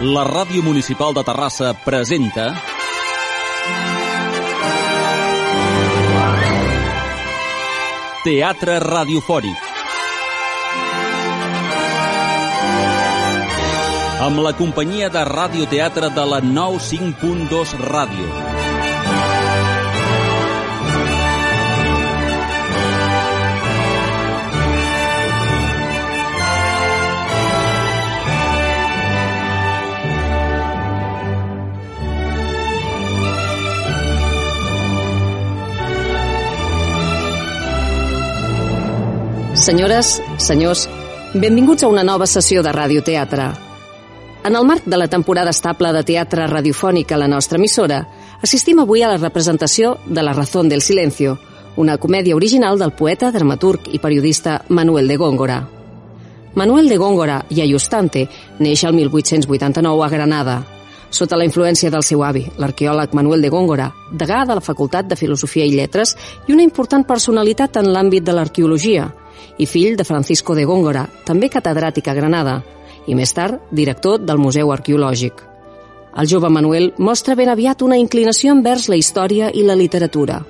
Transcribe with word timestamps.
La 0.00 0.22
Ràdio 0.24 0.62
Municipal 0.64 1.12
de 1.12 1.20
Terrassa 1.20 1.74
presenta... 1.84 2.46
Teatre 8.24 8.78
Radiofònic. 8.80 9.68
Amb 14.24 14.40
la 14.40 14.54
companyia 14.56 15.12
de 15.12 15.26
radioteatre 15.28 16.08
de 16.16 16.24
la 16.32 16.40
95.2 16.48 17.76
Ràdio. 17.84 18.49
Senyores, 39.60 40.22
senyors, 40.38 40.86
benvinguts 41.34 41.84
a 41.84 41.88
una 41.92 42.02
nova 42.02 42.24
sessió 42.26 42.62
de 42.64 42.72
radioteatre. 42.72 43.50
En 44.48 44.56
el 44.56 44.64
marc 44.64 44.86
de 44.88 44.96
la 44.96 45.08
temporada 45.12 45.52
estable 45.52 45.90
de 45.92 46.00
teatre 46.02 46.46
radiofònic 46.48 47.12
a 47.12 47.18
la 47.20 47.28
nostra 47.28 47.60
emissora, 47.60 47.98
assistim 48.40 48.80
avui 48.80 49.02
a 49.04 49.10
la 49.10 49.18
representació 49.18 49.98
de 50.06 50.22
La 50.22 50.32
razón 50.32 50.70
del 50.70 50.80
silencio, 50.80 51.36
una 51.76 51.98
comèdia 51.98 52.36
original 52.36 52.78
del 52.78 52.94
poeta, 52.96 53.30
dramaturg 53.30 53.92
i 53.92 53.98
periodista 53.98 54.62
Manuel 54.70 55.08
de 55.08 55.16
Góngora. 55.18 55.60
Manuel 56.54 56.88
de 56.88 56.96
Góngora 56.96 57.44
i 57.50 57.60
Ayustante 57.60 58.30
neix 58.58 58.84
el 58.84 58.94
1889 58.94 60.04
a 60.06 60.08
Granada. 60.08 60.58
Sota 61.10 61.36
la 61.36 61.44
influència 61.44 61.90
del 61.90 62.02
seu 62.02 62.24
avi, 62.24 62.46
l'arqueòleg 62.56 63.12
Manuel 63.12 63.42
de 63.42 63.52
Góngora, 63.52 63.92
degà 64.10 64.46
de 64.46 64.56
la 64.56 64.64
Facultat 64.64 65.04
de 65.04 65.20
Filosofia 65.20 65.66
i 65.66 65.76
Lletres 65.76 66.16
i 66.48 66.54
una 66.54 66.64
important 66.64 67.04
personalitat 67.04 67.76
en 67.76 67.92
l'àmbit 67.92 68.24
de 68.24 68.32
l'arqueologia, 68.32 69.10
i 69.58 69.66
fill 69.66 69.96
de 69.96 70.04
Francisco 70.04 70.54
de 70.54 70.64
Góngora, 70.64 71.06
també 71.24 71.48
catedràtic 71.48 72.08
a 72.08 72.14
Granada, 72.14 72.60
i 73.06 73.14
més 73.14 73.32
tard 73.34 73.60
director 73.70 74.20
del 74.20 74.38
Museu 74.38 74.72
Arqueològic. 74.72 75.44
El 76.18 76.26
jove 76.26 76.50
Manuel 76.50 76.92
mostra 76.98 77.36
ben 77.38 77.48
aviat 77.48 77.82
una 77.86 77.98
inclinació 77.98 78.54
envers 78.56 78.88
la 78.90 78.98
història 78.98 79.50
i 79.54 79.62
la 79.66 79.78
literatura. 79.78 80.40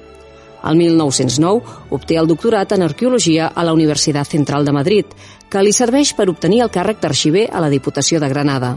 El 0.64 0.76
1909 0.76 1.90
obté 1.96 2.16
el 2.20 2.28
doctorat 2.28 2.72
en 2.76 2.84
Arqueologia 2.84 3.48
a 3.54 3.64
la 3.64 3.72
Universitat 3.72 4.28
Central 4.28 4.64
de 4.64 4.72
Madrid, 4.76 5.06
que 5.48 5.62
li 5.64 5.72
serveix 5.72 6.12
per 6.16 6.28
obtenir 6.32 6.62
el 6.64 6.72
càrrec 6.72 7.00
d'arxiver 7.00 7.48
a 7.52 7.60
la 7.64 7.70
Diputació 7.72 8.20
de 8.20 8.28
Granada. 8.28 8.76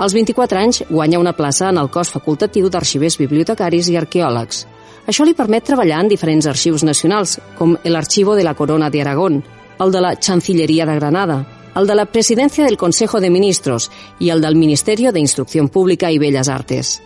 Als 0.00 0.14
24 0.16 0.58
anys 0.58 0.82
guanya 0.88 1.20
una 1.20 1.34
plaça 1.36 1.68
en 1.68 1.78
el 1.78 1.90
cos 1.92 2.10
facultatiu 2.10 2.70
d'arxivers 2.72 3.18
bibliotecaris 3.20 3.90
i 3.90 3.98
arqueòlegs. 4.00 4.64
Això 5.10 5.24
li 5.26 5.32
permet 5.34 5.64
treballar 5.66 6.04
en 6.04 6.08
diferents 6.10 6.46
arxius 6.46 6.84
nacionals, 6.86 7.32
com 7.58 7.72
l'Arxivo 7.82 8.36
de 8.38 8.44
la 8.46 8.54
Corona 8.54 8.90
de 8.94 9.00
Aragón, 9.02 9.40
el 9.82 9.90
de 9.90 10.00
la 10.04 10.12
Chancilleria 10.14 10.86
de 10.86 10.94
Granada, 11.00 11.38
el 11.74 11.88
de 11.88 11.96
la 11.98 12.04
Presidència 12.06 12.64
del 12.64 12.76
Consejo 12.78 13.18
de 13.18 13.30
Ministros 13.30 13.88
i 14.20 14.30
el 14.30 14.40
del 14.40 14.54
Ministerio 14.54 15.10
de 15.10 15.24
Pública 15.72 16.12
i 16.12 16.18
Belles 16.18 16.48
Artes. 16.48 17.00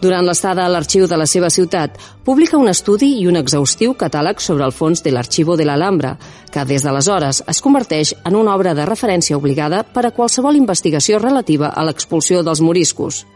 Durant 0.00 0.24
l'estada 0.24 0.64
a 0.64 0.70
l'arxiu 0.72 1.06
de 1.06 1.16
la 1.16 1.26
seva 1.26 1.50
ciutat, 1.50 1.98
publica 2.24 2.56
un 2.56 2.68
estudi 2.68 3.20
i 3.20 3.26
un 3.28 3.36
exhaustiu 3.36 3.92
catàleg 4.00 4.40
sobre 4.40 4.64
el 4.64 4.72
fons 4.72 5.02
de 5.02 5.12
l'Arxivo 5.12 5.54
de 5.54 5.66
l'Alhambra, 5.68 6.16
que 6.50 6.64
des 6.64 6.82
d'aleshores 6.82 7.44
es 7.46 7.60
converteix 7.60 8.14
en 8.24 8.34
una 8.34 8.56
obra 8.56 8.72
de 8.72 8.86
referència 8.86 9.36
obligada 9.36 9.84
per 9.84 10.06
a 10.06 10.10
qualsevol 10.16 10.56
investigació 10.56 11.20
relativa 11.20 11.68
a 11.68 11.84
l'expulsió 11.84 12.42
dels 12.42 12.64
moriscos. 12.64 13.26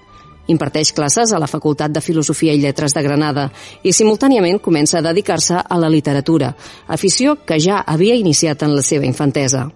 Imparteix 0.46 0.92
classes 0.94 1.32
a 1.32 1.40
la 1.42 1.48
Facultat 1.50 1.90
de 1.90 2.00
Filosofia 2.00 2.54
i 2.54 2.60
Lletres 2.62 2.94
de 2.94 3.02
Granada 3.02 3.48
i 3.82 3.92
simultàniament 3.92 4.60
comença 4.62 5.00
a 5.00 5.02
dedicar-se 5.02 5.58
a 5.58 5.78
la 5.80 5.90
literatura, 5.90 6.52
afició 6.86 7.36
que 7.46 7.58
ja 7.58 7.82
havia 7.86 8.14
iniciat 8.14 8.62
en 8.62 8.76
la 8.76 8.82
seva 8.82 9.06
infantesa. 9.06 9.66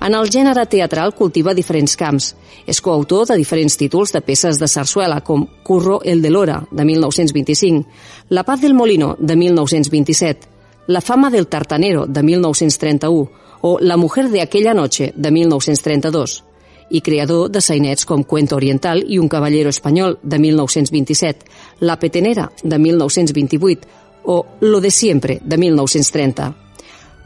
En 0.00 0.14
el 0.14 0.30
gènere 0.30 0.62
teatral 0.70 1.10
cultiva 1.18 1.54
diferents 1.54 1.96
camps. 1.98 2.30
És 2.68 2.78
coautor 2.84 3.26
de 3.26 3.36
diferents 3.40 3.74
títols 3.80 4.12
de 4.14 4.20
peces 4.22 4.60
de 4.60 4.68
sarsuela, 4.70 5.22
com 5.26 5.46
Curro 5.66 5.98
el 6.04 6.22
de 6.22 6.30
l'Hora, 6.30 6.60
de 6.70 6.84
1925, 6.84 7.88
La 8.28 8.44
paz 8.44 8.60
del 8.60 8.74
Molino, 8.74 9.16
de 9.18 9.34
1927, 9.34 10.48
La 10.86 11.00
fama 11.00 11.30
del 11.30 11.48
tartanero, 11.48 12.06
de 12.06 12.22
1931, 12.22 13.30
o 13.62 13.78
La 13.80 13.96
mujer 13.96 14.28
de 14.30 14.42
aquella 14.42 14.74
noche, 14.74 15.12
de 15.16 15.30
1932 15.32 16.44
i 16.90 17.00
creador 17.00 17.50
de 17.50 17.60
sainets 17.60 18.06
com 18.06 18.24
Cuento 18.24 18.56
Oriental 18.56 19.04
i 19.06 19.18
Un 19.18 19.28
caballero 19.28 19.70
espanyol, 19.70 20.18
de 20.22 20.38
1927, 20.38 21.46
La 21.80 21.98
petenera, 21.98 22.50
de 22.62 22.78
1928, 22.78 23.88
o 24.24 24.46
Lo 24.60 24.80
de 24.80 24.90
siempre, 24.90 25.40
de 25.42 25.56
1930. 25.58 26.54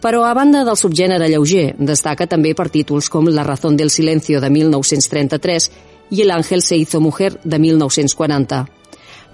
Però, 0.02 0.24
a 0.26 0.34
banda 0.34 0.64
del 0.66 0.76
subgènere 0.76 1.28
lleuger, 1.30 1.76
destaca 1.78 2.26
també 2.26 2.56
per 2.58 2.68
títols 2.74 3.08
com 3.08 3.28
La 3.30 3.44
razón 3.46 3.76
del 3.76 3.90
silencio, 3.90 4.40
de 4.40 4.50
1933, 4.50 5.70
i 6.10 6.22
El 6.22 6.30
ángel 6.30 6.62
se 6.62 6.76
hizo 6.76 7.00
mujer, 7.00 7.38
de 7.44 7.58
1940. 7.58 8.66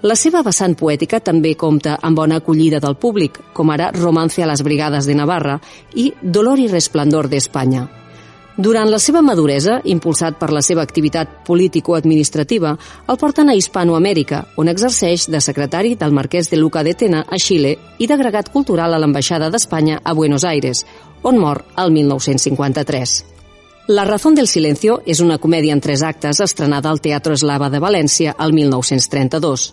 La 0.01 0.15
seva 0.15 0.39
vessant 0.45 0.77
poètica 0.79 1.19
també 1.19 1.57
compta 1.59 1.97
amb 2.01 2.15
bona 2.15 2.37
acollida 2.39 2.79
del 2.79 2.95
públic, 2.95 3.41
com 3.53 3.73
ara 3.73 3.89
Romance 3.91 4.43
a 4.43 4.47
les 4.47 4.61
brigades 4.63 5.09
de 5.09 5.15
Navarra 5.17 5.57
i 5.93 6.13
Dolor 6.21 6.59
i 6.59 6.69
resplendor 6.71 7.27
d'Espanya. 7.27 7.89
Durant 8.59 8.89
la 8.91 8.97
seva 8.99 9.21
maduresa, 9.23 9.77
impulsat 9.87 10.35
per 10.35 10.49
la 10.51 10.59
seva 10.59 10.83
activitat 10.83 11.45
político-administrativa, 11.47 12.73
el 13.07 13.17
porten 13.21 13.47
a 13.47 13.53
Hispanoamèrica, 13.55 14.41
on 14.59 14.67
exerceix 14.67 15.29
de 15.31 15.39
secretari 15.39 15.93
del 15.95 16.11
marquès 16.11 16.51
de 16.51 16.59
Luca 16.59 16.83
de 16.83 16.91
Tena 16.91 17.21
a 17.23 17.39
Xile 17.39 17.77
i 18.03 18.07
d'agregat 18.11 18.49
cultural 18.51 18.91
a 18.91 18.99
l'Ambaixada 18.99 19.47
d'Espanya 19.53 20.01
a 20.03 20.11
Buenos 20.11 20.43
Aires, 20.43 20.83
on 21.23 21.39
mor 21.39 21.61
el 21.77 21.93
1953. 21.95 23.13
La 23.95 24.03
razón 24.03 24.35
del 24.35 24.51
silencio 24.51 24.99
és 25.05 25.23
una 25.23 25.39
comèdia 25.39 25.71
en 25.71 25.79
tres 25.79 26.03
actes 26.03 26.43
estrenada 26.43 26.91
al 26.91 26.99
Teatro 26.99 27.39
Eslava 27.39 27.71
de 27.71 27.79
València 27.79 28.35
el 28.43 28.51
1932. 28.59 29.69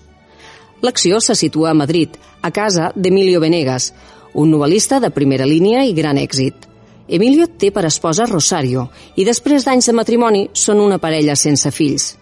L'acció 0.86 1.18
se 1.20 1.34
situa 1.34 1.72
a 1.72 1.74
Madrid, 1.74 2.14
a 2.41 2.54
casa 2.54 2.92
d'Emilio 2.94 3.42
Venegas, 3.42 3.91
un 4.32 4.54
novel·lista 4.54 5.03
de 5.03 5.10
primera 5.10 5.44
línia 5.44 5.82
i 5.91 5.92
gran 5.92 6.22
èxit. 6.22 6.75
Emilio 7.09 7.47
té 7.47 7.71
per 7.71 7.84
esposa 7.87 8.27
Rosario 8.27 8.89
i 9.15 9.25
després 9.25 9.65
d'anys 9.65 9.87
de 9.87 9.94
matrimoni 9.94 10.49
són 10.53 10.81
una 10.83 10.99
parella 10.99 11.37
sense 11.39 11.71
fills. 11.71 12.17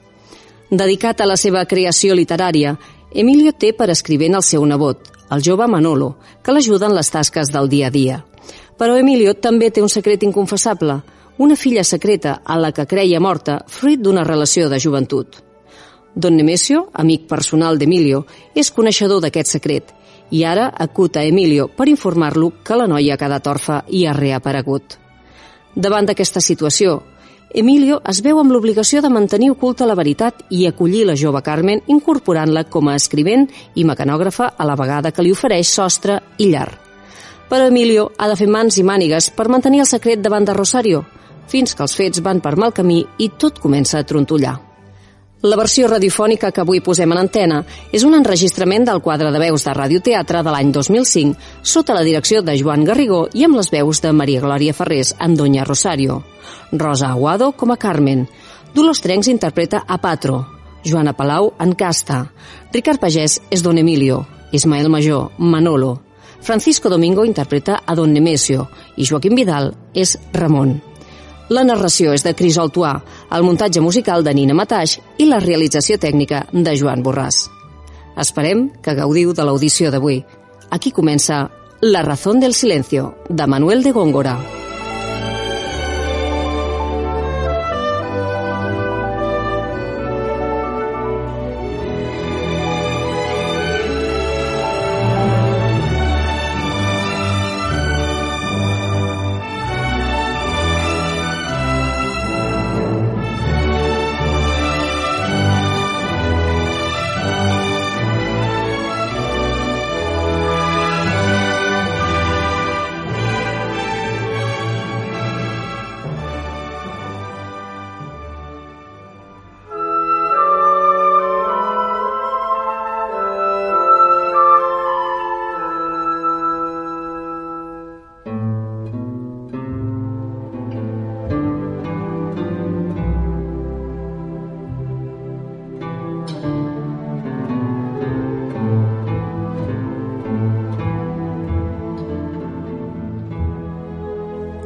Dedicat 0.71 1.21
a 1.21 1.29
la 1.29 1.37
seva 1.41 1.65
creació 1.65 2.15
literària, 2.15 2.75
Emilio 3.15 3.53
té 3.53 3.73
per 3.73 3.89
escrivent 3.91 4.37
el 4.37 4.43
seu 4.43 4.65
nebot, 4.67 5.09
el 5.31 5.43
jove 5.43 5.67
Manolo, 5.71 6.17
que 6.43 6.53
l'ajuda 6.53 6.91
en 6.91 6.97
les 6.99 7.11
tasques 7.11 7.53
del 7.55 7.69
dia 7.73 7.89
a 7.89 7.95
dia. 7.95 8.21
Però 8.77 8.99
Emilio 8.99 9.35
també 9.35 9.71
té 9.71 9.81
un 9.81 9.89
secret 9.89 10.23
inconfessable, 10.23 11.01
una 11.39 11.57
filla 11.57 11.85
secreta 11.85 12.41
a 12.45 12.59
la 12.59 12.73
que 12.73 12.87
creia 12.87 13.21
morta 13.21 13.63
fruit 13.67 14.01
d'una 14.01 14.25
relació 14.25 14.69
de 14.69 14.79
joventut. 14.79 15.41
Don 16.15 16.37
Nemesio, 16.37 16.89
amic 16.93 17.27
personal 17.27 17.79
d'Emilio, 17.79 18.25
és 18.55 18.71
coneixedor 18.71 19.23
d'aquest 19.25 19.57
secret 19.57 19.95
i 20.31 20.45
ara 20.45 20.71
acut 20.87 21.17
a 21.17 21.25
Emilio 21.25 21.69
per 21.69 21.89
informar-lo 21.89 22.53
que 22.65 22.77
la 22.77 22.87
noia 22.87 23.15
ha 23.15 23.21
quedat 23.21 23.47
orfa 23.47 23.83
i 23.89 24.07
ha 24.07 24.15
reaparegut. 24.17 24.99
Davant 25.75 26.07
d'aquesta 26.07 26.41
situació, 26.41 27.01
Emilio 27.55 28.01
es 28.11 28.19
veu 28.23 28.41
amb 28.41 28.51
l'obligació 28.51 28.99
de 29.03 29.11
mantenir 29.15 29.53
oculta 29.53 29.87
la 29.87 29.95
veritat 29.95 30.43
i 30.51 30.65
acollir 30.67 31.05
la 31.07 31.15
jove 31.15 31.43
Carmen 31.47 31.85
incorporant-la 31.87 32.65
com 32.67 32.89
a 32.91 32.97
escrivent 32.99 33.47
i 33.79 33.85
mecanògrafa 33.87 34.55
a 34.59 34.67
la 34.67 34.75
vegada 34.75 35.13
que 35.15 35.23
li 35.23 35.31
ofereix 35.31 35.71
sostre 35.71 36.19
i 36.39 36.51
llar. 36.51 36.73
Però 37.49 37.69
Emilio 37.71 38.09
ha 38.19 38.27
de 38.27 38.37
fer 38.41 38.51
mans 38.51 38.79
i 38.79 38.83
mànigues 38.83 39.31
per 39.31 39.47
mantenir 39.47 39.85
el 39.85 39.91
secret 39.91 40.23
davant 40.25 40.49
de 40.49 40.57
Rosario, 40.57 41.05
fins 41.47 41.75
que 41.75 41.87
els 41.87 41.95
fets 41.95 42.23
van 42.27 42.43
per 42.43 42.57
mal 42.57 42.75
camí 42.75 43.05
i 43.19 43.31
tot 43.39 43.63
comença 43.63 44.01
a 44.01 44.09
trontollar. 44.09 44.74
La 45.45 45.59
versió 45.61 45.89
radiofònica 45.91 46.49
que 46.57 46.63
avui 46.63 46.81
posem 46.81 47.11
en 47.13 47.19
antena 47.21 47.59
és 47.93 48.05
un 48.09 48.15
enregistrament 48.17 48.87
del 48.89 49.03
quadre 49.05 49.29
de 49.29 49.41
veus 49.43 49.67
de 49.67 49.75
radioteatre 49.77 50.41
de 50.41 50.55
l'any 50.55 50.71
2005 50.73 51.67
sota 51.75 51.97
la 51.97 52.05
direcció 52.07 52.41
de 52.41 52.55
Joan 52.57 52.87
Garrigó 52.89 53.27
i 53.37 53.45
amb 53.45 53.59
les 53.59 53.69
veus 53.75 54.01
de 54.01 54.13
Maria 54.17 54.41
Glòria 54.41 54.73
Ferrés 54.73 55.13
en 55.21 55.35
Doña 55.37 55.67
Rosario, 55.69 56.23
Rosa 56.73 57.11
Aguado 57.11 57.51
com 57.53 57.75
a 57.75 57.77
Carmen, 57.77 58.25
Dolors 58.75 59.03
Trencs 59.05 59.29
interpreta 59.29 59.83
a 59.87 60.01
Patro, 60.01 60.47
Joana 60.83 61.13
Palau 61.13 61.53
en 61.61 61.77
Casta, 61.77 62.23
Ricard 62.73 63.05
Pagès 63.05 63.37
és 63.51 63.63
Don 63.63 63.77
Emilio, 63.77 64.25
Ismael 64.51 64.89
Major, 64.89 65.29
Manolo, 65.37 65.99
Francisco 66.41 66.89
Domingo 66.89 67.25
interpreta 67.25 67.83
a 67.85 67.95
Don 67.95 68.13
Nemesio. 68.13 68.69
I 68.97 69.05
Joaquim 69.09 69.35
Vidal 69.35 69.75
és 69.95 70.19
Ramon. 70.33 70.75
La 71.49 71.65
narració 71.65 72.13
és 72.17 72.23
de 72.25 72.33
Cris 72.37 72.57
Altuà, 72.61 72.95
el 73.35 73.43
muntatge 73.43 73.81
musical 73.81 74.23
de 74.23 74.35
Nina 74.35 74.55
Mataix 74.55 74.99
i 75.19 75.27
la 75.27 75.41
realització 75.43 75.99
tècnica 75.99 76.45
de 76.53 76.77
Joan 76.79 77.03
Borràs. 77.03 77.45
Esperem 78.25 78.69
que 78.83 78.95
gaudiu 78.95 79.35
de 79.35 79.47
l'audició 79.47 79.91
d'avui. 79.91 80.23
Aquí 80.71 80.93
comença 80.95 81.49
La 81.83 82.03
razón 82.03 82.39
del 82.41 82.55
silencio, 82.55 83.17
de 83.29 83.47
Manuel 83.47 83.83
de 83.83 83.91
Góngora. 83.93 84.39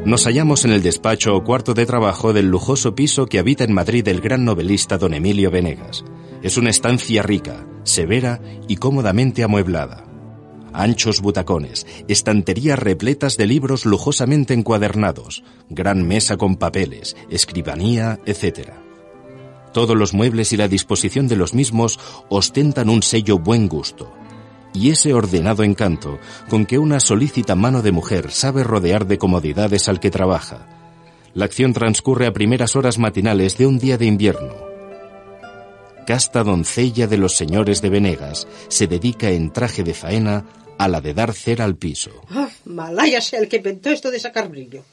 Nos 0.08 0.24
hallamos 0.24 0.64
en 0.64 0.70
el 0.70 0.82
despacho 0.82 1.36
o 1.36 1.44
cuarto 1.44 1.74
de 1.74 1.84
trabajo 1.84 2.32
del 2.32 2.46
lujoso 2.46 2.94
piso 2.94 3.26
que 3.26 3.38
habita 3.38 3.64
en 3.64 3.74
Madrid 3.74 4.08
el 4.08 4.22
gran 4.22 4.42
novelista 4.42 4.96
don 4.96 5.12
Emilio 5.12 5.50
Venegas. 5.50 6.02
Es 6.42 6.56
una 6.56 6.70
estancia 6.70 7.22
rica, 7.22 7.66
severa 7.82 8.40
y 8.68 8.76
cómodamente 8.76 9.44
amueblada. 9.44 10.06
Anchos 10.72 11.20
butacones, 11.20 11.86
estanterías 12.08 12.78
repletas 12.78 13.36
de 13.36 13.48
libros 13.48 13.84
lujosamente 13.84 14.54
encuadernados, 14.54 15.44
gran 15.68 16.08
mesa 16.08 16.38
con 16.38 16.56
papeles, 16.56 17.14
escribanía, 17.28 18.18
etc. 18.24 18.70
Todos 19.74 19.94
los 19.94 20.14
muebles 20.14 20.54
y 20.54 20.56
la 20.56 20.68
disposición 20.68 21.28
de 21.28 21.36
los 21.36 21.52
mismos 21.52 22.00
ostentan 22.30 22.88
un 22.88 23.02
sello 23.02 23.38
buen 23.38 23.68
gusto, 23.68 24.10
y 24.78 24.90
ese 24.90 25.12
ordenado 25.12 25.64
encanto 25.64 26.20
con 26.48 26.64
que 26.64 26.78
una 26.78 27.00
solícita 27.00 27.56
mano 27.56 27.82
de 27.82 27.90
mujer 27.90 28.30
sabe 28.30 28.62
rodear 28.62 29.06
de 29.06 29.18
comodidades 29.18 29.88
al 29.88 29.98
que 29.98 30.10
trabaja. 30.10 30.68
La 31.34 31.46
acción 31.46 31.72
transcurre 31.72 32.26
a 32.26 32.32
primeras 32.32 32.76
horas 32.76 32.96
matinales 32.96 33.58
de 33.58 33.66
un 33.66 33.78
día 33.80 33.98
de 33.98 34.06
invierno. 34.06 34.54
Casta 36.06 36.44
doncella 36.44 37.08
de 37.08 37.18
los 37.18 37.36
señores 37.36 37.82
de 37.82 37.90
Venegas 37.90 38.46
se 38.68 38.86
dedica 38.86 39.30
en 39.30 39.52
traje 39.52 39.82
de 39.82 39.94
faena 39.94 40.46
a 40.78 40.86
la 40.86 41.00
de 41.00 41.12
dar 41.12 41.34
cera 41.34 41.64
al 41.64 41.76
piso. 41.76 42.22
Ah, 42.30 42.48
el 43.32 43.48
que 43.48 43.56
inventó 43.56 43.90
esto 43.90 44.12
de 44.12 44.20
sacar 44.20 44.48
brillo. 44.48 44.84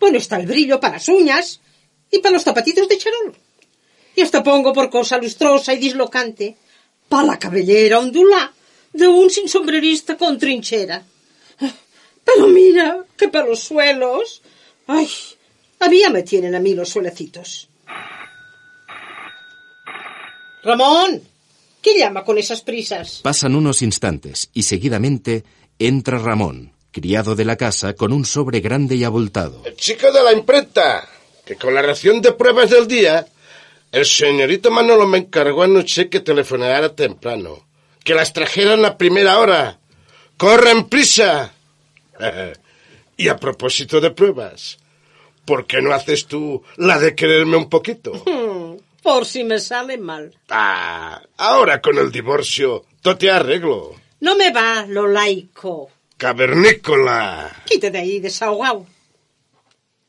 Bueno, 0.00 0.16
está 0.16 0.38
el 0.38 0.46
brillo 0.46 0.80
para 0.80 0.94
las 0.94 1.08
uñas 1.08 1.60
y 2.10 2.20
para 2.20 2.32
los 2.32 2.42
zapatitos 2.42 2.88
de 2.88 2.96
charol. 2.96 3.36
Y 4.16 4.22
hasta 4.22 4.42
pongo 4.42 4.72
por 4.72 4.88
cosa 4.88 5.18
lustrosa 5.18 5.74
y 5.74 5.78
dislocante 5.78 6.56
para 7.08 7.26
la 7.26 7.38
cabellera 7.38 7.98
ondulada 7.98 8.55
de 8.96 9.06
un 9.06 9.30
sin 9.30 9.48
sombrerista 9.48 10.16
con 10.16 10.38
trinchera. 10.38 11.04
Pero 12.24 12.48
mira, 12.48 13.04
que 13.16 13.28
para 13.28 13.46
los 13.46 13.60
suelos. 13.60 14.42
Ay, 14.86 15.08
a 15.80 15.88
mí 15.88 16.00
ya 16.00 16.10
me 16.10 16.22
tienen 16.22 16.54
a 16.54 16.60
mí 16.60 16.74
los 16.74 16.88
suelecitos. 16.88 17.68
Ramón, 20.62 21.22
¿qué 21.80 21.98
llama 21.98 22.24
con 22.24 22.38
esas 22.38 22.62
prisas? 22.62 23.20
Pasan 23.22 23.54
unos 23.54 23.82
instantes 23.82 24.50
y 24.52 24.64
seguidamente 24.64 25.44
entra 25.78 26.18
Ramón, 26.18 26.72
criado 26.90 27.36
de 27.36 27.44
la 27.44 27.56
casa, 27.56 27.94
con 27.94 28.12
un 28.12 28.24
sobre 28.24 28.60
grande 28.60 28.96
y 28.96 29.04
abultado. 29.04 29.62
El 29.64 29.76
chico 29.76 30.10
de 30.10 30.24
la 30.24 30.32
imprenta, 30.32 31.08
que 31.44 31.54
con 31.54 31.72
la 31.74 31.82
ración 31.82 32.20
de 32.20 32.32
pruebas 32.32 32.70
del 32.70 32.88
día, 32.88 33.26
el 33.92 34.04
señorito 34.04 34.72
Manolo 34.72 35.06
me 35.06 35.18
encargó 35.18 35.62
anoche 35.62 36.08
que 36.08 36.18
telefonara 36.18 36.94
temprano 36.96 37.66
que 38.06 38.14
las 38.14 38.32
trajeran 38.32 38.84
a 38.84 38.96
primera 38.96 39.40
hora. 39.40 39.80
¡Corren 40.36 40.88
prisa! 40.88 41.52
y 43.16 43.28
a 43.28 43.36
propósito 43.36 44.00
de 44.00 44.12
pruebas, 44.12 44.78
¿por 45.44 45.66
qué 45.66 45.82
no 45.82 45.92
haces 45.92 46.26
tú 46.26 46.62
la 46.76 47.00
de 47.00 47.16
quererme 47.16 47.56
un 47.56 47.68
poquito? 47.68 48.12
Por 49.02 49.24
si 49.24 49.44
me 49.44 49.60
sale 49.60 49.98
mal. 49.98 50.36
Ah, 50.48 51.22
ahora 51.36 51.80
con 51.80 51.96
el 51.98 52.10
divorcio, 52.10 52.84
todo 53.02 53.16
te 53.16 53.30
arreglo. 53.30 53.94
No 54.18 54.34
me 54.34 54.50
va 54.50 54.84
lo 54.88 55.06
laico. 55.06 55.90
Cavernícola. 56.16 57.62
Quítate 57.66 57.92
de 57.92 57.98
ahí, 57.98 58.18
desahogado. 58.18 58.86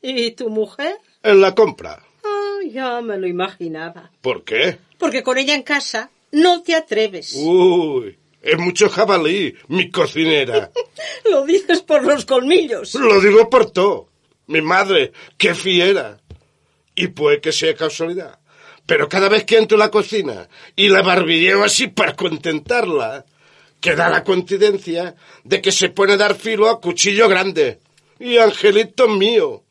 ¿Y 0.01 0.31
tu 0.31 0.49
mujer? 0.49 0.97
En 1.21 1.41
la 1.41 1.53
compra. 1.53 2.01
Ah, 2.23 2.57
ya 2.71 3.01
me 3.01 3.17
lo 3.17 3.27
imaginaba. 3.27 4.11
¿Por 4.21 4.43
qué? 4.43 4.79
Porque 4.97 5.21
con 5.21 5.37
ella 5.37 5.53
en 5.53 5.61
casa 5.61 6.09
no 6.31 6.63
te 6.63 6.75
atreves. 6.75 7.33
Uy, 7.35 8.17
es 8.41 8.57
mucho 8.57 8.89
jabalí, 8.89 9.55
mi 9.67 9.89
cocinera. 9.89 10.71
Lo 11.29 11.45
dices 11.45 11.81
por 11.81 12.03
los 12.03 12.25
colmillos. 12.25 12.95
Lo 12.95 13.19
digo 13.19 13.49
por 13.49 13.71
todo. 13.71 14.09
Mi 14.47 14.61
madre, 14.61 15.11
qué 15.37 15.53
fiera. 15.53 16.19
Y 16.95 17.07
puede 17.07 17.41
que 17.41 17.51
sea 17.51 17.75
casualidad. 17.75 18.39
Pero 18.85 19.09
cada 19.09 19.27
vez 19.27 19.43
que 19.43 19.57
entro 19.57 19.75
en 19.75 19.79
la 19.79 19.91
cocina 19.91 20.47
y 20.75 20.87
la 20.87 21.01
barbilleo 21.01 21.63
así 21.63 21.87
para 21.87 22.15
contentarla, 22.15 23.25
queda 23.81 24.09
la 24.09 24.23
coincidencia 24.23 25.15
de 25.43 25.61
que 25.61 25.73
se 25.73 25.89
pone 25.89 26.13
a 26.13 26.17
dar 26.17 26.35
filo 26.35 26.69
a 26.69 26.79
cuchillo 26.79 27.27
grande. 27.27 27.79
Y 28.19 28.37
Angelito 28.37 29.09
mío, 29.09 29.63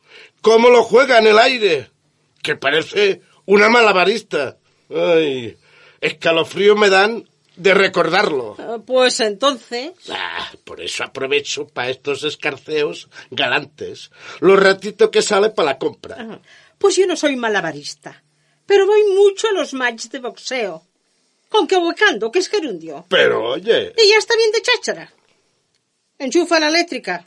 cómo 0.43 0.69
lo 0.69 0.83
juega 0.83 1.19
en 1.19 1.29
el 1.29 1.39
aire, 1.39 1.91
que 2.43 2.57
parece 2.57 3.23
una 3.47 3.71
malabarista. 3.71 4.59
Ay, 4.91 5.57
escalofrío 6.01 6.77
me 6.77 6.91
dan 6.91 7.29
de 7.57 7.75
recordarlo. 7.75 8.57
Ah, 8.59 8.79
pues 8.85 9.21
entonces. 9.21 9.93
Ah, 10.11 10.51
por 10.65 10.81
eso 10.81 11.05
aprovecho 11.05 11.67
para 11.67 11.91
estos 11.91 12.23
escarceos 12.25 13.09
galantes. 13.31 14.11
Los 14.41 14.61
ratitos 14.61 15.11
que 15.11 15.23
sale 15.23 15.51
para 15.51 15.71
la 15.73 15.79
compra. 15.79 16.17
Ah, 16.19 16.41
pues 16.79 16.97
yo 16.97 17.07
no 17.07 17.17
soy 17.17 17.37
malabarista. 17.37 18.23
Pero 18.67 18.87
voy 18.87 19.03
mucho 19.15 19.49
a 19.49 19.53
los 19.53 19.73
matches 19.73 20.11
de 20.11 20.19
boxeo. 20.19 20.83
Con 21.49 21.67
que 21.67 21.77
huecando, 21.77 22.31
que 22.31 22.41
es 22.41 22.49
gerundio. 22.49 23.07
Pero 23.09 23.53
oye. 23.53 23.93
Y 23.97 24.11
ya 24.11 24.19
está 24.19 24.37
bien 24.37 24.51
de 24.53 24.63
cháchara. 24.63 25.13
Enchufa 26.19 26.61
la 26.61 26.69
eléctrica. 26.69 27.27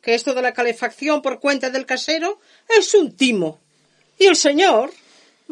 Que 0.00 0.14
esto 0.14 0.34
de 0.34 0.42
la 0.42 0.52
calefacción 0.52 1.22
por 1.22 1.38
cuenta 1.38 1.70
del 1.70 1.86
casero 1.86 2.40
es 2.68 2.94
un 2.94 3.14
timo. 3.14 3.60
Y 4.18 4.26
el 4.26 4.36
señor 4.36 4.92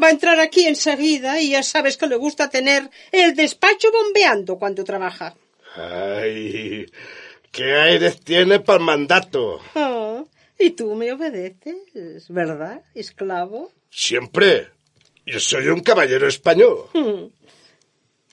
Va 0.02 0.08
a 0.08 0.10
entrar 0.10 0.40
aquí 0.40 0.66
enseguida 0.66 1.40
y 1.40 1.50
ya 1.50 1.62
sabes 1.62 1.96
que 1.96 2.06
le 2.06 2.16
gusta 2.16 2.48
tener 2.48 2.88
el 3.12 3.34
despacho 3.34 3.90
bombeando 3.92 4.58
cuando 4.58 4.84
trabaja. 4.84 5.34
Ay, 5.74 6.86
qué 7.50 7.74
aires 7.74 8.20
tiene 8.20 8.60
para 8.60 8.78
el 8.78 8.84
mandato. 8.84 9.60
Ah, 9.74 10.24
y 10.58 10.70
tú 10.70 10.94
me 10.94 11.12
obedeces, 11.12 12.28
¿verdad, 12.28 12.82
esclavo? 12.94 13.72
Siempre. 13.90 14.68
Yo 15.26 15.38
soy 15.38 15.68
un 15.68 15.80
caballero 15.80 16.26
español. 16.26 16.86
Hmm. 16.92 17.26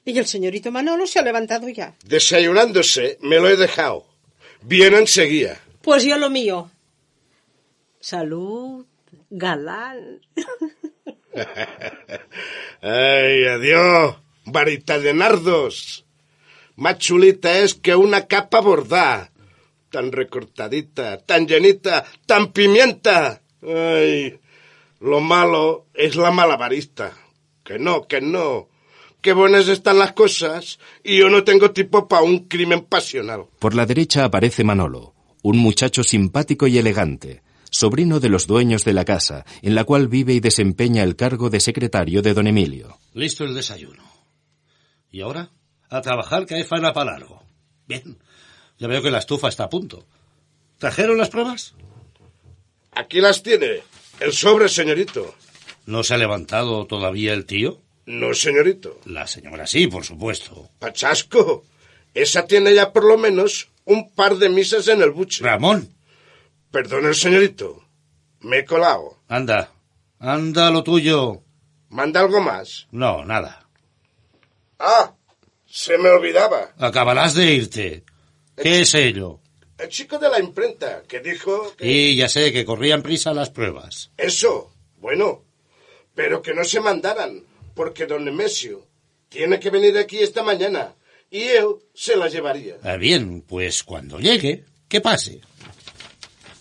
Y 0.06 0.18
el 0.18 0.26
señorito 0.26 0.72
Manolo 0.72 1.06
se 1.06 1.20
ha 1.20 1.22
levantado 1.22 1.68
ya. 1.68 1.96
Desayunándose, 2.06 3.18
me 3.22 3.40
lo 3.40 3.50
he 3.50 3.58
dejado. 3.58 4.06
Viene 4.62 5.00
enseguida. 5.00 5.60
Pues 5.82 6.04
yo 6.04 6.18
lo 6.18 6.30
mío. 6.30 6.72
Salud, 8.00 8.86
galán. 9.30 10.22
Ay, 12.82 13.46
adiós, 13.46 14.16
varita 14.46 15.00
de 15.00 15.14
nardos. 15.14 16.06
Más 16.76 16.98
chulita 17.00 17.60
es 17.60 17.74
que 17.74 17.96
una 17.96 18.28
capa 18.28 18.60
bordada. 18.60 19.32
Tan 19.90 20.12
recortadita, 20.12 21.18
tan 21.18 21.48
llenita, 21.48 22.06
tan 22.26 22.52
pimienta. 22.52 23.42
Ay, 23.64 24.40
lo 25.00 25.22
malo 25.22 25.88
es 25.94 26.16
la 26.16 26.32
malabarista. 26.32 27.14
Que 27.64 27.80
no, 27.80 28.08
que 28.08 28.22
no. 28.22 28.70
Qué 29.22 29.34
buenas 29.34 29.68
están 29.68 29.98
las 29.98 30.14
cosas 30.14 30.80
y 31.04 31.18
yo 31.18 31.30
no 31.30 31.44
tengo 31.44 31.72
tipo 31.72 32.08
para 32.08 32.24
un 32.24 32.48
crimen 32.48 32.82
pasional. 32.82 33.46
Por 33.60 33.74
la 33.74 33.86
derecha 33.86 34.26
aparece 34.26 34.64
Manolo, 34.64 35.14
un 35.42 35.58
muchacho 35.58 36.04
simpático 36.04 36.68
y 36.68 36.78
elegante, 36.78 37.42
sobrino 37.78 38.20
de 38.20 38.30
los 38.30 38.48
dueños 38.48 38.84
de 38.84 38.94
la 38.94 39.06
casa, 39.06 39.46
en 39.62 39.76
la 39.76 39.84
cual 39.84 40.08
vive 40.08 40.34
y 40.34 40.40
desempeña 40.40 41.04
el 41.04 41.16
cargo 41.16 41.52
de 41.52 41.60
secretario 41.60 42.24
de 42.24 42.34
don 42.34 42.48
Emilio. 42.48 42.98
Listo 43.14 43.44
el 43.44 43.54
desayuno. 43.54 44.04
¿Y 45.12 45.22
ahora? 45.22 45.52
A 45.90 46.02
trabajar 46.02 46.48
que 46.48 46.56
hay 46.56 46.64
faena 46.64 46.92
para 46.92 47.12
largo. 47.12 47.44
Bien. 47.88 48.18
Ya 48.80 48.88
veo 48.88 49.02
que 49.04 49.12
la 49.12 49.20
estufa 49.20 49.48
está 49.48 49.66
a 49.66 49.70
punto. 49.70 50.08
¿Trajeron 50.80 51.18
las 51.18 51.30
pruebas? 51.30 51.76
Aquí 52.92 53.22
las 53.22 53.44
tiene. 53.44 53.84
El 54.20 54.34
sobre, 54.34 54.70
señorito. 54.70 55.36
¿No 55.86 56.04
se 56.04 56.16
ha 56.16 56.18
levantado 56.18 56.88
todavía 56.88 57.34
el 57.34 57.46
tío? 57.46 57.80
No, 58.08 58.34
señorito. 58.34 59.00
La 59.06 59.28
señora 59.28 59.68
sí, 59.68 59.88
por 59.88 60.04
supuesto. 60.04 60.70
Pachasco. 60.80 61.64
Esa 62.14 62.48
tiene 62.48 62.74
ya 62.74 62.92
por 62.92 63.06
lo 63.06 63.18
menos 63.18 63.70
un 63.86 64.10
par 64.10 64.38
de 64.38 64.50
misas 64.50 64.88
en 64.88 65.04
el 65.04 65.12
buche. 65.12 65.44
Ramón. 65.44 65.97
Perdone, 66.72 67.14
señorito. 67.14 67.84
Me 68.42 68.60
he 68.60 68.66
colado. 68.66 69.18
Anda. 69.28 69.72
Anda 70.20 70.70
lo 70.70 70.84
tuyo. 70.84 71.42
¿Manda 71.90 72.22
algo 72.22 72.42
más? 72.42 72.88
No, 72.92 73.24
nada. 73.26 73.68
Ah, 74.80 75.14
se 75.66 75.98
me 75.98 76.10
olvidaba. 76.10 76.74
Acabarás 76.78 77.34
de 77.34 77.54
irte. 77.54 78.04
¿Qué 78.56 78.82
es 78.82 78.94
ello? 78.96 79.40
El 79.78 79.90
chico 79.90 80.18
de 80.18 80.30
la 80.30 80.40
imprenta, 80.40 81.04
que 81.08 81.20
dijo 81.20 81.76
que... 81.78 81.88
Y 81.88 82.16
ya 82.16 82.28
sé, 82.28 82.52
que 82.52 82.66
corrían 82.66 83.04
prisa 83.04 83.34
las 83.34 83.52
pruebas. 83.52 84.12
Eso, 84.18 84.74
bueno. 85.00 85.44
Pero 86.16 86.42
que 86.42 86.54
no 86.54 86.64
se 86.64 86.80
mandaran, 86.80 87.44
porque 87.76 88.08
don 88.08 88.26
Nemesio 88.26 88.88
tiene 89.30 89.60
que 89.60 89.70
venir 89.70 89.98
aquí 89.98 90.18
esta 90.18 90.42
mañana 90.42 90.96
y 91.30 91.42
él 91.42 91.76
se 91.94 92.16
la 92.16 92.28
llevaría. 92.28 92.78
Ah, 92.84 92.98
bien, 92.98 93.42
pues 93.42 93.84
cuando 93.84 94.20
llegue, 94.20 94.66
que 94.88 95.02
pase. 95.02 95.42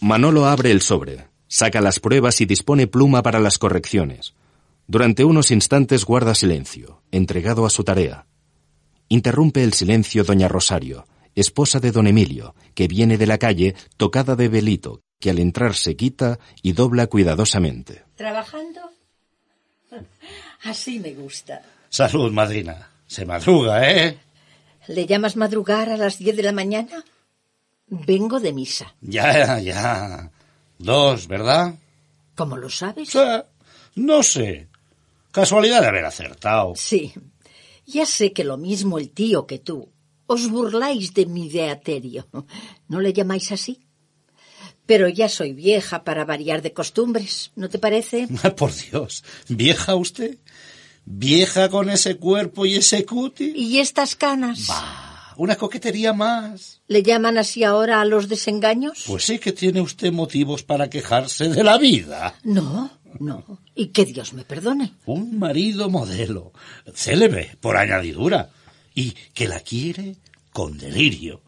Manolo 0.00 0.46
abre 0.46 0.70
el 0.70 0.82
sobre, 0.82 1.28
saca 1.48 1.80
las 1.80 2.00
pruebas 2.00 2.40
y 2.40 2.46
dispone 2.46 2.86
pluma 2.86 3.22
para 3.22 3.40
las 3.40 3.58
correcciones. 3.58 4.34
Durante 4.86 5.24
unos 5.24 5.50
instantes 5.50 6.04
guarda 6.04 6.34
silencio, 6.34 7.02
entregado 7.10 7.66
a 7.66 7.70
su 7.70 7.82
tarea. 7.82 8.26
Interrumpe 9.08 9.64
el 9.64 9.72
silencio 9.72 10.22
doña 10.22 10.48
Rosario, 10.48 11.06
esposa 11.34 11.80
de 11.80 11.92
don 11.92 12.06
Emilio, 12.06 12.54
que 12.74 12.88
viene 12.88 13.18
de 13.18 13.26
la 13.26 13.38
calle 13.38 13.74
tocada 13.96 14.36
de 14.36 14.48
velito, 14.48 15.00
que 15.18 15.30
al 15.30 15.38
entrar 15.38 15.74
se 15.74 15.96
quita 15.96 16.38
y 16.62 16.72
dobla 16.72 17.06
cuidadosamente. 17.06 18.04
¿Trabajando? 18.16 18.80
Así 20.64 20.98
me 20.98 21.14
gusta. 21.14 21.62
Salud, 21.88 22.32
madrina. 22.32 22.90
Se 23.06 23.24
madruga, 23.24 23.90
¿eh? 23.90 24.18
¿Le 24.88 25.06
llamas 25.06 25.36
madrugar 25.36 25.88
a 25.90 25.96
las 25.96 26.18
diez 26.18 26.36
de 26.36 26.42
la 26.42 26.52
mañana? 26.52 27.04
Vengo 27.88 28.40
de 28.40 28.52
misa. 28.52 28.95
Ya, 29.00 29.59
ya. 29.61 30.31
Dos, 30.78 31.26
¿verdad? 31.28 31.75
¿Cómo 32.35 32.57
lo 32.57 32.69
sabes? 32.69 33.09
Sí, 33.09 33.19
no 33.95 34.23
sé. 34.23 34.69
Casualidad 35.31 35.81
de 35.81 35.88
haber 35.88 36.05
acertado. 36.05 36.75
Sí. 36.76 37.12
Ya 37.87 38.05
sé 38.05 38.33
que 38.33 38.45
lo 38.45 38.57
mismo 38.57 38.99
el 38.99 39.11
tío 39.11 39.47
que 39.47 39.59
tú. 39.59 39.88
Os 40.26 40.49
burláis 40.50 41.14
de 41.14 41.26
mi 41.26 41.49
deaterio. 41.49 42.26
¿No 42.88 43.00
le 43.00 43.12
llamáis 43.12 43.52
así? 43.52 43.81
Pero 44.85 45.09
ya 45.09 45.28
soy 45.28 45.52
vieja 45.52 46.05
para 46.05 46.25
variar 46.25 46.62
de 46.62 46.73
costumbres, 46.73 47.52
¿no 47.57 47.69
te 47.69 47.78
parece? 47.78 48.28
Por 48.57 48.73
Dios, 48.75 49.25
¿vieja 49.49 49.95
usted? 49.95 50.38
¿Vieja 51.05 51.69
con 51.69 51.88
ese 51.90 52.16
cuerpo 52.16 52.66
y 52.66 52.76
ese 52.76 53.05
cutis? 53.05 53.55
¿Y 53.55 53.78
estas 53.78 54.16
canas? 54.16 54.66
Bah, 54.66 55.05
una 55.37 55.57
coquetería 55.57 56.12
más. 56.12 56.81
¿Le 56.88 57.02
llaman 57.02 57.38
así 57.38 57.64
ahora 57.64 58.00
a 58.00 58.05
los 58.05 58.28
desengaños? 58.28 59.05
Pues 59.07 59.25
sí 59.25 59.38
que 59.38 59.52
tiene 59.52 59.81
usted 59.81 60.12
motivos 60.12 60.62
para 60.62 60.88
quejarse 60.90 61.49
de 61.49 61.62
la 61.62 61.78
vida. 61.78 62.35
No, 62.43 62.90
no. 63.21 63.61
Y 63.75 63.88
que 63.88 64.05
Dios 64.05 64.33
me 64.33 64.45
perdone. 64.45 64.93
Un 65.07 65.38
marido 65.38 65.90
modelo, 65.90 66.52
célebre 66.95 67.57
por 67.61 67.76
añadidura, 67.76 68.50
y 68.95 69.12
que 69.35 69.49
la 69.49 69.61
quiere 69.61 70.16
con 70.52 70.78
delirio. 70.78 71.43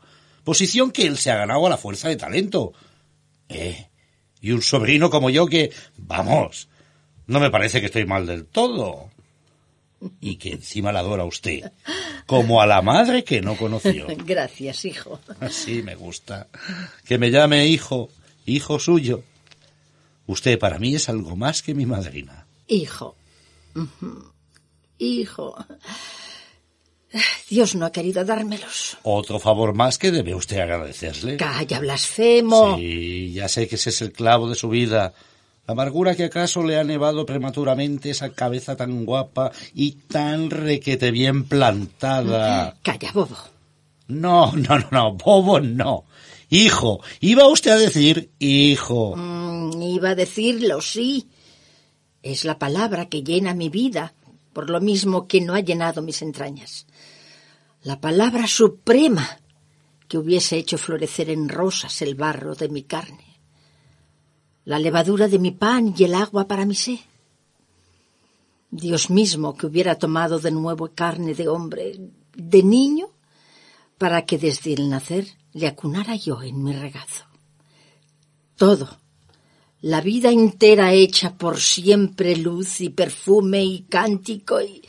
Posición 0.44 0.90
que 0.90 1.06
él 1.06 1.16
se 1.18 1.30
ha 1.30 1.36
ganado 1.36 1.66
a 1.66 1.70
la 1.70 1.76
fuerza 1.76 2.08
de 2.08 2.16
talento. 2.16 2.72
Eh, 3.48 3.88
y 4.40 4.52
un 4.52 4.62
sobrino 4.62 5.10
como 5.10 5.30
yo 5.30 5.46
que, 5.46 5.72
vamos, 5.96 6.68
no 7.26 7.40
me 7.40 7.50
parece 7.50 7.80
que 7.80 7.86
estoy 7.86 8.06
mal 8.06 8.26
del 8.26 8.46
todo. 8.46 9.10
Y 10.20 10.36
que 10.36 10.52
encima 10.52 10.92
la 10.92 11.00
adora 11.00 11.24
usted, 11.24 11.72
como 12.26 12.60
a 12.62 12.66
la 12.66 12.82
madre 12.82 13.24
que 13.24 13.40
no 13.40 13.56
conoció. 13.56 14.06
Gracias, 14.24 14.84
hijo. 14.84 15.20
Así 15.40 15.82
me 15.82 15.96
gusta. 15.96 16.46
Que 17.04 17.18
me 17.18 17.30
llame 17.30 17.66
hijo, 17.66 18.08
hijo 18.46 18.78
suyo. 18.78 19.24
Usted 20.26 20.58
para 20.58 20.78
mí 20.78 20.94
es 20.94 21.08
algo 21.08 21.36
más 21.36 21.62
que 21.62 21.74
mi 21.74 21.86
madrina. 21.86 22.46
Hijo. 22.68 23.16
Hijo. 24.98 25.56
Dios 27.48 27.74
no 27.74 27.86
ha 27.86 27.92
querido 27.92 28.24
dármelos. 28.24 28.98
Otro 29.02 29.38
favor 29.38 29.74
más 29.74 29.96
que 29.96 30.10
debe 30.10 30.34
usted 30.34 30.58
agradecerle. 30.58 31.38
Calla, 31.38 31.80
blasfemo. 31.80 32.76
Sí, 32.76 33.32
ya 33.32 33.48
sé 33.48 33.66
que 33.66 33.76
ese 33.76 33.90
es 33.90 34.02
el 34.02 34.12
clavo 34.12 34.48
de 34.48 34.54
su 34.54 34.68
vida. 34.68 35.14
Amargura 35.68 36.16
que 36.16 36.24
acaso 36.24 36.62
le 36.62 36.78
ha 36.78 36.82
nevado 36.82 37.26
prematuramente 37.26 38.08
esa 38.08 38.30
cabeza 38.30 38.74
tan 38.74 39.04
guapa 39.04 39.52
y 39.74 39.92
tan 40.08 40.48
requete 40.48 41.10
bien 41.10 41.44
plantada. 41.44 42.74
Calla, 42.82 43.12
bobo. 43.12 43.36
No, 44.06 44.50
no, 44.56 44.78
no, 44.78 44.88
no, 44.90 45.12
bobo 45.12 45.60
no. 45.60 46.06
Hijo, 46.48 47.02
iba 47.20 47.46
usted 47.48 47.72
a 47.72 47.76
decir 47.76 48.30
hijo. 48.38 49.14
Mm, 49.14 49.82
iba 49.82 50.08
a 50.08 50.14
decirlo, 50.14 50.80
sí. 50.80 51.28
Es 52.22 52.46
la 52.46 52.58
palabra 52.58 53.10
que 53.10 53.22
llena 53.22 53.52
mi 53.52 53.68
vida, 53.68 54.14
por 54.54 54.70
lo 54.70 54.80
mismo 54.80 55.28
que 55.28 55.42
no 55.42 55.54
ha 55.54 55.60
llenado 55.60 56.00
mis 56.00 56.22
entrañas. 56.22 56.86
La 57.82 58.00
palabra 58.00 58.46
suprema 58.46 59.38
que 60.08 60.16
hubiese 60.16 60.56
hecho 60.56 60.78
florecer 60.78 61.28
en 61.28 61.50
rosas 61.50 62.00
el 62.00 62.14
barro 62.14 62.54
de 62.54 62.70
mi 62.70 62.84
carne. 62.84 63.27
La 64.68 64.78
levadura 64.78 65.28
de 65.28 65.38
mi 65.38 65.52
pan 65.52 65.94
y 65.96 66.04
el 66.04 66.14
agua 66.14 66.46
para 66.46 66.66
mi 66.66 66.74
sed. 66.74 66.98
Dios 68.70 69.08
mismo 69.08 69.56
que 69.56 69.64
hubiera 69.64 69.94
tomado 69.94 70.38
de 70.40 70.50
nuevo 70.50 70.90
carne 70.94 71.32
de 71.32 71.48
hombre, 71.48 71.98
de 72.34 72.62
niño, 72.62 73.08
para 73.96 74.26
que 74.26 74.36
desde 74.36 74.74
el 74.74 74.90
nacer 74.90 75.26
le 75.54 75.68
acunara 75.68 76.16
yo 76.16 76.42
en 76.42 76.62
mi 76.62 76.74
regazo. 76.74 77.24
Todo, 78.56 78.98
la 79.80 80.02
vida 80.02 80.30
entera 80.30 80.92
hecha 80.92 81.38
por 81.38 81.58
siempre 81.58 82.36
luz 82.36 82.82
y 82.82 82.90
perfume 82.90 83.64
y 83.64 83.84
cántico 83.84 84.60
y... 84.60 84.82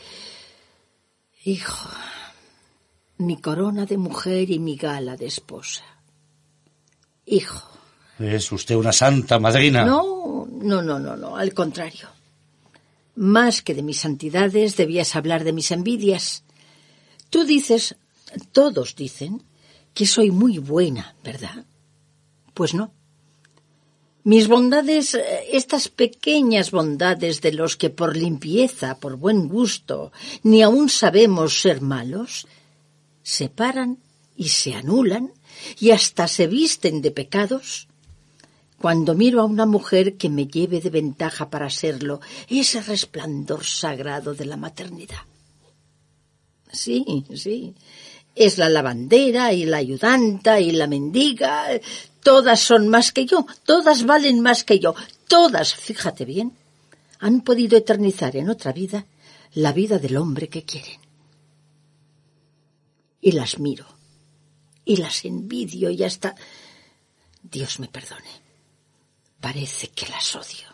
Hijo, 1.42 1.88
mi 3.16 3.40
corona 3.40 3.86
de 3.86 3.96
mujer 3.96 4.50
y 4.50 4.58
mi 4.58 4.76
gala 4.76 5.16
de 5.16 5.24
esposa. 5.24 5.84
Hijo. 7.24 7.69
Es 8.20 8.52
usted 8.52 8.74
una 8.76 8.92
santa 8.92 9.38
madrina. 9.38 9.86
No, 9.86 10.46
no, 10.46 10.82
no, 10.82 10.98
no, 10.98 11.16
no, 11.16 11.36
al 11.36 11.54
contrario. 11.54 12.08
Más 13.16 13.62
que 13.62 13.74
de 13.74 13.82
mis 13.82 14.00
santidades 14.00 14.76
debías 14.76 15.16
hablar 15.16 15.42
de 15.42 15.54
mis 15.54 15.70
envidias. 15.70 16.44
Tú 17.30 17.44
dices, 17.44 17.96
todos 18.52 18.94
dicen, 18.94 19.42
que 19.94 20.04
soy 20.06 20.30
muy 20.30 20.58
buena, 20.58 21.16
¿verdad? 21.24 21.64
Pues 22.52 22.74
no. 22.74 22.92
Mis 24.22 24.48
bondades, 24.48 25.14
eh, 25.14 25.48
estas 25.52 25.88
pequeñas 25.88 26.72
bondades 26.72 27.40
de 27.40 27.52
los 27.52 27.78
que 27.78 27.88
por 27.88 28.18
limpieza, 28.18 28.98
por 28.98 29.16
buen 29.16 29.48
gusto, 29.48 30.12
ni 30.42 30.62
aún 30.62 30.90
sabemos 30.90 31.62
ser 31.62 31.80
malos, 31.80 32.46
se 33.22 33.48
paran 33.48 33.98
y 34.36 34.50
se 34.50 34.74
anulan 34.74 35.32
y 35.78 35.92
hasta 35.92 36.28
se 36.28 36.46
visten 36.46 37.00
de 37.00 37.12
pecados 37.12 37.88
cuando 38.80 39.14
miro 39.14 39.42
a 39.42 39.44
una 39.44 39.66
mujer 39.66 40.16
que 40.16 40.30
me 40.30 40.46
lleve 40.46 40.80
de 40.80 40.88
ventaja 40.88 41.50
para 41.50 41.68
serlo 41.68 42.22
ese 42.48 42.80
resplandor 42.80 43.62
sagrado 43.62 44.32
de 44.32 44.46
la 44.46 44.56
maternidad. 44.56 45.18
Sí, 46.72 47.26
sí. 47.34 47.74
Es 48.34 48.56
la 48.56 48.70
lavandera 48.70 49.52
y 49.52 49.66
la 49.66 49.76
ayudanta 49.76 50.60
y 50.60 50.72
la 50.72 50.86
mendiga. 50.86 51.66
Todas 52.22 52.60
son 52.60 52.88
más 52.88 53.12
que 53.12 53.26
yo, 53.26 53.44
todas 53.66 54.06
valen 54.06 54.40
más 54.40 54.64
que 54.64 54.78
yo, 54.78 54.94
todas, 55.28 55.74
fíjate 55.74 56.24
bien, 56.24 56.56
han 57.18 57.42
podido 57.42 57.76
eternizar 57.76 58.34
en 58.36 58.48
otra 58.48 58.72
vida 58.72 59.04
la 59.52 59.74
vida 59.74 59.98
del 59.98 60.16
hombre 60.16 60.48
que 60.48 60.64
quieren. 60.64 61.00
Y 63.20 63.32
las 63.32 63.58
miro, 63.58 63.84
y 64.86 64.96
las 64.96 65.26
envidio 65.26 65.90
y 65.90 66.02
hasta... 66.02 66.34
Dios 67.42 67.78
me 67.78 67.88
perdone. 67.88 68.39
Parece 69.40 69.88
que 69.88 70.06
las 70.06 70.34
odio. 70.36 70.68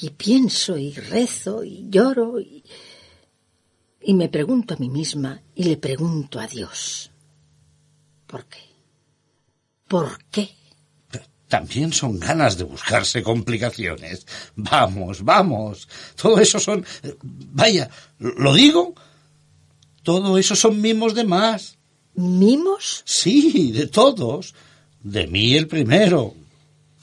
Y 0.00 0.10
pienso 0.10 0.76
y 0.78 0.92
rezo 0.92 1.64
y 1.64 1.86
lloro 1.90 2.40
y, 2.40 2.64
y 4.00 4.14
me 4.14 4.28
pregunto 4.28 4.74
a 4.74 4.76
mí 4.78 4.88
misma 4.88 5.42
y 5.54 5.64
le 5.64 5.76
pregunto 5.76 6.40
a 6.40 6.46
Dios. 6.46 7.10
¿Por 8.26 8.46
qué? 8.46 8.60
¿Por 9.86 10.24
qué? 10.30 10.48
También 11.48 11.92
son 11.92 12.18
ganas 12.18 12.56
de 12.56 12.64
buscarse 12.64 13.22
complicaciones. 13.22 14.26
Vamos, 14.56 15.22
vamos. 15.22 15.86
Todo 16.16 16.40
eso 16.40 16.58
son... 16.58 16.82
Vaya, 17.22 17.90
¿lo 18.18 18.54
digo? 18.54 18.94
Todo 20.02 20.38
eso 20.38 20.56
son 20.56 20.80
mimos 20.80 21.14
de 21.14 21.24
más. 21.24 21.76
¿Mimos? 22.14 23.02
Sí, 23.04 23.70
de 23.72 23.86
todos. 23.86 24.54
De 25.02 25.26
mí 25.26 25.54
el 25.54 25.68
primero. 25.68 26.34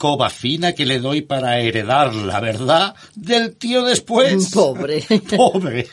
Coba 0.00 0.30
fina 0.30 0.72
que 0.72 0.86
le 0.86 0.98
doy 0.98 1.20
para 1.20 1.60
heredarla, 1.60 2.40
¿verdad? 2.40 2.94
Del 3.14 3.56
tío 3.56 3.84
después. 3.84 4.48
Pobre. 4.48 5.02
Pobre. 5.36 5.86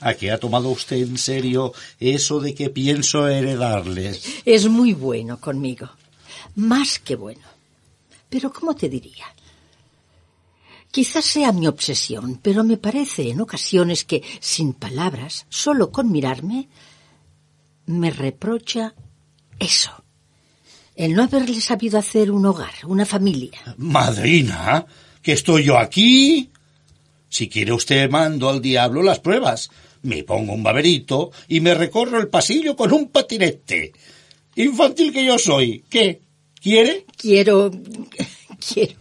¿A 0.00 0.14
qué 0.14 0.30
ha 0.30 0.38
tomado 0.38 0.68
usted 0.68 0.98
en 0.98 1.18
serio 1.18 1.72
eso 1.98 2.38
de 2.38 2.54
que 2.54 2.70
pienso 2.70 3.26
heredarles? 3.26 4.24
Es 4.44 4.68
muy 4.68 4.92
bueno 4.92 5.40
conmigo. 5.40 5.90
Más 6.54 7.00
que 7.00 7.16
bueno. 7.16 7.42
Pero 8.28 8.52
¿cómo 8.52 8.76
te 8.76 8.88
diría? 8.88 9.26
Quizás 10.92 11.24
sea 11.24 11.50
mi 11.50 11.66
obsesión, 11.66 12.38
pero 12.40 12.62
me 12.62 12.76
parece 12.76 13.30
en 13.30 13.40
ocasiones 13.40 14.04
que, 14.04 14.22
sin 14.38 14.74
palabras, 14.74 15.44
solo 15.48 15.90
con 15.90 16.12
mirarme, 16.12 16.68
me 17.86 18.12
reprocha 18.12 18.94
eso. 19.58 20.03
El 20.96 21.14
no 21.14 21.24
haberle 21.24 21.60
sabido 21.60 21.98
hacer 21.98 22.30
un 22.30 22.46
hogar, 22.46 22.72
una 22.84 23.04
familia. 23.04 23.58
Madrina, 23.78 24.86
que 25.22 25.32
estoy 25.32 25.64
yo 25.64 25.76
aquí. 25.78 26.50
Si 27.28 27.48
quiere 27.48 27.72
usted 27.72 28.08
mando 28.10 28.48
al 28.48 28.60
diablo 28.62 29.02
las 29.02 29.18
pruebas. 29.20 29.70
Me 30.02 30.22
pongo 30.22 30.52
un 30.52 30.62
baberito 30.62 31.30
y 31.48 31.60
me 31.60 31.74
recorro 31.74 32.20
el 32.20 32.28
pasillo 32.28 32.76
con 32.76 32.92
un 32.92 33.08
patinete. 33.08 33.92
Infantil 34.56 35.12
que 35.12 35.24
yo 35.24 35.38
soy. 35.38 35.82
¿Qué? 35.88 36.20
¿Quiere? 36.60 37.06
Quiero. 37.16 37.70
quiero. 38.72 38.94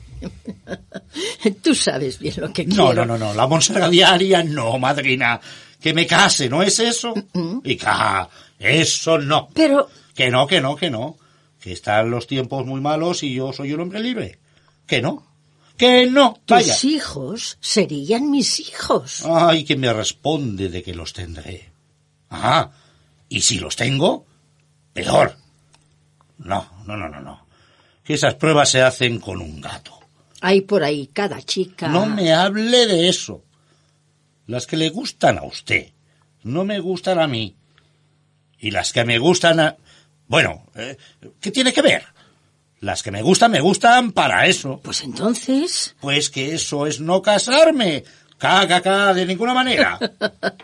Tú 1.62 1.76
sabes 1.76 2.18
bien 2.20 2.34
lo 2.38 2.52
que 2.54 2.66
No, 2.66 2.88
quiero. 2.88 3.06
no, 3.06 3.18
no, 3.18 3.18
no. 3.18 3.34
La 3.34 3.46
monserga 3.48 3.90
diaria 3.90 4.44
no, 4.44 4.80
madrina. 4.80 5.40
Que 5.80 5.94
me 5.94 6.08
case, 6.08 6.50
¿no 6.50 6.64
es 6.64 6.80
eso? 6.80 7.14
Y 7.64 7.76
ca, 7.76 8.30
eso 8.58 9.18
no. 9.20 9.50
Pero 9.54 9.90
Que 10.16 10.30
no, 10.30 10.48
que 10.48 10.62
no, 10.62 10.76
que 10.76 10.90
no. 10.90 11.18
Que 11.64 11.72
están 11.72 12.12
los 12.12 12.28
tiempos 12.28 12.66
muy 12.66 12.82
malos 12.82 13.24
y 13.24 13.34
yo 13.34 13.54
soy 13.54 13.72
un 13.72 13.80
hombre 13.80 14.02
libre. 14.02 14.38
Que 14.86 15.02
no, 15.02 15.26
que 15.78 16.08
no, 16.08 16.42
vaya. 16.46 16.74
Tus 16.74 16.84
hijos 16.84 17.58
serían 17.62 18.30
mis 18.30 18.60
hijos. 18.60 19.24
Ay, 19.26 19.64
que 19.64 19.78
me 19.78 19.94
responde 19.94 20.68
de 20.68 20.84
que 20.84 20.94
los 20.94 21.14
tendré. 21.14 21.72
Ah, 22.30 22.70
y 23.30 23.40
si 23.42 23.60
los 23.60 23.78
tengo, 23.78 24.26
peor. 24.92 25.38
No, 26.38 26.70
no, 26.86 26.98
no, 26.98 27.08
no, 27.08 27.22
no. 27.22 27.48
Que 28.04 28.16
esas 28.16 28.36
pruebas 28.36 28.70
se 28.70 28.82
hacen 28.82 29.22
con 29.22 29.42
un 29.42 29.62
gato. 29.62 29.98
Hay 30.42 30.62
por 30.62 30.84
ahí 30.84 31.08
cada 31.14 31.42
chica. 31.42 31.88
No 31.88 32.06
me 32.06 32.34
hable 32.34 32.88
de 32.88 33.08
eso. 33.08 33.42
Las 34.48 34.68
que 34.68 34.76
le 34.76 34.90
gustan 34.90 35.38
a 35.38 35.44
usted 35.44 35.94
no 36.44 36.66
me 36.66 36.82
gustan 36.82 37.20
a 37.20 37.28
mí. 37.28 37.56
Y 38.60 38.72
las 38.72 38.92
que 38.92 39.06
me 39.06 39.18
gustan 39.18 39.62
a... 39.62 39.78
Bueno, 40.34 40.64
eh, 40.74 40.98
¿qué 41.40 41.52
tiene 41.52 41.72
que 41.72 41.84
ver? 41.84 42.06
Las 42.80 43.04
que 43.04 43.12
me 43.12 43.22
gustan, 43.22 43.52
me 43.52 43.62
gustan 43.62 44.14
para 44.14 44.48
eso. 44.48 44.82
Pues 44.84 45.04
entonces. 45.04 45.96
Pues 46.02 46.32
que 46.32 46.56
eso 46.56 46.88
es 46.88 47.00
no 47.00 47.22
casarme. 47.22 48.04
Caca, 48.40 48.82
caca, 48.82 49.14
de 49.14 49.28
ninguna 49.28 49.54
manera. 49.54 50.00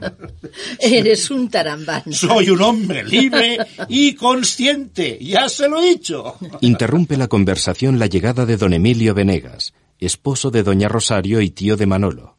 Eres 0.80 1.30
un 1.30 1.52
tarambán. 1.52 2.02
Soy 2.12 2.50
un 2.50 2.64
hombre 2.64 3.04
libre 3.04 3.60
y 3.88 4.16
consciente, 4.16 5.20
ya 5.22 5.48
se 5.48 5.70
lo 5.70 5.80
he 5.80 5.90
dicho. 5.90 6.36
Interrumpe 6.62 7.16
la 7.16 7.28
conversación 7.28 8.00
la 8.00 8.08
llegada 8.08 8.48
de 8.48 8.58
don 8.58 8.74
Emilio 8.74 9.14
Venegas, 9.14 9.76
esposo 10.00 10.50
de 10.50 10.64
doña 10.64 10.88
Rosario 10.88 11.42
y 11.42 11.52
tío 11.52 11.78
de 11.78 11.86
Manolo. 11.86 12.38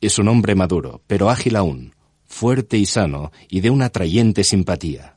Es 0.00 0.18
un 0.18 0.26
hombre 0.26 0.56
maduro, 0.56 1.00
pero 1.06 1.30
ágil 1.30 1.54
aún, 1.54 1.94
fuerte 2.26 2.76
y 2.76 2.86
sano 2.86 3.30
y 3.48 3.60
de 3.60 3.70
una 3.70 3.84
atrayente 3.84 4.42
simpatía. 4.42 5.14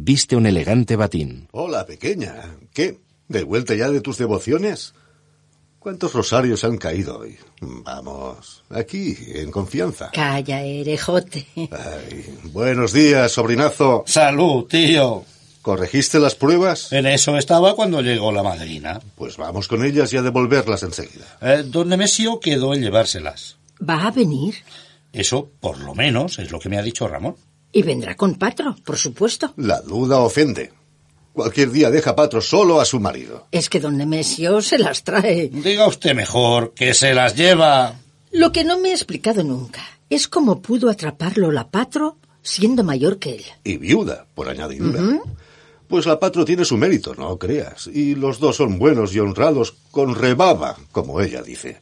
Viste 0.00 0.36
un 0.36 0.46
elegante 0.46 0.94
batín. 0.94 1.48
Hola, 1.50 1.84
pequeña. 1.84 2.56
¿Qué? 2.72 3.00
¿De 3.26 3.42
vuelta 3.42 3.74
ya 3.74 3.90
de 3.90 4.00
tus 4.00 4.16
devociones? 4.16 4.94
¿Cuántos 5.80 6.12
rosarios 6.12 6.62
han 6.62 6.76
caído 6.78 7.18
hoy? 7.18 7.36
Vamos, 7.60 8.62
aquí, 8.70 9.16
en 9.34 9.50
confianza. 9.50 10.10
Calla, 10.12 10.62
erejote. 10.62 11.46
Ay, 11.56 12.38
buenos 12.44 12.92
días, 12.92 13.32
sobrinazo. 13.32 14.04
Salud, 14.06 14.66
tío. 14.66 15.24
¿Corregiste 15.62 16.20
las 16.20 16.36
pruebas? 16.36 16.92
En 16.92 17.06
eso 17.06 17.36
estaba 17.36 17.74
cuando 17.74 18.00
llegó 18.00 18.30
la 18.30 18.44
madrina. 18.44 19.00
Pues 19.16 19.36
vamos 19.36 19.66
con 19.66 19.84
ellas 19.84 20.12
y 20.12 20.16
a 20.16 20.22
devolverlas 20.22 20.84
enseguida. 20.84 21.38
Eh, 21.42 21.64
don 21.66 21.88
Nemesio 21.88 22.38
quedó 22.38 22.72
en 22.72 22.82
llevárselas. 22.82 23.56
¿Va 23.86 24.06
a 24.06 24.10
venir? 24.12 24.54
Eso, 25.12 25.50
por 25.60 25.78
lo 25.80 25.94
menos, 25.94 26.38
es 26.38 26.52
lo 26.52 26.60
que 26.60 26.68
me 26.68 26.78
ha 26.78 26.82
dicho 26.82 27.08
Ramón. 27.08 27.34
Y 27.72 27.82
vendrá 27.82 28.16
con 28.16 28.36
Patro, 28.36 28.76
por 28.84 28.96
supuesto. 28.96 29.52
La 29.56 29.80
duda 29.80 30.20
ofende. 30.20 30.72
Cualquier 31.32 31.70
día 31.70 31.90
deja 31.90 32.16
Patro 32.16 32.40
solo 32.40 32.80
a 32.80 32.84
su 32.84 32.98
marido. 32.98 33.46
Es 33.52 33.68
que 33.68 33.78
don 33.78 33.96
Nemesio 33.96 34.60
se 34.60 34.78
las 34.78 35.04
trae. 35.04 35.48
Diga 35.48 35.86
usted 35.86 36.14
mejor 36.14 36.74
que 36.74 36.94
se 36.94 37.14
las 37.14 37.36
lleva. 37.36 37.94
Lo 38.32 38.50
que 38.50 38.64
no 38.64 38.78
me 38.78 38.90
ha 38.90 38.94
explicado 38.94 39.44
nunca 39.44 39.82
es 40.10 40.28
cómo 40.28 40.60
pudo 40.60 40.90
atraparlo 40.90 41.52
la 41.52 41.68
Patro 41.70 42.16
siendo 42.42 42.82
mayor 42.82 43.18
que 43.18 43.36
él. 43.36 43.44
Y 43.64 43.76
viuda, 43.76 44.26
por 44.34 44.48
añadidura. 44.48 45.00
Pues 45.86 46.06
la 46.06 46.18
Patro 46.18 46.44
tiene 46.44 46.64
su 46.64 46.76
mérito, 46.76 47.14
no 47.14 47.38
creas. 47.38 47.86
Y 47.86 48.14
los 48.14 48.40
dos 48.40 48.56
son 48.56 48.78
buenos 48.78 49.14
y 49.14 49.20
honrados 49.20 49.74
con 49.90 50.14
rebaba, 50.14 50.76
como 50.92 51.20
ella 51.20 51.42
dice. 51.42 51.80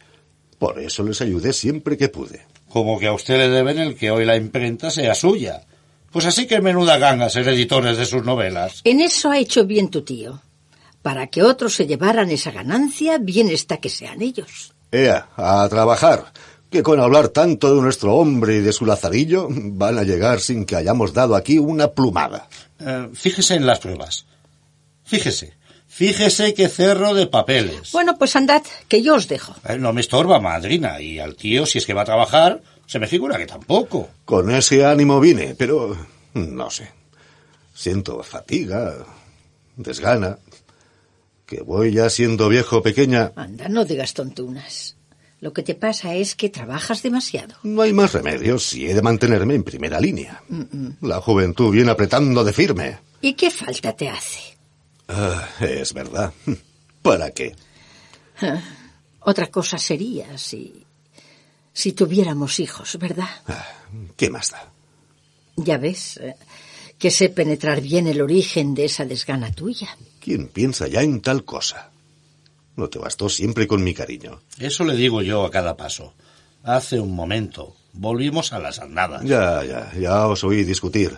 Por 0.59 0.81
eso 0.81 1.03
les 1.03 1.21
ayudé 1.21 1.53
siempre 1.53 1.97
que 1.97 2.09
pude. 2.09 2.47
Como 2.69 2.99
que 2.99 3.07
a 3.07 3.13
usted 3.13 3.37
le 3.39 3.49
deben 3.49 3.79
el 3.79 3.97
que 3.97 4.11
hoy 4.11 4.25
la 4.25 4.37
imprenta 4.37 4.91
sea 4.91 5.15
suya. 5.15 5.63
Pues 6.11 6.25
así 6.27 6.47
que 6.47 6.61
menuda 6.61 6.99
ganga 6.99 7.29
ser 7.29 7.49
editores 7.49 7.99
de 7.99 8.07
sus 8.07 8.25
novelas. 8.25 8.81
En 8.85 9.01
eso 9.01 9.31
ha 9.31 9.39
hecho 9.39 9.67
bien 9.67 9.91
tu 9.91 10.03
tío. 10.03 10.41
Para 11.03 11.29
que 11.29 11.43
otros 11.43 11.75
se 11.75 11.87
llevaran 11.87 12.31
esa 12.31 12.51
ganancia, 12.51 13.19
bien 13.19 13.49
está 13.49 13.77
que 13.77 13.89
sean 13.89 14.23
ellos. 14.23 14.73
Ea, 14.91 15.29
a 15.37 15.69
trabajar. 15.69 16.33
Que 16.71 16.83
con 16.83 16.99
hablar 16.99 17.29
tanto 17.29 17.75
de 17.75 17.81
nuestro 17.81 18.15
hombre 18.15 18.57
y 18.57 18.61
de 18.61 18.73
su 18.73 18.87
lazarillo, 18.87 19.47
van 19.51 19.99
a 19.99 20.03
llegar 20.03 20.41
sin 20.41 20.65
que 20.65 20.75
hayamos 20.75 21.13
dado 21.13 21.37
aquí 21.37 21.59
una 21.59 21.93
plumada. 21.93 22.49
Eh, 22.81 23.09
fíjese 23.15 23.55
en 23.55 23.67
las 23.67 23.79
pruebas. 23.79 24.27
Fíjese. 25.05 25.55
Fíjese 25.87 26.53
qué 26.55 26.69
cerro 26.69 27.15
de 27.15 27.27
papeles. 27.27 27.93
Bueno, 27.93 28.19
pues 28.19 28.35
andad, 28.37 28.63
que 28.89 29.01
yo 29.01 29.15
os 29.15 29.29
dejo. 29.29 29.55
Eh, 29.67 29.79
no 29.79 29.93
me 29.93 30.01
estorba, 30.01 30.41
madrina. 30.41 31.01
Y 31.01 31.21
al 31.21 31.37
tío, 31.37 31.65
si 31.65 31.79
es 31.79 31.87
que 31.87 31.95
va 31.95 32.03
a 32.03 32.07
trabajar, 32.07 32.61
se 32.87 32.99
me 32.99 33.07
figura 33.07 33.37
que 33.37 33.47
tampoco. 33.47 34.11
Con 34.25 34.51
ese 34.51 34.85
ánimo 34.85 35.21
vine, 35.21 35.55
pero 35.57 35.97
no 36.35 36.71
sé. 36.71 36.91
Siento 37.75 38.23
fatiga, 38.23 38.95
desgana. 39.77 40.39
Que 41.45 41.63
voy 41.63 41.93
ya 41.93 42.11
siendo 42.11 42.49
viejo 42.49 42.83
pequeña. 42.83 43.33
Anda, 43.37 43.69
no 43.69 43.85
digas 43.85 44.15
tontunas. 44.15 44.97
Lo 45.41 45.53
que 45.53 45.63
te 45.63 45.75
pasa 45.75 46.15
es 46.15 46.35
que 46.35 46.49
trabajas 46.49 47.03
demasiado. 47.03 47.55
No 47.63 47.83
hay 47.83 47.93
más 47.93 48.15
remedio 48.15 48.59
si 48.59 48.87
he 48.87 48.95
de 48.95 49.03
mantenerme 49.03 49.55
en 49.55 49.63
primera 49.63 50.01
línea. 50.01 50.43
La 51.03 51.21
juventud 51.21 51.71
viene 51.71 51.91
apretando 51.91 52.43
de 52.43 52.53
firme. 52.53 52.99
¿Y 53.21 53.35
qué 53.35 53.51
falta 53.51 53.95
te 53.95 54.09
hace? 54.09 54.57
Ah, 55.09 55.47
es 55.61 55.93
verdad. 55.93 56.33
¿Para 57.03 57.31
qué? 57.31 57.55
Otra 59.21 59.49
cosa 59.49 59.79
sería 59.79 60.39
si... 60.39 60.86
si 61.77 61.93
tuviéramos 61.93 62.59
hijos, 62.59 62.97
¿verdad? 62.99 63.29
Ah, 63.47 63.67
¿Qué 64.17 64.31
más 64.31 64.51
da? 64.51 64.73
Ya 65.57 65.77
ves, 65.77 66.17
eh, 66.17 66.35
que 66.99 67.11
sé 67.11 67.29
penetrar 67.29 67.83
bien 67.83 68.07
el 68.07 68.23
origen 68.23 68.75
de 68.75 68.87
esa 68.87 69.05
desgana 69.05 69.53
tuya. 69.53 69.95
¿Quién 70.19 70.49
piensa 70.49 70.89
ya 70.89 71.03
en 71.03 71.21
tal 71.21 71.45
cosa? 71.45 71.91
No 72.77 72.89
te 72.89 72.99
bastó 72.99 73.29
siempre 73.29 73.67
con 73.67 73.85
mi 73.85 73.93
cariño. 73.93 74.41
Eso 74.59 74.85
le 74.85 74.97
digo 74.97 75.21
yo 75.21 75.45
a 75.45 75.51
cada 75.51 75.77
paso. 75.77 76.15
Hace 76.63 76.99
un 76.99 77.15
momento 77.15 77.77
volvimos 77.93 78.55
a 78.55 78.59
las 78.59 78.79
andadas. 78.79 79.23
Ya, 79.25 79.63
ya, 79.63 79.93
ya 80.01 80.27
os 80.29 80.45
oí 80.45 80.65
discutir. 80.65 81.15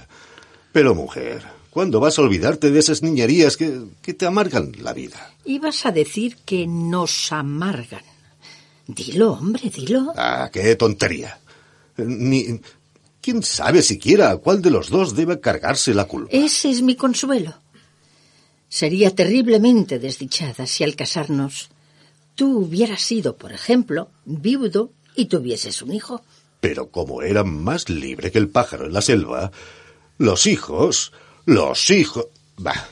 Pero, 0.72 0.92
mujer, 0.92 1.40
¿cuándo 1.70 2.00
vas 2.00 2.18
a 2.18 2.22
olvidarte 2.22 2.72
de 2.72 2.80
esas 2.80 3.04
niñerías 3.04 3.56
que, 3.56 3.82
que 4.02 4.12
te 4.12 4.26
amargan 4.26 4.72
la 4.80 4.92
vida? 4.92 5.34
Ibas 5.44 5.86
a 5.86 5.92
decir 5.92 6.36
que 6.44 6.66
nos 6.66 7.30
amargan. 7.30 8.02
Dilo, 8.88 9.32
hombre, 9.32 9.70
dilo. 9.70 10.12
Ah, 10.16 10.50
qué 10.52 10.74
tontería. 10.74 11.38
Ni... 11.98 12.58
¿Quién 13.20 13.42
sabe 13.42 13.82
siquiera 13.82 14.34
cuál 14.38 14.62
de 14.62 14.70
los 14.70 14.88
dos 14.88 15.14
debe 15.14 15.40
cargarse 15.40 15.92
la 15.92 16.06
culpa? 16.06 16.30
Ese 16.32 16.70
es 16.70 16.80
mi 16.80 16.96
consuelo. 16.96 17.54
Sería 18.70 19.14
terriblemente 19.14 19.98
desdichada 19.98 20.66
si 20.66 20.84
al 20.84 20.96
casarnos 20.96 21.68
tú 22.34 22.60
hubieras 22.60 23.02
sido, 23.02 23.36
por 23.36 23.52
ejemplo, 23.52 24.08
viudo 24.24 24.90
y 25.14 25.26
tuvieses 25.26 25.82
un 25.82 25.92
hijo. 25.92 26.22
Pero 26.60 26.88
como 26.88 27.20
era 27.20 27.44
más 27.44 27.90
libre 27.90 28.30
que 28.30 28.38
el 28.38 28.48
pájaro 28.48 28.86
en 28.86 28.94
la 28.94 29.02
selva, 29.02 29.52
los 30.16 30.46
hijos, 30.46 31.12
los 31.44 31.90
hijos... 31.90 32.26
Bah, 32.56 32.88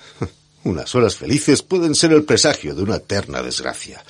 unas 0.64 0.94
horas 0.94 1.16
felices 1.16 1.62
pueden 1.62 1.94
ser 1.94 2.12
el 2.12 2.24
presagio 2.24 2.74
de 2.74 2.82
una 2.82 2.96
eterna 2.96 3.40
desgracia. 3.40 4.04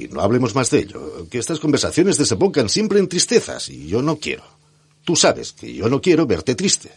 Y 0.00 0.08
no 0.08 0.22
hablemos 0.22 0.54
más 0.54 0.70
de 0.70 0.78
ello, 0.80 1.28
que 1.30 1.38
estas 1.38 1.60
conversaciones 1.60 2.16
desembocan 2.16 2.70
siempre 2.70 2.98
en 2.98 3.08
tristezas, 3.08 3.68
y 3.68 3.86
yo 3.86 4.00
no 4.00 4.16
quiero. 4.16 4.44
Tú 5.04 5.14
sabes 5.14 5.52
que 5.52 5.74
yo 5.74 5.88
no 5.88 6.00
quiero 6.00 6.26
verte 6.26 6.54
triste, 6.54 6.90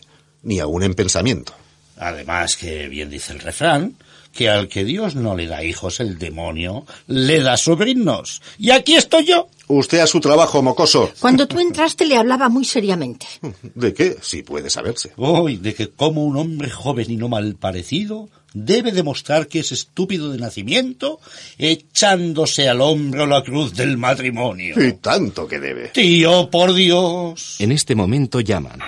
ni 0.43 0.59
aun 0.59 0.83
en 0.83 0.93
pensamiento. 0.93 1.53
Además 1.97 2.55
que 2.55 2.87
bien 2.87 3.09
dice 3.09 3.33
el 3.33 3.39
refrán, 3.39 3.97
que 4.31 4.49
al 4.49 4.67
que 4.69 4.85
Dios 4.85 5.15
no 5.15 5.35
le 5.35 5.47
da 5.47 5.63
hijos 5.63 5.99
el 5.99 6.17
demonio, 6.17 6.85
le 7.07 7.41
da 7.41 7.57
sobrinos. 7.57 8.41
Y 8.57 8.71
aquí 8.71 8.95
estoy 8.95 9.25
yo. 9.25 9.47
Usted 9.67 9.99
a 9.99 10.07
su 10.07 10.19
trabajo, 10.19 10.61
mocoso. 10.61 11.11
Cuando 11.19 11.47
tú 11.47 11.59
entraste 11.59 12.05
le 12.05 12.17
hablaba 12.17 12.49
muy 12.49 12.65
seriamente. 12.65 13.27
¿De 13.75 13.93
qué? 13.93 14.17
Si 14.21 14.43
puede 14.43 14.69
saberse. 14.69 15.11
Hoy, 15.17 15.57
de 15.57 15.73
que 15.73 15.89
como 15.89 16.23
un 16.23 16.37
hombre 16.37 16.69
joven 16.69 17.11
y 17.11 17.17
no 17.17 17.29
mal 17.29 17.55
parecido 17.55 18.29
debe 18.53 18.91
demostrar 18.91 19.47
que 19.47 19.59
es 19.59 19.71
estúpido 19.71 20.31
de 20.31 20.37
nacimiento, 20.37 21.19
echándose 21.57 22.69
al 22.69 22.81
hombro 22.81 23.25
la 23.25 23.43
cruz 23.43 23.75
del 23.75 23.97
matrimonio. 23.97 24.75
Y 24.81 24.93
tanto 24.93 25.47
que 25.47 25.59
debe. 25.59 25.89
Tío, 25.89 26.49
por 26.49 26.73
Dios. 26.73 27.57
En 27.59 27.71
este 27.71 27.95
momento 27.95 28.39
llaman. 28.39 28.79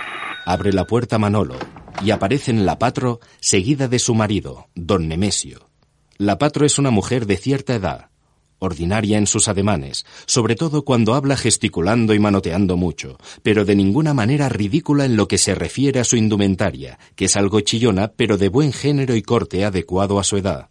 Abre 0.44 0.72
la 0.72 0.84
puerta 0.84 1.18
Manolo 1.18 1.58
y 2.04 2.10
aparecen 2.10 2.66
la 2.66 2.78
Patro 2.78 3.20
seguida 3.40 3.88
de 3.88 3.98
su 3.98 4.14
marido, 4.14 4.68
don 4.74 5.08
Nemesio. 5.08 5.68
La 6.18 6.38
Patro 6.38 6.64
es 6.64 6.78
una 6.78 6.90
mujer 6.90 7.26
de 7.26 7.36
cierta 7.36 7.74
edad, 7.74 8.10
ordinaria 8.58 9.18
en 9.18 9.26
sus 9.26 9.48
ademanes, 9.48 10.06
sobre 10.26 10.54
todo 10.54 10.84
cuando 10.84 11.14
habla 11.14 11.36
gesticulando 11.36 12.14
y 12.14 12.18
manoteando 12.18 12.76
mucho, 12.76 13.18
pero 13.42 13.64
de 13.64 13.76
ninguna 13.76 14.14
manera 14.14 14.48
ridícula 14.48 15.04
en 15.04 15.16
lo 15.16 15.28
que 15.28 15.38
se 15.38 15.54
refiere 15.54 16.00
a 16.00 16.04
su 16.04 16.16
indumentaria, 16.16 16.98
que 17.14 17.26
es 17.26 17.36
algo 17.36 17.60
chillona, 17.60 18.12
pero 18.16 18.38
de 18.38 18.48
buen 18.48 18.72
género 18.72 19.14
y 19.14 19.22
corte 19.22 19.64
adecuado 19.64 20.18
a 20.18 20.24
su 20.24 20.36
edad. 20.36 20.68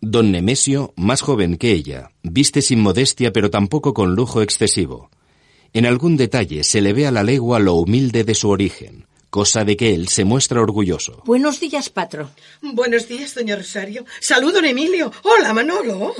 Don 0.00 0.30
Nemesio, 0.30 0.92
más 0.96 1.22
joven 1.22 1.56
que 1.56 1.72
ella, 1.72 2.10
viste 2.22 2.62
sin 2.62 2.80
modestia 2.80 3.32
pero 3.32 3.50
tampoco 3.50 3.94
con 3.94 4.14
lujo 4.14 4.42
excesivo. 4.42 5.10
En 5.72 5.86
algún 5.86 6.16
detalle 6.16 6.64
se 6.64 6.80
le 6.80 6.92
ve 6.92 7.06
a 7.06 7.10
la 7.10 7.22
legua 7.22 7.58
lo 7.58 7.74
humilde 7.74 8.24
de 8.24 8.34
su 8.34 8.50
origen, 8.50 9.06
cosa 9.30 9.64
de 9.64 9.76
que 9.76 9.94
él 9.94 10.08
se 10.08 10.24
muestra 10.24 10.60
orgulloso. 10.60 11.22
Buenos 11.24 11.60
días, 11.60 11.90
patro. 11.90 12.30
Buenos 12.62 13.08
días, 13.08 13.34
doña 13.34 13.56
Rosario. 13.56 14.04
Salud, 14.20 14.52
don 14.52 14.64
Emilio. 14.64 15.12
Hola, 15.22 15.52
Manolo. 15.52 16.14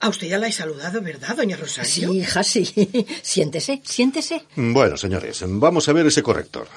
A 0.00 0.08
usted 0.08 0.28
ya 0.28 0.38
la 0.38 0.48
he 0.48 0.52
saludado, 0.52 1.00
¿verdad, 1.00 1.36
doña 1.36 1.56
Rosario? 1.56 2.10
Sí, 2.10 2.18
hija, 2.18 2.42
sí. 2.42 2.64
Siéntese, 3.22 3.80
siéntese. 3.84 4.44
Bueno, 4.56 4.96
señores, 4.96 5.42
vamos 5.46 5.88
a 5.88 5.92
ver 5.92 6.06
ese 6.06 6.22
corrector. 6.22 6.68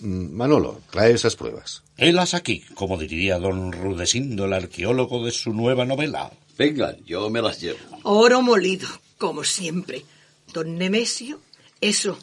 Manolo, 0.00 0.80
trae 0.90 1.12
esas 1.12 1.34
pruebas. 1.34 1.82
Helas 1.96 2.34
aquí, 2.34 2.64
como 2.74 2.98
diría 2.98 3.38
don 3.38 3.72
Rudesindo, 3.72 4.44
el 4.44 4.52
arqueólogo 4.52 5.24
de 5.24 5.32
su 5.32 5.52
nueva 5.52 5.84
novela. 5.84 6.30
Vengan, 6.56 6.96
yo 7.04 7.28
me 7.30 7.42
las 7.42 7.60
llevo. 7.60 7.78
Oro 8.04 8.40
molido, 8.42 8.88
como 9.16 9.42
siempre. 9.42 10.04
Don 10.52 10.78
Nemesio, 10.78 11.40
eso, 11.80 12.18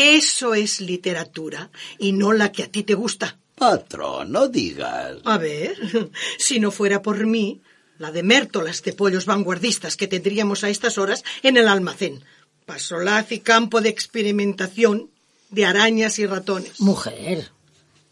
eso 0.00 0.54
es 0.54 0.80
literatura 0.80 1.70
y 1.98 2.12
no 2.12 2.32
la 2.32 2.52
que 2.52 2.62
a 2.62 2.70
ti 2.70 2.82
te 2.82 2.94
gusta. 2.94 3.36
Patrón, 3.54 4.32
no 4.32 4.48
digas. 4.48 5.18
A 5.24 5.36
ver, 5.36 5.76
si 6.38 6.58
no 6.58 6.70
fuera 6.70 7.02
por 7.02 7.26
mí, 7.26 7.60
la 7.98 8.10
de 8.10 8.22
mértolas 8.22 8.82
de 8.82 8.94
pollos 8.94 9.26
vanguardistas 9.26 9.98
que 9.98 10.08
tendríamos 10.08 10.64
a 10.64 10.70
estas 10.70 10.96
horas 10.96 11.22
en 11.42 11.58
el 11.58 11.68
almacén. 11.68 12.24
Pasolaz 12.64 13.30
y 13.32 13.40
campo 13.40 13.82
de 13.82 13.90
experimentación 13.90 15.10
de 15.50 15.66
arañas 15.66 16.18
y 16.18 16.26
ratones. 16.26 16.80
Mujer, 16.80 17.50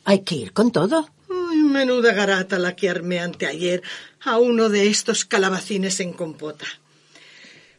hay 0.05 0.21
que 0.21 0.35
ir 0.35 0.53
con 0.53 0.73
todo. 0.73 1.09
Ay, 1.31 1.59
menuda 1.59 2.13
garata 2.13 2.59
la 2.59 2.77
que 2.77 2.91
armé 2.91 3.21
anteayer 3.21 3.83
a 4.21 4.39
uno 4.39 4.69
de 4.69 4.89
estos 4.89 5.25
calabacines 5.25 6.01
en 6.01 6.13
compota. 6.13 6.67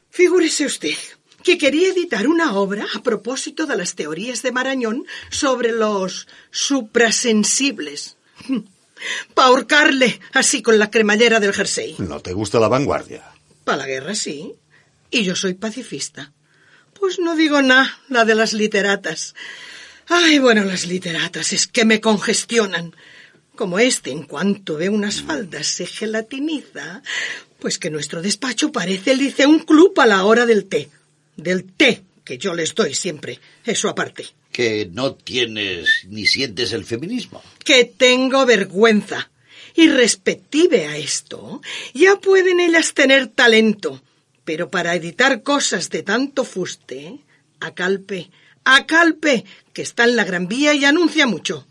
Figúrese 0.09 0.65
usted 0.65 0.97
que 1.43 1.57
quería 1.57 1.89
editar 1.89 2.27
una 2.27 2.53
obra 2.53 2.85
a 2.93 3.01
propósito 3.01 3.65
de 3.65 3.77
las 3.77 3.95
teorías 3.95 4.41
de 4.41 4.51
Marañón 4.51 5.05
sobre 5.29 5.71
los 5.71 6.27
suprasensibles. 6.51 8.17
Pa' 9.33 9.45
ahorcarle 9.45 10.19
así 10.33 10.61
con 10.61 10.77
la 10.77 10.91
cremallera 10.91 11.39
del 11.39 11.53
jersey. 11.53 11.95
¿No 11.99 12.19
te 12.19 12.33
gusta 12.33 12.59
la 12.59 12.67
vanguardia? 12.67 13.23
Pa' 13.63 13.77
la 13.77 13.87
guerra 13.87 14.13
sí. 14.13 14.55
Y 15.09 15.23
yo 15.23 15.35
soy 15.35 15.53
pacifista. 15.53 16.33
Pues 16.99 17.17
no 17.19 17.35
digo 17.35 17.61
nada, 17.61 17.97
la 18.09 18.25
de 18.25 18.35
las 18.35 18.53
literatas. 18.53 19.35
Ay, 20.07 20.39
bueno, 20.39 20.65
las 20.65 20.85
literatas 20.85 21.53
es 21.53 21.67
que 21.67 21.85
me 21.85 22.01
congestionan. 22.01 22.93
Como 23.55 23.79
este, 23.79 24.11
en 24.11 24.23
cuanto 24.23 24.75
ve 24.75 24.89
unas 24.89 25.21
faldas, 25.21 25.67
se 25.67 25.85
gelatiniza. 25.85 27.01
Pues 27.59 27.77
que 27.77 27.89
nuestro 27.89 28.21
despacho 28.21 28.71
parece 28.71 29.11
el 29.11 29.19
dice 29.19 29.45
un 29.45 29.59
club 29.59 29.97
a 29.99 30.05
la 30.05 30.25
hora 30.25 30.45
del 30.45 30.65
té. 30.65 30.89
Del 31.39 31.63
té 31.73 32.03
que 32.29 32.37
yo 32.37 32.53
les 32.53 32.75
doy 32.75 32.93
siempre. 32.93 33.39
Eso 33.65 33.89
aparte. 33.89 34.27
Que 34.51 34.87
no 34.91 35.15
tienes 35.15 36.05
ni 36.07 36.27
sientes 36.27 36.73
el 36.73 36.85
feminismo. 36.85 37.41
Que 37.63 37.85
tengo 37.85 38.45
vergüenza. 38.45 39.31
Y 39.75 39.87
respective 39.87 40.85
a 40.85 40.97
esto, 40.97 41.61
ya 41.93 42.17
pueden 42.17 42.59
ellas 42.59 42.93
tener 42.93 43.27
talento. 43.27 44.01
Pero 44.45 44.69
para 44.69 44.93
editar 44.95 45.41
cosas 45.41 45.89
de 45.89 46.03
tanto 46.03 46.43
fuste, 46.43 47.19
a 47.59 47.73
calpe, 47.73 48.29
a 48.63 48.85
calpe, 48.85 49.45
que 49.73 49.81
está 49.81 50.03
en 50.03 50.15
la 50.15 50.23
Gran 50.23 50.47
Vía 50.47 50.73
y 50.73 50.85
anuncia 50.85 51.25
mucho. 51.25 51.65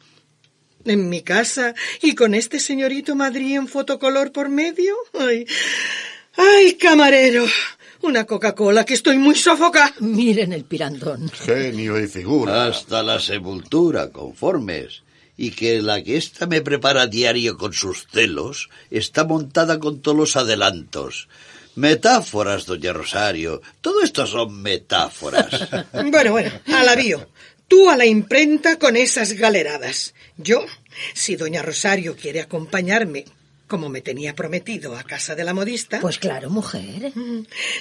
En 0.85 1.09
mi 1.09 1.23
casa 1.23 1.75
y 2.03 2.15
con 2.15 2.35
este 2.35 2.59
señorito 2.59 3.15
Madrid 3.15 3.57
en 3.57 3.69
fotocolor 3.69 4.33
por 4.33 4.49
medio. 4.49 4.97
Ay, 5.13 5.47
ay, 6.37 6.75
camarero. 6.75 7.47
Una 8.03 8.25
Coca-Cola 8.25 8.85
que 8.85 8.95
estoy 8.95 9.19
muy 9.19 9.35
sofoca. 9.35 9.93
Miren 10.01 10.53
el 10.53 10.65
pirandón. 10.65 11.29
Genio 11.31 12.01
y 12.01 12.07
figura. 12.07 12.67
Hasta 12.67 13.03
la 13.03 13.19
sepultura, 13.21 14.11
conformes. 14.11 15.03
Y 15.37 15.51
que 15.51 15.83
la 15.83 16.03
que 16.03 16.17
ésta 16.17 16.47
me 16.47 16.63
prepara 16.63 17.03
a 17.03 17.07
diario 17.07 17.57
con 17.57 17.73
sus 17.73 18.07
celos 18.11 18.71
está 18.91 19.25
montada 19.25 19.79
con 19.79 20.01
todos 20.01 20.17
los 20.17 20.37
adelantos. 20.37 21.29
Metáforas, 21.75 22.67
doña 22.67 22.93
Rosario. 22.93 23.63
Todo 23.81 24.03
esto 24.03 24.27
son 24.27 24.63
metáforas. 24.63 25.69
Bueno, 25.93 26.33
bueno, 26.33 26.51
al 26.67 26.89
avío. 26.89 27.29
Tú 27.69 27.91
a 27.91 27.97
la 27.97 28.07
imprenta 28.07 28.79
con 28.79 28.97
esas 28.97 29.35
galeradas. 29.35 30.15
Yo, 30.37 30.65
si 31.15 31.37
doña 31.37 31.63
Rosario 31.63 32.17
quiere 32.17 32.41
acompañarme, 32.41 33.27
como 33.69 33.89
me 33.89 34.01
tenía 34.01 34.35
prometido, 34.35 34.97
a 34.97 35.05
casa 35.05 35.35
de 35.37 35.45
la 35.45 35.55
modista, 35.55 36.01
Pues 36.01 36.19
claro, 36.19 36.51
mujer. 36.51 37.13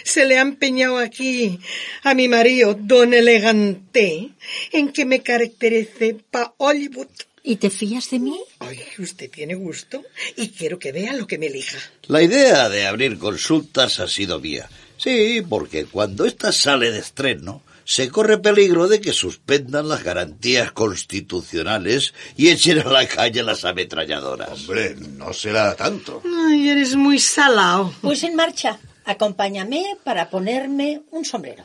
se 0.04 0.26
le 0.26 0.38
ha 0.38 0.42
empeñado 0.42 0.98
aquí 1.00 1.60
a 2.04 2.14
mi 2.14 2.28
marido, 2.28 2.76
don 2.80 3.14
Elegante, 3.14 4.30
en 4.72 4.92
que 4.92 5.06
me 5.06 5.22
caracterice 5.24 6.16
pa 6.30 6.54
Hollywood. 6.58 7.08
¿Y 7.44 7.56
te 7.56 7.70
fías 7.70 8.10
de 8.10 8.20
mí? 8.20 8.38
Ay, 8.60 8.80
usted 9.00 9.32
tiene 9.32 9.56
gusto 9.56 10.04
y 10.36 10.50
quiero 10.50 10.78
que 10.80 10.92
vea 10.92 11.14
lo 11.14 11.26
que 11.28 11.38
me 11.38 11.48
elija. 11.48 11.78
La 12.08 12.22
idea 12.22 12.68
de 12.68 12.86
abrir 12.86 13.18
consultas 13.18 14.00
ha 14.02 14.08
sido 14.10 14.40
mía. 14.42 14.70
Sí, 14.98 15.42
porque 15.48 15.86
cuando 15.86 16.26
ésta 16.26 16.52
sale 16.52 16.92
de 16.92 17.00
estreno, 17.00 17.62
se 17.88 18.10
corre 18.10 18.38
peligro 18.40 18.90
de 18.90 19.00
que 19.00 19.14
suspendan 19.14 19.88
las 19.88 20.04
garantías 20.04 20.74
constitucionales 20.74 22.14
y 22.36 22.50
echen 22.50 22.80
a 22.80 22.92
la 22.92 23.08
calle 23.08 23.42
las 23.44 23.64
ametralladoras. 23.64 24.50
Hombre, 24.50 24.94
no 24.96 25.32
será 25.32 25.74
tanto. 25.74 26.22
Ay, 26.26 26.68
eres 26.68 26.98
muy 26.98 27.18
salao. 27.18 27.94
Pues 28.02 28.24
en 28.24 28.36
marcha. 28.36 28.78
Acompáñame 29.06 29.96
para 30.04 30.30
ponerme 30.30 31.04
un 31.12 31.24
sombrero. 31.24 31.64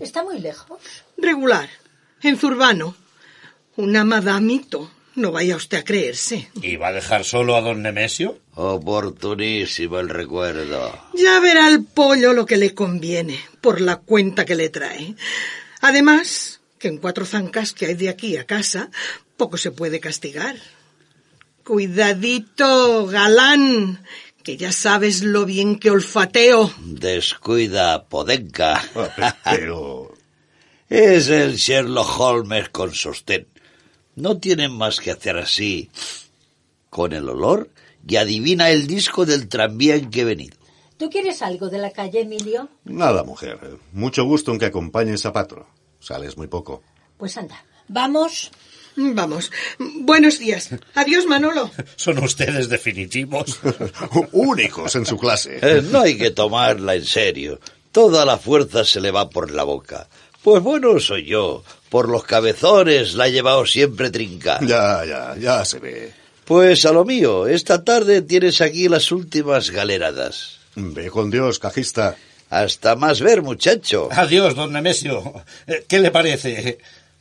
¿Está 0.00 0.24
muy 0.24 0.40
lejos? 0.40 0.80
Regular, 1.18 1.68
en 2.22 2.38
Zurbano. 2.38 2.96
Una 3.76 4.02
madamito. 4.02 4.90
No 5.16 5.30
vaya 5.30 5.56
usted 5.56 5.78
a 5.78 5.84
creerse. 5.84 6.48
¿Y 6.60 6.76
va 6.76 6.88
a 6.88 6.92
dejar 6.92 7.24
solo 7.24 7.56
a 7.56 7.60
don 7.60 7.82
Nemesio? 7.82 8.38
Oportunísimo 8.54 10.00
el 10.00 10.08
recuerdo. 10.08 10.92
Ya 11.14 11.38
verá 11.40 11.68
el 11.68 11.84
pollo 11.84 12.32
lo 12.32 12.46
que 12.46 12.56
le 12.56 12.74
conviene, 12.74 13.38
por 13.60 13.80
la 13.80 13.96
cuenta 13.96 14.44
que 14.44 14.56
le 14.56 14.70
trae. 14.70 15.14
Además, 15.80 16.60
que 16.78 16.88
en 16.88 16.98
cuatro 16.98 17.26
zancas 17.26 17.72
que 17.72 17.86
hay 17.86 17.94
de 17.94 18.08
aquí 18.08 18.36
a 18.36 18.44
casa, 18.44 18.90
poco 19.36 19.56
se 19.56 19.70
puede 19.70 20.00
castigar. 20.00 20.56
Cuidadito, 21.64 23.06
galán, 23.06 24.04
que 24.42 24.56
ya 24.56 24.72
sabes 24.72 25.22
lo 25.22 25.46
bien 25.46 25.78
que 25.78 25.90
olfateo. 25.90 26.72
Descuida, 26.80 28.04
Podenca. 28.04 28.84
Ah, 28.94 29.36
Pero... 29.44 30.12
Es 30.90 31.28
el 31.28 31.56
Sherlock 31.56 32.20
Holmes 32.20 32.68
con 32.68 32.94
sostén. 32.94 33.46
No 34.16 34.38
tienen 34.38 34.72
más 34.72 35.00
que 35.00 35.10
hacer 35.10 35.36
así 35.36 35.90
con 36.90 37.12
el 37.12 37.28
olor 37.28 37.70
y 38.06 38.16
adivina 38.16 38.70
el 38.70 38.86
disco 38.86 39.26
del 39.26 39.48
tranvía 39.48 39.96
en 39.96 40.10
que 40.10 40.20
he 40.20 40.24
venido. 40.24 40.56
¿Tú 40.96 41.10
quieres 41.10 41.42
algo 41.42 41.68
de 41.68 41.78
la 41.78 41.90
calle, 41.90 42.20
Emilio? 42.20 42.68
Nada, 42.84 43.24
mujer. 43.24 43.58
Mucho 43.92 44.24
gusto 44.24 44.52
en 44.52 44.58
que 44.58 44.66
acompañes 44.66 45.26
a 45.26 45.32
Patro. 45.32 45.66
Sales 45.98 46.36
muy 46.36 46.46
poco. 46.46 46.82
Pues 47.18 47.36
anda. 47.36 47.64
Vamos. 47.88 48.52
Vamos. 48.96 49.50
Buenos 49.78 50.38
días. 50.38 50.70
Adiós, 50.94 51.26
Manolo. 51.26 51.70
Son 51.96 52.22
ustedes 52.22 52.68
definitivos. 52.68 53.58
Únicos 54.32 54.94
en 54.94 55.04
su 55.04 55.18
clase. 55.18 55.58
Eh, 55.60 55.82
no 55.82 56.00
hay 56.00 56.16
que 56.16 56.30
tomarla 56.30 56.94
en 56.94 57.04
serio. 57.04 57.58
Toda 57.90 58.24
la 58.24 58.38
fuerza 58.38 58.84
se 58.84 59.00
le 59.00 59.10
va 59.10 59.28
por 59.28 59.50
la 59.50 59.64
boca. 59.64 60.08
Pues 60.44 60.62
bueno, 60.62 61.00
soy 61.00 61.24
yo. 61.24 61.64
Por 61.88 62.10
los 62.10 62.24
cabezones 62.24 63.14
la 63.14 63.28
he 63.28 63.32
llevado 63.32 63.64
siempre 63.64 64.10
trincada. 64.10 64.60
Ya, 64.60 65.02
ya, 65.06 65.34
ya 65.40 65.64
se 65.64 65.78
ve. 65.78 66.12
Pues 66.44 66.84
a 66.84 66.92
lo 66.92 67.06
mío, 67.06 67.46
esta 67.46 67.82
tarde 67.82 68.20
tienes 68.20 68.60
aquí 68.60 68.90
las 68.90 69.10
últimas 69.10 69.70
galeradas. 69.70 70.58
Ve 70.76 71.10
con 71.10 71.30
Dios, 71.30 71.58
cajista. 71.58 72.16
Hasta 72.50 72.94
más 72.94 73.22
ver, 73.22 73.40
muchacho. 73.40 74.10
Adiós, 74.12 74.54
don 74.54 74.70
Nemesio. 74.74 75.44
Eh, 75.66 75.86
¿Qué 75.88 75.98
le 75.98 76.10
parece? 76.10 76.78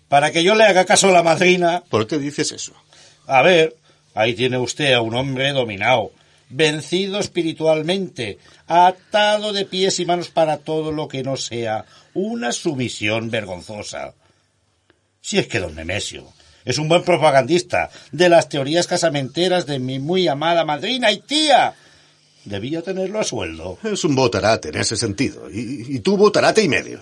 Para 0.09 0.33
que 0.33 0.43
yo 0.43 0.53
le 0.53 0.65
haga 0.65 0.83
caso 0.83 1.07
a 1.07 1.13
la 1.13 1.23
madrina. 1.23 1.81
¿Por 1.89 2.07
qué 2.07 2.17
dices 2.17 2.51
eso? 2.51 2.73
A 3.25 3.41
ver, 3.41 3.77
ahí 4.15 4.33
tiene 4.33 4.57
usted 4.57 4.91
a 4.91 4.99
un 4.99 5.15
hombre 5.15 5.53
dominado, 5.53 6.11
vencido 6.53 7.19
espiritualmente, 7.19 8.37
atado 8.67 9.53
de 9.53 9.65
pies 9.65 9.99
y 9.99 10.05
manos 10.05 10.29
para 10.29 10.57
todo 10.57 10.91
lo 10.91 11.07
que 11.07 11.23
no 11.23 11.35
sea 11.35 11.85
una 12.13 12.51
sumisión 12.51 13.29
vergonzosa. 13.29 14.13
Si 15.21 15.39
es 15.39 15.47
que 15.47 15.59
don 15.59 15.75
Nemesio 15.75 16.31
es 16.65 16.77
un 16.77 16.87
buen 16.87 17.03
propagandista 17.03 17.89
de 18.11 18.29
las 18.29 18.49
teorías 18.49 18.87
casamenteras 18.87 19.65
de 19.65 19.79
mi 19.79 19.99
muy 19.99 20.27
amada 20.27 20.63
madrina 20.63 21.11
y 21.11 21.19
tía. 21.19 21.75
Debía 22.45 22.81
tenerlo 22.81 23.19
a 23.19 23.23
sueldo. 23.23 23.77
Es 23.83 24.03
un 24.03 24.15
botarate 24.15 24.69
en 24.69 24.77
ese 24.77 24.95
sentido. 24.95 25.49
Y, 25.49 25.95
y 25.95 25.99
tú 25.99 26.17
botarate 26.17 26.61
y 26.61 26.69
medio. 26.69 27.01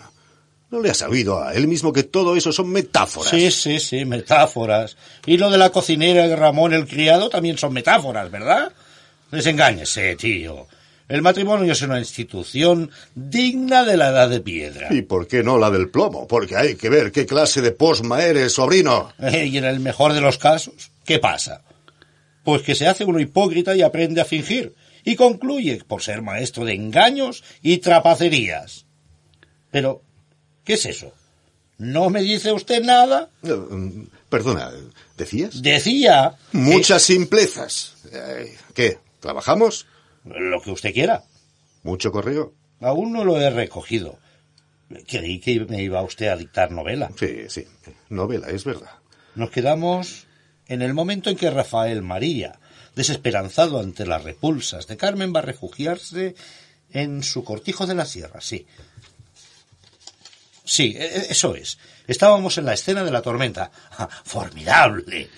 ¿No 0.72 0.80
le 0.80 0.90
has 0.90 1.02
oído 1.02 1.44
a 1.44 1.54
él 1.54 1.68
mismo 1.68 1.92
que 1.92 2.04
todo 2.04 2.36
eso 2.38 2.54
son 2.54 2.70
metáforas? 2.70 3.30
Sí, 3.30 3.52
sí, 3.52 3.80
sí, 3.80 4.06
metáforas. 4.06 4.96
Y 5.26 5.38
lo 5.38 5.50
de 5.52 5.58
la 5.58 5.70
cocinera 5.70 6.26
y 6.26 6.34
Ramón 6.34 6.74
el 6.74 6.88
criado 6.88 7.30
también 7.30 7.58
son 7.58 7.74
metáforas, 7.74 8.32
¿verdad? 8.32 8.72
Desengáñese, 9.32 10.16
tío. 10.16 10.68
El 11.08 11.22
matrimonio 11.22 11.74
es 11.74 11.82
una 11.82 12.00
institución 12.00 12.90
digna 13.16 13.84
de 13.84 13.98
la 13.98 14.10
edad 14.10 14.30
de 14.30 14.40
piedra. 14.40 14.88
¿Y 14.92 15.02
por 15.02 15.28
qué 15.28 15.44
no 15.44 15.58
la 15.58 15.70
del 15.70 15.90
plomo? 15.90 16.26
Porque 16.26 16.56
hay 16.56 16.76
que 16.76 16.90
ver 16.90 17.12
qué 17.12 17.26
clase 17.26 17.62
de 17.62 17.72
posma 17.72 18.24
eres, 18.24 18.54
sobrino. 18.54 19.12
Eh, 19.20 19.46
y 19.46 19.58
en 19.58 19.66
el 19.66 19.82
mejor 19.82 20.14
de 20.14 20.22
los 20.22 20.38
casos, 20.38 20.92
¿qué 21.04 21.20
pasa? 21.20 21.64
Pues 22.46 22.62
que 22.62 22.76
se 22.76 22.88
hace 22.88 23.04
uno 23.04 23.20
hipócrita 23.20 23.76
y 23.76 23.82
aprende 23.82 24.22
a 24.22 24.26
fingir. 24.26 24.74
Y 25.04 25.16
concluye 25.18 25.84
por 25.86 26.02
ser 26.02 26.22
maestro 26.22 26.64
de 26.64 26.76
engaños 26.76 27.44
y 27.62 27.80
trapacerías. 27.80 28.86
Pero, 29.70 30.02
¿qué 30.64 30.74
es 30.74 30.86
eso? 30.86 31.14
¿No 31.78 32.10
me 32.10 32.22
dice 32.22 32.54
usted 32.54 32.84
nada? 32.84 33.30
Eh, 33.44 33.52
mm, 33.52 34.04
Perdona, 34.30 34.72
¿decías? 35.18 35.62
Decía... 35.62 36.36
Muchas 36.54 37.02
simplezas. 37.04 37.96
¿Qué? 38.74 38.98
¿Trabajamos? 39.22 39.88
Lo 40.26 40.62
que 40.62 40.72
usted 40.72 40.94
quiera. 40.94 41.24
¿Mucho 41.84 42.12
correo? 42.12 42.54
Aún 42.82 43.14
no 43.14 43.24
lo 43.24 43.40
he 43.40 43.50
recogido. 43.50 44.20
Creí 45.08 45.40
que 45.40 45.62
me 45.62 45.82
iba 45.82 46.02
usted 46.02 46.28
a 46.28 46.36
dictar 46.36 46.72
novela. 46.72 47.10
Sí, 47.18 47.46
sí. 47.48 47.66
Novela, 48.10 48.50
es 48.50 48.66
verdad. 48.66 48.92
Nos 49.36 49.50
quedamos 49.52 50.28
en 50.68 50.82
el 50.82 50.94
momento 50.94 51.30
en 51.30 51.38
que 51.38 51.50
Rafael 51.50 52.02
María, 52.02 52.60
desesperanzado 52.96 53.80
ante 53.80 54.06
las 54.06 54.24
repulsas 54.24 54.88
de 54.88 54.98
Carmen, 54.98 55.34
va 55.34 55.40
a 55.40 55.44
refugiarse 55.44 56.36
en 56.92 57.24
su 57.24 57.44
cortijo 57.46 57.88
de 57.88 57.96
la 57.96 58.06
sierra, 58.06 58.42
sí. 58.42 58.68
Sí, 60.66 60.94
e- 60.98 61.06
e- 61.06 61.32
eso 61.32 61.56
es. 61.56 61.78
Estábamos 62.08 62.58
en 62.58 62.66
la 62.66 62.74
escena 62.74 63.04
de 63.04 63.12
la 63.12 63.22
tormenta. 63.22 63.72
¡Ah, 63.98 64.10
¡Formidable! 64.26 65.30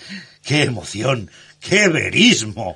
¡Qué 0.43 0.63
emoción! 0.63 1.29
¡Qué 1.59 1.87
verismo! 1.89 2.75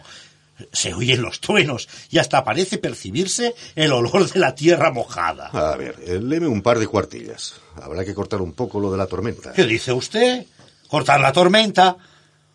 Se 0.72 0.94
oyen 0.94 1.22
los 1.22 1.40
truenos 1.40 1.88
y 2.10 2.18
hasta 2.18 2.44
parece 2.44 2.78
percibirse 2.80 3.54
el 3.76 3.92
olor 3.92 4.32
de 4.32 4.40
la 4.40 4.56
tierra 4.56 4.92
mojada. 4.92 5.48
A 5.48 5.76
ver, 5.76 5.96
eh, 6.06 6.20
léeme 6.22 6.48
un 6.48 6.62
par 6.62 6.80
de 6.80 6.88
cuartillas. 6.88 7.56
Habrá 7.82 8.04
que 8.04 8.16
cortar 8.16 8.42
un 8.42 8.54
poco 8.54 8.80
lo 8.80 8.92
de 8.92 8.98
la 8.98 9.06
tormenta. 9.08 9.54
¿Qué 9.54 9.66
dice 9.66 9.94
usted? 9.94 10.46
¿Cortar 10.88 11.20
la 11.22 11.32
tormenta? 11.32 11.96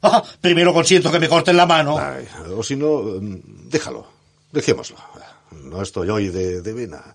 Ah, 0.03 0.23
primero 0.41 0.75
consiento 0.75 1.13
que 1.13 1.21
me 1.21 1.29
corten 1.29 1.57
la 1.57 1.65
mano. 1.67 1.97
Ay, 1.99 2.27
o 2.57 2.63
si 2.65 2.75
no, 2.75 3.03
mm, 3.03 3.69
déjalo. 3.69 4.07
Dejémoslo. 4.51 4.97
No 5.53 5.81
estoy 5.81 6.09
hoy 6.11 6.29
de, 6.29 6.61
de 6.61 6.73
vena. 6.73 7.15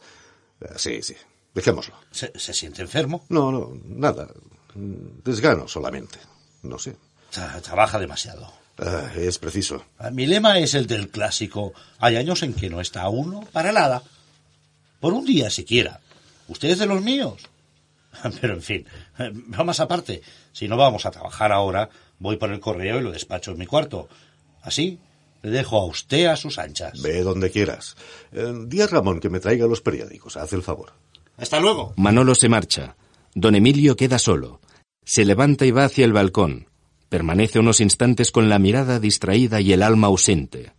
Eh, 0.62 0.68
Sí, 0.78 1.02
sí. 1.02 1.16
Dejémoslo. 1.54 1.96
¿Se, 2.12 2.32
se 2.40 2.54
siente 2.54 2.82
enfermo? 2.82 3.26
No, 3.30 3.52
no, 3.52 3.74
nada. 3.84 4.28
Desgano 4.74 5.68
solamente. 5.68 6.20
No 6.64 6.78
sé. 6.80 6.96
Tra- 7.34 7.62
trabaja 7.62 8.00
demasiado. 8.00 8.52
Ah, 8.80 9.12
es 9.16 9.38
preciso. 9.40 9.84
Ah, 9.98 10.12
Mi 10.12 10.26
lema 10.26 10.60
es 10.60 10.74
el 10.74 10.88
del 10.88 11.10
clásico. 11.10 11.74
Hay 12.00 12.16
años 12.16 12.44
en 12.44 12.54
que 12.54 12.70
no 12.70 12.80
está 12.82 13.10
uno 13.10 13.42
para 13.52 13.72
nada. 13.72 14.04
Por 15.00 15.14
un 15.14 15.26
día 15.26 15.50
siquiera. 15.50 16.00
Usted 16.48 16.70
es 16.70 16.80
de 16.80 16.86
los 16.86 17.02
míos. 17.02 17.42
Pero 18.42 18.54
en 18.54 18.62
fin, 18.62 18.86
vamos 19.48 19.80
aparte. 19.80 20.22
Si 20.52 20.68
no 20.68 20.78
vamos 20.78 21.06
a 21.06 21.12
trabajar 21.12 21.52
ahora, 21.52 21.90
voy 22.20 22.38
por 22.38 22.52
el 22.52 22.60
correo 22.60 23.00
y 23.00 23.04
lo 23.04 23.12
despacho 23.12 23.52
en 23.52 23.58
mi 23.58 23.66
cuarto. 23.66 24.10
Así, 24.62 25.00
le 25.42 25.52
dejo 25.52 25.80
a 25.80 25.86
usted 25.86 26.26
a 26.26 26.36
sus 26.36 26.58
anchas. 26.58 27.02
Ve 27.02 27.22
donde 27.22 27.52
quieras. 27.52 27.96
Eh, 28.32 28.54
di 28.66 28.82
a 28.82 28.88
Ramón 28.88 29.20
que 29.20 29.30
me 29.30 29.40
traiga 29.40 29.68
los 29.68 29.82
periódicos. 29.82 30.38
Haz 30.38 30.54
el 30.54 30.64
favor. 30.64 30.94
Hasta 31.38 31.60
luego. 31.60 31.94
Manolo 31.98 32.34
se 32.36 32.50
marcha. 32.50 32.96
Don 33.34 33.56
Emilio 33.56 33.96
queda 33.96 34.18
solo. 34.18 34.62
Se 35.06 35.24
levanta 35.26 35.66
y 35.66 35.72
va 35.72 35.86
hacia 35.86 36.06
el 36.06 36.14
balcón. 36.14 36.68
Permanece 37.10 37.60
unos 37.60 37.80
instantes 37.80 38.32
con 38.32 38.50
la 38.50 38.60
mirada 38.60 39.00
distraída 39.00 39.62
y 39.62 39.74
el 39.74 39.84
alma 39.84 40.08
ausente. 40.08 40.74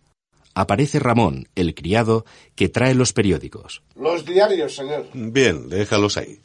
Aparece 0.53 0.99
Ramón, 0.99 1.47
el 1.55 1.73
criado, 1.73 2.25
que 2.55 2.69
trae 2.69 2.93
los 2.93 3.13
periódicos. 3.13 3.81
Los 3.95 4.25
diarios, 4.25 4.75
señor. 4.75 5.07
Bien, 5.13 5.69
déjalos 5.69 6.17
ahí. 6.17 6.39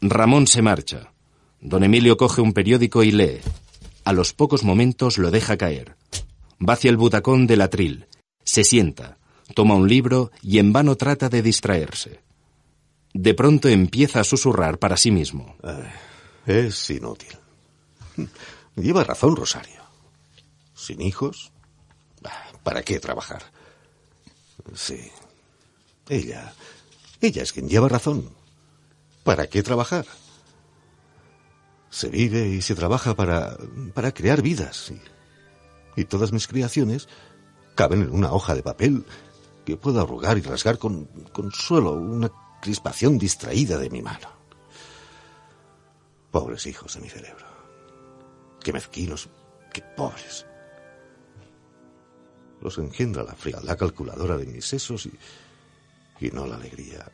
Ramón 0.00 0.46
se 0.46 0.60
marcha. 0.60 1.12
Don 1.60 1.84
Emilio 1.84 2.16
coge 2.16 2.40
un 2.40 2.52
periódico 2.52 3.02
y 3.02 3.12
lee. 3.12 3.40
A 4.04 4.12
los 4.12 4.34
pocos 4.34 4.64
momentos 4.64 5.16
lo 5.18 5.30
deja 5.30 5.56
caer. 5.56 5.96
Va 6.66 6.74
hacia 6.74 6.90
el 6.90 6.96
butacón 6.96 7.46
del 7.46 7.62
atril. 7.62 8.06
Se 8.44 8.64
sienta. 8.64 9.18
Toma 9.54 9.74
un 9.74 9.88
libro 9.88 10.30
y 10.42 10.58
en 10.58 10.72
vano 10.72 10.96
trata 10.96 11.28
de 11.28 11.42
distraerse. 11.42 12.20
De 13.14 13.32
pronto 13.32 13.68
empieza 13.68 14.20
a 14.20 14.24
susurrar 14.24 14.78
para 14.78 14.96
sí 14.96 15.10
mismo. 15.10 15.56
Ay, 15.62 15.84
es 16.46 16.90
inútil. 16.90 17.38
Lleva 18.76 19.04
razón 19.04 19.36
Rosario. 19.36 19.82
Sin 20.74 21.00
hijos, 21.00 21.52
ah, 22.24 22.44
¿para 22.62 22.82
qué 22.82 22.98
trabajar? 22.98 23.42
Sí. 24.74 25.10
Ella. 26.08 26.52
Ella 27.20 27.42
es 27.42 27.52
quien 27.52 27.68
lleva 27.68 27.88
razón. 27.88 28.30
¿Para 29.22 29.46
qué 29.46 29.62
trabajar? 29.62 30.06
Se 31.90 32.08
vive 32.08 32.48
y 32.48 32.60
se 32.60 32.74
trabaja 32.74 33.14
para, 33.14 33.56
para 33.94 34.12
crear 34.12 34.42
vidas. 34.42 34.90
Y, 34.90 35.00
y 36.00 36.04
todas 36.04 36.32
mis 36.32 36.48
creaciones 36.48 37.08
caben 37.74 38.02
en 38.02 38.10
una 38.10 38.32
hoja 38.32 38.54
de 38.54 38.62
papel 38.62 39.06
que 39.64 39.76
puedo 39.76 40.00
arrugar 40.00 40.36
y 40.36 40.42
rasgar 40.42 40.78
con, 40.78 41.06
con 41.32 41.52
solo 41.52 41.92
una 41.92 42.30
crispación 42.60 43.18
distraída 43.18 43.78
de 43.78 43.90
mi 43.90 44.02
mano. 44.02 44.28
Pobres 46.30 46.66
hijos 46.66 46.94
de 46.94 47.00
mi 47.00 47.08
cerebro. 47.08 47.53
Qué 48.64 48.72
mezquinos, 48.72 49.28
qué 49.72 49.82
pobres. 49.82 50.46
Los 52.62 52.78
engendra 52.78 53.22
la 53.22 53.34
frialdad 53.34 53.76
calculadora 53.76 54.38
de 54.38 54.46
mis 54.46 54.64
sesos 54.64 55.04
y, 55.06 55.12
y 56.18 56.30
no 56.30 56.46
la 56.46 56.56
alegría 56.56 57.12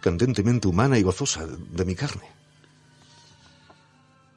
candentemente 0.00 0.68
humana 0.68 0.98
y 0.98 1.02
gozosa 1.02 1.46
de 1.46 1.84
mi 1.84 1.94
carne. 1.94 2.30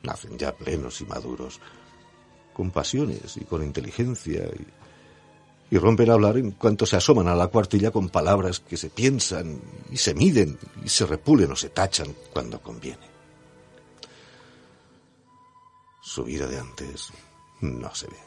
Nacen 0.02 0.38
ya 0.38 0.56
plenos 0.56 1.02
y 1.02 1.06
maduros, 1.06 1.60
con 2.54 2.72
pasiones 2.72 3.38
y 3.38 3.41
con 3.41 3.62
inteligencia 3.62 4.46
y, 4.46 5.76
y 5.76 5.78
rompen 5.78 6.10
a 6.10 6.13
hablar 6.13 6.38
en 6.38 6.52
cuanto 6.52 6.86
se 6.86 6.96
asoman 6.96 7.28
a 7.28 7.36
la 7.36 7.48
cuartilla 7.48 7.91
con 7.91 8.10
palabras 8.10 8.62
que 8.62 8.78
se 8.78 8.89
piensan 8.89 9.62
y 9.91 9.98
se 9.98 10.15
miden 10.15 10.58
y 10.84 10.89
se 10.89 11.06
repulen 11.06 11.52
o 11.52 11.56
se 11.56 11.70
tachan 11.70 12.15
cuando 12.34 12.62
conviene. 12.62 13.16
Su 16.08 16.24
vida 16.24 16.48
de 16.48 16.58
antes 16.58 17.12
no 17.60 17.93
se 17.93 18.08
ve. 18.08 18.17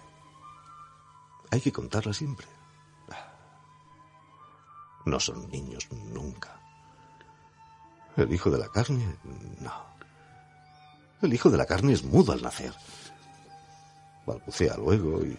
Hay 1.50 1.62
que 1.62 1.72
contarla 1.72 2.12
siempre. 2.12 2.46
No 5.06 5.18
son 5.18 5.48
niños 5.48 5.88
nunca. 5.90 6.60
El 8.18 8.30
hijo 8.34 8.50
de 8.50 8.58
la 8.58 8.68
carne, 8.68 9.16
no. 9.60 9.72
El 11.22 11.32
hijo 11.32 11.48
de 11.48 11.56
la 11.56 11.64
carne 11.64 11.94
es 11.94 12.04
mudo 12.04 12.32
al 12.32 12.42
nacer. 12.42 12.74
Balbucea 14.26 14.76
luego 14.76 15.24
y, 15.24 15.38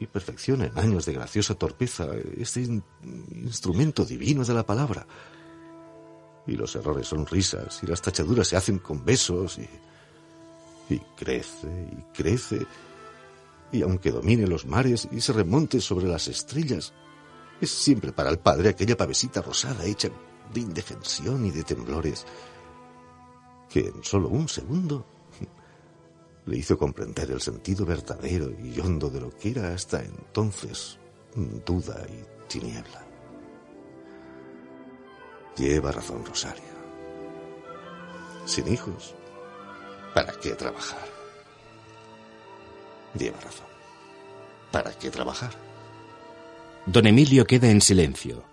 y 0.00 0.06
perfecciona 0.06 0.66
en 0.66 0.78
años 0.78 1.06
de 1.06 1.14
graciosa 1.14 1.54
torpeza 1.54 2.08
este 2.36 2.60
in- 2.60 2.84
instrumento 3.36 4.04
divino 4.04 4.44
de 4.44 4.52
la 4.52 4.66
palabra. 4.66 5.06
Y 6.46 6.56
los 6.56 6.76
errores 6.76 7.06
son 7.08 7.24
risas 7.24 7.82
y 7.82 7.86
las 7.86 8.02
tachaduras 8.02 8.48
se 8.48 8.56
hacen 8.58 8.80
con 8.80 9.02
besos 9.02 9.58
y, 9.58 9.68
y 10.92 11.00
crece 11.16 11.68
y 11.68 12.02
crece. 12.12 12.66
Y 13.72 13.82
aunque 13.82 14.10
domine 14.10 14.46
los 14.46 14.66
mares 14.66 15.08
y 15.10 15.20
se 15.20 15.32
remonte 15.32 15.80
sobre 15.80 16.06
las 16.06 16.28
estrellas, 16.28 16.92
es 17.60 17.70
siempre 17.70 18.12
para 18.12 18.30
el 18.30 18.38
padre 18.38 18.70
aquella 18.70 18.96
pavesita 18.96 19.40
rosada 19.40 19.84
hecha 19.84 20.08
de 20.52 20.60
indefensión 20.60 21.46
y 21.46 21.50
de 21.50 21.64
temblores 21.64 22.26
que 23.70 23.86
en 23.86 24.04
solo 24.04 24.28
un 24.28 24.48
segundo 24.48 25.06
le 26.46 26.58
hizo 26.58 26.76
comprender 26.76 27.30
el 27.30 27.40
sentido 27.40 27.86
verdadero 27.86 28.50
y 28.50 28.78
hondo 28.80 29.08
de 29.08 29.20
lo 29.20 29.30
que 29.30 29.50
era 29.50 29.72
hasta 29.72 30.02
entonces 30.02 30.98
duda 31.64 32.04
y 32.08 32.48
tiniebla. 32.48 33.06
Lleva 35.56 35.92
razón 35.92 36.24
Rosario. 36.24 36.72
Sin 38.44 38.68
hijos, 38.68 39.14
¿para 40.14 40.32
qué 40.40 40.50
trabajar? 40.50 41.08
Lleva 43.18 43.40
razón. 43.40 43.66
¿Para 44.70 44.92
qué 44.92 45.10
trabajar? 45.10 45.50
Don 46.86 47.06
Emilio 47.06 47.44
queda 47.44 47.70
en 47.70 47.80
silencio. 47.80 48.44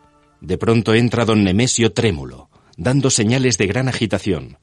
De 0.41 0.57
pronto 0.57 0.93
entra 0.93 1.25
don 1.25 1.43
Nemesio 1.43 1.93
trémulo, 1.93 2.49
dando 2.77 3.09
señales 3.09 3.57
de 3.57 3.67
gran 3.67 3.87
agitación. 3.87 4.57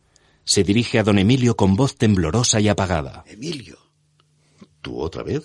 Se 0.45 0.63
dirige 0.63 0.99
a 0.99 1.03
don 1.03 1.19
Emilio 1.19 1.57
con 1.57 1.75
voz 1.75 1.97
temblorosa 1.97 2.61
y 2.61 2.69
apagada. 2.69 3.25
Emilio. 3.27 3.79
¿Tú 4.81 5.01
otra 5.01 5.23
vez? 5.23 5.45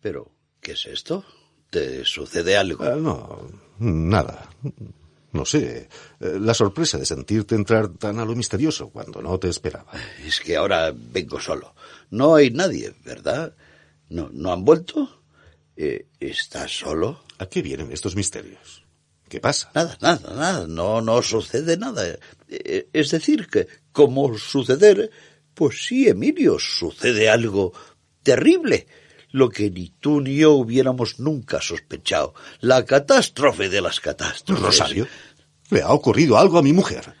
Pero, 0.00 0.32
¿qué 0.60 0.72
es 0.72 0.86
esto? 0.86 1.24
¿Te 1.68 2.04
sucede 2.04 2.56
algo? 2.56 2.82
Ah, 2.82 2.96
no, 2.96 3.46
nada. 3.78 4.48
No 5.32 5.44
sé. 5.44 5.88
eh, 6.20 6.38
La 6.40 6.54
sorpresa 6.54 6.98
de 6.98 7.06
sentirte 7.06 7.54
entrar 7.54 7.88
tan 7.88 8.18
a 8.18 8.24
lo 8.24 8.34
misterioso 8.34 8.90
cuando 8.90 9.22
no 9.22 9.38
te 9.38 9.48
esperaba. 9.48 9.92
Es 10.26 10.40
que 10.40 10.56
ahora 10.56 10.92
vengo 10.94 11.40
solo. 11.40 11.74
No 12.10 12.34
hay 12.34 12.50
nadie, 12.50 12.92
¿verdad? 13.04 13.54
¿No, 14.08 14.28
¿no 14.32 14.52
han 14.52 14.64
vuelto? 14.64 15.22
Eh, 15.76 16.06
¿Estás 16.18 16.76
solo? 16.78 17.22
¿A 17.38 17.46
qué 17.46 17.62
vienen 17.62 17.92
estos 17.92 18.16
misterios? 18.16 18.84
¿Qué 19.28 19.38
pasa? 19.40 19.70
Nada, 19.74 19.96
nada, 20.00 20.34
nada. 20.34 20.66
No, 20.66 21.00
no 21.00 21.22
sucede 21.22 21.76
nada. 21.76 22.04
Eh, 22.48 22.88
Es 22.92 23.10
decir, 23.12 23.46
que 23.48 23.68
como 23.92 24.36
suceder, 24.36 25.10
pues 25.54 25.86
sí, 25.86 26.08
Emilio, 26.08 26.58
sucede 26.58 27.30
algo 27.30 27.72
terrible. 28.24 28.88
Lo 29.32 29.48
que 29.48 29.70
ni 29.70 29.90
tú 30.00 30.20
ni 30.20 30.36
yo 30.36 30.52
hubiéramos 30.52 31.20
nunca 31.20 31.60
sospechado. 31.60 32.34
La 32.60 32.84
catástrofe 32.84 33.68
de 33.68 33.80
las 33.80 34.00
catástrofes. 34.00 34.64
Rosario, 34.64 35.06
le 35.70 35.82
ha 35.82 35.90
ocurrido 35.90 36.38
algo 36.38 36.58
a 36.58 36.62
mi 36.62 36.72
mujer. 36.72 37.14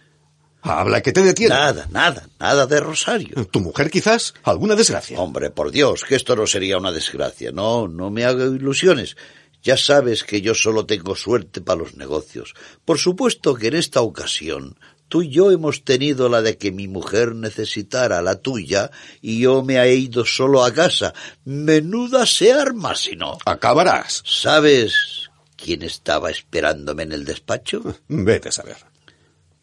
Habla 0.62 1.00
que 1.00 1.12
te 1.12 1.22
detiene. 1.22 1.54
Nada, 1.54 1.86
nada, 1.90 2.28
nada 2.38 2.66
de 2.66 2.80
Rosario. 2.80 3.46
¿Tu 3.46 3.60
mujer 3.60 3.90
quizás? 3.90 4.34
¿Alguna 4.42 4.74
desgracia? 4.74 5.18
Hombre, 5.18 5.50
por 5.50 5.70
Dios, 5.70 6.04
que 6.04 6.16
esto 6.16 6.36
no 6.36 6.46
sería 6.46 6.76
una 6.76 6.92
desgracia. 6.92 7.50
No, 7.50 7.88
no 7.88 8.10
me 8.10 8.24
hago 8.24 8.44
ilusiones. 8.44 9.16
Ya 9.62 9.76
sabes 9.76 10.24
que 10.24 10.40
yo 10.40 10.54
solo 10.54 10.86
tengo 10.86 11.14
suerte 11.14 11.60
para 11.60 11.80
los 11.80 11.94
negocios. 11.94 12.54
Por 12.84 12.98
supuesto 12.98 13.54
que 13.54 13.68
en 13.68 13.74
esta 13.76 14.00
ocasión 14.00 14.76
tú 15.10 15.20
y 15.22 15.28
yo 15.28 15.50
hemos 15.50 15.84
tenido 15.84 16.30
la 16.30 16.40
de 16.40 16.56
que 16.56 16.72
mi 16.72 16.88
mujer 16.88 17.34
necesitara 17.34 18.22
la 18.22 18.36
tuya 18.40 18.90
y 19.20 19.40
yo 19.40 19.62
me 19.62 19.76
he 19.78 19.94
ido 19.96 20.24
solo 20.24 20.64
a 20.64 20.72
casa. 20.72 21.12
Menuda 21.44 22.24
se 22.24 22.54
arma 22.54 22.94
si 22.94 23.16
no. 23.16 23.36
Acabarás. 23.44 24.22
¿Sabes 24.24 25.28
quién 25.56 25.82
estaba 25.82 26.30
esperándome 26.30 27.02
en 27.02 27.12
el 27.12 27.26
despacho? 27.26 27.82
Vete 28.08 28.48
a 28.48 28.52
saber. 28.52 28.76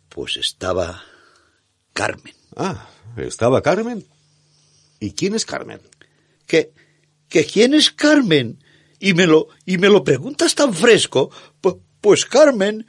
Pues 0.10 0.38
estaba 0.38 1.01
Carmen. 1.93 2.36
Ah, 2.55 2.88
¿estaba 3.17 3.62
Carmen? 3.63 4.05
¿Y 4.99 5.12
quién 5.13 5.33
es 5.36 5.45
Carmen? 5.45 5.79
¿Que, 6.45 6.71
que 7.29 7.45
quién 7.45 7.73
es 7.73 7.91
Carmen? 7.91 8.63
Y 8.99 9.13
me 9.13 9.27
lo, 9.27 9.47
y 9.65 9.77
me 9.77 9.89
lo 9.89 10.03
preguntas 10.03 10.55
tan 10.55 10.73
fresco. 10.73 11.29
Pu- 11.62 11.79
pues 12.01 12.25
Carmen 12.25 12.88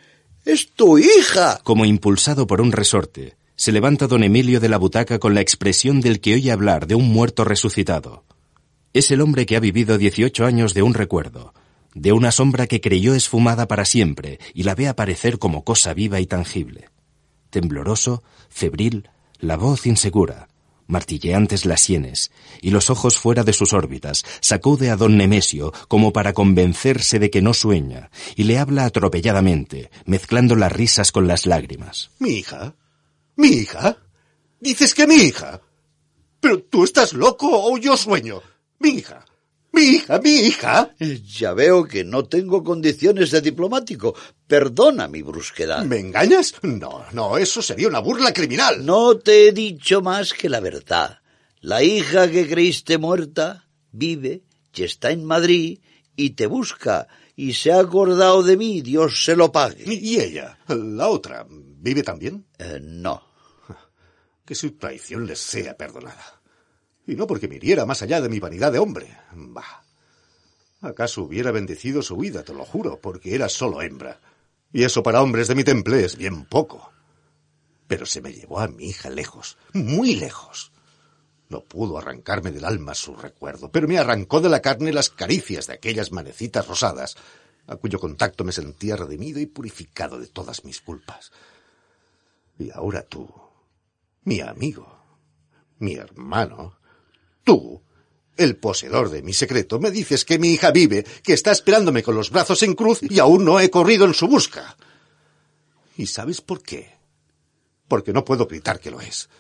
es 0.48 0.72
tu 0.72 0.96
hija. 0.98 1.60
Como 1.62 1.84
impulsado 1.84 2.46
por 2.46 2.62
un 2.62 2.72
resorte, 2.72 3.36
se 3.54 3.70
levanta 3.70 4.06
don 4.06 4.24
Emilio 4.24 4.60
de 4.60 4.70
la 4.70 4.78
butaca 4.78 5.18
con 5.18 5.34
la 5.34 5.42
expresión 5.42 6.00
del 6.00 6.20
que 6.20 6.34
oye 6.34 6.50
hablar 6.50 6.86
de 6.86 6.94
un 6.94 7.06
muerto 7.08 7.44
resucitado. 7.44 8.24
Es 8.94 9.10
el 9.10 9.20
hombre 9.20 9.44
que 9.44 9.56
ha 9.56 9.60
vivido 9.60 9.98
18 9.98 10.46
años 10.46 10.72
de 10.72 10.80
un 10.80 10.94
recuerdo, 10.94 11.52
de 11.94 12.12
una 12.12 12.32
sombra 12.32 12.66
que 12.66 12.80
creyó 12.80 13.14
esfumada 13.14 13.68
para 13.68 13.84
siempre 13.84 14.38
y 14.54 14.62
la 14.62 14.74
ve 14.74 14.88
aparecer 14.88 15.38
como 15.38 15.64
cosa 15.64 15.92
viva 15.92 16.18
y 16.18 16.26
tangible. 16.26 16.88
Tembloroso, 17.50 18.22
febril, 18.48 19.10
la 19.40 19.58
voz 19.58 19.86
insegura, 19.86 20.47
martilleantes 20.88 21.64
las 21.64 21.80
sienes 21.80 22.32
y 22.60 22.70
los 22.70 22.90
ojos 22.90 23.16
fuera 23.16 23.44
de 23.44 23.52
sus 23.52 23.72
órbitas, 23.72 24.24
sacude 24.40 24.90
a 24.90 24.96
don 24.96 25.16
Nemesio 25.16 25.72
como 25.86 26.12
para 26.12 26.32
convencerse 26.32 27.20
de 27.20 27.30
que 27.30 27.42
no 27.42 27.54
sueña 27.54 28.10
y 28.34 28.44
le 28.44 28.58
habla 28.58 28.84
atropelladamente, 28.84 29.90
mezclando 30.04 30.56
las 30.56 30.72
risas 30.72 31.12
con 31.12 31.28
las 31.28 31.46
lágrimas. 31.46 32.10
¿Mi 32.18 32.30
hija? 32.30 32.74
¿Mi 33.36 33.48
hija? 33.48 33.98
¿Dices 34.58 34.94
que 34.94 35.06
mi 35.06 35.14
hija? 35.14 35.60
¿Pero 36.40 36.60
tú 36.62 36.82
estás 36.82 37.12
loco 37.12 37.48
o 37.50 37.78
yo 37.78 37.96
sueño? 37.96 38.42
Mi 38.80 38.90
hija. 38.90 39.24
Mi 39.78 39.84
hija, 39.84 40.18
mi 40.18 40.30
hija. 40.30 40.90
Ya 41.38 41.54
veo 41.54 41.84
que 41.84 42.02
no 42.02 42.24
tengo 42.24 42.64
condiciones 42.64 43.30
de 43.30 43.40
diplomático. 43.40 44.12
Perdona 44.48 45.06
mi 45.06 45.22
brusquedad. 45.22 45.84
¿Me 45.84 46.00
engañas? 46.00 46.54
No, 46.62 47.04
no, 47.12 47.38
eso 47.38 47.62
sería 47.62 47.86
una 47.86 48.00
burla 48.00 48.32
criminal. 48.32 48.84
No 48.84 49.16
te 49.18 49.46
he 49.46 49.52
dicho 49.52 50.02
más 50.02 50.32
que 50.32 50.48
la 50.48 50.58
verdad. 50.58 51.20
La 51.60 51.84
hija 51.84 52.28
que 52.28 52.48
creíste 52.48 52.98
muerta 52.98 53.68
vive 53.92 54.42
y 54.74 54.82
está 54.82 55.12
en 55.12 55.24
Madrid 55.24 55.78
y 56.16 56.30
te 56.30 56.48
busca 56.48 57.06
y 57.36 57.54
se 57.54 57.70
ha 57.70 57.78
acordado 57.78 58.42
de 58.42 58.56
mí. 58.56 58.82
Dios 58.82 59.24
se 59.24 59.36
lo 59.36 59.52
pague. 59.52 59.84
¿Y 59.86 60.18
ella? 60.18 60.58
¿La 60.66 61.06
otra? 61.06 61.46
¿Vive 61.48 62.02
también? 62.02 62.46
Eh, 62.58 62.80
no. 62.82 63.22
Que 64.44 64.56
su 64.56 64.72
traición 64.72 65.24
les 65.24 65.38
sea 65.38 65.76
perdonada. 65.76 66.37
Y 67.08 67.16
no 67.16 67.26
porque 67.26 67.48
me 67.48 67.56
hiriera 67.56 67.86
más 67.86 68.02
allá 68.02 68.20
de 68.20 68.28
mi 68.28 68.38
vanidad 68.38 68.70
de 68.70 68.78
hombre. 68.78 69.16
Bah. 69.32 69.82
¿Acaso 70.82 71.22
hubiera 71.22 71.50
bendecido 71.50 72.02
su 72.02 72.18
vida, 72.18 72.42
te 72.44 72.52
lo 72.52 72.66
juro, 72.66 73.00
porque 73.00 73.34
era 73.34 73.48
solo 73.48 73.80
hembra? 73.80 74.20
Y 74.74 74.84
eso 74.84 75.02
para 75.02 75.22
hombres 75.22 75.48
de 75.48 75.54
mi 75.54 75.64
temple 75.64 76.04
es 76.04 76.16
bien 76.16 76.44
poco. 76.44 76.92
Pero 77.86 78.04
se 78.04 78.20
me 78.20 78.30
llevó 78.30 78.60
a 78.60 78.68
mi 78.68 78.90
hija 78.90 79.08
lejos, 79.08 79.56
muy 79.72 80.16
lejos. 80.16 80.70
No 81.48 81.64
pudo 81.64 81.96
arrancarme 81.96 82.50
del 82.50 82.66
alma 82.66 82.94
su 82.94 83.16
recuerdo, 83.16 83.72
pero 83.72 83.88
me 83.88 83.98
arrancó 83.98 84.42
de 84.42 84.50
la 84.50 84.60
carne 84.60 84.92
las 84.92 85.08
caricias 85.08 85.66
de 85.66 85.72
aquellas 85.72 86.12
manecitas 86.12 86.68
rosadas, 86.68 87.16
a 87.66 87.76
cuyo 87.76 87.98
contacto 87.98 88.44
me 88.44 88.52
sentía 88.52 88.96
redimido 88.96 89.40
y 89.40 89.46
purificado 89.46 90.20
de 90.20 90.26
todas 90.26 90.62
mis 90.66 90.82
culpas. 90.82 91.32
Y 92.58 92.70
ahora 92.70 93.02
tú, 93.02 93.26
mi 94.24 94.42
amigo, 94.42 94.86
mi 95.78 95.94
hermano, 95.94 96.77
tú, 97.48 97.82
el 98.36 98.56
poseedor 98.56 99.08
de 99.08 99.22
mi 99.22 99.32
secreto, 99.32 99.80
me 99.80 99.90
dices 99.90 100.26
que 100.26 100.38
mi 100.38 100.48
hija 100.50 100.70
vive, 100.70 101.02
que 101.22 101.32
está 101.32 101.50
esperándome 101.50 102.02
con 102.02 102.14
los 102.14 102.30
brazos 102.30 102.62
en 102.62 102.74
cruz 102.74 103.00
y 103.02 103.18
aún 103.20 103.42
no 103.42 103.58
he 103.58 103.70
corrido 103.70 104.04
en 104.04 104.12
su 104.12 104.28
busca. 104.28 104.76
¿Y 105.96 106.06
sabes 106.08 106.42
por 106.42 106.62
qué? 106.62 106.98
Porque 107.88 108.12
no 108.12 108.22
puedo 108.22 108.46
gritar 108.46 108.80
que 108.80 108.90
lo 108.90 109.00
es. 109.00 109.30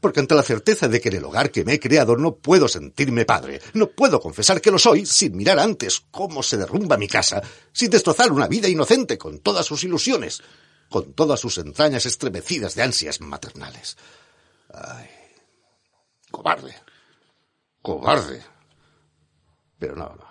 Porque 0.00 0.20
ante 0.20 0.34
la 0.34 0.42
certeza 0.42 0.88
de 0.88 0.98
que 0.98 1.10
en 1.10 1.16
el 1.16 1.24
hogar 1.26 1.50
que 1.50 1.62
me 1.62 1.74
he 1.74 1.80
creado 1.80 2.16
no 2.16 2.36
puedo 2.36 2.68
sentirme 2.68 3.26
padre, 3.26 3.60
no 3.74 3.88
puedo 3.90 4.18
confesar 4.18 4.62
que 4.62 4.70
lo 4.70 4.78
soy 4.78 5.04
sin 5.04 5.36
mirar 5.36 5.58
antes 5.58 6.02
cómo 6.10 6.42
se 6.42 6.56
derrumba 6.56 6.96
mi 6.96 7.06
casa, 7.06 7.42
sin 7.70 7.90
destrozar 7.90 8.32
una 8.32 8.48
vida 8.48 8.66
inocente 8.66 9.18
con 9.18 9.40
todas 9.40 9.66
sus 9.66 9.84
ilusiones, 9.84 10.42
con 10.88 11.12
todas 11.12 11.38
sus 11.38 11.58
entrañas 11.58 12.06
estremecidas 12.06 12.74
de 12.74 12.82
ansias 12.82 13.20
maternales. 13.20 13.98
Ay, 14.72 15.10
cobarde, 16.30 16.74
cobarde. 17.88 18.42
Pero 19.78 19.96
no, 19.96 20.08
no. 20.10 20.28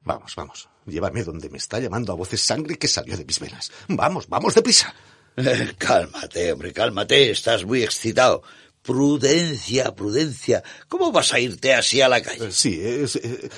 Vamos, 0.00 0.34
vamos, 0.36 0.68
llévame 0.86 1.24
donde 1.24 1.50
me 1.50 1.58
está 1.58 1.78
llamando 1.80 2.12
a 2.12 2.16
voces 2.16 2.40
sangre 2.40 2.78
que 2.78 2.88
salió 2.88 3.16
de 3.16 3.24
mis 3.24 3.40
venas. 3.40 3.70
Vamos, 3.88 4.28
vamos 4.28 4.54
deprisa. 4.54 4.94
Eh, 5.36 5.74
cálmate, 5.76 6.52
hombre, 6.52 6.72
cálmate. 6.72 7.30
Estás 7.30 7.64
muy 7.64 7.82
excitado. 7.82 8.42
Prudencia, 8.80 9.94
prudencia. 9.94 10.62
¿Cómo 10.88 11.10
vas 11.12 11.32
a 11.34 11.40
irte 11.40 11.74
así 11.74 12.00
a 12.00 12.08
la 12.08 12.22
calle? 12.22 12.46
Eh, 12.46 12.52
Sí, 12.52 12.80
es, 12.80 13.16
eh, 13.16 13.50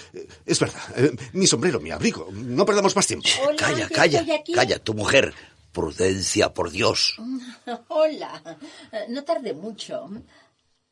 es 0.46 0.58
verdad. 0.58 0.80
Mi 1.34 1.46
sombrero, 1.46 1.78
mi 1.80 1.90
abrigo. 1.90 2.28
No 2.32 2.64
perdamos 2.64 2.96
más 2.96 3.06
tiempo. 3.06 3.28
Calla, 3.56 3.88
calla, 3.88 4.24
calla, 4.54 4.78
tu 4.78 4.94
mujer. 4.94 5.34
Prudencia, 5.70 6.52
por 6.54 6.70
Dios. 6.70 7.18
Hola. 7.88 8.58
No 9.10 9.22
tarde 9.22 9.52
mucho. 9.52 10.08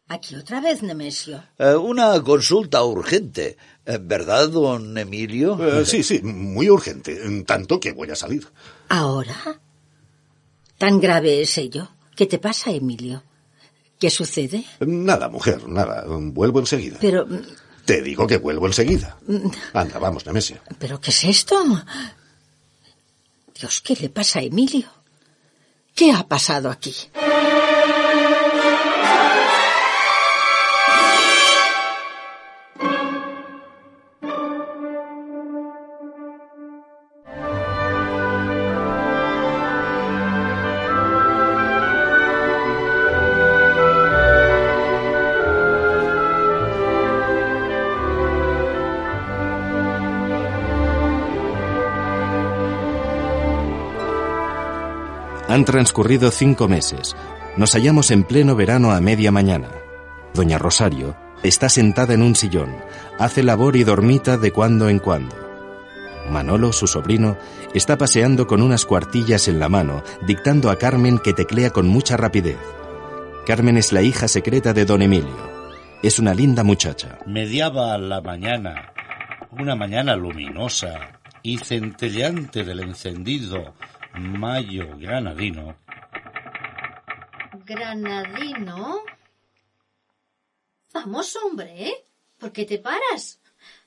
Aquí 0.08 0.36
otra 0.36 0.60
vez, 0.60 0.82
Nemesio. 0.82 1.42
Eh, 1.58 1.74
una 1.74 2.22
consulta 2.22 2.84
urgente. 2.84 3.56
Eh, 3.84 3.98
¿Verdad, 4.00 4.48
don 4.50 4.96
Emilio? 4.96 5.58
Eh, 5.80 5.84
sí, 5.84 6.02
sí, 6.04 6.20
muy 6.22 6.70
urgente. 6.70 7.24
en 7.24 7.44
Tanto 7.44 7.80
que 7.80 7.92
voy 7.92 8.10
a 8.10 8.16
salir. 8.16 8.46
¿Ahora? 8.88 9.34
¿Tan 10.78 11.00
grave 11.00 11.42
es 11.42 11.58
ello? 11.58 11.88
¿Qué 12.14 12.26
te 12.26 12.38
pasa, 12.38 12.70
Emilio? 12.70 13.22
¿Qué 13.98 14.10
sucede? 14.10 14.64
Nada, 14.80 15.28
mujer, 15.28 15.66
nada. 15.68 16.04
Vuelvo 16.06 16.60
enseguida. 16.60 16.98
Pero, 17.00 17.26
Te 17.84 18.02
digo 18.02 18.26
que 18.26 18.36
vuelvo 18.36 18.66
enseguida. 18.66 19.16
Anda, 19.72 19.98
vamos, 19.98 20.24
Nemesio. 20.26 20.58
¿pero 20.78 21.00
qué 21.00 21.10
es 21.10 21.24
esto? 21.24 21.56
Dios, 23.58 23.80
¿qué 23.80 23.96
le 23.96 24.08
pasa 24.10 24.38
a 24.38 24.42
Emilio? 24.42 24.86
¿Qué 25.94 26.12
ha 26.12 26.28
pasado 26.28 26.70
aquí? 26.70 26.94
Han 55.56 55.64
transcurrido 55.64 56.30
cinco 56.30 56.68
meses. 56.68 57.16
Nos 57.56 57.72
hallamos 57.72 58.10
en 58.10 58.24
pleno 58.24 58.56
verano 58.56 58.92
a 58.92 59.00
media 59.00 59.32
mañana. 59.32 59.70
Doña 60.34 60.58
Rosario 60.58 61.16
está 61.42 61.70
sentada 61.70 62.12
en 62.12 62.20
un 62.20 62.34
sillón, 62.34 62.76
hace 63.18 63.42
labor 63.42 63.74
y 63.76 63.82
dormita 63.82 64.36
de 64.36 64.52
cuando 64.52 64.90
en 64.90 64.98
cuando. 64.98 65.34
Manolo, 66.30 66.74
su 66.74 66.86
sobrino, 66.86 67.38
está 67.72 67.96
paseando 67.96 68.46
con 68.46 68.60
unas 68.60 68.84
cuartillas 68.84 69.48
en 69.48 69.58
la 69.58 69.70
mano, 69.70 70.02
dictando 70.26 70.68
a 70.68 70.76
Carmen 70.76 71.18
que 71.18 71.32
teclea 71.32 71.70
con 71.70 71.88
mucha 71.88 72.18
rapidez. 72.18 72.58
Carmen 73.46 73.78
es 73.78 73.94
la 73.94 74.02
hija 74.02 74.28
secreta 74.28 74.74
de 74.74 74.84
don 74.84 75.00
Emilio. 75.00 75.50
Es 76.02 76.18
una 76.18 76.34
linda 76.34 76.64
muchacha. 76.64 77.20
Mediaba 77.24 77.96
la 77.96 78.20
mañana, 78.20 78.92
una 79.52 79.74
mañana 79.74 80.16
luminosa 80.16 81.18
y 81.42 81.56
centelleante 81.56 82.62
del 82.62 82.80
encendido 82.80 83.72
mayo 84.16 84.96
granadino. 84.98 85.76
¿Granadino? 87.64 89.00
Vamos, 90.92 91.36
hombre, 91.36 91.88
¿eh? 91.88 92.04
¿Por 92.38 92.52
qué 92.52 92.64
te 92.64 92.78
paras? 92.78 93.40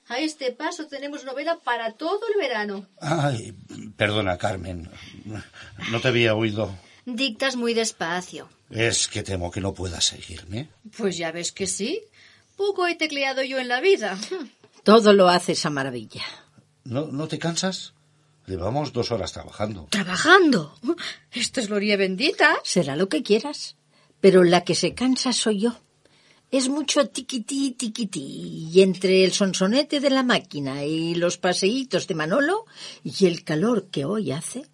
A 0.08 0.18
este 0.18 0.52
paso 0.52 0.86
tenemos 0.86 1.24
novela 1.24 1.58
para 1.62 1.92
todo 1.92 2.20
el 2.32 2.38
verano. 2.40 2.86
Ay, 3.00 3.52
perdona, 3.96 4.38
Carmen. 4.38 4.90
No 5.90 6.00
te 6.00 6.08
había 6.08 6.34
oído. 6.34 6.76
Dictas 7.06 7.56
muy 7.56 7.74
despacio. 7.74 8.48
Es 8.70 9.08
que 9.08 9.22
temo 9.22 9.50
que 9.50 9.60
no 9.60 9.72
puedas 9.72 10.04
seguirme. 10.04 10.68
Pues 10.96 11.16
ya 11.16 11.32
ves 11.32 11.52
que 11.52 11.66
sí. 11.66 12.02
Poco 12.56 12.86
he 12.86 12.96
tecleado 12.96 13.42
yo 13.42 13.58
en 13.58 13.68
la 13.68 13.80
vida. 13.80 14.18
Todo 14.82 15.12
lo 15.12 15.28
haces 15.28 15.64
a 15.64 15.70
maravilla. 15.70 16.22
¿No, 16.84 17.06
¿No 17.06 17.28
te 17.28 17.38
cansas? 17.38 17.94
Llevamos 18.50 18.92
dos 18.92 19.12
horas 19.12 19.32
trabajando. 19.32 19.86
¿Trabajando? 19.90 20.74
Esto 21.30 21.60
es 21.60 21.68
gloria 21.68 21.96
bendita. 21.96 22.56
Será 22.64 22.96
lo 22.96 23.08
que 23.08 23.22
quieras. 23.22 23.76
Pero 24.20 24.42
la 24.42 24.64
que 24.64 24.74
se 24.74 24.92
cansa 24.92 25.32
soy 25.32 25.60
yo. 25.60 25.76
Es 26.50 26.68
mucho 26.68 27.06
tiquití, 27.06 27.70
tiquití. 27.70 28.68
Y 28.72 28.82
entre 28.82 29.22
el 29.22 29.30
sonsonete 29.30 30.00
de 30.00 30.10
la 30.10 30.24
máquina 30.24 30.84
y 30.84 31.14
los 31.14 31.38
paseítos 31.38 32.08
de 32.08 32.16
Manolo 32.16 32.64
y 33.04 33.26
el 33.26 33.44
calor 33.44 33.86
que 33.88 34.04
hoy 34.04 34.32
hace, 34.32 34.66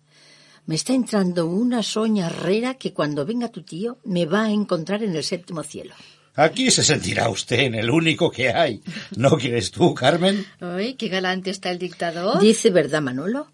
me 0.65 0.75
está 0.75 0.95
entrando 0.95 1.45
una 1.45 1.83
soña 1.83 2.29
herrera 2.29 2.75
que 2.79 2.95
cuando 2.95 3.27
venga 3.27 3.51
tu 3.51 3.63
tío 3.63 3.99
me 4.05 4.25
va 4.25 4.45
a 4.45 4.53
encontrar 4.53 5.03
en 5.03 5.15
el 5.15 5.23
séptimo 5.23 5.63
cielo. 5.63 5.95
Aquí 6.35 6.71
se 6.71 6.83
sentirá 6.83 7.29
usted 7.29 7.61
en 7.61 7.75
el 7.75 7.91
único 7.91 8.31
que 8.31 8.49
hay. 8.49 8.81
¿No 9.17 9.37
quieres 9.37 9.71
tú, 9.71 9.93
Carmen? 9.93 10.47
Ay, 10.61 10.95
qué 10.95 11.09
galante 11.09 11.51
está 11.51 11.71
el 11.71 11.79
dictador. 11.79 12.41
Dice 12.41 12.71
verdad, 12.71 13.03
Manolo. 13.03 13.49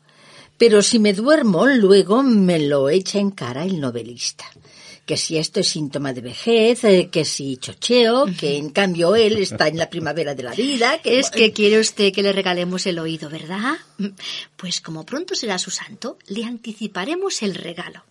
Pero 0.63 0.81
si 0.81 1.01
me 1.01 1.13
duermo, 1.13 1.67
luego 1.67 2.23
me 2.23 2.61
lo 2.61 2.89
echa 2.89 3.19
en 3.19 3.33
cara 3.33 3.65
el 3.65 3.81
novelista. 3.81 4.45
Que 5.05 5.17
si 5.17 5.37
esto 5.37 5.59
es 5.59 5.67
síntoma 5.67 6.13
de 6.13 6.21
vejez, 6.21 6.85
eh, 6.85 7.09
que 7.11 7.25
si 7.25 7.57
chocheo, 7.57 8.27
que 8.39 8.59
en 8.59 8.71
cambio 8.71 9.17
él 9.17 9.39
está 9.39 9.67
en 9.67 9.77
la 9.77 9.91
primavera 9.91 10.37
de 10.37 10.45
la 10.45 10.53
vida, 10.53 11.03
que 11.03 11.19
Es 11.19 11.31
que 11.31 11.53
quiere 11.53 11.81
usted 11.81 12.13
que 12.13 12.23
le 12.23 12.33
regalemos 12.33 12.87
el 12.87 13.01
oído, 13.01 13.29
¿verdad? 13.29 13.75
Pues 14.55 14.81
como 14.81 15.05
pronto 15.05 15.35
será 15.35 15.59
su 15.59 15.73
santo, 15.73 16.17
le 16.29 16.45
anticiparemos 16.45 17.43
el 17.43 17.57
regalo. 17.57 18.05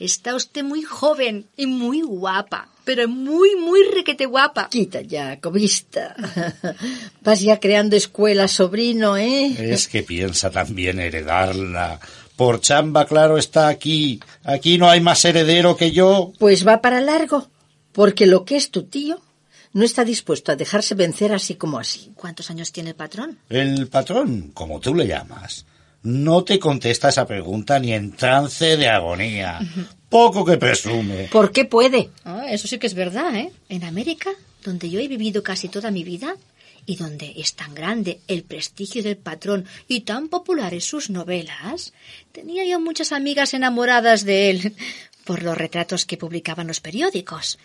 Está 0.00 0.34
usted 0.34 0.64
muy 0.64 0.82
joven 0.82 1.46
y 1.56 1.66
muy 1.66 2.02
guapa, 2.02 2.73
pero 2.84 3.08
muy, 3.08 3.56
muy 3.56 3.80
requete 3.94 4.26
guapa. 4.26 4.68
Quita 4.68 5.00
ya, 5.00 5.40
cobista. 5.40 6.14
Vas 7.22 7.40
ya 7.40 7.58
creando 7.58 7.96
escuela, 7.96 8.46
sobrino, 8.48 9.16
¿eh? 9.16 9.54
Es 9.58 9.88
que 9.88 10.02
piensa 10.02 10.50
también 10.50 11.00
heredarla. 11.00 12.00
Por 12.36 12.60
chamba, 12.60 13.06
claro, 13.06 13.38
está 13.38 13.68
aquí. 13.68 14.20
Aquí 14.42 14.76
no 14.78 14.90
hay 14.90 15.00
más 15.00 15.24
heredero 15.24 15.76
que 15.76 15.92
yo. 15.92 16.32
Pues 16.38 16.66
va 16.66 16.80
para 16.80 17.00
largo, 17.00 17.48
porque 17.92 18.26
lo 18.26 18.44
que 18.44 18.56
es 18.56 18.70
tu 18.70 18.84
tío 18.84 19.20
no 19.72 19.84
está 19.84 20.04
dispuesto 20.04 20.52
a 20.52 20.56
dejarse 20.56 20.94
vencer 20.94 21.32
así 21.32 21.54
como 21.56 21.78
así. 21.78 22.12
¿Cuántos 22.14 22.50
años 22.50 22.72
tiene 22.72 22.90
el 22.90 22.96
patrón? 22.96 23.38
El 23.48 23.88
patrón, 23.88 24.50
como 24.52 24.80
tú 24.80 24.94
le 24.94 25.06
llamas, 25.06 25.66
no 26.02 26.44
te 26.44 26.58
contesta 26.58 27.08
esa 27.08 27.26
pregunta 27.26 27.78
ni 27.78 27.92
en 27.92 28.12
trance 28.12 28.76
de 28.76 28.88
agonía. 28.88 29.58
Poco 30.14 30.44
que 30.44 30.58
presume. 30.58 31.26
¿Por 31.36 31.50
qué 31.50 31.64
puede? 31.64 32.10
Ah, 32.24 32.46
eso 32.48 32.68
sí 32.68 32.78
que 32.78 32.86
es 32.86 32.94
verdad, 32.94 33.34
¿eh? 33.34 33.50
En 33.68 33.82
América, 33.82 34.30
donde 34.62 34.88
yo 34.88 35.00
he 35.00 35.08
vivido 35.08 35.42
casi 35.42 35.68
toda 35.68 35.90
mi 35.90 36.04
vida, 36.04 36.36
y 36.86 36.94
donde 36.94 37.34
es 37.36 37.54
tan 37.54 37.74
grande 37.74 38.20
el 38.28 38.44
prestigio 38.44 39.02
del 39.02 39.16
patrón 39.16 39.66
y 39.88 40.02
tan 40.02 40.28
populares 40.28 40.84
sus 40.84 41.10
novelas, 41.10 41.92
tenía 42.30 42.64
yo 42.64 42.78
muchas 42.78 43.10
amigas 43.10 43.54
enamoradas 43.54 44.24
de 44.24 44.50
él 44.50 44.76
por 45.24 45.42
los 45.42 45.58
retratos 45.58 46.04
que 46.04 46.16
publicaban 46.16 46.68
los 46.68 46.78
periódicos. 46.78 47.58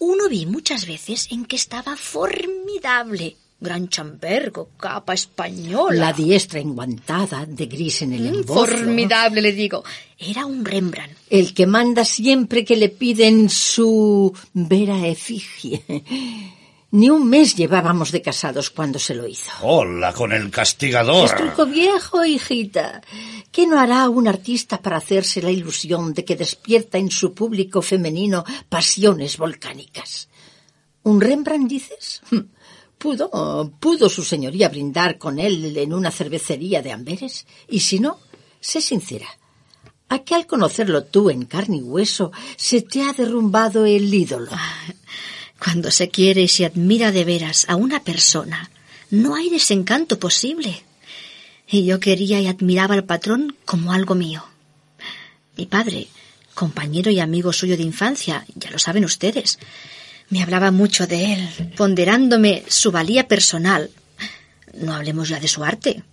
Uno 0.00 0.28
vi 0.28 0.44
muchas 0.44 0.88
veces 0.88 1.28
en 1.30 1.44
que 1.44 1.54
estaba 1.54 1.96
formidable. 1.96 3.36
Gran 3.62 3.88
chambergo, 3.88 4.70
capa 4.76 5.14
española. 5.14 5.94
La 6.06 6.12
diestra 6.12 6.58
enguantada 6.58 7.46
de 7.46 7.66
gris 7.66 8.02
en 8.02 8.12
el 8.14 8.22
Mm, 8.22 8.34
embozo. 8.34 8.66
Formidable, 8.66 9.40
le 9.40 9.52
digo. 9.52 9.84
Era 10.18 10.46
un 10.46 10.64
Rembrandt. 10.64 11.16
El 11.30 11.54
que 11.54 11.66
manda 11.66 12.04
siempre 12.04 12.64
que 12.64 12.74
le 12.76 12.88
piden 12.88 13.48
su 13.48 14.32
vera 14.52 15.06
efigie. 15.06 15.80
Ni 16.90 17.08
un 17.08 17.28
mes 17.28 17.54
llevábamos 17.54 18.10
de 18.10 18.20
casados 18.20 18.68
cuando 18.70 18.98
se 18.98 19.14
lo 19.14 19.26
hizo. 19.28 19.50
Hola, 19.62 20.12
con 20.12 20.32
el 20.32 20.50
castigador. 20.50 21.26
Es 21.26 21.36
truco 21.36 21.64
viejo, 21.64 22.24
hijita. 22.24 23.00
¿Qué 23.52 23.66
no 23.66 23.78
hará 23.78 24.08
un 24.08 24.26
artista 24.26 24.82
para 24.82 24.96
hacerse 24.96 25.40
la 25.40 25.52
ilusión 25.52 26.12
de 26.14 26.24
que 26.24 26.34
despierta 26.36 26.98
en 26.98 27.10
su 27.10 27.32
público 27.32 27.80
femenino 27.80 28.44
pasiones 28.68 29.38
volcánicas? 29.38 30.28
¿Un 31.04 31.20
Rembrandt, 31.20 31.68
dices? 31.70 32.22
Pudo, 33.02 33.72
pudo 33.80 34.08
su 34.08 34.22
señoría 34.22 34.68
brindar 34.68 35.18
con 35.18 35.40
él 35.40 35.76
en 35.76 35.92
una 35.92 36.12
cervecería 36.12 36.82
de 36.82 36.92
Amberes. 36.92 37.46
Y 37.68 37.80
si 37.80 37.98
no, 37.98 38.20
sé 38.60 38.80
sincera. 38.80 39.26
¿A 40.08 40.20
qué 40.20 40.36
al 40.36 40.46
conocerlo 40.46 41.02
tú 41.02 41.28
en 41.28 41.46
carne 41.46 41.78
y 41.78 41.82
hueso 41.82 42.30
se 42.56 42.80
te 42.80 43.02
ha 43.02 43.12
derrumbado 43.12 43.86
el 43.86 44.14
ídolo? 44.14 44.52
Cuando 45.58 45.90
se 45.90 46.10
quiere 46.10 46.42
y 46.42 46.48
se 46.48 46.64
admira 46.64 47.10
de 47.10 47.24
veras 47.24 47.66
a 47.68 47.74
una 47.74 48.04
persona, 48.04 48.70
no 49.10 49.34
hay 49.34 49.50
desencanto 49.50 50.20
posible. 50.20 50.84
Y 51.66 51.84
yo 51.84 51.98
quería 51.98 52.40
y 52.40 52.46
admiraba 52.46 52.94
al 52.94 53.04
patrón 53.04 53.56
como 53.64 53.92
algo 53.92 54.14
mío. 54.14 54.44
Mi 55.56 55.66
padre, 55.66 56.06
compañero 56.54 57.10
y 57.10 57.18
amigo 57.18 57.52
suyo 57.52 57.76
de 57.76 57.82
infancia, 57.82 58.46
ya 58.54 58.70
lo 58.70 58.78
saben 58.78 59.04
ustedes, 59.04 59.58
me 60.32 60.42
hablaba 60.42 60.70
mucho 60.70 61.06
de 61.06 61.34
él, 61.34 61.48
ponderándome 61.76 62.64
su 62.66 62.90
valía 62.90 63.28
personal. 63.28 63.90
No 64.72 64.94
hablemos 64.94 65.28
ya 65.28 65.38
de 65.38 65.46
su 65.46 65.62
arte. 65.62 66.04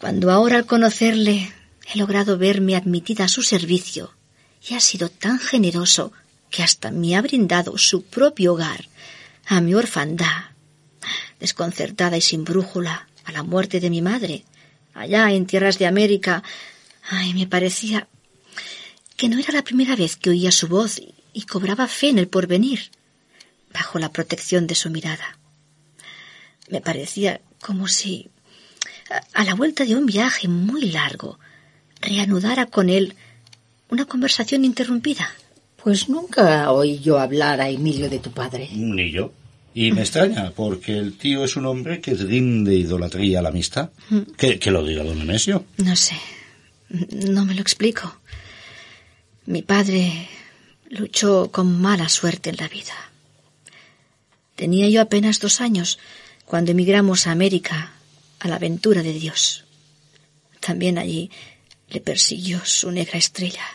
Cuando 0.00 0.32
ahora 0.32 0.56
al 0.56 0.66
conocerle 0.66 1.52
he 1.94 1.96
logrado 1.96 2.38
verme 2.38 2.74
admitida 2.74 3.26
a 3.26 3.28
su 3.28 3.44
servicio, 3.44 4.12
y 4.68 4.74
ha 4.74 4.80
sido 4.80 5.10
tan 5.10 5.38
generoso 5.38 6.12
que 6.50 6.64
hasta 6.64 6.90
me 6.90 7.14
ha 7.14 7.22
brindado 7.22 7.78
su 7.78 8.02
propio 8.02 8.54
hogar 8.54 8.88
a 9.46 9.60
mi 9.60 9.74
orfandad, 9.74 10.50
desconcertada 11.38 12.16
y 12.16 12.22
sin 12.22 12.42
brújula, 12.42 13.06
a 13.22 13.30
la 13.30 13.44
muerte 13.44 13.78
de 13.78 13.90
mi 13.90 14.02
madre, 14.02 14.44
allá 14.92 15.30
en 15.30 15.46
tierras 15.46 15.78
de 15.78 15.86
América. 15.86 16.42
Ay, 17.08 17.32
me 17.32 17.46
parecía 17.46 18.08
que 19.16 19.28
no 19.28 19.38
era 19.38 19.52
la 19.52 19.62
primera 19.62 19.94
vez 19.94 20.16
que 20.16 20.30
oía 20.30 20.50
su 20.50 20.66
voz 20.66 21.00
y, 21.32 21.42
cobraba 21.42 21.86
fe 21.86 22.08
en 22.08 22.18
el 22.18 22.26
porvenir, 22.26 22.90
bajo 23.76 23.98
la 23.98 24.10
protección 24.10 24.66
de 24.66 24.74
su 24.74 24.88
mirada. 24.90 25.38
Me 26.70 26.80
parecía 26.80 27.40
como 27.60 27.88
si, 27.88 28.30
a, 29.34 29.44
la 29.44 29.54
vuelta 29.54 29.84
de 29.84 29.94
un 29.94 30.06
viaje 30.06 30.48
muy 30.48 30.90
largo, 30.90 31.38
reanudara 32.00 32.66
con 32.66 32.88
él 32.88 33.14
una 33.90 34.06
conversación 34.06 34.64
interrumpida. 34.64 35.28
Pues 35.82 36.08
nunca 36.08 36.72
oí 36.72 36.98
yo 37.00 37.18
hablar 37.18 37.60
a 37.60 37.68
Emilio 37.68 38.08
de 38.08 38.18
tu 38.18 38.30
padre. 38.30 38.68
Ni 38.72 39.10
yo. 39.12 39.32
Y 39.74 39.92
me 39.92 40.00
extraña, 40.00 40.52
porque 40.52 40.96
el 40.96 41.18
tío 41.18 41.44
es 41.44 41.54
un 41.56 41.66
hombre 41.66 42.00
que 42.00 42.14
rinde 42.14 42.74
idolatría 42.74 43.40
a 43.40 43.42
la 43.42 43.50
amistad. 43.50 43.90
Que, 44.38 44.58
que 44.58 44.70
lo 44.70 44.82
diga 44.82 45.04
don 45.04 45.18
Nemesio. 45.18 45.66
No 45.76 45.94
sé, 45.94 46.16
no 47.10 47.44
me 47.44 47.54
lo 47.54 47.60
explico. 47.60 48.20
Mi 49.44 49.60
padre 49.60 50.28
luchó 50.88 51.50
con 51.52 51.78
mala 51.80 52.08
suerte 52.08 52.48
en 52.50 52.56
la 52.56 52.68
vida. 52.68 52.94
Tenía 54.56 54.88
yo 54.88 55.00
apenas 55.02 55.38
dos 55.38 55.60
años 55.60 55.98
cuando 56.46 56.72
emigramos 56.72 57.26
a 57.26 57.32
América 57.32 57.92
a 58.40 58.48
la 58.48 58.56
aventura 58.56 59.02
de 59.02 59.12
Dios. 59.12 59.64
También 60.60 60.98
allí 60.98 61.30
le 61.88 62.00
persiguió 62.00 62.64
su 62.64 62.90
negra 62.90 63.18
estrella 63.18 63.66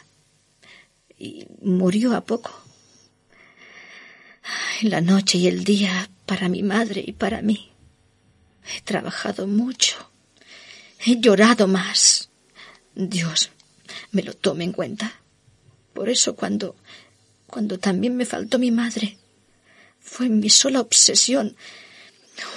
y 1.17 1.45
murió 1.61 2.15
a 2.15 2.21
poco. 2.21 2.51
Ay, 4.43 4.89
La 4.89 5.01
noche 5.01 5.37
y 5.37 5.47
el 5.47 5.63
día 5.63 6.09
para 6.25 6.49
mi 6.49 6.63
madre 6.63 7.03
y 7.05 7.13
para 7.13 7.41
mí. 7.41 7.71
He 8.75 8.81
trabajado 8.81 9.47
mucho. 9.47 10.11
He 10.99 11.19
llorado 11.19 11.67
más. 11.67 12.29
Dios 12.95 13.51
me 14.11 14.23
lo 14.23 14.33
tome 14.33 14.63
en 14.63 14.71
cuenta. 14.71 15.21
Por 15.93 16.09
eso 16.09 16.35
cuando 16.35 16.75
cuando 17.47 17.77
también 17.77 18.15
me 18.15 18.25
faltó 18.25 18.57
mi 18.59 18.71
madre, 18.71 19.17
fue 20.11 20.27
mi 20.27 20.49
sola 20.49 20.81
obsesión 20.81 21.55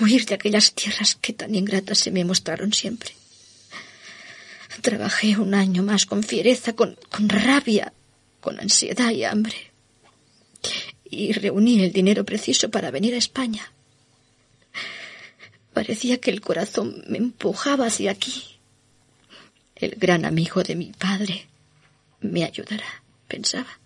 huir 0.01 0.27
de 0.27 0.35
aquellas 0.35 0.75
tierras 0.75 1.15
que 1.15 1.33
tan 1.33 1.55
ingratas 1.55 1.99
se 1.99 2.11
me 2.11 2.25
mostraron 2.25 2.73
siempre. 2.73 3.13
Trabajé 4.83 5.39
un 5.39 5.55
año 5.55 5.85
más 5.85 6.05
con 6.05 6.25
fiereza, 6.25 6.73
con, 6.75 6.99
rabia, 7.29 7.93
con 8.41 8.59
ansiedad 8.59 9.11
y 9.13 9.23
hambre. 9.23 9.71
Y 11.09 11.31
reuní 11.33 11.85
el 11.85 11.93
dinero 11.93 12.25
preciso 12.25 12.73
para 12.73 12.91
venir 12.91 13.15
a 13.15 13.19
España. 13.19 13.73
Parecía 15.73 16.19
que 16.19 16.33
el 16.33 16.41
corazón 16.41 17.05
me 17.07 17.19
empujaba 17.19 17.87
hacia 17.87 18.11
aquí. 18.11 18.59
el 19.77 19.95
gran 19.97 20.25
amigo 20.25 20.65
de 20.65 20.75
mi 20.75 20.93
padre, 20.93 21.47
me 22.21 22.43
ayudará, 22.43 23.05
pensaba. 23.29 23.79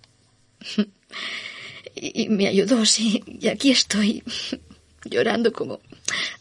Y 2.00 2.28
me 2.28 2.46
ayudó, 2.48 2.84
sí, 2.84 3.22
y 3.26 3.48
aquí 3.48 3.70
estoy, 3.70 4.22
llorando 5.04 5.52
como, 5.52 5.80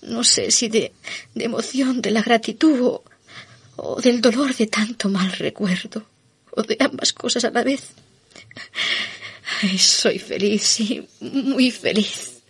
no 0.02 0.24
sé 0.24 0.52
si 0.52 0.70
de, 0.70 0.94
de 1.34 1.46
emoción, 1.46 2.02
de 2.02 2.12
la 2.12 2.22
gratitud 2.22 2.80
o, 2.82 3.04
o 3.78 4.02
del 4.02 4.22
dolor 4.22 4.56
de 4.56 4.68
tanto 4.68 5.10
mal 5.10 5.32
recuerdo, 5.34 6.04
o 6.52 6.62
de 6.64 6.78
ambas 6.80 7.14
cosas 7.14 7.46
a 7.46 7.52
la 7.52 7.64
vez. 7.64 7.92
Ay, 9.62 9.78
soy 9.78 10.20
feliz, 10.20 10.64
sí, 10.64 11.08
muy 11.22 11.72
feliz. 11.72 12.42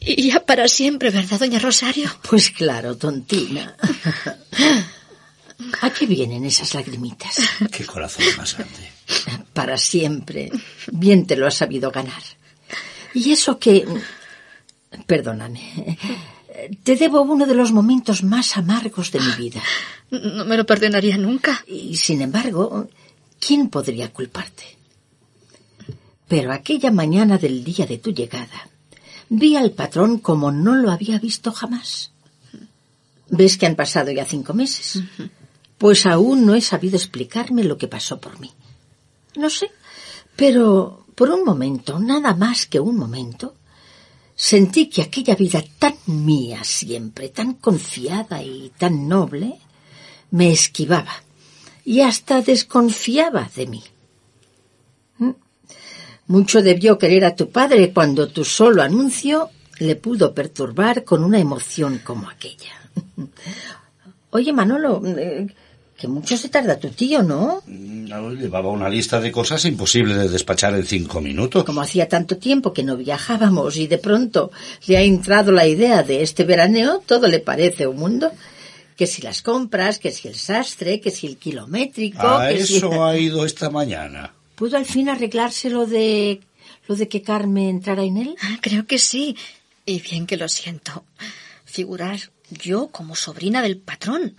Y 0.00 0.30
ya 0.30 0.44
para 0.44 0.68
siempre, 0.68 1.10
¿verdad, 1.10 1.38
doña 1.38 1.58
Rosario? 1.58 2.10
Pues 2.28 2.50
claro, 2.50 2.96
tontina. 2.96 3.76
¿A 5.80 5.90
qué 5.90 6.06
vienen 6.06 6.44
esas 6.44 6.74
lagrimitas? 6.74 7.38
Qué 7.70 7.84
corazón 7.84 8.24
más 8.36 8.56
grande. 8.56 8.92
Para 9.52 9.76
siempre. 9.78 10.50
Bien 10.92 11.26
te 11.26 11.36
lo 11.36 11.46
has 11.46 11.54
sabido 11.54 11.90
ganar. 11.90 12.22
Y 13.14 13.32
eso 13.32 13.58
que... 13.58 13.86
Perdóname. 15.06 15.98
Te 16.82 16.96
debo 16.96 17.22
uno 17.22 17.46
de 17.46 17.54
los 17.54 17.72
momentos 17.72 18.22
más 18.22 18.56
amargos 18.56 19.10
de 19.10 19.20
mi 19.20 19.32
vida. 19.32 19.62
No 20.10 20.44
me 20.44 20.56
lo 20.56 20.64
perdonaría 20.64 21.18
nunca. 21.18 21.64
Y 21.66 21.96
sin 21.96 22.22
embargo, 22.22 22.88
¿quién 23.38 23.68
podría 23.68 24.12
culparte? 24.12 24.64
Pero 26.28 26.52
aquella 26.52 26.90
mañana 26.90 27.38
del 27.38 27.62
día 27.64 27.86
de 27.86 27.98
tu 27.98 28.12
llegada, 28.12 28.68
vi 29.28 29.56
al 29.56 29.72
patrón 29.72 30.18
como 30.18 30.50
no 30.50 30.74
lo 30.74 30.90
había 30.90 31.18
visto 31.18 31.52
jamás. 31.52 32.12
¿Ves 33.28 33.58
que 33.58 33.66
han 33.66 33.74
pasado 33.74 34.10
ya 34.10 34.24
cinco 34.24 34.54
meses? 34.54 35.02
Pues 35.84 36.06
aún 36.06 36.46
no 36.46 36.54
he 36.54 36.62
sabido 36.62 36.96
explicarme 36.96 37.62
lo 37.62 37.76
que 37.76 37.88
pasó 37.88 38.18
por 38.18 38.40
mí. 38.40 38.50
No 39.36 39.50
sé, 39.50 39.70
pero 40.34 41.04
por 41.14 41.28
un 41.28 41.44
momento, 41.44 41.98
nada 41.98 42.32
más 42.32 42.64
que 42.64 42.80
un 42.80 42.96
momento, 42.96 43.52
sentí 44.34 44.88
que 44.88 45.02
aquella 45.02 45.34
vida 45.34 45.62
tan 45.78 45.94
mía 46.06 46.64
siempre, 46.64 47.28
tan 47.28 47.52
confiada 47.56 48.42
y 48.42 48.72
tan 48.78 49.06
noble, 49.06 49.58
me 50.30 50.50
esquivaba 50.52 51.22
y 51.84 52.00
hasta 52.00 52.40
desconfiaba 52.40 53.50
de 53.54 53.66
mí. 53.66 53.84
¿Mm? 55.18 55.32
Mucho 56.28 56.62
debió 56.62 56.96
querer 56.96 57.26
a 57.26 57.36
tu 57.36 57.50
padre 57.50 57.92
cuando 57.92 58.28
tu 58.28 58.42
solo 58.46 58.80
anuncio 58.80 59.50
le 59.80 59.96
pudo 59.96 60.32
perturbar 60.32 61.04
con 61.04 61.22
una 61.22 61.40
emoción 61.40 62.00
como 62.02 62.30
aquella. 62.30 62.72
Oye, 64.30 64.52
Manolo, 64.54 65.02
eh, 65.04 65.46
que 65.96 66.08
mucho 66.08 66.36
se 66.36 66.48
tarda 66.48 66.78
tu 66.78 66.88
tío, 66.90 67.22
¿no? 67.22 67.62
No, 67.66 68.32
llevaba 68.32 68.70
una 68.70 68.88
lista 68.88 69.20
de 69.20 69.30
cosas 69.30 69.64
imposible 69.64 70.14
de 70.16 70.28
despachar 70.28 70.74
en 70.74 70.84
cinco 70.86 71.20
minutos. 71.20 71.64
Como 71.64 71.80
hacía 71.80 72.08
tanto 72.08 72.36
tiempo 72.36 72.72
que 72.72 72.82
no 72.82 72.96
viajábamos 72.96 73.76
y 73.76 73.86
de 73.86 73.98
pronto 73.98 74.50
le 74.86 74.96
ha 74.96 75.02
entrado 75.02 75.52
la 75.52 75.66
idea 75.66 76.02
de 76.02 76.22
este 76.22 76.44
veraneo, 76.44 77.02
todo 77.06 77.28
le 77.28 77.38
parece 77.40 77.86
un 77.86 77.96
mundo. 77.96 78.32
Que 78.96 79.06
si 79.08 79.22
las 79.22 79.42
compras, 79.42 79.98
que 79.98 80.12
si 80.12 80.28
el 80.28 80.36
sastre, 80.36 81.00
que 81.00 81.10
si 81.10 81.26
el 81.26 81.36
kilométrico. 81.36 82.26
A 82.26 82.48
que 82.50 82.64
si- 82.64 82.76
eso 82.76 83.04
ha 83.04 83.16
ido 83.16 83.44
esta 83.44 83.70
mañana. 83.70 84.32
¿Pudo 84.54 84.76
al 84.76 84.84
fin 84.86 85.08
arreglarse 85.08 85.68
lo 85.70 85.84
de 85.86 86.40
lo 86.86 86.94
de 86.96 87.08
que 87.08 87.22
Carmen 87.22 87.68
entrara 87.70 88.02
en 88.04 88.16
él? 88.18 88.36
Ah, 88.42 88.58
Creo 88.60 88.86
que 88.86 88.98
sí. 88.98 89.36
Y 89.86 90.00
bien 90.00 90.26
que 90.26 90.36
lo 90.36 90.48
siento. 90.48 91.04
Figurar 91.64 92.18
yo 92.50 92.88
como 92.88 93.16
sobrina 93.16 93.62
del 93.62 93.78
patrón. 93.78 94.34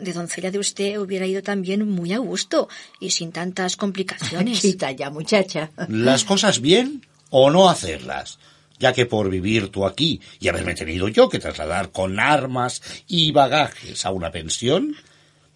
De 0.00 0.12
doncella 0.12 0.50
de 0.50 0.58
usted 0.58 0.98
hubiera 0.98 1.26
ido 1.26 1.42
también 1.42 1.88
muy 1.88 2.12
a 2.12 2.18
gusto 2.18 2.68
y 2.98 3.10
sin 3.10 3.32
tantas 3.32 3.76
complicaciones. 3.76 4.60
Quita 4.62 4.90
ya, 4.92 5.10
muchacha. 5.10 5.70
Las 5.88 6.24
cosas 6.24 6.60
bien 6.60 7.06
o 7.30 7.50
no 7.50 7.68
hacerlas. 7.68 8.38
Ya 8.78 8.94
que 8.94 9.04
por 9.04 9.28
vivir 9.28 9.68
tú 9.68 9.84
aquí 9.84 10.20
y 10.40 10.48
haberme 10.48 10.74
tenido 10.74 11.08
yo 11.08 11.28
que 11.28 11.38
trasladar 11.38 11.92
con 11.92 12.18
armas 12.18 12.80
y 13.06 13.30
bagajes 13.30 14.06
a 14.06 14.10
una 14.10 14.30
pensión, 14.30 14.96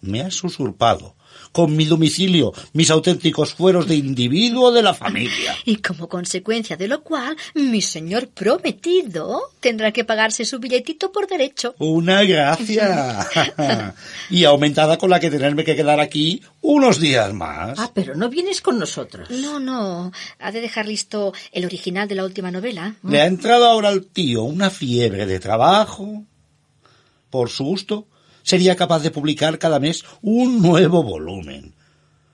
me 0.01 0.21
has 0.21 0.43
usurpado 0.43 1.15
con 1.55 1.73
mi 1.73 1.85
domicilio 1.85 2.51
mis 2.73 2.91
auténticos 2.91 3.53
fueros 3.53 3.87
de 3.87 3.95
individuo 3.95 4.73
de 4.73 4.81
la 4.81 4.93
familia. 4.93 5.55
Y 5.63 5.77
como 5.77 6.09
consecuencia 6.09 6.75
de 6.75 6.89
lo 6.89 7.01
cual, 7.01 7.37
mi 7.53 7.81
señor 7.81 8.27
prometido 8.27 9.39
tendrá 9.61 9.93
que 9.93 10.03
pagarse 10.03 10.43
su 10.43 10.59
billetito 10.59 11.13
por 11.13 11.29
derecho. 11.29 11.73
Una 11.79 12.23
gracia. 12.23 13.25
y 14.29 14.43
aumentada 14.43 14.97
con 14.97 15.09
la 15.09 15.21
que 15.21 15.31
tenerme 15.31 15.63
que 15.63 15.77
quedar 15.77 16.01
aquí 16.01 16.41
unos 16.59 16.99
días 16.99 17.33
más. 17.33 17.79
Ah, 17.79 17.89
pero 17.93 18.15
no 18.15 18.27
vienes 18.27 18.59
con 18.59 18.77
nosotros. 18.77 19.29
No, 19.29 19.57
no. 19.57 20.11
Ha 20.39 20.51
de 20.51 20.59
dejar 20.59 20.87
listo 20.87 21.31
el 21.53 21.63
original 21.63 22.09
de 22.09 22.15
la 22.15 22.25
última 22.25 22.51
novela. 22.51 22.95
Le 23.01 23.21
ha 23.21 23.27
entrado 23.27 23.65
ahora 23.65 23.87
al 23.87 24.07
tío 24.07 24.43
una 24.43 24.69
fiebre 24.69 25.25
de 25.25 25.39
trabajo. 25.39 26.21
Por 27.29 27.49
su 27.49 27.63
gusto, 27.63 28.07
sería 28.45 28.77
capaz 28.77 28.99
de 28.99 29.11
publicar 29.11 29.59
cada 29.59 29.79
mes 29.79 30.05
un 30.21 30.61
nuevo 30.61 31.03
volumen. 31.03 31.73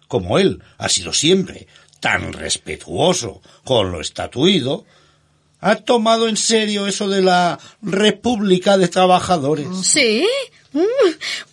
Como 0.07 0.37
él 0.37 0.61
ha 0.77 0.89
sido 0.89 1.13
siempre 1.13 1.67
tan 1.99 2.33
respetuoso 2.33 3.41
con 3.63 3.91
lo 3.91 4.01
estatuido, 4.01 4.85
ha 5.61 5.77
tomado 5.77 6.27
en 6.27 6.35
serio 6.35 6.85
eso 6.85 7.07
de 7.07 7.21
la 7.21 7.57
República 7.81 8.77
de 8.77 8.89
Trabajadores. 8.89 9.67
¿Sí? 9.83 10.27
Mm, 10.73 10.81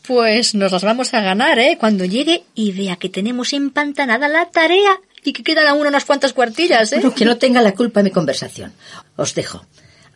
Pues 0.07 0.55
nos 0.55 0.73
las 0.73 0.83
vamos 0.83 1.15
a 1.15 1.21
ganar, 1.21 1.59
¿eh? 1.59 1.77
Cuando 1.79 2.05
llegue 2.05 2.45
y 2.55 2.73
vea 2.73 2.97
que 2.97 3.09
tenemos 3.09 3.53
empantanada 3.53 4.27
la 4.27 4.51
tarea 4.51 4.99
y 5.23 5.33
que 5.33 5.43
quedan 5.43 5.69
aún 5.69 5.87
unas 5.87 6.05
cuantas 6.05 6.33
cuartillas, 6.33 6.93
¿eh? 6.93 6.97
Bueno, 6.97 7.15
que 7.15 7.25
no 7.25 7.37
tenga 7.37 7.61
la 7.63 7.75
culpa 7.75 8.03
mi 8.03 8.11
conversación. 8.11 8.73
Os 9.17 9.35
dejo. 9.35 9.65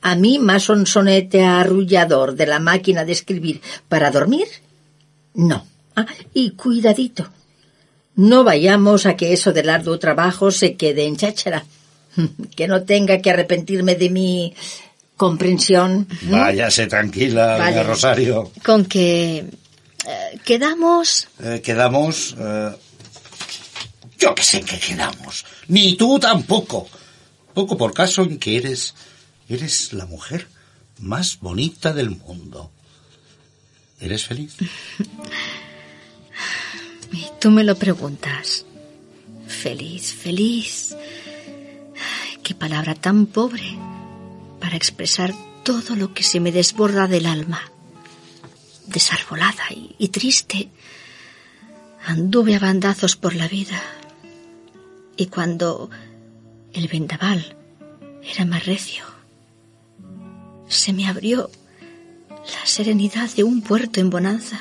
A 0.03 0.15
mí 0.17 0.39
más 0.39 0.69
un 0.69 0.87
sonete 0.87 1.45
arrullador 1.45 2.35
de 2.35 2.47
la 2.47 2.59
máquina 2.59 3.05
de 3.05 3.13
escribir 3.13 3.61
para 3.89 4.11
dormir, 4.11 4.47
no. 5.35 5.65
Ah, 5.97 6.07
y 6.35 6.51
cuidadito. 6.51 7.29
No 8.17 8.45
vayamos 8.45 9.07
a 9.07 9.17
que 9.17 9.33
eso 9.33 9.53
del 9.53 9.71
arduo 9.71 9.99
trabajo 9.99 10.51
se 10.51 10.75
quede 10.77 11.07
en 11.07 11.17
cháchara. 11.17 11.65
Que 12.57 12.69
no 12.69 12.83
tenga 12.83 13.19
que 13.23 13.31
arrepentirme 13.31 13.95
de 13.95 14.11
mi 14.11 14.55
comprensión. 15.17 16.07
Váyase 16.23 16.87
tranquila, 16.87 17.57
doña. 17.59 17.83
Rosario. 17.85 18.51
Con 18.65 18.85
que 18.85 19.39
eh, 19.39 20.39
quedamos 20.45 21.29
Eh, 21.43 21.61
quedamos... 21.65 22.35
eh, 22.39 22.71
Yo 24.19 24.35
que 24.35 24.43
sé 24.43 24.59
en 24.59 24.67
qué 24.67 24.79
quedamos. 24.79 25.45
Ni 25.69 25.95
tú 25.97 26.19
tampoco. 26.19 26.89
Poco 27.55 27.77
por 27.77 27.95
caso 27.95 28.23
en 28.23 28.39
que 28.39 28.57
eres... 28.59 28.95
Eres 29.53 29.93
la 29.93 30.07
mujer 30.07 30.49
más 30.99 31.39
bonita 31.39 31.93
del 31.93 32.09
mundo. 32.09 32.73
¿Eres 34.01 34.25
feliz? 34.25 34.57
Y 37.15 37.27
tú 37.39 37.51
me 37.51 37.63
lo 37.63 37.77
preguntas. 37.77 38.65
Feliz, 39.47 40.15
feliz. 40.15 40.97
Qué 42.43 42.55
palabra 42.55 42.95
tan 42.95 43.27
pobre 43.27 43.77
para 44.59 44.77
expresar 44.77 45.35
todo 45.63 45.95
lo 45.95 46.15
que 46.15 46.23
se 46.23 46.41
me 46.41 46.53
desborda 46.53 47.07
del 47.07 47.27
alma. 47.27 47.61
Desarbolada 48.87 49.65
y, 49.71 49.95
y 49.99 50.09
triste, 50.09 50.71
anduve 52.07 52.55
a 52.55 52.61
bandazos 52.61 53.17
por 53.17 53.35
la 53.35 53.47
vida. 53.47 53.83
Y 55.19 55.27
cuando 55.27 55.91
el 56.73 56.89
vendaval 56.89 57.59
era 58.23 58.47
más 58.47 58.65
recio, 58.65 59.12
se 60.73 60.93
me 60.93 61.07
abrió 61.07 61.51
la 62.31 62.67
serenidad 62.67 63.31
de 63.31 63.45
un 63.45 63.61
puerto 63.61 64.01
en 64.01 64.11
bonanza. 64.11 64.61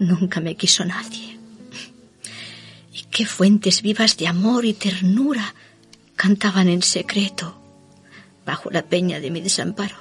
Nunca 0.00 0.40
me 0.40 0.56
quiso 0.56 0.84
nadie. 0.84 1.38
Y 2.92 3.04
qué 3.10 3.26
fuentes 3.26 3.82
vivas 3.82 4.16
de 4.16 4.26
amor 4.26 4.64
y 4.64 4.74
ternura 4.74 5.54
cantaban 6.16 6.68
en 6.68 6.82
secreto 6.82 7.60
bajo 8.44 8.70
la 8.70 8.82
peña 8.82 9.20
de 9.20 9.30
mi 9.30 9.40
desamparo. 9.40 9.96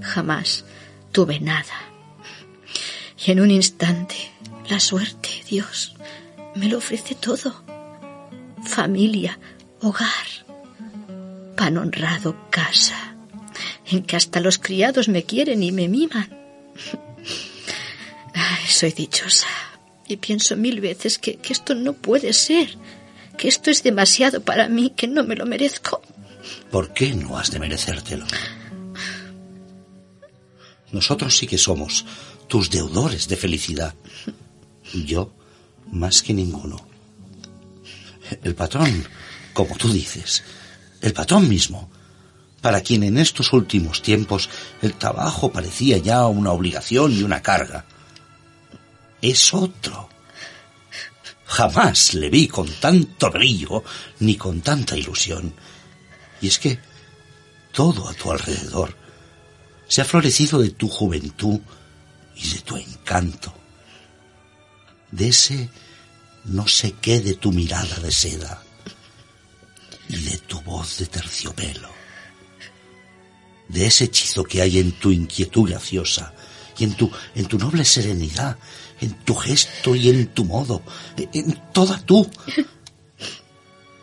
Jamás 0.00 0.64
tuve 1.10 1.40
nada. 1.40 1.74
Y 3.24 3.30
en 3.32 3.40
un 3.40 3.50
instante, 3.50 4.16
la 4.68 4.80
suerte, 4.80 5.30
Dios, 5.48 5.96
me 6.54 6.68
lo 6.68 6.78
ofrece 6.78 7.14
todo. 7.14 7.64
Familia, 8.64 9.38
hogar, 9.80 10.37
pan 11.58 11.76
honrado, 11.76 12.36
casa, 12.50 13.16
en 13.90 14.04
que 14.04 14.14
hasta 14.14 14.38
los 14.38 14.58
criados 14.58 15.08
me 15.08 15.24
quieren 15.24 15.60
y 15.64 15.72
me 15.72 15.88
miman. 15.88 16.30
Soy 18.68 18.92
dichosa 18.92 19.48
y 20.06 20.16
pienso 20.18 20.56
mil 20.56 20.80
veces 20.80 21.18
que, 21.18 21.36
que 21.36 21.52
esto 21.52 21.74
no 21.74 21.94
puede 21.94 22.32
ser, 22.32 22.78
que 23.36 23.48
esto 23.48 23.70
es 23.70 23.82
demasiado 23.82 24.40
para 24.40 24.68
mí, 24.68 24.92
que 24.96 25.08
no 25.08 25.24
me 25.24 25.34
lo 25.34 25.46
merezco. 25.46 26.00
¿Por 26.70 26.94
qué 26.94 27.12
no 27.12 27.36
has 27.36 27.50
de 27.50 27.58
merecértelo? 27.58 28.24
Nosotros 30.92 31.36
sí 31.36 31.48
que 31.48 31.58
somos 31.58 32.06
tus 32.46 32.70
deudores 32.70 33.26
de 33.26 33.36
felicidad. 33.36 33.94
Yo, 34.94 35.32
más 35.90 36.22
que 36.22 36.32
ninguno. 36.32 36.86
El 38.44 38.54
patrón, 38.54 39.04
como 39.52 39.76
tú 39.76 39.92
dices, 39.92 40.44
el 41.00 41.12
patrón 41.12 41.48
mismo, 41.48 41.90
para 42.60 42.80
quien 42.80 43.02
en 43.04 43.18
estos 43.18 43.52
últimos 43.52 44.02
tiempos 44.02 44.48
el 44.82 44.94
trabajo 44.94 45.52
parecía 45.52 45.98
ya 45.98 46.26
una 46.26 46.52
obligación 46.52 47.12
y 47.12 47.22
una 47.22 47.42
carga, 47.42 47.84
es 49.22 49.54
otro. 49.54 50.08
Jamás 51.46 52.14
le 52.14 52.28
vi 52.28 52.48
con 52.48 52.68
tanto 52.68 53.30
brillo 53.30 53.82
ni 54.20 54.36
con 54.36 54.60
tanta 54.60 54.96
ilusión. 54.96 55.54
Y 56.40 56.48
es 56.48 56.58
que 56.58 56.78
todo 57.72 58.08
a 58.08 58.14
tu 58.14 58.30
alrededor 58.30 58.94
se 59.86 60.02
ha 60.02 60.04
florecido 60.04 60.60
de 60.60 60.70
tu 60.70 60.88
juventud 60.88 61.60
y 62.36 62.50
de 62.50 62.60
tu 62.60 62.76
encanto, 62.76 63.52
de 65.10 65.28
ese 65.28 65.70
no 66.44 66.68
sé 66.68 66.94
qué 67.00 67.20
de 67.20 67.34
tu 67.34 67.50
mirada 67.50 67.96
de 67.96 68.12
seda 68.12 68.62
y 70.08 70.16
de 70.22 70.38
tu 70.38 70.60
voz 70.62 70.98
de 70.98 71.06
terciopelo, 71.06 71.90
de 73.68 73.86
ese 73.86 74.04
hechizo 74.04 74.44
que 74.44 74.62
hay 74.62 74.78
en 74.78 74.92
tu 74.92 75.10
inquietud 75.10 75.68
graciosa 75.68 76.34
y 76.78 76.84
en 76.84 76.94
tu, 76.94 77.10
en 77.34 77.46
tu 77.46 77.58
noble 77.58 77.84
serenidad, 77.84 78.56
en 79.00 79.12
tu 79.24 79.34
gesto 79.34 79.94
y 79.94 80.08
en 80.08 80.28
tu 80.28 80.44
modo, 80.44 80.82
en 81.32 81.60
toda 81.72 81.98
tú. 82.00 82.28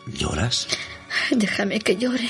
¿Lloras? 0.06 0.68
Déjame 1.30 1.80
que 1.80 1.96
llore, 1.96 2.28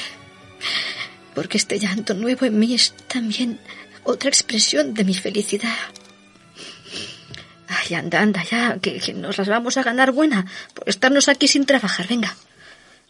porque 1.35 1.59
este 1.59 1.79
llanto 1.79 2.15
nuevo 2.15 2.47
en 2.47 2.59
mí 2.59 2.75
es 2.75 2.95
también 3.09 3.61
otra 4.05 4.31
expresión 4.31 4.95
de 4.95 5.05
mi 5.05 5.15
felicidad. 5.15 5.77
Ay, 7.69 7.95
anda, 7.97 8.21
anda, 8.21 8.43
ya, 8.45 8.79
que, 8.79 8.99
que 8.99 9.13
nos 9.13 9.37
las 9.37 9.49
vamos 9.49 9.77
a 9.77 9.83
ganar 9.83 10.13
buena 10.13 10.47
por 10.73 10.89
estarnos 10.89 11.29
aquí 11.29 11.49
sin 11.49 11.67
trabajar. 11.67 12.07
Venga. 12.09 12.35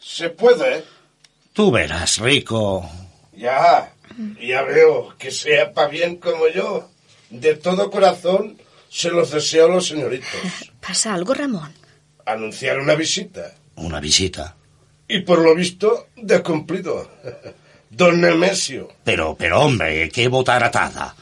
Se 0.07 0.29
puede. 0.29 0.85
Tú 1.51 1.69
verás, 1.69 2.19
rico. 2.19 2.89
Ya, 3.35 3.91
ya 4.41 4.61
veo 4.61 5.13
que 5.17 5.31
sea 5.31 5.73
pa' 5.73 5.87
bien 5.87 6.15
como 6.15 6.47
yo. 6.47 6.89
De 7.29 7.55
todo 7.55 7.91
corazón 7.91 8.57
se 8.89 9.09
los 9.09 9.31
deseo 9.31 9.65
a 9.65 9.75
los 9.75 9.87
señoritos. 9.87 10.29
¿Pasa 10.79 11.13
algo, 11.13 11.33
Ramón? 11.33 11.73
Anunciar 12.25 12.79
una 12.79 12.95
visita. 12.95 13.53
Una 13.75 13.99
visita. 13.99 14.55
Y 15.09 15.19
por 15.19 15.39
lo 15.39 15.53
visto, 15.53 16.07
de 16.15 16.41
cumplido. 16.41 17.11
Don 17.89 18.21
Nemesio. 18.21 18.87
Pero, 19.03 19.35
pero 19.37 19.59
hombre, 19.59 20.09
qué 20.09 20.29
botaratada. 20.29 21.15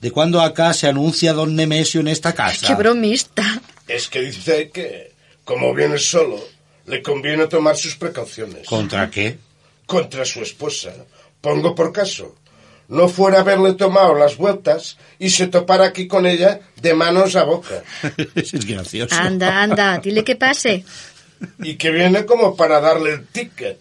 ¿De 0.00 0.10
cuándo 0.10 0.40
acá 0.40 0.74
se 0.74 0.88
anuncia 0.88 1.32
don 1.32 1.54
Nemesio 1.54 2.00
en 2.00 2.08
esta 2.08 2.34
casa? 2.34 2.66
¡Qué 2.66 2.74
bromista! 2.74 3.62
Es 3.86 4.08
que 4.08 4.20
dice 4.20 4.70
que, 4.70 5.12
como 5.44 5.72
viene 5.74 5.98
solo, 5.98 6.40
le 6.86 7.02
conviene 7.02 7.46
tomar 7.46 7.76
sus 7.76 7.96
precauciones. 7.96 8.66
¿Contra 8.66 9.10
qué? 9.10 9.38
Contra 9.86 10.24
su 10.24 10.42
esposa. 10.42 10.92
Pongo 11.40 11.74
por 11.74 11.92
caso. 11.92 12.34
No 12.88 13.08
fuera 13.08 13.40
haberle 13.40 13.74
tomado 13.74 14.14
las 14.14 14.36
vueltas 14.36 14.98
y 15.18 15.30
se 15.30 15.46
topara 15.46 15.86
aquí 15.86 16.06
con 16.06 16.26
ella 16.26 16.60
de 16.80 16.94
manos 16.94 17.36
a 17.36 17.44
boca. 17.44 17.82
es 18.34 18.66
gracioso. 18.66 19.14
Anda, 19.14 19.62
anda, 19.62 19.98
dile 19.98 20.24
que 20.24 20.36
pase. 20.36 20.84
Y 21.60 21.76
que 21.76 21.90
viene 21.90 22.24
como 22.26 22.54
para 22.54 22.80
darle 22.80 23.14
el 23.14 23.26
ticket. 23.26 23.78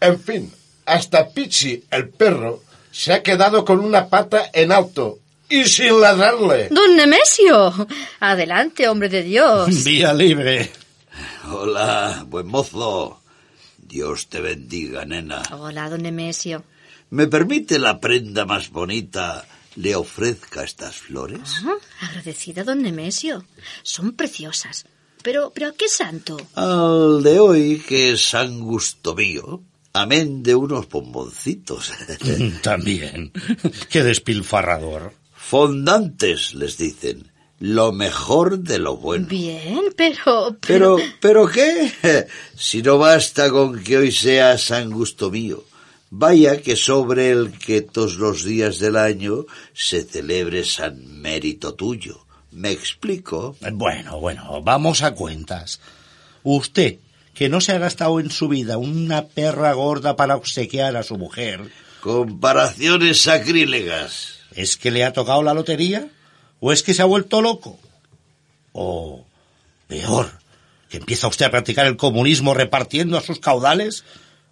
En 0.00 0.20
fin, 0.20 0.52
hasta 0.86 1.28
Pichi, 1.28 1.84
el 1.90 2.08
perro, 2.08 2.62
se 2.90 3.12
ha 3.12 3.22
quedado 3.22 3.64
con 3.64 3.80
una 3.80 4.08
pata 4.08 4.50
en 4.52 4.72
alto 4.72 5.18
y 5.48 5.64
sin 5.64 6.00
ladrarle. 6.00 6.68
Don 6.70 6.96
Nemesio. 6.96 7.86
Adelante, 8.20 8.88
hombre 8.88 9.08
de 9.08 9.22
Dios. 9.22 9.84
Vía 9.84 10.12
libre. 10.14 10.70
Hola, 11.50 12.24
buen 12.28 12.46
mozo. 12.46 13.20
Dios 13.78 14.28
te 14.28 14.40
bendiga, 14.40 15.04
nena. 15.04 15.42
Hola, 15.52 15.90
don 15.90 16.02
Nemesio. 16.02 16.64
¿Me 17.10 17.26
permite 17.26 17.78
la 17.78 18.00
prenda 18.00 18.46
más 18.46 18.70
bonita 18.70 19.44
le 19.76 19.94
ofrezca 19.94 20.64
estas 20.64 20.96
flores? 20.96 21.40
Ah, 21.64 22.08
agradecida, 22.08 22.64
don 22.64 22.82
Nemesio. 22.82 23.44
Son 23.82 24.12
preciosas. 24.12 24.86
Pero, 25.22 25.52
pero 25.54 25.68
¿a 25.68 25.72
qué 25.72 25.88
santo? 25.88 26.36
Al 26.54 27.22
de 27.22 27.38
hoy, 27.38 27.82
que 27.86 28.12
es 28.12 28.24
San 28.30 28.60
Gustomío, 28.60 29.62
amén 29.92 30.42
de 30.42 30.54
unos 30.54 30.88
bomboncitos. 30.88 31.92
También. 32.62 33.32
Qué 33.88 34.02
despilfarrador. 34.02 35.14
Fondantes, 35.32 36.54
les 36.54 36.76
dicen. 36.76 37.31
Lo 37.62 37.92
mejor 37.92 38.58
de 38.58 38.80
lo 38.80 38.96
bueno. 38.96 39.28
Bien, 39.28 39.82
pero... 39.96 40.56
Pero, 40.66 40.96
¿pero 41.20 41.46
qué? 41.46 41.92
Si 42.56 42.82
no 42.82 42.98
basta 42.98 43.50
con 43.50 43.80
que 43.84 43.98
hoy 43.98 44.10
sea 44.10 44.58
San 44.58 44.90
Gustomío. 44.90 45.62
Vaya 46.10 46.60
que 46.60 46.74
sobre 46.74 47.30
el 47.30 47.56
que 47.56 47.82
todos 47.82 48.16
los 48.16 48.42
días 48.42 48.80
del 48.80 48.96
año 48.96 49.46
se 49.74 50.02
celebre 50.02 50.64
San 50.64 51.20
Mérito 51.22 51.74
tuyo. 51.74 52.26
¿Me 52.50 52.72
explico? 52.72 53.54
Bueno, 53.74 54.18
bueno, 54.18 54.60
vamos 54.60 55.04
a 55.04 55.14
cuentas. 55.14 55.78
Usted, 56.42 56.98
que 57.32 57.48
no 57.48 57.60
se 57.60 57.70
ha 57.70 57.78
gastado 57.78 58.18
en 58.18 58.32
su 58.32 58.48
vida 58.48 58.76
una 58.76 59.26
perra 59.26 59.72
gorda 59.72 60.16
para 60.16 60.34
obsequiar 60.34 60.96
a 60.96 61.04
su 61.04 61.16
mujer. 61.16 61.70
Comparaciones 62.00 63.20
sacrílegas. 63.20 64.40
¿Es 64.50 64.76
que 64.76 64.90
le 64.90 65.04
ha 65.04 65.12
tocado 65.12 65.44
la 65.44 65.54
lotería? 65.54 66.10
¿O 66.64 66.70
es 66.70 66.84
que 66.84 66.94
se 66.94 67.02
ha 67.02 67.06
vuelto 67.06 67.42
loco? 67.42 67.76
O, 68.70 69.26
peor, 69.88 70.30
que 70.88 70.98
empieza 70.98 71.26
usted 71.26 71.46
a 71.46 71.50
practicar 71.50 71.86
el 71.86 71.96
comunismo 71.96 72.54
repartiendo 72.54 73.18
a 73.18 73.20
sus 73.20 73.40
caudales? 73.40 74.04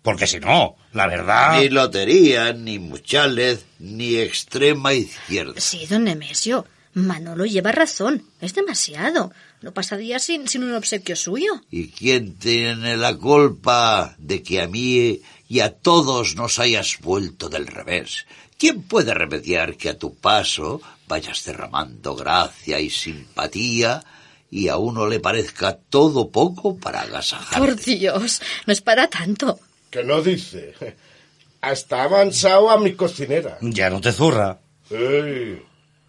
Porque 0.02 0.26
si 0.26 0.40
no, 0.40 0.74
la 0.92 1.06
verdad... 1.06 1.60
Ni 1.60 1.68
lotería, 1.68 2.52
ni 2.52 2.80
muchales, 2.80 3.64
ni 3.78 4.16
extrema 4.16 4.92
izquierda. 4.92 5.60
Sí, 5.60 5.86
don 5.86 6.02
Nemesio. 6.02 6.66
Manolo 6.94 7.46
lleva 7.46 7.70
razón. 7.70 8.24
Es 8.40 8.54
demasiado. 8.54 9.32
No 9.62 9.72
pasaría 9.72 10.18
sin, 10.18 10.48
sin 10.48 10.64
un 10.64 10.74
obsequio 10.74 11.14
suyo. 11.14 11.62
¿Y 11.70 11.90
quién 11.90 12.34
tiene 12.34 12.96
la 12.96 13.14
culpa 13.14 14.16
de 14.18 14.42
que 14.42 14.60
a 14.60 14.66
mí 14.66 15.20
y 15.48 15.60
a 15.60 15.70
todos 15.70 16.34
nos 16.34 16.58
hayas 16.58 16.98
vuelto 17.00 17.48
del 17.48 17.68
revés? 17.68 18.26
¿Quién 18.58 18.82
puede 18.82 19.14
remediar 19.14 19.76
que 19.76 19.90
a 19.90 19.96
tu 19.96 20.16
paso 20.16 20.82
vayas 21.10 21.44
derramando 21.44 22.14
gracia 22.14 22.78
y 22.78 22.88
simpatía 22.88 24.02
y 24.48 24.68
a 24.68 24.76
uno 24.76 25.08
le 25.08 25.18
parezca 25.18 25.76
todo 25.76 26.30
poco 26.30 26.76
para 26.76 27.02
agasajarte? 27.02 27.58
Por 27.58 27.76
Dios, 27.76 28.40
no 28.64 28.72
es 28.72 28.80
para 28.80 29.08
tanto. 29.08 29.58
Que 29.90 30.04
no 30.04 30.22
dice. 30.22 30.74
Hasta 31.60 32.00
ha 32.00 32.04
avanzado 32.04 32.70
a 32.70 32.78
mi 32.78 32.94
cocinera. 32.94 33.58
Ya 33.60 33.90
no 33.90 34.00
te 34.00 34.12
zurra. 34.12 34.60
Ey, 34.88 35.60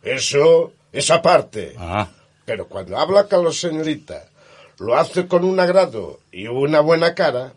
eso, 0.04 0.74
esa 0.94 1.22
parte. 1.22 1.74
Ah. 1.78 2.08
Pero 2.46 2.68
cuando 2.68 2.98
habla 2.98 3.28
con 3.28 3.44
la 3.44 3.52
señorita, 3.52 4.30
lo 4.78 4.96
hace 4.98 5.28
con 5.28 5.44
un 5.44 5.60
agrado 5.60 6.20
y 6.32 6.48
una 6.48 6.80
buena 6.80 7.16
cara, 7.16 7.54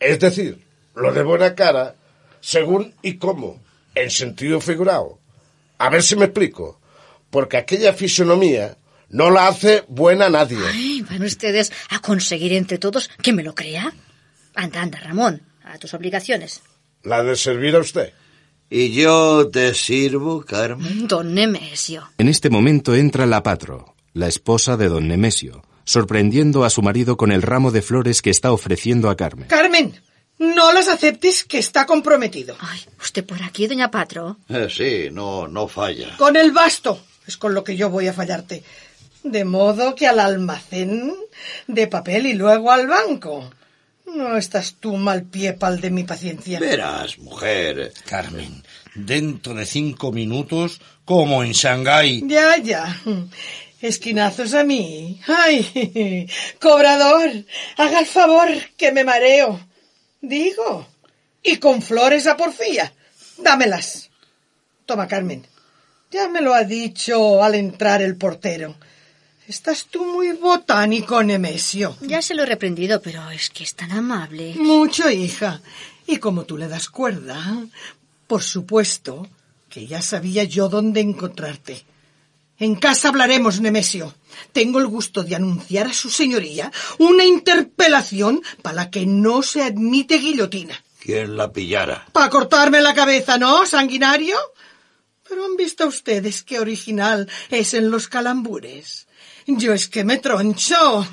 es 0.00 0.18
decir, 0.20 0.64
lo 0.94 1.12
de 1.12 1.22
buena 1.22 1.54
cara, 1.54 1.94
según 2.40 2.94
y 3.02 3.18
cómo, 3.18 3.60
en 3.94 4.10
sentido 4.10 4.60
figurado. 4.60 5.18
A 5.78 5.90
ver 5.90 6.02
si 6.02 6.16
me 6.16 6.26
explico. 6.26 6.80
Porque 7.30 7.56
aquella 7.56 7.92
fisonomía 7.92 8.78
no 9.10 9.30
la 9.30 9.48
hace 9.48 9.84
buena 9.88 10.28
nadie. 10.28 10.58
Ay, 10.66 11.02
van 11.02 11.22
ustedes 11.22 11.72
a 11.90 12.00
conseguir 12.00 12.52
entre 12.52 12.78
todos 12.78 13.10
que 13.22 13.32
me 13.32 13.42
lo 13.42 13.54
crea. 13.54 13.92
Anda, 14.54 14.82
anda, 14.82 14.98
Ramón, 14.98 15.42
a 15.64 15.78
tus 15.78 15.94
obligaciones. 15.94 16.62
La 17.02 17.22
de 17.22 17.36
servir 17.36 17.76
a 17.76 17.80
usted. 17.80 18.12
¿Y 18.70 18.92
yo 18.92 19.48
te 19.50 19.72
sirvo, 19.72 20.44
Carmen? 20.44 21.08
Don 21.08 21.32
Nemesio. 21.32 22.10
En 22.18 22.28
este 22.28 22.50
momento 22.50 22.94
entra 22.94 23.24
la 23.24 23.42
patro, 23.42 23.94
la 24.12 24.28
esposa 24.28 24.76
de 24.76 24.88
don 24.88 25.08
Nemesio, 25.08 25.62
sorprendiendo 25.84 26.64
a 26.64 26.70
su 26.70 26.82
marido 26.82 27.16
con 27.16 27.32
el 27.32 27.40
ramo 27.40 27.70
de 27.70 27.80
flores 27.80 28.20
que 28.20 28.28
está 28.28 28.52
ofreciendo 28.52 29.08
a 29.08 29.16
Carmen. 29.16 29.48
Carmen, 29.48 29.98
no 30.38 30.72
las 30.72 30.88
aceptes 30.88 31.44
que 31.44 31.58
está 31.58 31.86
comprometido. 31.86 32.56
Ay, 32.60 32.80
usted 33.00 33.24
por 33.24 33.42
aquí, 33.42 33.66
doña 33.66 33.90
Patro. 33.90 34.38
Eh, 34.48 34.68
sí, 34.70 35.08
no, 35.10 35.48
no 35.48 35.68
falla. 35.68 36.16
Con 36.16 36.36
el 36.36 36.52
basto 36.52 37.00
es 37.26 37.36
con 37.36 37.54
lo 37.54 37.64
que 37.64 37.76
yo 37.76 37.90
voy 37.90 38.08
a 38.08 38.12
fallarte. 38.12 38.62
De 39.22 39.44
modo 39.44 39.94
que 39.94 40.06
al 40.06 40.20
almacén 40.20 41.14
de 41.66 41.86
papel 41.86 42.26
y 42.26 42.34
luego 42.34 42.70
al 42.70 42.86
banco. 42.86 43.50
No 44.06 44.38
estás 44.38 44.76
tú 44.80 44.96
mal 44.96 45.24
pie 45.24 45.52
pal 45.52 45.80
de 45.80 45.90
mi 45.90 46.04
paciencia. 46.04 46.58
Verás, 46.58 47.18
mujer. 47.18 47.92
Carmen, 48.06 48.62
dentro 48.94 49.52
de 49.52 49.66
cinco 49.66 50.12
minutos, 50.12 50.80
como 51.04 51.42
en 51.44 51.52
Shanghái. 51.52 52.22
Ya, 52.26 52.56
ya. 52.56 53.00
Esquinazos 53.82 54.54
a 54.54 54.64
mí. 54.64 55.20
Ay, 55.26 56.26
cobrador, 56.60 57.30
haga 57.76 58.00
el 58.00 58.06
favor 58.06 58.48
que 58.76 58.92
me 58.92 59.04
mareo. 59.04 59.67
Digo. 60.20 60.86
Y 61.42 61.56
con 61.58 61.82
flores 61.82 62.26
a 62.26 62.36
porfía. 62.36 62.92
Dámelas. 63.38 64.10
Toma, 64.86 65.06
Carmen. 65.06 65.46
Ya 66.10 66.28
me 66.28 66.40
lo 66.40 66.54
ha 66.54 66.64
dicho 66.64 67.42
al 67.42 67.54
entrar 67.54 68.02
el 68.02 68.16
portero. 68.16 68.74
Estás 69.46 69.86
tú 69.86 70.04
muy 70.04 70.32
botánico, 70.32 71.22
Nemesio. 71.22 71.96
Ya 72.00 72.20
se 72.20 72.34
lo 72.34 72.42
he 72.42 72.46
reprendido, 72.46 73.00
pero 73.00 73.30
es 73.30 73.48
que 73.50 73.64
es 73.64 73.74
tan 73.74 73.92
amable. 73.92 74.54
Mucho, 74.56 75.10
hija. 75.10 75.60
Y 76.06 76.18
como 76.18 76.44
tú 76.44 76.58
le 76.58 76.68
das 76.68 76.88
cuerda, 76.88 77.66
por 78.26 78.42
supuesto 78.42 79.28
que 79.68 79.86
ya 79.86 80.02
sabía 80.02 80.44
yo 80.44 80.68
dónde 80.68 81.00
encontrarte. 81.00 81.84
En 82.58 82.74
casa 82.74 83.08
hablaremos, 83.08 83.60
Nemesio. 83.60 84.14
Tengo 84.52 84.80
el 84.80 84.86
gusto 84.86 85.22
de 85.22 85.36
anunciar 85.36 85.86
a 85.86 85.92
su 85.92 86.10
señoría 86.10 86.72
una 86.98 87.24
interpelación 87.24 88.42
para 88.62 88.76
la 88.76 88.90
que 88.90 89.06
no 89.06 89.42
se 89.42 89.62
admite 89.62 90.18
guillotina. 90.18 90.82
¿Quién 91.00 91.36
la 91.36 91.52
pillara? 91.52 92.06
Para 92.12 92.30
cortarme 92.30 92.80
la 92.80 92.94
cabeza, 92.94 93.38
¿no, 93.38 93.64
sanguinario? 93.64 94.36
Pero 95.28 95.44
han 95.44 95.56
visto 95.56 95.86
ustedes 95.86 96.42
qué 96.42 96.58
original 96.58 97.28
es 97.50 97.74
en 97.74 97.90
los 97.90 98.08
calambures. 98.08 99.06
Yo 99.46 99.72
es 99.72 99.88
que 99.88 100.04
me 100.04 100.18
troncho. 100.18 101.06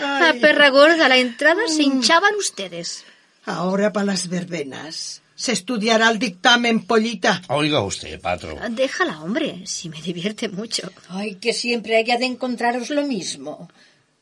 A 0.00 0.34
perra 0.40 0.70
gorda, 0.70 1.06
a 1.06 1.08
la 1.08 1.18
entrada 1.18 1.62
se 1.68 1.82
hinchaban 1.82 2.34
ustedes. 2.34 3.04
Ahora 3.44 3.92
para 3.92 4.06
las 4.06 4.28
verbenas. 4.28 5.22
Se 5.40 5.52
estudiará 5.52 6.10
el 6.10 6.18
dictamen, 6.18 6.84
pollita. 6.84 7.40
Oiga 7.48 7.80
usted, 7.80 8.20
patro. 8.20 8.58
Déjala, 8.72 9.22
hombre, 9.22 9.62
si 9.64 9.88
me 9.88 10.02
divierte 10.02 10.50
mucho. 10.50 10.92
Ay, 11.08 11.36
que 11.36 11.54
siempre 11.54 11.96
haya 11.96 12.18
de 12.18 12.26
encontraros 12.26 12.90
lo 12.90 13.06
mismo. 13.06 13.70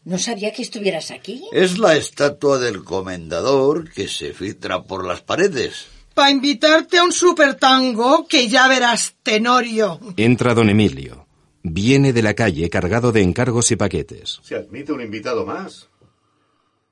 No 0.05 0.17
sabía 0.17 0.53
que 0.53 0.63
estuvieras 0.63 1.11
aquí. 1.11 1.43
Es 1.51 1.77
la 1.77 1.97
estatua 1.97 2.61
del 2.61 2.85
comendador 2.85 3.91
que 3.91 4.07
se 4.07 4.33
filtra 4.33 4.85
por 4.85 5.05
las 5.05 5.21
paredes. 5.21 5.89
Para 6.15 6.31
invitarte 6.31 6.99
a 6.99 7.03
un 7.03 7.11
supertango 7.11 8.29
que 8.29 8.47
ya 8.47 8.69
verás, 8.69 9.17
Tenorio. 9.25 9.99
Entra 10.17 10.55
don 10.55 10.71
Emilio. 10.71 11.27
Viene 11.65 12.13
de 12.13 12.23
la 12.23 12.35
calle 12.35 12.71
cargado 12.71 13.11
de 13.11 13.23
encargos 13.23 13.73
y 13.73 13.77
paquetes. 13.77 14.39
Se 14.45 14.55
admite 14.55 14.93
un 14.93 15.01
invitado 15.01 15.45
más. 15.45 15.89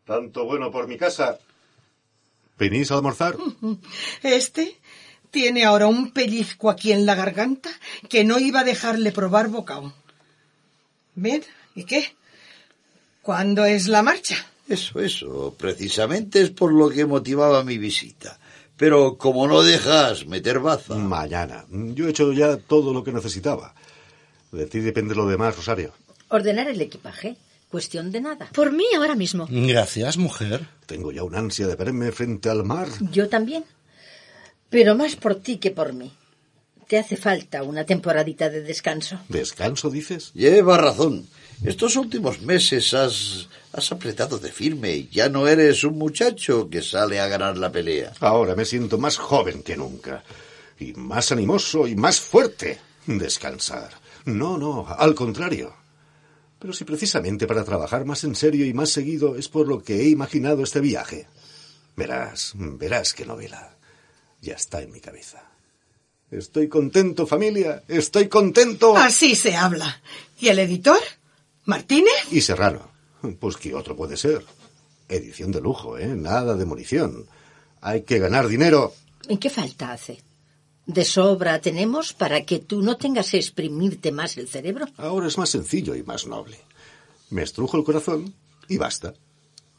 Tanto 0.05 0.45
bueno 0.47 0.72
por 0.72 0.89
mi 0.89 0.97
casa. 0.97 1.39
¿Venís 2.59 2.90
a 2.90 2.94
almorzar? 2.96 3.36
Este 4.22 4.78
tiene 5.30 5.64
ahora 5.64 5.86
un 5.86 6.12
pellizco 6.12 6.70
aquí 6.70 6.92
en 6.92 7.04
la 7.04 7.14
garganta 7.14 7.70
que 8.09 8.24
no 8.24 8.38
iba 8.38 8.61
a 8.61 8.64
dejarle 8.64 9.12
probar 9.12 9.48
bocado. 9.48 9.92
Bien, 11.14 11.42
¿y 11.74 11.84
qué? 11.84 12.14
¿Cuándo 13.22 13.64
es 13.64 13.88
la 13.88 14.02
marcha? 14.02 14.36
Eso, 14.68 15.00
eso. 15.00 15.54
Precisamente 15.59 16.40
es 16.40 16.50
por 16.50 16.72
lo 16.72 16.88
que 16.88 17.07
motivaba 17.07 17.64
mi 17.64 17.78
visita. 17.78 18.38
Pero 18.76 19.16
como 19.16 19.46
no 19.46 19.62
dejas 19.62 20.26
meter 20.26 20.59
baza. 20.59 20.94
Mañana. 20.94 21.64
Yo 21.70 22.07
he 22.07 22.11
hecho 22.11 22.32
ya 22.32 22.57
todo 22.57 22.92
lo 22.92 23.02
que 23.02 23.12
necesitaba. 23.12 23.74
De 24.52 24.66
ti 24.66 24.80
depende 24.80 25.14
lo 25.14 25.26
demás, 25.26 25.57
Rosario. 25.57 25.92
Ordenar 26.28 26.68
el 26.68 26.80
equipaje. 26.80 27.36
Cuestión 27.71 28.12
de 28.12 28.21
nada. 28.21 28.49
Por 28.55 28.73
mí 28.73 28.85
ahora 28.97 29.14
mismo. 29.14 29.47
Gracias, 29.51 30.17
mujer. 30.17 30.67
Tengo 30.87 31.11
ya 31.12 31.25
un 31.25 31.35
ansia 31.35 31.67
de 31.67 31.75
verme 31.75 32.12
frente 32.12 32.49
al 32.49 32.64
mar. 32.64 32.89
Yo 33.11 33.29
también. 33.29 33.64
Pero 34.71 34.95
más 34.95 35.17
por 35.17 35.37
ti 35.37 35.59
que 35.59 35.71
por 35.71 35.93
mí. 35.93 36.12
Te 36.87 36.99
hace 36.99 37.17
falta 37.17 37.64
una 37.64 37.85
temporadita 37.85 38.49
de 38.49 38.62
descanso. 38.62 39.19
¿Descanso, 39.29 39.91
dices? 39.91 40.33
Lleva 40.35 40.79
razón. 40.79 41.27
Estos 41.64 41.97
últimos 41.97 42.43
meses 42.43 42.95
has, 42.95 43.49
has 43.73 43.91
apretado 43.91 44.39
de 44.39 44.53
firme 44.53 44.95
y 44.95 45.09
ya 45.09 45.29
no 45.29 45.49
eres 45.49 45.83
un 45.83 45.99
muchacho 45.99 46.69
que 46.71 46.83
sale 46.83 47.19
a 47.19 47.27
ganar 47.27 47.57
la 47.59 47.73
pelea. 47.73 48.12
Ahora 48.21 48.55
me 48.55 48.64
siento 48.64 48.99
más 48.99 49.17
joven 49.17 49.62
que 49.64 49.77
nunca. 49.77 50.23
Y 50.79 50.93
más 50.93 51.33
animoso 51.33 51.89
y 51.89 51.97
más 51.97 52.21
fuerte. 52.21 52.79
Descansar. 53.07 53.91
No, 54.25 54.57
no, 54.57 54.87
al 54.87 55.14
contrario. 55.14 55.75
Pero 56.67 56.75
si 56.75 56.83
precisamente 56.83 57.47
para 57.47 57.62
trabajar 57.62 58.05
más 58.05 58.25
en 58.25 58.35
serio 58.35 58.67
y 58.67 58.75
más 58.75 58.91
seguido 58.91 59.37
es 59.37 59.49
por 59.49 59.69
lo 59.69 59.85
que 59.85 60.01
he 60.01 60.09
imaginado 60.09 60.64
este 60.64 60.81
viaje. 60.81 61.29
Verás, 61.95 62.55
verás 62.57 63.14
qué 63.14 63.25
novela. 63.25 63.77
Ya 64.43 64.55
está 64.55 64.83
en 64.83 64.91
mi 64.91 64.99
cabeza. 64.99 65.49
Estoy 66.29 66.67
contento, 66.67 67.25
familia. 67.25 67.85
Estoy 67.87 68.27
contento. 68.27 68.97
Así 68.97 69.37
se 69.37 69.55
habla. 69.55 70.03
¿Y 70.41 70.49
el 70.49 70.59
editor? 70.59 70.99
¿Martínez? 71.67 72.33
Y 72.33 72.41
Serrano. 72.41 72.91
Pues 73.39 73.57
qué 73.59 73.73
otro 73.73 73.95
puede 73.95 74.17
ser. 74.17 74.45
Edición 75.09 75.53
de 75.53 75.61
lujo, 75.61 75.97
¿eh? 75.97 76.09
Nada 76.17 76.57
de 76.57 76.64
munición. 76.64 77.29
Hay 77.81 78.03
que 78.03 78.19
ganar 78.19 78.49
dinero. 78.49 78.93
¿En 79.29 79.39
qué 79.39 79.51
falta 79.51 79.93
hace? 79.93 80.21
De 80.87 81.05
sobra 81.05 81.61
tenemos 81.61 82.12
para 82.12 82.45
que 82.45 82.61
tú 82.61 82.80
no 82.80 82.97
tengas 82.97 83.30
que 83.30 83.39
exprimirte 83.39 84.12
más 84.12 84.37
el 84.37 84.49
cerebro. 84.49 84.87
Ahora 84.97 85.26
es 85.26 85.37
más 85.37 85.51
sencillo 85.51 85.95
y 85.97 86.05
más 86.05 86.26
noble. 86.26 86.59
Me 87.30 87.43
estrujo 87.43 87.76
el 87.76 87.84
corazón 87.84 88.32
y 88.68 88.76
basta. 88.76 89.14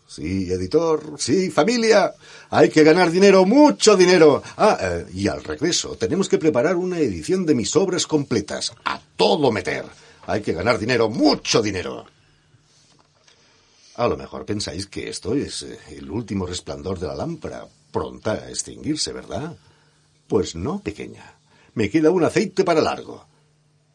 Sí, 0.06 0.52
editor, 0.52 1.16
sí, 1.18 1.50
familia. 1.50 2.14
Hay 2.50 2.70
que 2.70 2.84
ganar 2.84 3.12
dinero, 3.12 3.46
mucho 3.46 3.96
dinero. 3.96 4.42
Ah, 4.56 4.78
eh, 4.82 5.06
y 5.14 5.28
al 5.28 5.44
regreso 5.44 5.96
tenemos 5.98 6.30
que 6.30 6.38
preparar 6.38 6.76
una 6.76 7.00
edición 7.00 7.46
de 7.46 7.56
mis 7.56 7.76
obras 7.76 8.08
completas. 8.08 8.74
A 8.86 9.00
todo 9.16 9.52
meter. 9.52 9.86
Hay 10.26 10.42
que 10.42 10.54
ganar 10.54 10.78
dinero, 10.78 11.10
mucho 11.10 11.62
dinero. 11.62 12.06
A 13.96 14.08
lo 14.08 14.16
mejor 14.16 14.46
pensáis 14.46 14.88
que 14.88 15.10
esto 15.10 15.34
es 15.34 15.64
eh, 15.64 15.78
el 15.92 16.10
último 16.10 16.46
resplandor 16.46 17.00
de 17.00 17.08
la 17.08 17.16
lámpara, 17.16 17.66
pronta 17.92 18.34
a 18.34 18.50
extinguirse, 18.50 19.12
¿verdad? 19.12 19.58
Pues 20.28 20.56
no, 20.56 20.80
pequeña. 20.80 21.36
Me 21.74 21.90
queda 21.90 22.12
un 22.12 22.24
aceite 22.24 22.64
para 22.64 22.82
largo. 22.82 23.26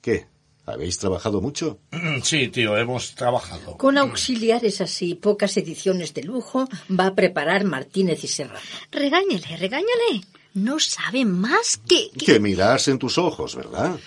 ¿Qué? 0.00 0.26
¿Habéis 0.64 0.98
trabajado 0.98 1.40
mucho? 1.40 1.78
Sí, 2.22 2.48
tío, 2.48 2.76
hemos 2.76 3.14
trabajado. 3.14 3.76
Con 3.76 3.98
auxiliares 3.98 4.80
así, 4.80 5.14
pocas 5.14 5.56
ediciones 5.56 6.14
de 6.14 6.22
lujo, 6.22 6.68
va 6.88 7.08
a 7.08 7.14
preparar 7.14 7.64
Martínez 7.64 8.22
y 8.22 8.28
Serrano. 8.28 8.60
Regáñale, 8.90 9.56
regáñale. 9.56 10.22
No 10.54 10.78
sabe 10.78 11.24
más 11.24 11.80
que... 11.88 12.10
Que 12.10 12.38
mirarse 12.38 12.90
en 12.90 12.98
tus 12.98 13.18
ojos, 13.18 13.56
¿verdad? 13.56 13.98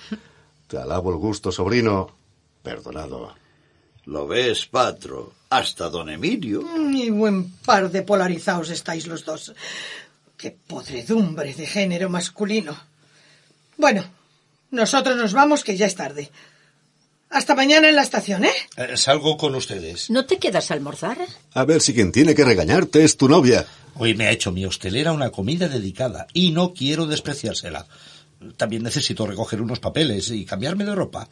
Te 0.68 0.78
alabo 0.78 1.12
el 1.12 1.18
gusto, 1.18 1.52
sobrino. 1.52 2.16
Perdonado. 2.64 3.36
¿Lo 4.06 4.28
ves, 4.28 4.68
patro? 4.68 5.34
Hasta 5.50 5.90
don 5.90 6.10
Emilio. 6.10 6.64
Y 6.94 7.10
buen 7.10 7.52
par 7.66 7.92
de 7.92 8.04
polarizados 8.04 8.70
estáis 8.70 9.08
los 9.08 9.26
dos. 9.26 9.54
Qué 10.46 10.52
podredumbre 10.52 11.56
de 11.56 11.66
género 11.66 12.08
masculino. 12.08 12.78
Bueno, 13.78 14.06
nosotros 14.70 15.18
nos 15.18 15.34
vamos, 15.34 15.64
que 15.64 15.76
ya 15.76 15.88
es 15.88 15.96
tarde. 15.96 16.30
Hasta 17.32 17.56
mañana 17.56 17.90
en 17.90 17.96
la 17.96 18.04
estación, 18.04 18.46
¿eh? 18.46 18.52
Eh, 18.78 18.96
salgo 18.96 19.38
con 19.38 19.56
ustedes. 19.56 20.12
¿No 20.12 20.28
te 20.28 20.38
quedas 20.38 20.70
a 20.70 20.76
almorzar? 20.76 21.18
A 21.52 21.66
ver 21.66 21.82
si 21.82 21.96
quien 21.96 22.12
tiene 22.12 22.36
que 22.36 22.46
regañarte 22.46 23.04
es 23.04 23.18
tu 23.18 23.28
novia. 23.28 23.66
Hoy 23.96 24.14
me 24.14 24.28
ha 24.28 24.32
hecho 24.32 24.52
mi 24.52 24.68
hostelera 24.68 25.14
una 25.14 25.32
comida 25.32 25.68
dedicada 25.68 26.28
y 26.32 26.52
no 26.52 26.76
quiero 26.76 27.08
despreciársela. 27.08 27.88
También 28.56 28.84
necesito 28.84 29.26
recoger 29.26 29.64
unos 29.64 29.80
papeles 29.80 30.30
y 30.30 30.46
cambiarme 30.46 30.86
de 30.86 30.94
ropa. 30.94 31.28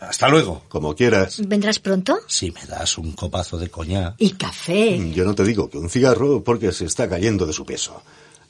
Hasta 0.00 0.26
luego. 0.30 0.62
Como 0.68 0.94
quieras. 0.94 1.36
¿Vendrás 1.46 1.80
pronto? 1.80 2.20
Si 2.26 2.50
me 2.50 2.64
das 2.64 2.96
un 2.96 3.12
copazo 3.12 3.58
de 3.58 3.68
coñac. 3.68 4.14
Y 4.16 4.30
café. 4.30 5.12
Yo 5.12 5.26
no 5.26 5.34
te 5.34 5.44
digo 5.44 5.68
que 5.68 5.76
un 5.76 5.90
cigarro 5.90 6.42
porque 6.42 6.72
se 6.72 6.86
está 6.86 7.10
cayendo 7.10 7.44
de 7.44 7.52
su 7.52 7.66
peso. 7.66 8.02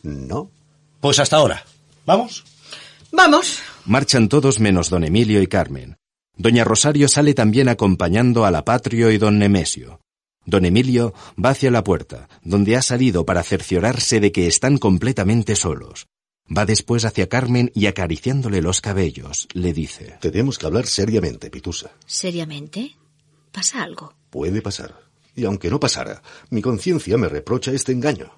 No. 0.02 0.50
Pues 1.00 1.18
hasta 1.18 1.36
ahora. 1.36 1.64
¿Vamos? 2.06 2.44
Vamos. 3.12 3.60
Marchan 3.84 4.28
todos 4.28 4.60
menos 4.60 4.90
don 4.90 5.04
Emilio 5.04 5.40
y 5.42 5.46
Carmen. 5.46 5.96
Doña 6.36 6.64
Rosario 6.64 7.08
sale 7.08 7.34
también 7.34 7.68
acompañando 7.68 8.44
a 8.44 8.50
la 8.50 8.64
Patrio 8.64 9.10
y 9.10 9.18
don 9.18 9.38
Nemesio. 9.38 10.00
Don 10.44 10.64
Emilio 10.64 11.12
va 11.42 11.50
hacia 11.50 11.70
la 11.70 11.84
puerta, 11.84 12.28
donde 12.42 12.76
ha 12.76 12.82
salido 12.82 13.26
para 13.26 13.42
cerciorarse 13.42 14.20
de 14.20 14.32
que 14.32 14.46
están 14.46 14.78
completamente 14.78 15.56
solos. 15.56 16.06
Va 16.56 16.64
después 16.64 17.04
hacia 17.04 17.28
Carmen 17.28 17.70
y 17.74 17.86
acariciándole 17.86 18.62
los 18.62 18.80
cabellos, 18.80 19.48
le 19.52 19.74
dice 19.74 20.16
Tenemos 20.20 20.58
que 20.58 20.66
hablar 20.66 20.86
seriamente, 20.86 21.50
Pitusa. 21.50 21.90
¿Seriamente? 22.06 22.96
¿Pasa 23.52 23.82
algo? 23.82 24.14
Puede 24.30 24.62
pasar. 24.62 24.94
Y 25.36 25.44
aunque 25.44 25.68
no 25.68 25.78
pasara, 25.78 26.22
mi 26.50 26.62
conciencia 26.62 27.18
me 27.18 27.28
reprocha 27.28 27.72
este 27.72 27.92
engaño. 27.92 28.32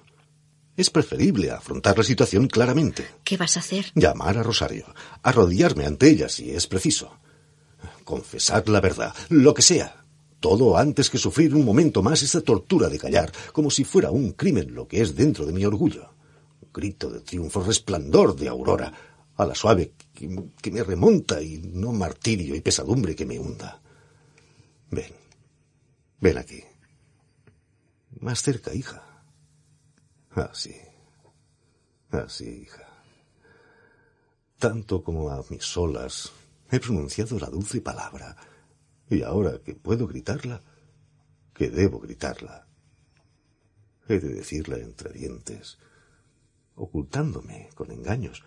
Es 0.77 0.89
preferible 0.89 1.51
afrontar 1.51 1.97
la 1.97 2.03
situación 2.03 2.47
claramente. 2.47 3.05
¿Qué 3.23 3.37
vas 3.37 3.57
a 3.57 3.59
hacer? 3.59 3.91
Llamar 3.93 4.37
a 4.37 4.43
Rosario, 4.43 4.85
arrodillarme 5.21 5.85
ante 5.85 6.09
ella 6.09 6.29
si 6.29 6.51
es 6.51 6.67
preciso. 6.67 7.17
Confesar 8.03 8.67
la 8.69 8.79
verdad, 8.79 9.13
lo 9.29 9.53
que 9.53 9.61
sea. 9.61 10.05
Todo 10.39 10.77
antes 10.77 11.09
que 11.09 11.17
sufrir 11.17 11.53
un 11.53 11.65
momento 11.65 12.01
más 12.01 12.23
esta 12.23 12.41
tortura 12.41 12.89
de 12.89 12.97
callar, 12.97 13.31
como 13.51 13.69
si 13.69 13.83
fuera 13.83 14.09
un 14.09 14.31
crimen 14.31 14.73
lo 14.73 14.87
que 14.87 15.01
es 15.01 15.15
dentro 15.15 15.45
de 15.45 15.53
mi 15.53 15.65
orgullo. 15.65 16.13
Un 16.61 16.69
grito 16.73 17.11
de 17.11 17.19
triunfo, 17.19 17.63
resplandor 17.63 18.35
de 18.35 18.47
aurora, 18.47 18.91
a 19.37 19.45
la 19.45 19.53
suave 19.53 19.93
que 20.13 20.71
me 20.71 20.83
remonta 20.83 21.41
y 21.41 21.57
no 21.57 21.91
martirio 21.91 22.55
y 22.55 22.61
pesadumbre 22.61 23.15
que 23.15 23.25
me 23.25 23.39
hunda. 23.39 23.81
Ven, 24.89 25.13
ven 26.19 26.37
aquí. 26.37 26.63
Más 28.19 28.41
cerca, 28.41 28.73
hija. 28.73 29.10
Así. 30.35 30.75
Así, 32.11 32.63
hija. 32.63 32.87
Tanto 34.57 35.03
como 35.03 35.29
a 35.29 35.43
mis 35.49 35.63
solas 35.63 36.31
He 36.71 36.79
pronunciado 36.79 37.37
la 37.37 37.47
dulce 37.47 37.81
palabra. 37.81 38.37
Y 39.09 39.23
ahora 39.23 39.59
que 39.59 39.75
puedo 39.75 40.07
gritarla, 40.07 40.63
que 41.53 41.69
debo 41.69 41.99
gritarla. 41.99 42.65
He 44.07 44.19
de 44.19 44.29
decirla 44.29 44.77
entre 44.77 45.11
dientes, 45.11 45.77
ocultándome 46.75 47.69
con 47.75 47.91
engaños, 47.91 48.43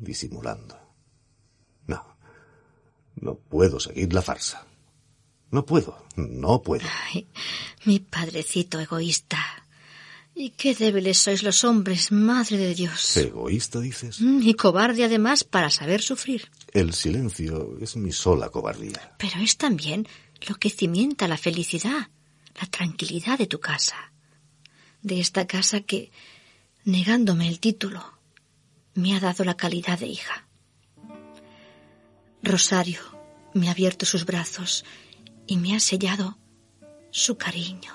disimulando. 0.00 0.76
No, 1.86 2.04
no 3.14 3.36
puedo 3.36 3.78
seguir 3.78 4.12
la 4.12 4.22
farsa. 4.22 4.66
No 5.52 5.64
puedo, 5.64 6.04
no 6.16 6.60
puedo. 6.60 6.84
Ay, 7.04 7.28
mi 7.84 8.00
padrecito 8.00 8.80
egoísta. 8.80 9.38
Y 10.40 10.50
qué 10.50 10.72
débiles 10.72 11.18
sois 11.18 11.42
los 11.42 11.64
hombres, 11.64 12.12
madre 12.12 12.56
de 12.58 12.72
Dios. 12.72 13.16
¿Egoísta 13.16 13.80
dices? 13.80 14.20
Mm, 14.20 14.40
Y 14.42 14.54
cobarde 14.54 15.02
además 15.02 15.42
para 15.42 15.68
saber 15.68 16.00
sufrir. 16.00 16.48
El 16.72 16.94
silencio 16.94 17.76
es 17.80 17.96
mi 17.96 18.12
sola 18.12 18.48
cobardía. 18.48 19.16
Pero 19.18 19.40
es 19.40 19.56
también 19.56 20.06
lo 20.48 20.54
que 20.54 20.70
cimienta 20.70 21.26
la 21.26 21.36
felicidad, 21.36 22.08
la 22.60 22.66
tranquilidad 22.70 23.36
de 23.36 23.48
tu 23.48 23.58
casa. 23.58 24.12
De 25.02 25.18
esta 25.18 25.48
casa 25.48 25.80
que, 25.80 26.12
negándome 26.84 27.48
el 27.48 27.58
título, 27.58 28.00
me 28.94 29.16
ha 29.16 29.20
dado 29.20 29.42
la 29.42 29.56
calidad 29.56 29.98
de 29.98 30.06
hija. 30.06 30.46
Rosario 32.44 33.00
me 33.54 33.66
ha 33.66 33.72
abierto 33.72 34.06
sus 34.06 34.24
brazos 34.24 34.84
y 35.48 35.56
me 35.56 35.74
ha 35.74 35.80
sellado 35.80 36.38
su 37.10 37.36
cariño, 37.36 37.92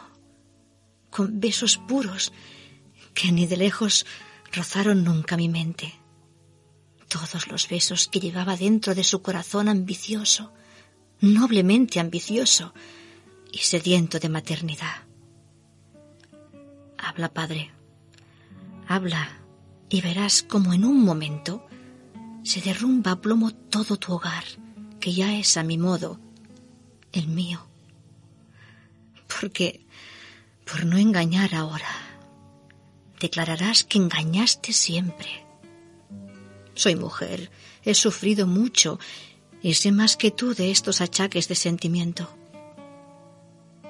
con 1.13 1.39
besos 1.39 1.77
puros 1.77 2.33
que 3.13 3.31
ni 3.31 3.45
de 3.45 3.57
lejos 3.57 4.05
rozaron 4.51 5.03
nunca 5.03 5.37
mi 5.37 5.47
mente. 5.47 5.93
Todos 7.07 7.47
los 7.47 7.69
besos 7.69 8.07
que 8.07 8.19
llevaba 8.19 8.57
dentro 8.57 8.95
de 8.95 9.03
su 9.03 9.21
corazón 9.21 9.69
ambicioso, 9.69 10.51
noblemente 11.21 11.99
ambicioso 11.99 12.73
y 13.51 13.59
sediento 13.59 14.19
de 14.19 14.29
maternidad. 14.29 15.03
Habla, 16.97 17.31
Padre, 17.31 17.69
habla 18.87 19.37
y 19.89 20.01
verás 20.01 20.41
como 20.41 20.73
en 20.73 20.83
un 20.83 21.03
momento 21.03 21.67
se 22.43 22.59
derrumba 22.59 23.11
a 23.11 23.21
plomo 23.21 23.51
todo 23.51 23.97
tu 23.97 24.13
hogar, 24.13 24.45
que 24.99 25.13
ya 25.13 25.37
es 25.37 25.57
a 25.57 25.63
mi 25.63 25.77
modo 25.77 26.19
el 27.11 27.27
mío. 27.27 27.59
Porque, 29.27 29.82
por 30.65 30.85
no 30.85 30.97
engañar 30.97 31.55
ahora, 31.55 31.91
declararás 33.19 33.83
que 33.83 33.97
engañaste 33.97 34.73
siempre. 34.73 35.45
Soy 36.73 36.95
mujer, 36.95 37.51
he 37.83 37.93
sufrido 37.93 38.47
mucho 38.47 38.99
y 39.61 39.75
sé 39.75 39.91
más 39.91 40.17
que 40.17 40.31
tú 40.31 40.53
de 40.53 40.71
estos 40.71 41.01
achaques 41.01 41.47
de 41.47 41.55
sentimiento. 41.55 42.27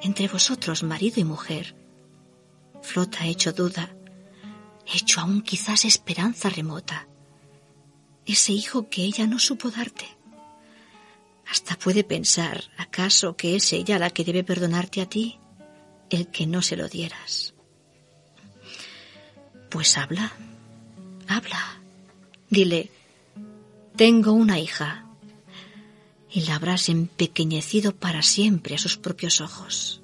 Entre 0.02 0.28
vosotros, 0.28 0.84
marido 0.84 1.20
y 1.20 1.24
mujer, 1.24 1.76
flota 2.82 3.26
hecho 3.26 3.54
duda, 3.54 3.96
hecho 4.86 5.22
aún 5.22 5.42
quizás 5.42 5.86
esperanza 5.86 6.50
remota, 6.50 7.08
ese 8.26 8.52
hijo 8.52 8.90
que 8.90 9.04
ella 9.04 9.26
no 9.28 9.40
supo 9.40 9.72
darte. 9.72 10.06
Hasta 11.50 11.78
puede 11.78 12.04
pensar, 12.04 12.64
acaso, 12.78 13.36
que 13.36 13.56
es 13.56 13.74
ella 13.74 14.00
la 14.00 14.10
que 14.10 14.24
debe 14.24 14.44
perdonarte 14.44 15.02
a 15.02 15.10
ti, 15.10 15.40
el 16.14 16.28
que 16.28 16.46
no 16.46 16.62
se 16.62 16.78
lo 16.78 16.88
dieras. 16.88 17.54
Pues 19.70 19.98
habla, 19.98 20.32
habla. 21.28 21.82
Dile, 22.50 22.92
tengo 23.96 24.34
una 24.34 24.60
hija, 24.60 25.08
y 26.32 26.42
la 26.42 26.56
habrás 26.56 26.90
empequeñecido 26.90 27.96
para 27.96 28.22
siempre 28.22 28.76
a 28.76 28.78
sus 28.78 28.98
propios 28.98 29.42
ojos. 29.42 30.02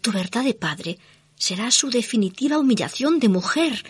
Tu 0.00 0.12
verdad 0.12 0.44
de 0.44 0.54
padre 0.54 0.98
será 1.36 1.70
su 1.70 1.90
definitiva 1.90 2.58
humillación 2.58 3.18
de 3.18 3.28
mujer. 3.28 3.84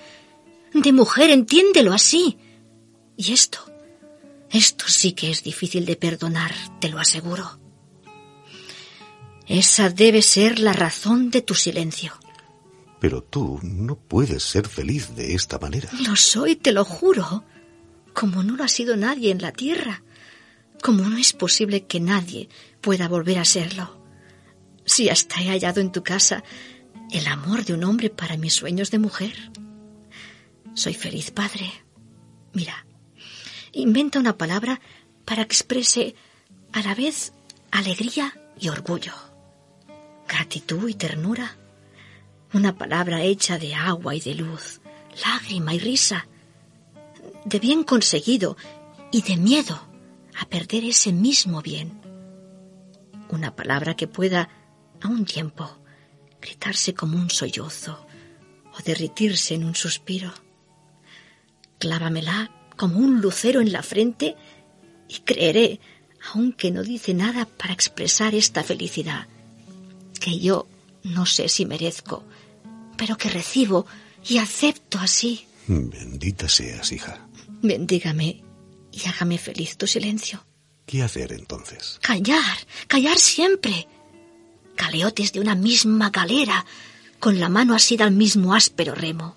De 0.73 0.93
mujer, 0.93 1.31
entiéndelo 1.31 1.93
así. 1.93 2.39
Y 3.17 3.33
esto, 3.33 3.59
esto 4.51 4.87
sí 4.89 5.13
que 5.13 5.31
es 5.31 5.43
difícil 5.43 5.87
de 5.87 5.97
perdonar, 5.97 6.55
te 6.81 6.89
lo 6.89 6.99
aseguro. 6.99 7.66
Esa 9.47 9.91
debe 9.91 10.23
ser 10.23 10.59
la 10.59 10.73
razón 10.73 11.31
de 11.31 11.43
tu 11.43 11.55
silencio. 11.55 12.13
Pero 13.01 13.23
tú 13.23 13.61
no 13.63 13.97
puedes 13.97 14.43
ser 14.43 14.67
feliz 14.69 15.15
de 15.15 15.35
esta 15.35 15.59
manera. 15.59 15.89
Lo 16.01 16.17
soy, 16.17 16.57
te 16.57 16.73
lo 16.73 16.85
juro. 16.85 17.45
Como 18.13 18.43
no 18.43 18.57
lo 18.57 18.65
ha 18.65 18.69
sido 18.69 18.97
nadie 18.97 19.31
en 19.31 19.43
la 19.43 19.53
tierra. 19.53 20.03
Como 20.83 21.03
no 21.05 21.17
es 21.17 21.33
posible 21.33 21.85
que 21.85 22.01
nadie 22.01 22.49
pueda 22.81 23.09
volver 23.09 23.39
a 23.39 23.45
serlo. 23.45 24.03
Si 24.85 25.09
hasta 25.09 25.41
he 25.43 25.49
hallado 25.49 25.81
en 25.81 25.93
tu 25.93 26.03
casa 26.03 26.43
el 27.11 27.27
amor 27.27 27.65
de 27.65 27.75
un 27.75 27.85
hombre 27.85 28.11
para 28.11 28.37
mis 28.37 28.55
sueños 28.55 28.91
de 28.91 28.99
mujer. 28.99 29.35
Soy 30.75 30.95
feliz, 30.95 31.31
padre. 31.31 31.71
Mira, 32.53 32.87
inventa 33.73 34.19
una 34.19 34.37
palabra 34.37 34.81
para 35.25 35.45
que 35.45 35.55
exprese 35.55 36.15
a 36.73 36.83
la 36.83 36.95
vez 36.95 37.33
alegría 37.71 38.35
y 38.59 38.69
orgullo, 38.69 39.13
gratitud 40.29 40.89
y 40.89 40.95
ternura. 40.95 41.57
Una 42.53 42.77
palabra 42.77 43.23
hecha 43.23 43.59
de 43.59 43.75
agua 43.75 44.15
y 44.15 44.21
de 44.21 44.35
luz, 44.35 44.81
lágrima 45.25 45.75
y 45.75 45.79
risa, 45.79 46.27
de 47.45 47.59
bien 47.59 47.85
conseguido 47.85 48.57
y 49.13 49.23
de 49.23 49.37
miedo 49.37 49.81
a 50.39 50.47
perder 50.47 50.85
ese 50.85 51.13
mismo 51.13 51.63
bien. 51.63 52.01
Una 53.29 53.55
palabra 53.57 53.95
que 53.95 54.07
pueda, 54.07 54.49
a 55.01 55.09
un 55.09 55.25
tiempo, 55.25 55.79
gritarse 56.41 56.95
como 56.95 57.19
un 57.19 57.31
sollozo 57.31 58.07
o 58.73 58.83
derritirse 58.85 59.55
en 59.55 59.65
un 59.65 59.75
suspiro. 59.75 60.33
Clávamela 61.79 62.51
como 62.77 62.99
un 62.99 63.21
lucero 63.21 63.61
en 63.61 63.73
la 63.73 63.83
frente 63.83 64.37
y 65.09 65.21
creeré, 65.21 65.81
aunque 66.33 66.71
no 66.71 66.83
dice 66.83 67.15
nada 67.15 67.47
para 67.47 67.73
expresar 67.73 68.35
esta 68.35 68.63
felicidad, 68.63 69.27
que 70.19 70.39
yo 70.39 70.67
no 71.03 71.27
sé 71.27 71.49
si 71.49 71.67
merezco, 71.67 72.25
pero 72.97 73.17
que 73.17 73.29
recibo 73.29 73.87
y 74.27 74.39
acepto 74.39 74.99
así. 74.99 75.47
Bendita 75.67 76.49
seas, 76.49 76.93
hija. 76.93 77.27
Bendígame 77.63 78.43
y 78.93 79.09
hágame 79.09 79.39
feliz 79.39 79.77
tu 79.77 79.87
silencio. 79.87 80.45
¿Qué 80.87 81.03
hacer 81.03 81.33
entonces? 81.33 81.99
Callar, 82.03 82.59
callar 82.87 83.19
siempre. 83.19 83.89
Galeotes 84.77 85.33
de 85.33 85.41
una 85.41 85.55
misma 85.55 86.11
galera, 86.11 86.65
con 87.19 87.41
la 87.41 87.49
mano 87.49 87.75
asida 87.75 88.05
al 88.05 88.13
mismo 88.13 88.55
áspero 88.55 88.95
remo, 88.95 89.37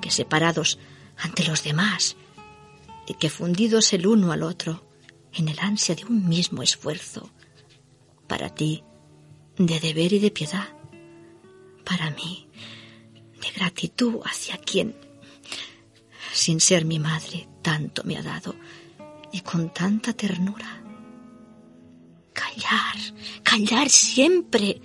que 0.00 0.10
separados 0.10 0.78
ante 1.18 1.44
los 1.44 1.62
demás 1.64 2.16
y 3.06 3.14
que 3.14 3.28
fundidos 3.28 3.92
el 3.92 4.06
uno 4.06 4.32
al 4.32 4.42
otro 4.42 4.86
en 5.32 5.48
el 5.48 5.58
ansia 5.58 5.94
de 5.94 6.04
un 6.04 6.28
mismo 6.28 6.62
esfuerzo, 6.62 7.30
para 8.26 8.54
ti 8.54 8.82
de 9.58 9.80
deber 9.80 10.12
y 10.12 10.18
de 10.18 10.30
piedad, 10.30 10.68
para 11.84 12.10
mí 12.10 12.48
de 13.40 13.50
gratitud 13.54 14.20
hacia 14.24 14.56
quien, 14.58 14.96
sin 16.32 16.60
ser 16.60 16.84
mi 16.84 16.98
madre, 16.98 17.48
tanto 17.62 18.04
me 18.04 18.16
ha 18.16 18.22
dado 18.22 18.54
y 19.32 19.40
con 19.40 19.72
tanta 19.72 20.12
ternura. 20.12 20.82
Callar, 22.32 22.96
callar 23.42 23.90
siempre. 23.90 24.80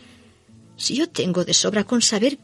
Si 0.78 0.95
yo 0.95 1.09
tengo 1.09 1.45
de 1.45 1.53
sobra 1.53 1.84
con 1.84 2.01
saber 2.01 2.39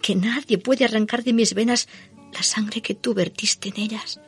que 0.00 0.14
nadie 0.14 0.58
puede 0.58 0.84
arrancar 0.84 1.22
de 1.22 1.32
mis 1.32 1.54
venas 1.54 1.88
la 2.32 2.42
sangre 2.42 2.82
que 2.82 2.94
tú 2.94 3.14
vertiste 3.14 3.68
en 3.68 3.80
ellas. 3.80 4.20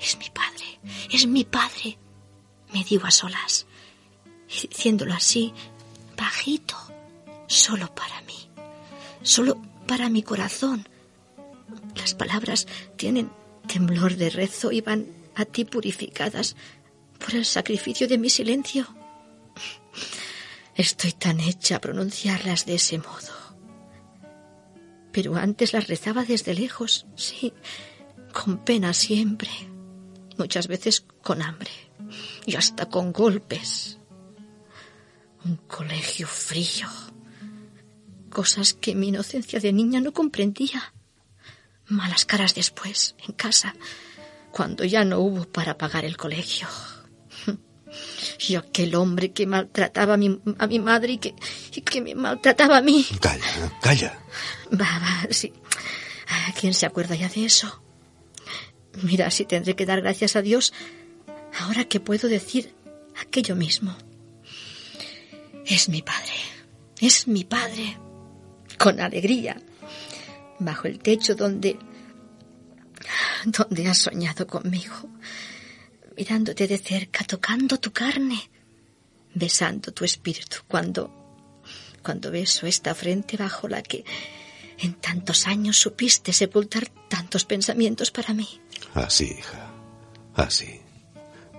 Es 0.00 0.18
mi 0.18 0.30
padre, 0.30 0.80
es 1.10 1.26
mi 1.26 1.44
padre, 1.44 1.98
me 2.72 2.84
digo 2.84 3.06
a 3.06 3.10
solas, 3.10 3.66
y 4.48 4.66
diciéndolo 4.66 5.14
así, 5.14 5.52
bajito, 6.16 6.76
solo 7.46 7.94
para 7.94 8.20
mí, 8.22 8.48
solo 9.22 9.60
para 9.86 10.08
mi 10.08 10.22
corazón. 10.22 10.88
Las 11.96 12.14
palabras 12.14 12.66
tienen 12.96 13.30
temblor 13.66 14.16
de 14.16 14.30
rezo 14.30 14.72
y 14.72 14.80
van 14.80 15.06
a 15.34 15.44
ti 15.44 15.64
purificadas 15.64 16.56
por 17.18 17.34
el 17.34 17.44
sacrificio 17.44 18.08
de 18.08 18.18
mi 18.18 18.30
silencio. 18.30 18.86
Estoy 20.74 21.12
tan 21.12 21.40
hecha 21.40 21.76
a 21.76 21.80
pronunciarlas 21.80 22.66
de 22.66 22.74
ese 22.76 22.98
modo. 22.98 23.42
Pero 25.12 25.36
antes 25.36 25.72
las 25.74 25.88
rezaba 25.88 26.24
desde 26.24 26.54
lejos, 26.54 27.06
sí, 27.16 27.52
con 28.32 28.64
pena 28.64 28.94
siempre, 28.94 29.50
muchas 30.38 30.68
veces 30.68 31.04
con 31.22 31.42
hambre 31.42 31.70
y 32.46 32.56
hasta 32.56 32.88
con 32.88 33.12
golpes. 33.12 33.98
Un 35.44 35.56
colegio 35.66 36.26
frío, 36.26 36.88
cosas 38.30 38.74
que 38.74 38.94
mi 38.94 39.08
inocencia 39.08 39.60
de 39.60 39.72
niña 39.72 40.00
no 40.00 40.12
comprendía. 40.12 40.94
Malas 41.86 42.24
caras 42.24 42.54
después, 42.54 43.16
en 43.26 43.34
casa, 43.34 43.74
cuando 44.52 44.84
ya 44.84 45.04
no 45.04 45.18
hubo 45.18 45.44
para 45.44 45.76
pagar 45.76 46.04
el 46.04 46.16
colegio. 46.16 46.68
Y 48.48 48.54
aquel 48.54 48.94
hombre 48.94 49.32
que 49.32 49.46
maltrataba 49.46 50.14
a 50.14 50.16
mi, 50.16 50.40
a 50.58 50.66
mi 50.66 50.78
madre 50.78 51.12
y 51.12 51.18
que, 51.18 51.34
y 51.74 51.82
que 51.82 52.00
me 52.00 52.14
maltrataba 52.14 52.78
a 52.78 52.80
mí. 52.80 53.06
Calla, 53.20 53.78
calla. 53.82 54.18
Va, 54.72 54.98
va, 54.98 55.26
sí. 55.30 55.52
¿Quién 56.58 56.72
se 56.72 56.86
acuerda 56.86 57.14
ya 57.14 57.28
de 57.28 57.44
eso? 57.44 57.82
Mira, 59.02 59.30
si 59.30 59.44
tendré 59.44 59.76
que 59.76 59.86
dar 59.86 60.00
gracias 60.00 60.36
a 60.36 60.42
Dios 60.42 60.72
ahora 61.60 61.84
que 61.84 62.00
puedo 62.00 62.28
decir 62.28 62.74
aquello 63.20 63.56
mismo. 63.56 63.96
Es 65.66 65.88
mi 65.88 66.02
padre, 66.02 66.34
es 67.00 67.28
mi 67.28 67.44
padre, 67.44 67.96
con 68.78 69.00
alegría, 69.00 69.56
bajo 70.58 70.88
el 70.88 70.98
techo 70.98 71.34
donde... 71.34 71.78
donde 73.44 73.88
has 73.88 73.98
soñado 73.98 74.46
conmigo, 74.46 75.08
mirándote 76.16 76.66
de 76.66 76.78
cerca, 76.78 77.24
tocando 77.24 77.78
tu 77.78 77.92
carne, 77.92 78.50
besando 79.34 79.92
tu 79.92 80.04
espíritu 80.04 80.58
cuando... 80.66 81.10
cuando 82.02 82.30
beso 82.30 82.66
esta 82.66 82.94
frente 82.94 83.36
bajo 83.36 83.68
la 83.68 83.82
que 83.82 84.04
en 84.78 84.94
tantos 84.94 85.46
años 85.46 85.76
supiste 85.78 86.32
sepultar 86.32 86.88
tantos 87.08 87.44
pensamientos 87.44 88.10
para 88.10 88.34
mí. 88.34 88.48
Así, 88.94 89.36
hija, 89.38 89.70
así. 90.34 90.80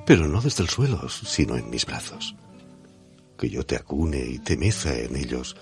Pero 0.05 0.27
no 0.27 0.41
desde 0.41 0.63
el 0.63 0.69
suelo, 0.69 1.07
sino 1.09 1.55
en 1.55 1.69
mis 1.69 1.85
brazos. 1.85 2.35
Que 3.38 3.49
yo 3.49 3.65
te 3.65 3.75
acune 3.75 4.19
y 4.19 4.39
te 4.39 4.57
meza 4.57 4.95
en 4.97 5.15
ellos, 5.15 5.55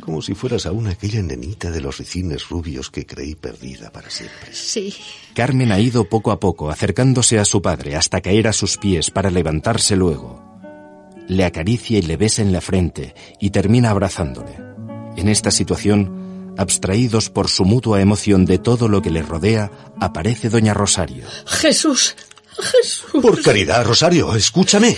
como 0.00 0.22
si 0.22 0.34
fueras 0.34 0.66
aún 0.66 0.86
aquella 0.86 1.22
nenita 1.22 1.70
de 1.70 1.80
los 1.80 1.98
ricines 1.98 2.48
rubios 2.48 2.90
que 2.90 3.06
creí 3.06 3.34
perdida 3.34 3.90
para 3.90 4.10
siempre. 4.10 4.52
Sí. 4.52 4.94
Carmen 5.34 5.72
ha 5.72 5.80
ido 5.80 6.08
poco 6.08 6.30
a 6.30 6.40
poco, 6.40 6.70
acercándose 6.70 7.38
a 7.38 7.44
su 7.44 7.62
padre 7.62 7.96
hasta 7.96 8.20
caer 8.20 8.48
a 8.48 8.52
sus 8.52 8.76
pies 8.76 9.10
para 9.10 9.30
levantarse 9.30 9.96
luego. 9.96 10.42
Le 11.28 11.44
acaricia 11.44 11.98
y 11.98 12.02
le 12.02 12.16
besa 12.16 12.42
en 12.42 12.52
la 12.52 12.60
frente 12.60 13.14
y 13.40 13.50
termina 13.50 13.90
abrazándole. 13.90 14.56
En 15.16 15.28
esta 15.28 15.50
situación, 15.50 16.54
abstraídos 16.56 17.30
por 17.30 17.48
su 17.48 17.64
mutua 17.64 18.00
emoción 18.00 18.44
de 18.44 18.58
todo 18.58 18.88
lo 18.88 19.02
que 19.02 19.10
le 19.10 19.22
rodea, 19.22 19.70
aparece 20.00 20.48
doña 20.48 20.74
Rosario. 20.74 21.26
Jesús, 21.46 22.14
Jesús. 22.56 23.22
Por 23.22 23.42
caridad, 23.42 23.84
Rosario, 23.84 24.34
escúchame. 24.36 24.96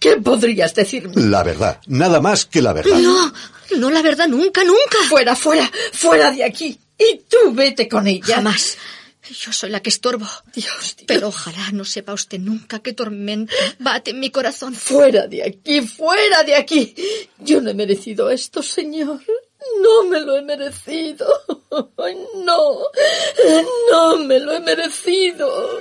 ¿Qué 0.00 0.16
podrías 0.16 0.74
decirme? 0.74 1.12
La 1.14 1.42
verdad, 1.42 1.78
nada 1.86 2.20
más 2.20 2.46
que 2.46 2.62
la 2.62 2.72
verdad. 2.72 2.96
No, 2.98 3.32
no 3.76 3.90
la 3.90 4.00
verdad 4.00 4.26
nunca, 4.28 4.64
nunca. 4.64 4.98
Fuera, 5.08 5.36
fuera, 5.36 5.70
fuera 5.92 6.30
de 6.30 6.42
aquí. 6.42 6.76
Y 6.98 7.22
tú 7.28 7.52
vete 7.52 7.86
con 7.86 8.06
ella. 8.06 8.36
Jamás. 8.36 8.78
Yo 9.28 9.52
soy 9.52 9.70
la 9.70 9.80
que 9.80 9.90
estorbo. 9.90 10.26
Dios, 10.54 10.96
Dios. 10.96 11.04
Pero 11.06 11.28
ojalá 11.28 11.70
no 11.72 11.84
sepa 11.84 12.14
usted 12.14 12.40
nunca 12.40 12.80
qué 12.80 12.94
tormento 12.94 13.54
bate 13.78 14.12
en 14.12 14.20
mi 14.20 14.30
corazón. 14.30 14.74
Fuera 14.74 15.26
de 15.26 15.44
aquí, 15.44 15.82
fuera 15.82 16.42
de 16.44 16.56
aquí. 16.56 16.94
Yo 17.38 17.60
no 17.60 17.70
he 17.70 17.74
merecido 17.74 18.30
esto, 18.30 18.62
señor. 18.62 19.20
No 19.82 20.04
me 20.04 20.20
lo 20.20 20.36
he 20.36 20.42
merecido. 20.42 21.26
No, 22.34 22.80
no 23.90 24.16
me 24.16 24.40
lo 24.40 24.52
he 24.52 24.60
merecido. 24.60 25.80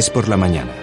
Es 0.00 0.08
por 0.08 0.28
la 0.28 0.38
mañana, 0.38 0.74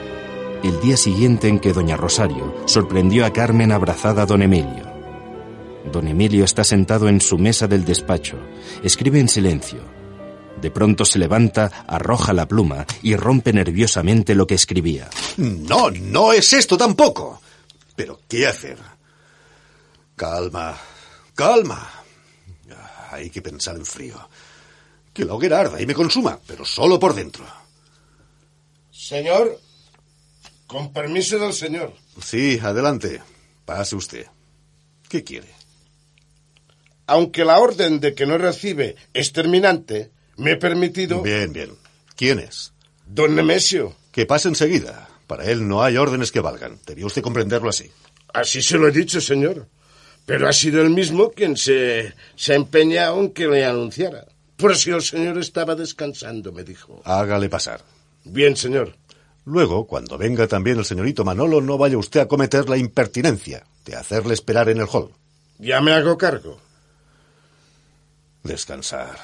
el 0.64 0.80
día 0.80 0.96
siguiente 0.96 1.48
en 1.48 1.60
que 1.60 1.74
doña 1.74 1.98
Rosario 1.98 2.54
sorprendió 2.68 3.26
a 3.26 3.34
Carmen 3.34 3.72
abrazada 3.72 4.22
a 4.22 4.26
don 4.28 4.44
Emilio. 4.44 4.86
Don 5.92 6.08
Emilio 6.08 6.46
está 6.46 6.64
sentado 6.64 7.10
en 7.10 7.20
su 7.20 7.40
mesa 7.40 7.68
del 7.68 7.84
despacho, 7.84 8.38
escribe 8.84 9.20
en 9.20 9.28
silencio. 9.28 9.80
De 10.62 10.70
pronto 10.70 11.04
se 11.04 11.18
levanta, 11.18 11.84
arroja 11.88 12.32
la 12.32 12.48
pluma 12.48 12.86
y 13.02 13.16
rompe 13.16 13.54
nerviosamente 13.54 14.36
lo 14.36 14.46
que 14.46 14.54
escribía. 14.54 15.10
No, 15.38 15.90
no 15.90 16.32
es 16.32 16.54
esto 16.54 16.78
tampoco. 16.78 17.42
Pero 17.96 18.20
¿qué 18.28 18.46
hacer? 18.46 18.78
Calma, 20.16 20.78
calma. 21.34 21.90
Hay 23.10 23.32
que 23.32 23.42
pensar 23.42 23.78
en 23.78 23.86
frío. 23.88 24.30
Que 25.12 25.26
la 25.26 25.34
hoguera 25.34 25.62
arda 25.62 25.82
y 25.82 25.88
me 25.88 25.96
consuma, 25.96 26.38
pero 26.46 26.64
solo 26.64 27.00
por 27.00 27.16
dentro. 27.16 27.44
Señor, 29.08 29.58
con 30.68 30.92
permiso 30.92 31.40
del 31.40 31.54
señor. 31.54 31.94
Sí, 32.22 32.60
adelante. 32.62 33.22
Pase 33.64 33.96
usted. 33.96 34.26
¿Qué 35.08 35.24
quiere? 35.24 35.48
Aunque 37.06 37.46
la 37.46 37.58
orden 37.58 38.02
de 38.02 38.14
que 38.14 38.26
no 38.26 38.38
recibe 38.38 38.98
es 39.14 39.32
terminante, 39.32 40.12
me 40.36 40.52
he 40.52 40.56
permitido... 40.58 41.22
Bien, 41.22 41.54
bien. 41.54 41.72
¿Quién 42.18 42.40
es? 42.40 42.74
Don 43.06 43.34
Nemesio. 43.34 43.96
Que 44.12 44.26
pase 44.26 44.50
enseguida. 44.50 45.08
Para 45.26 45.46
él 45.46 45.66
no 45.66 45.82
hay 45.84 45.96
órdenes 45.96 46.34
que 46.34 46.42
valgan. 46.42 46.78
Debió 46.86 47.06
usted 47.06 47.22
comprenderlo 47.22 47.70
así. 47.70 47.90
Así 48.34 48.62
se 48.62 48.78
lo 48.78 48.90
he 48.90 48.92
dicho, 48.92 49.22
señor. 49.22 49.70
Pero 50.26 50.50
ha 50.50 50.52
sido 50.52 50.82
él 50.82 50.90
mismo 50.90 51.32
quien 51.32 51.56
se, 51.56 52.14
se 52.36 52.52
ha 52.52 52.56
empeñado 52.58 53.22
en 53.22 53.32
que 53.32 53.48
le 53.48 53.64
anunciara. 53.64 54.26
Por 54.58 54.76
si 54.76 54.90
el 54.90 55.02
señor 55.02 55.38
estaba 55.38 55.76
descansando, 55.76 56.52
me 56.52 56.66
dijo. 56.66 57.02
Hágale 57.06 57.48
pasar. 57.48 57.82
Bien, 58.30 58.56
señor. 58.56 58.96
Luego, 59.46 59.88
cuando 59.88 60.18
venga 60.18 60.48
también 60.48 60.78
el 60.78 60.86
señorito 60.86 61.24
Manolo, 61.24 61.62
no 61.62 61.78
vaya 61.78 61.98
usted 61.98 62.20
a 62.20 62.28
cometer 62.28 62.68
la 62.68 62.78
impertinencia 62.78 63.66
de 63.86 63.96
hacerle 63.96 64.34
esperar 64.34 64.70
en 64.70 64.80
el 64.80 64.88
hall. 64.92 65.14
Ya 65.58 65.80
me 65.80 65.94
hago 65.94 66.18
cargo. 66.18 66.60
Descansar. 68.44 69.18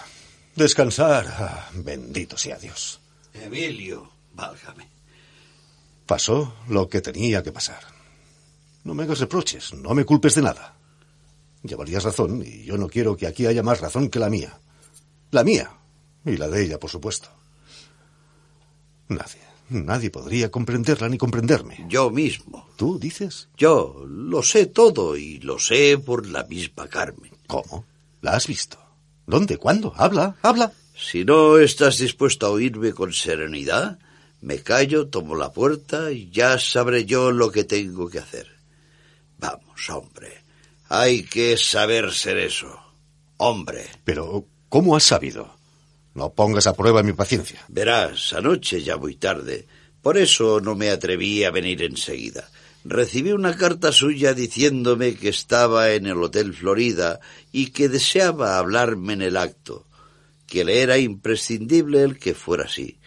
Descansar. 0.55 1.25
Ah, 1.27 1.69
bendito 1.73 2.37
sea 2.37 2.57
Dios. 2.57 3.01
Emilio, 3.33 4.09
válgame. 4.33 4.87
Pasó 6.05 6.55
lo 6.69 6.87
que 6.87 7.01
tenía 7.01 7.43
que 7.43 7.51
pasar. 7.51 7.81
No 8.83 8.93
me 8.93 9.03
hagas 9.03 9.19
reproches, 9.19 9.73
no 9.73 9.93
me 9.93 10.05
culpes 10.05 10.35
de 10.35 10.41
nada. 10.41 10.75
Llevarías 11.63 12.03
razón, 12.03 12.43
y 12.45 12.63
yo 12.63 12.77
no 12.77 12.89
quiero 12.89 13.15
que 13.15 13.27
aquí 13.27 13.45
haya 13.45 13.63
más 13.63 13.79
razón 13.79 14.09
que 14.09 14.19
la 14.19 14.29
mía. 14.29 14.59
La 15.31 15.43
mía, 15.43 15.71
y 16.25 16.35
la 16.37 16.49
de 16.49 16.63
ella, 16.63 16.79
por 16.79 16.89
supuesto. 16.89 17.29
Nadie, 19.07 19.41
nadie 19.69 20.09
podría 20.09 20.49
comprenderla 20.51 21.09
ni 21.09 21.17
comprenderme. 21.17 21.85
Yo 21.87 22.09
mismo. 22.09 22.67
¿Tú 22.75 22.99
dices? 22.99 23.49
Yo 23.57 24.05
lo 24.07 24.43
sé 24.43 24.67
todo 24.67 25.15
y 25.17 25.39
lo 25.39 25.59
sé 25.59 25.97
por 25.97 26.27
la 26.27 26.43
misma 26.43 26.87
Carmen. 26.87 27.31
¿Cómo? 27.47 27.85
¿La 28.21 28.31
has 28.31 28.47
visto? 28.47 28.77
¿Dónde? 29.25 29.57
¿Cuándo? 29.57 29.93
Habla, 29.95 30.35
habla. 30.41 30.71
Si 30.95 31.25
no 31.25 31.57
estás 31.57 31.97
dispuesto 31.97 32.45
a 32.45 32.49
oírme 32.49 32.93
con 32.93 33.13
serenidad, 33.13 33.99
me 34.41 34.59
callo, 34.61 35.07
tomo 35.07 35.35
la 35.35 35.51
puerta 35.51 36.11
y 36.11 36.29
ya 36.29 36.59
sabré 36.59 37.05
yo 37.05 37.31
lo 37.31 37.51
que 37.51 37.63
tengo 37.63 38.09
que 38.09 38.19
hacer. 38.19 38.47
Vamos, 39.37 39.89
hombre. 39.89 40.43
Hay 40.89 41.23
que 41.23 41.57
saber 41.57 42.13
ser 42.13 42.37
eso. 42.37 42.79
Hombre. 43.37 43.85
Pero, 44.03 44.45
¿cómo 44.69 44.95
has 44.95 45.03
sabido? 45.03 45.55
No 46.13 46.33
pongas 46.33 46.67
a 46.67 46.75
prueba 46.75 47.03
mi 47.03 47.13
paciencia. 47.13 47.63
Verás, 47.67 48.33
anoche 48.33 48.83
ya 48.83 48.97
muy 48.97 49.15
tarde. 49.15 49.65
Por 50.01 50.17
eso 50.17 50.59
no 50.59 50.75
me 50.75 50.89
atreví 50.89 51.43
a 51.43 51.51
venir 51.51 51.81
enseguida. 51.81 52.49
Recibí 52.85 53.31
una 53.31 53.55
carta 53.55 53.91
suya 53.91 54.33
diciéndome 54.33 55.15
que 55.15 55.29
estaba 55.29 55.91
en 55.91 56.05
el 56.05 56.21
Hotel 56.21 56.53
Florida 56.53 57.19
y 57.51 57.67
que 57.67 57.87
deseaba 57.87 58.57
hablarme 58.57 59.13
en 59.13 59.21
el 59.21 59.37
acto, 59.37 59.87
que 60.45 60.65
le 60.65 60.81
era 60.81 60.97
imprescindible 60.97 62.03
el 62.03 62.19
que 62.19 62.33
fuera 62.33 62.65
así. 62.65 62.99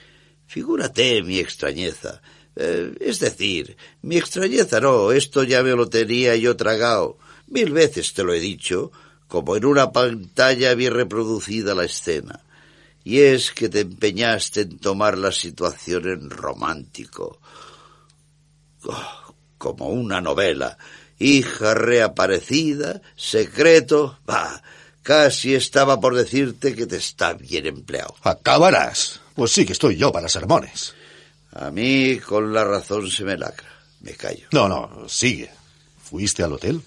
Figúrate 0.46 1.22
mi 1.22 1.38
extrañeza. 1.38 2.22
Eh, 2.56 2.94
es 3.00 3.20
decir, 3.20 3.76
mi 4.00 4.16
extrañeza 4.16 4.80
no, 4.80 5.12
esto 5.12 5.44
ya 5.44 5.62
me 5.62 5.72
lo 5.72 5.90
tenía 5.90 6.34
yo 6.36 6.56
tragado. 6.56 7.18
Mil 7.46 7.70
veces 7.72 8.14
te 8.14 8.24
lo 8.24 8.32
he 8.32 8.40
dicho, 8.40 8.90
como 9.28 9.56
en 9.56 9.66
una 9.66 9.92
pantalla 9.92 10.74
vi 10.74 10.88
reproducida 10.88 11.74
la 11.74 11.84
escena. 11.84 12.45
Y 13.06 13.20
es 13.20 13.52
que 13.52 13.68
te 13.68 13.82
empeñaste 13.82 14.62
en 14.62 14.78
tomar 14.80 15.16
la 15.16 15.30
situación 15.30 16.08
en 16.08 16.28
romántico. 16.28 17.38
Oh, 18.82 19.34
como 19.58 19.90
una 19.90 20.20
novela, 20.20 20.76
hija 21.20 21.74
reaparecida, 21.74 23.00
secreto, 23.14 24.18
va, 24.28 24.60
casi 25.04 25.54
estaba 25.54 26.00
por 26.00 26.16
decirte 26.16 26.74
que 26.74 26.86
te 26.86 26.96
está 26.96 27.34
bien 27.34 27.66
empleado. 27.66 28.16
Acabarás. 28.22 29.20
Pues 29.36 29.52
sí 29.52 29.64
que 29.64 29.74
estoy 29.74 29.96
yo 29.96 30.10
para 30.10 30.28
sermones. 30.28 30.92
A 31.52 31.70
mí 31.70 32.18
con 32.18 32.52
la 32.52 32.64
razón 32.64 33.08
se 33.08 33.22
me 33.22 33.36
lacra. 33.36 33.68
Me 34.00 34.14
callo. 34.14 34.48
No, 34.50 34.68
no, 34.68 35.08
sigue. 35.08 35.48
¿Fuiste 36.02 36.42
al 36.42 36.54
hotel? 36.54 36.82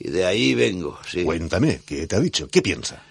Y 0.00 0.10
de 0.10 0.24
ahí 0.24 0.56
vengo, 0.56 0.98
sí. 1.08 1.22
Cuéntame, 1.22 1.82
¿qué 1.86 2.08
te 2.08 2.16
ha 2.16 2.20
dicho? 2.20 2.48
¿Qué 2.48 2.60
piensa? 2.60 3.04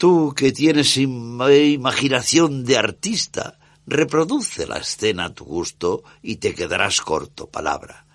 Tú 0.00 0.32
que 0.34 0.50
tienes 0.50 0.96
im- 0.96 1.74
imaginación 1.74 2.64
de 2.64 2.78
artista, 2.78 3.58
reproduce 3.86 4.66
la 4.66 4.78
escena 4.78 5.26
a 5.26 5.34
tu 5.34 5.44
gusto 5.44 6.02
y 6.22 6.36
te 6.36 6.54
quedarás 6.54 7.02
corto, 7.02 7.50
palabra. 7.50 8.06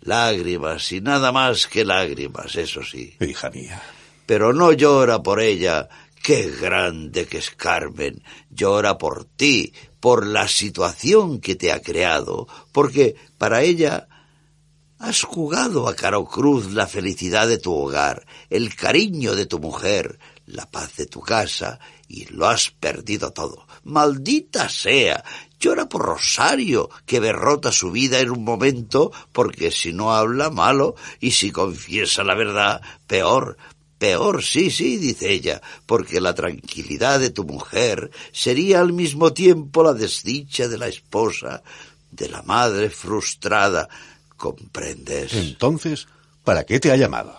Lágrimas 0.00 0.90
y 0.92 1.02
nada 1.02 1.32
más 1.32 1.66
que 1.66 1.84
lágrimas, 1.84 2.56
eso 2.56 2.82
sí. 2.82 3.14
Hija 3.20 3.50
mía. 3.50 3.82
Pero 4.24 4.54
no 4.54 4.72
llora 4.72 5.22
por 5.22 5.42
ella. 5.42 5.90
Qué 6.22 6.50
grande 6.50 7.26
que 7.26 7.36
es 7.36 7.50
Carmen. 7.50 8.22
Llora 8.48 8.96
por 8.96 9.26
ti, 9.26 9.74
por 10.00 10.24
la 10.26 10.48
situación 10.48 11.42
que 11.42 11.56
te 11.56 11.72
ha 11.72 11.82
creado, 11.82 12.48
porque 12.72 13.16
para 13.36 13.60
ella 13.60 14.08
has 14.98 15.22
jugado 15.24 15.88
a 15.88 15.94
caro 15.94 16.24
cruz 16.24 16.72
la 16.72 16.86
felicidad 16.86 17.46
de 17.48 17.58
tu 17.58 17.74
hogar, 17.74 18.26
el 18.48 18.74
cariño 18.74 19.34
de 19.34 19.44
tu 19.44 19.58
mujer, 19.58 20.18
la 20.46 20.70
paz 20.70 20.96
de 20.96 21.06
tu 21.06 21.20
casa, 21.20 21.78
y 22.08 22.26
lo 22.26 22.46
has 22.46 22.70
perdido 22.70 23.32
todo. 23.32 23.66
Maldita 23.84 24.68
sea. 24.68 25.24
Llora 25.58 25.88
por 25.88 26.02
Rosario, 26.02 26.90
que 27.06 27.20
derrota 27.20 27.72
su 27.72 27.90
vida 27.90 28.20
en 28.20 28.30
un 28.30 28.44
momento, 28.44 29.10
porque 29.32 29.70
si 29.70 29.92
no 29.92 30.14
habla 30.14 30.50
malo, 30.50 30.94
y 31.20 31.30
si 31.30 31.50
confiesa 31.50 32.22
la 32.22 32.34
verdad, 32.34 32.82
peor. 33.06 33.56
Peor, 33.98 34.42
sí, 34.42 34.70
sí, 34.70 34.98
dice 34.98 35.30
ella, 35.30 35.62
porque 35.86 36.20
la 36.20 36.34
tranquilidad 36.34 37.20
de 37.20 37.30
tu 37.30 37.44
mujer 37.44 38.10
sería 38.32 38.80
al 38.80 38.92
mismo 38.92 39.32
tiempo 39.32 39.82
la 39.82 39.94
desdicha 39.94 40.68
de 40.68 40.76
la 40.76 40.88
esposa, 40.88 41.62
de 42.10 42.28
la 42.28 42.42
madre 42.42 42.90
frustrada. 42.90 43.88
¿Comprendes? 44.36 45.32
Entonces, 45.32 46.06
¿para 46.42 46.64
qué 46.64 46.80
te 46.80 46.92
ha 46.92 46.96
llamado? 46.96 47.38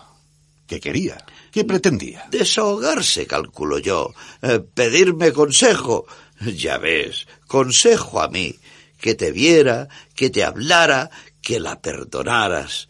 ¿Qué 0.66 0.80
quería? 0.80 1.24
¿Qué 1.56 1.64
pretendía? 1.64 2.26
Desahogarse, 2.30 3.26
calculo 3.26 3.78
yo. 3.78 4.12
Eh, 4.42 4.60
pedirme 4.60 5.32
consejo. 5.32 6.04
Ya 6.38 6.76
ves, 6.76 7.26
consejo 7.46 8.20
a 8.20 8.28
mí. 8.28 8.54
Que 9.00 9.14
te 9.14 9.32
viera, 9.32 9.88
que 10.14 10.28
te 10.28 10.44
hablara, 10.44 11.08
que 11.40 11.58
la 11.58 11.80
perdonaras. 11.80 12.88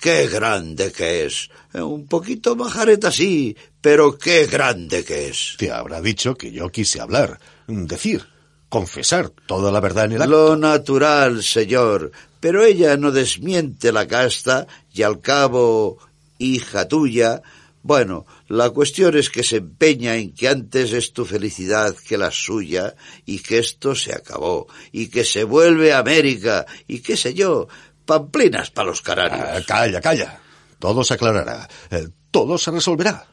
Qué 0.00 0.28
grande 0.28 0.92
que 0.92 1.26
es. 1.26 1.50
Eh, 1.74 1.82
un 1.82 2.06
poquito 2.06 2.56
majareta 2.56 3.12
sí, 3.12 3.54
pero 3.82 4.16
qué 4.16 4.46
grande 4.46 5.04
que 5.04 5.28
es. 5.28 5.56
Te 5.58 5.70
habrá 5.70 6.00
dicho 6.00 6.36
que 6.36 6.50
yo 6.50 6.70
quise 6.70 7.02
hablar, 7.02 7.38
decir, 7.66 8.26
confesar 8.70 9.28
toda 9.28 9.70
la 9.70 9.80
verdad 9.80 10.06
en 10.06 10.12
el 10.12 10.22
acto. 10.22 10.30
Lo 10.30 10.56
natural, 10.56 11.42
señor. 11.42 12.12
Pero 12.40 12.64
ella 12.64 12.96
no 12.96 13.12
desmiente 13.12 13.92
la 13.92 14.06
casta 14.06 14.66
y 14.90 15.02
al 15.02 15.20
cabo, 15.20 15.98
hija 16.38 16.88
tuya. 16.88 17.42
Bueno, 17.86 18.26
la 18.48 18.70
cuestión 18.70 19.16
es 19.16 19.30
que 19.30 19.44
se 19.44 19.58
empeña 19.58 20.16
en 20.16 20.34
que 20.34 20.48
antes 20.48 20.92
es 20.92 21.12
tu 21.12 21.24
felicidad 21.24 21.94
que 21.94 22.18
la 22.18 22.32
suya 22.32 22.96
y 23.24 23.38
que 23.38 23.58
esto 23.58 23.94
se 23.94 24.12
acabó 24.12 24.66
y 24.90 25.06
que 25.06 25.24
se 25.24 25.44
vuelve 25.44 25.92
a 25.92 25.98
América 26.00 26.66
y 26.88 26.98
qué 27.00 27.16
sé 27.16 27.32
yo, 27.32 27.68
pamplinas 28.04 28.70
para 28.72 28.88
los 28.88 29.00
Ah, 29.00 29.02
canarios. 29.04 29.66
calla, 29.66 30.00
calla. 30.00 30.40
Todo 30.80 31.04
se 31.04 31.14
aclarará. 31.14 31.68
Eh, 31.92 32.08
todo 32.32 32.58
se 32.58 32.72
resolverá. 32.72 33.24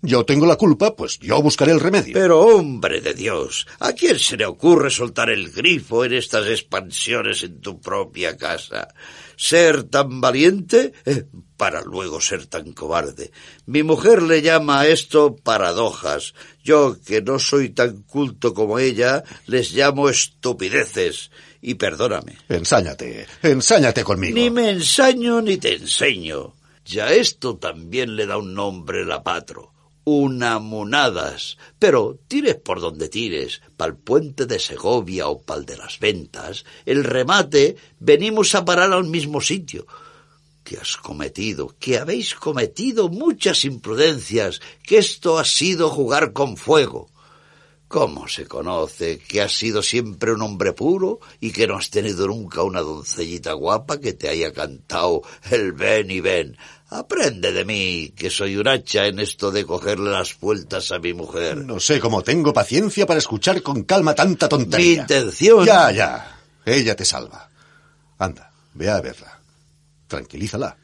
Yo 0.00 0.24
tengo 0.24 0.46
la 0.46 0.56
culpa, 0.56 0.94
pues 0.96 1.18
yo 1.18 1.42
buscaré 1.42 1.72
el 1.72 1.80
remedio. 1.80 2.14
Pero 2.14 2.40
hombre 2.40 3.00
de 3.00 3.12
Dios, 3.14 3.66
¿a 3.80 3.92
quién 3.92 4.18
se 4.18 4.36
le 4.36 4.46
ocurre 4.46 4.90
soltar 4.90 5.28
el 5.28 5.50
grifo 5.50 6.04
en 6.04 6.14
estas 6.14 6.46
expansiones 6.46 7.42
en 7.42 7.60
tu 7.60 7.80
propia 7.80 8.36
casa? 8.36 8.88
Ser 9.36 9.82
tan 9.84 10.20
valiente 10.20 10.92
eh, 11.04 11.24
para 11.58 11.82
luego 11.82 12.20
ser 12.20 12.46
tan 12.46 12.72
cobarde. 12.72 13.32
Mi 13.66 13.82
mujer 13.82 14.22
le 14.22 14.40
llama 14.40 14.80
a 14.80 14.86
esto 14.86 15.36
paradojas. 15.36 16.32
Yo, 16.62 16.96
que 17.04 17.20
no 17.20 17.40
soy 17.40 17.70
tan 17.70 18.02
culto 18.04 18.54
como 18.54 18.78
ella, 18.78 19.24
les 19.46 19.72
llamo 19.72 20.08
estupideces. 20.08 21.30
Y 21.60 21.74
perdóname. 21.74 22.38
Ensáñate, 22.48 23.26
ensáñate 23.42 24.04
conmigo. 24.04 24.36
Ni 24.36 24.50
me 24.50 24.70
ensaño 24.70 25.42
ni 25.42 25.56
te 25.56 25.74
enseño. 25.74 26.54
Ya 26.84 27.12
esto 27.12 27.56
también 27.56 28.14
le 28.14 28.26
da 28.26 28.38
un 28.38 28.54
nombre 28.54 29.04
la 29.04 29.24
patro. 29.24 29.72
Unamunadas. 30.04 31.58
Pero 31.80 32.20
tires 32.28 32.54
por 32.54 32.80
donde 32.80 33.08
tires, 33.08 33.62
pa'l 33.76 33.96
puente 33.96 34.46
de 34.46 34.60
Segovia 34.60 35.26
o 35.26 35.42
pa'l 35.42 35.66
de 35.66 35.76
las 35.76 35.98
ventas, 35.98 36.64
el 36.86 37.02
remate 37.02 37.76
venimos 37.98 38.54
a 38.54 38.64
parar 38.64 38.92
al 38.92 39.04
mismo 39.04 39.40
sitio. 39.40 39.86
Que 40.68 40.76
has 40.76 40.98
cometido, 40.98 41.74
que 41.80 41.96
habéis 41.96 42.34
cometido 42.34 43.08
muchas 43.08 43.64
imprudencias, 43.64 44.60
que 44.82 44.98
esto 44.98 45.38
ha 45.38 45.44
sido 45.46 45.88
jugar 45.88 46.34
con 46.34 46.58
fuego. 46.58 47.08
¿Cómo 47.88 48.28
se 48.28 48.44
conoce 48.44 49.18
que 49.18 49.40
has 49.40 49.56
sido 49.56 49.82
siempre 49.82 50.30
un 50.30 50.42
hombre 50.42 50.74
puro 50.74 51.20
y 51.40 51.52
que 51.52 51.66
no 51.66 51.78
has 51.78 51.88
tenido 51.88 52.26
nunca 52.26 52.62
una 52.64 52.82
doncellita 52.82 53.54
guapa 53.54 53.98
que 53.98 54.12
te 54.12 54.28
haya 54.28 54.52
cantado 54.52 55.22
el 55.50 55.72
ven 55.72 56.10
y 56.10 56.20
ven? 56.20 56.58
Aprende 56.90 57.50
de 57.50 57.64
mí, 57.64 58.12
que 58.14 58.28
soy 58.28 58.58
un 58.58 58.68
hacha 58.68 59.06
en 59.06 59.20
esto 59.20 59.50
de 59.50 59.64
cogerle 59.64 60.10
las 60.10 60.38
vueltas 60.38 60.92
a 60.92 60.98
mi 60.98 61.14
mujer. 61.14 61.56
No 61.56 61.80
sé 61.80 61.98
cómo 61.98 62.22
tengo 62.22 62.52
paciencia 62.52 63.06
para 63.06 63.20
escuchar 63.20 63.62
con 63.62 63.84
calma 63.84 64.14
tanta 64.14 64.46
Mi 64.48 64.50
tontería. 64.50 65.00
intención... 65.00 65.64
Ya, 65.64 65.90
ya. 65.92 66.40
Ella 66.66 66.94
te 66.94 67.06
salva. 67.06 67.48
Anda, 68.18 68.52
ve 68.74 68.90
a 68.90 69.00
verla. 69.00 69.37
Tranquilízala. 70.08 70.76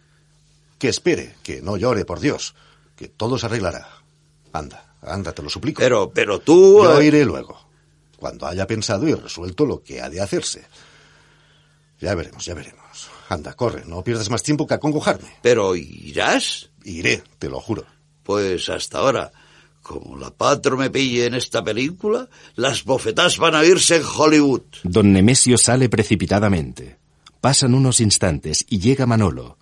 Que 0.78 0.88
espere, 0.88 1.34
que 1.42 1.60
no 1.60 1.76
llore, 1.76 2.04
por 2.04 2.20
Dios. 2.20 2.54
Que 2.96 3.08
todo 3.08 3.38
se 3.38 3.46
arreglará. 3.46 3.88
Anda, 4.52 4.94
anda, 5.02 5.32
te 5.32 5.42
lo 5.42 5.50
suplico. 5.50 5.80
Pero, 5.80 6.10
pero 6.10 6.40
tú... 6.40 6.84
Yo 6.84 7.00
eh, 7.00 7.06
iré 7.06 7.24
luego, 7.24 7.58
cuando 8.16 8.46
haya 8.46 8.66
pensado 8.66 9.08
y 9.08 9.14
resuelto 9.14 9.66
lo 9.66 9.82
que 9.82 10.00
ha 10.00 10.08
de 10.08 10.20
hacerse. 10.20 10.64
Ya 12.00 12.14
veremos, 12.14 12.44
ya 12.44 12.54
veremos. 12.54 13.08
Anda, 13.28 13.54
corre, 13.54 13.84
no 13.86 14.04
pierdas 14.04 14.30
más 14.30 14.42
tiempo 14.42 14.66
que 14.66 14.74
acongojarme. 14.74 15.28
Pero 15.42 15.74
irás... 15.74 16.70
Iré, 16.84 17.24
te 17.38 17.48
lo 17.48 17.60
juro. 17.60 17.86
Pues 18.22 18.68
hasta 18.68 18.98
ahora, 18.98 19.32
como 19.80 20.18
la 20.18 20.30
patro 20.30 20.76
me 20.76 20.90
pille 20.90 21.26
en 21.26 21.34
esta 21.34 21.64
película, 21.64 22.28
las 22.56 22.84
bofetas 22.84 23.38
van 23.38 23.54
a 23.54 23.64
irse 23.64 23.96
en 23.96 24.02
Hollywood. 24.04 24.62
Don 24.82 25.12
Nemesio 25.12 25.56
sale 25.56 25.88
precipitadamente. 25.88 26.98
Pasan 27.44 27.74
unos 27.74 28.00
instantes 28.00 28.64
y 28.70 28.78
llega 28.78 29.04
Manolo. 29.04 29.58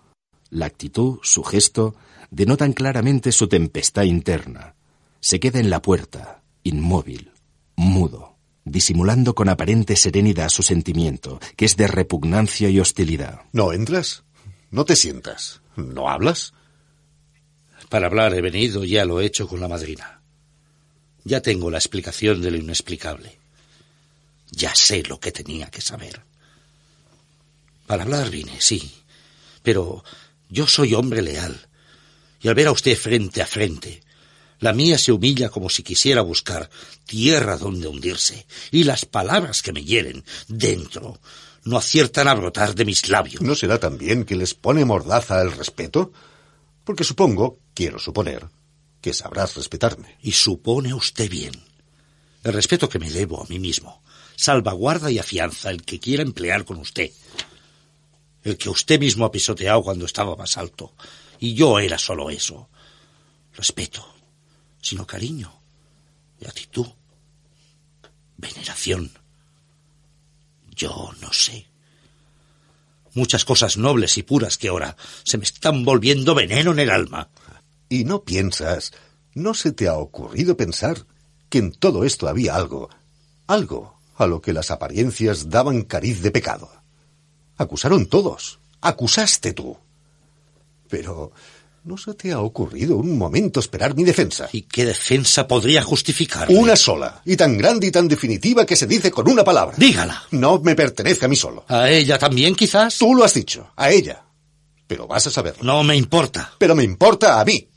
La 0.50 0.66
actitud, 0.66 1.18
su 1.24 1.42
gesto, 1.42 1.96
denotan 2.30 2.74
claramente 2.74 3.32
su 3.32 3.48
tempestad 3.48 4.04
interna. 4.04 4.76
Se 5.18 5.40
queda 5.40 5.58
en 5.58 5.68
la 5.68 5.82
puerta, 5.82 6.44
inmóvil, 6.62 7.32
mudo, 7.74 8.36
disimulando 8.64 9.34
con 9.34 9.48
aparente 9.48 9.96
serenidad 9.96 10.48
su 10.48 10.62
sentimiento, 10.62 11.40
que 11.56 11.64
es 11.64 11.76
de 11.76 11.88
repugnancia 11.88 12.68
y 12.68 12.78
hostilidad. 12.78 13.40
¿No 13.50 13.72
entras? 13.72 14.22
¿No 14.70 14.84
te 14.84 14.94
sientas? 14.94 15.60
¿No 15.74 16.08
hablas? 16.08 16.54
Para 17.88 18.06
hablar 18.06 18.32
he 18.34 18.42
venido, 18.42 18.84
ya 18.84 19.04
lo 19.04 19.20
he 19.20 19.26
hecho 19.26 19.48
con 19.48 19.58
la 19.58 19.66
madrina. 19.66 20.22
Ya 21.24 21.40
tengo 21.42 21.68
la 21.68 21.78
explicación 21.78 22.42
de 22.42 22.52
lo 22.52 22.58
inexplicable. 22.58 23.40
Ya 24.52 24.72
sé 24.72 25.02
lo 25.02 25.18
que 25.18 25.32
tenía 25.32 25.66
que 25.66 25.80
saber. 25.80 26.30
Para 27.86 28.04
hablar 28.04 28.30
vine, 28.30 28.60
sí, 28.60 28.92
pero 29.62 30.04
yo 30.48 30.66
soy 30.66 30.94
hombre 30.94 31.22
leal. 31.22 31.68
Y 32.40 32.48
al 32.48 32.54
ver 32.54 32.68
a 32.68 32.72
usted 32.72 32.96
frente 32.96 33.42
a 33.42 33.46
frente, 33.46 34.02
la 34.58 34.72
mía 34.72 34.98
se 34.98 35.12
humilla 35.12 35.48
como 35.48 35.68
si 35.68 35.82
quisiera 35.82 36.22
buscar 36.22 36.70
tierra 37.04 37.56
donde 37.56 37.88
hundirse, 37.88 38.46
y 38.70 38.84
las 38.84 39.04
palabras 39.04 39.62
que 39.62 39.72
me 39.72 39.84
hieren 39.84 40.24
dentro 40.48 41.20
no 41.64 41.76
aciertan 41.76 42.28
a 42.28 42.34
brotar 42.34 42.74
de 42.74 42.84
mis 42.84 43.08
labios. 43.08 43.42
¿No 43.42 43.54
será 43.54 43.78
también 43.78 44.24
que 44.24 44.36
les 44.36 44.54
pone 44.54 44.84
mordaza 44.84 45.40
el 45.42 45.52
respeto? 45.52 46.12
Porque 46.84 47.04
supongo, 47.04 47.58
quiero 47.74 47.98
suponer, 47.98 48.46
que 49.00 49.12
sabrás 49.12 49.54
respetarme. 49.54 50.16
Y 50.22 50.32
supone 50.32 50.94
usted 50.94 51.30
bien. 51.30 51.54
El 52.42 52.52
respeto 52.52 52.88
que 52.88 52.98
me 52.98 53.10
debo 53.10 53.42
a 53.42 53.46
mí 53.46 53.60
mismo 53.60 54.02
salvaguarda 54.36 55.10
y 55.10 55.18
afianza 55.18 55.70
el 55.70 55.82
que 55.82 56.00
quiera 56.00 56.22
emplear 56.22 56.64
con 56.64 56.78
usted. 56.78 57.10
El 58.44 58.58
que 58.58 58.68
usted 58.68 58.98
mismo 58.98 59.24
ha 59.24 59.32
pisoteado 59.32 59.82
cuando 59.82 60.04
estaba 60.04 60.36
más 60.36 60.56
alto. 60.56 60.94
Y 61.38 61.54
yo 61.54 61.78
era 61.78 61.98
solo 61.98 62.30
eso. 62.30 62.68
Respeto, 63.54 64.06
sino 64.80 65.06
cariño, 65.06 65.52
gratitud, 66.40 66.86
veneración. 68.36 69.10
Yo 70.74 71.12
no 71.20 71.32
sé. 71.32 71.68
muchas 73.14 73.44
cosas 73.44 73.76
nobles 73.76 74.16
y 74.16 74.22
puras 74.22 74.56
que 74.56 74.68
ahora 74.68 74.96
se 75.22 75.36
me 75.36 75.44
están 75.44 75.84
volviendo 75.84 76.34
veneno 76.34 76.72
en 76.72 76.78
el 76.78 76.90
alma. 76.90 77.28
Y 77.88 78.04
no 78.04 78.24
piensas, 78.24 78.92
no 79.34 79.52
se 79.52 79.72
te 79.72 79.86
ha 79.86 79.96
ocurrido 79.96 80.56
pensar 80.56 81.06
que 81.50 81.58
en 81.58 81.72
todo 81.72 82.04
esto 82.04 82.26
había 82.26 82.56
algo, 82.56 82.88
algo 83.46 84.00
a 84.16 84.26
lo 84.26 84.40
que 84.40 84.54
las 84.54 84.70
apariencias 84.70 85.50
daban 85.50 85.82
cariz 85.82 86.22
de 86.22 86.30
pecado. 86.30 86.81
Acusaron 87.62 88.06
todos, 88.06 88.58
acusaste 88.80 89.52
tú. 89.52 89.76
Pero 90.88 91.32
¿no 91.84 91.96
se 91.96 92.12
te 92.14 92.32
ha 92.32 92.40
ocurrido 92.40 92.96
un 92.96 93.16
momento 93.16 93.60
esperar 93.60 93.94
mi 93.94 94.04
defensa? 94.04 94.48
¿Y 94.52 94.62
qué 94.62 94.84
defensa 94.84 95.46
podría 95.46 95.82
justificar? 95.82 96.48
Una 96.50 96.76
sola, 96.76 97.22
y 97.24 97.36
tan 97.36 97.56
grande 97.56 97.86
y 97.86 97.90
tan 97.90 98.08
definitiva 98.08 98.66
que 98.66 98.76
se 98.76 98.86
dice 98.86 99.10
con 99.10 99.30
una 99.30 99.44
palabra. 99.44 99.76
Dígala. 99.78 100.24
No 100.32 100.58
me 100.58 100.74
pertenece 100.74 101.24
a 101.24 101.28
mí 101.28 101.36
solo. 101.36 101.64
¿A 101.68 101.88
ella 101.88 102.18
también, 102.18 102.54
quizás? 102.54 102.98
Tú 102.98 103.14
lo 103.14 103.24
has 103.24 103.34
dicho, 103.34 103.72
a 103.76 103.90
ella. 103.90 104.24
Pero 104.86 105.06
vas 105.06 105.26
a 105.26 105.30
saberlo. 105.30 105.62
No 105.62 105.82
me 105.84 105.96
importa. 105.96 106.52
Pero 106.58 106.74
me 106.74 106.82
importa 106.82 107.40
a 107.40 107.44
mí. 107.44 107.68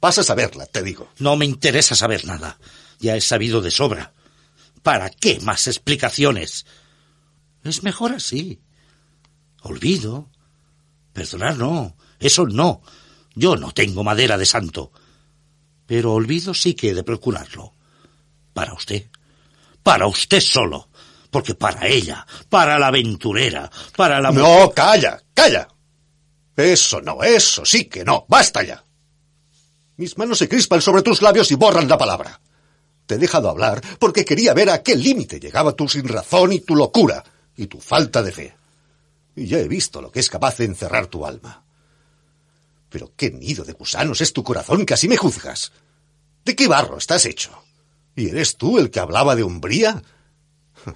Vas 0.00 0.18
a 0.18 0.22
saberla, 0.22 0.66
te 0.66 0.82
digo. 0.82 1.08
No 1.18 1.34
me 1.34 1.46
interesa 1.46 1.94
saber 1.94 2.26
nada. 2.26 2.58
Ya 3.00 3.16
he 3.16 3.20
sabido 3.20 3.62
de 3.62 3.70
sobra. 3.70 4.12
¿Para 4.82 5.08
qué 5.08 5.40
más 5.40 5.66
explicaciones? 5.66 6.66
Es 7.64 7.82
mejor 7.82 8.12
así. 8.12 8.60
Olvido. 9.64 10.30
Perdonar 11.12 11.56
no. 11.56 11.96
Eso 12.18 12.46
no. 12.46 12.82
Yo 13.34 13.56
no 13.56 13.72
tengo 13.72 14.04
madera 14.04 14.38
de 14.38 14.46
santo. 14.46 14.92
Pero 15.86 16.12
olvido 16.12 16.54
sí 16.54 16.74
que 16.74 16.90
he 16.90 16.94
de 16.94 17.02
procurarlo. 17.02 17.72
Para 18.52 18.74
usted. 18.74 19.06
Para 19.82 20.06
usted 20.06 20.40
solo. 20.40 20.88
Porque 21.30 21.54
para 21.54 21.86
ella, 21.88 22.24
para 22.48 22.78
la 22.78 22.86
aventurera, 22.86 23.70
para 23.96 24.20
la... 24.20 24.30
No, 24.30 24.70
calla, 24.70 25.20
calla. 25.34 25.66
Eso 26.56 27.00
no, 27.00 27.22
eso 27.24 27.64
sí 27.64 27.86
que 27.86 28.04
no. 28.04 28.24
Basta 28.28 28.62
ya. 28.62 28.84
Mis 29.96 30.16
manos 30.16 30.38
se 30.38 30.48
crispan 30.48 30.80
sobre 30.80 31.02
tus 31.02 31.22
labios 31.22 31.50
y 31.50 31.56
borran 31.56 31.88
la 31.88 31.98
palabra. 31.98 32.40
Te 33.06 33.16
he 33.16 33.18
dejado 33.18 33.50
hablar 33.50 33.82
porque 33.98 34.24
quería 34.24 34.54
ver 34.54 34.70
a 34.70 34.82
qué 34.82 34.94
límite 34.94 35.40
llegaba 35.40 35.72
tu 35.72 35.88
sinrazón 35.88 36.52
y 36.52 36.60
tu 36.60 36.76
locura 36.76 37.24
y 37.56 37.66
tu 37.66 37.80
falta 37.80 38.22
de 38.22 38.32
fe. 38.32 38.56
Ya 39.36 39.58
he 39.58 39.68
visto 39.68 40.00
lo 40.00 40.10
que 40.12 40.20
es 40.20 40.30
capaz 40.30 40.58
de 40.58 40.64
encerrar 40.64 41.08
tu 41.08 41.26
alma. 41.26 41.64
Pero 42.88 43.12
qué 43.16 43.30
nido 43.30 43.64
de 43.64 43.72
gusanos 43.72 44.20
es 44.20 44.32
tu 44.32 44.44
corazón 44.44 44.86
que 44.86 44.94
así 44.94 45.08
me 45.08 45.16
juzgas. 45.16 45.72
¿De 46.44 46.54
qué 46.54 46.68
barro 46.68 46.98
estás 46.98 47.26
hecho? 47.26 47.50
¿Y 48.14 48.28
eres 48.28 48.56
tú 48.56 48.78
el 48.78 48.90
que 48.90 49.00
hablaba 49.00 49.34
de 49.34 49.42
hombría? 49.42 50.02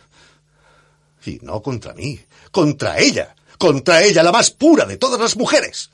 Y 1.26 1.40
no 1.42 1.60
contra 1.60 1.92
mí, 1.92 2.18
contra 2.52 2.98
ella, 2.98 3.34
contra 3.58 4.02
ella, 4.02 4.22
la 4.22 4.32
más 4.32 4.50
pura 4.50 4.86
de 4.86 4.96
todas 4.96 5.20
las 5.20 5.36
mujeres. 5.36 5.90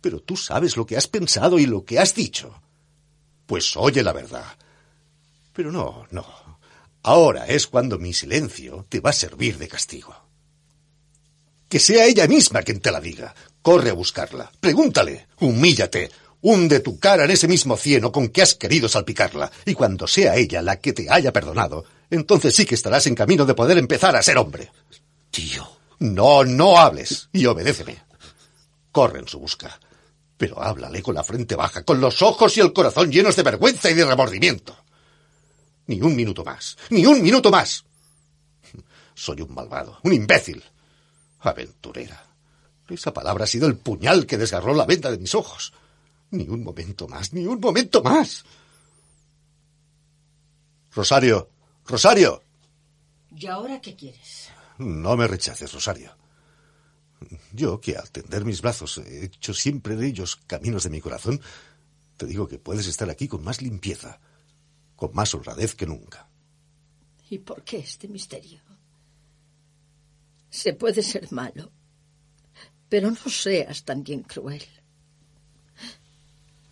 Pero 0.00 0.20
tú 0.20 0.36
sabes 0.36 0.76
lo 0.76 0.84
que 0.84 0.96
has 0.96 1.06
pensado 1.06 1.58
y 1.58 1.66
lo 1.66 1.84
que 1.84 2.00
has 2.00 2.14
dicho. 2.14 2.60
Pues 3.46 3.76
oye 3.76 4.02
la 4.02 4.12
verdad. 4.12 4.56
Pero 5.52 5.70
no, 5.70 6.06
no. 6.10 6.26
Ahora 7.02 7.46
es 7.46 7.68
cuando 7.68 7.98
mi 7.98 8.12
silencio 8.12 8.84
te 8.88 8.98
va 8.98 9.10
a 9.10 9.12
servir 9.12 9.58
de 9.58 9.68
castigo. 9.68 10.25
Que 11.68 11.78
sea 11.78 12.06
ella 12.06 12.26
misma 12.26 12.62
quien 12.62 12.80
te 12.80 12.90
la 12.90 13.00
diga. 13.00 13.34
Corre 13.62 13.90
a 13.90 13.94
buscarla. 13.94 14.50
Pregúntale. 14.60 15.28
Humíllate. 15.40 16.10
Hunde 16.42 16.80
tu 16.80 16.98
cara 16.98 17.24
en 17.24 17.30
ese 17.30 17.48
mismo 17.48 17.76
cieno 17.76 18.12
con 18.12 18.28
que 18.28 18.42
has 18.42 18.54
querido 18.54 18.88
salpicarla. 18.88 19.50
Y 19.64 19.74
cuando 19.74 20.06
sea 20.06 20.36
ella 20.36 20.62
la 20.62 20.78
que 20.78 20.92
te 20.92 21.10
haya 21.10 21.32
perdonado, 21.32 21.84
entonces 22.10 22.54
sí 22.54 22.64
que 22.64 22.76
estarás 22.76 23.06
en 23.06 23.14
camino 23.14 23.44
de 23.44 23.54
poder 23.54 23.78
empezar 23.78 24.14
a 24.14 24.22
ser 24.22 24.38
hombre. 24.38 24.70
Tío. 25.30 25.66
No, 25.98 26.44
no 26.44 26.78
hables. 26.78 27.28
Y 27.32 27.46
obedéceme. 27.46 28.04
Corre 28.92 29.20
en 29.20 29.28
su 29.28 29.40
busca. 29.40 29.80
Pero 30.36 30.62
háblale 30.62 31.02
con 31.02 31.14
la 31.14 31.24
frente 31.24 31.56
baja, 31.56 31.82
con 31.82 32.00
los 32.00 32.22
ojos 32.22 32.56
y 32.56 32.60
el 32.60 32.72
corazón 32.72 33.10
llenos 33.10 33.36
de 33.36 33.42
vergüenza 33.42 33.90
y 33.90 33.94
de 33.94 34.04
remordimiento. 34.04 34.76
Ni 35.86 36.00
un 36.00 36.14
minuto 36.14 36.44
más. 36.44 36.76
Ni 36.90 37.06
un 37.06 37.22
minuto 37.22 37.50
más. 37.50 37.84
Soy 39.14 39.40
un 39.40 39.54
malvado, 39.54 39.98
un 40.02 40.12
imbécil. 40.12 40.62
Aventurera. 41.40 42.24
Esa 42.88 43.12
palabra 43.12 43.44
ha 43.44 43.48
sido 43.48 43.66
el 43.66 43.76
puñal 43.76 44.26
que 44.26 44.38
desgarró 44.38 44.74
la 44.74 44.86
venda 44.86 45.10
de 45.10 45.18
mis 45.18 45.34
ojos. 45.34 45.72
Ni 46.30 46.48
un 46.48 46.62
momento 46.62 47.08
más, 47.08 47.32
ni 47.32 47.46
un 47.46 47.60
momento 47.60 48.02
más. 48.02 48.44
Rosario, 50.92 51.50
Rosario. 51.86 52.42
¿Y 53.36 53.46
ahora 53.46 53.80
qué 53.80 53.94
quieres? 53.94 54.48
No 54.78 55.16
me 55.16 55.26
rechaces, 55.26 55.72
Rosario. 55.72 56.16
Yo, 57.52 57.80
que 57.80 57.96
al 57.96 58.10
tender 58.10 58.44
mis 58.44 58.62
brazos 58.62 58.98
he 58.98 59.24
hecho 59.24 59.54
siempre 59.54 59.96
de 59.96 60.06
ellos 60.06 60.36
caminos 60.46 60.84
de 60.84 60.90
mi 60.90 61.00
corazón, 61.00 61.40
te 62.16 62.26
digo 62.26 62.46
que 62.48 62.58
puedes 62.58 62.86
estar 62.86 63.08
aquí 63.10 63.28
con 63.28 63.42
más 63.42 63.62
limpieza, 63.62 64.20
con 64.94 65.14
más 65.14 65.34
honradez 65.34 65.74
que 65.74 65.86
nunca. 65.86 66.28
¿Y 67.28 67.38
por 67.38 67.62
qué 67.62 67.78
este 67.78 68.08
misterio? 68.08 68.60
Se 70.56 70.72
puede 70.72 71.02
ser 71.02 71.30
malo, 71.32 71.70
pero 72.88 73.10
no 73.10 73.30
seas 73.30 73.84
también 73.84 74.22
cruel. 74.22 74.64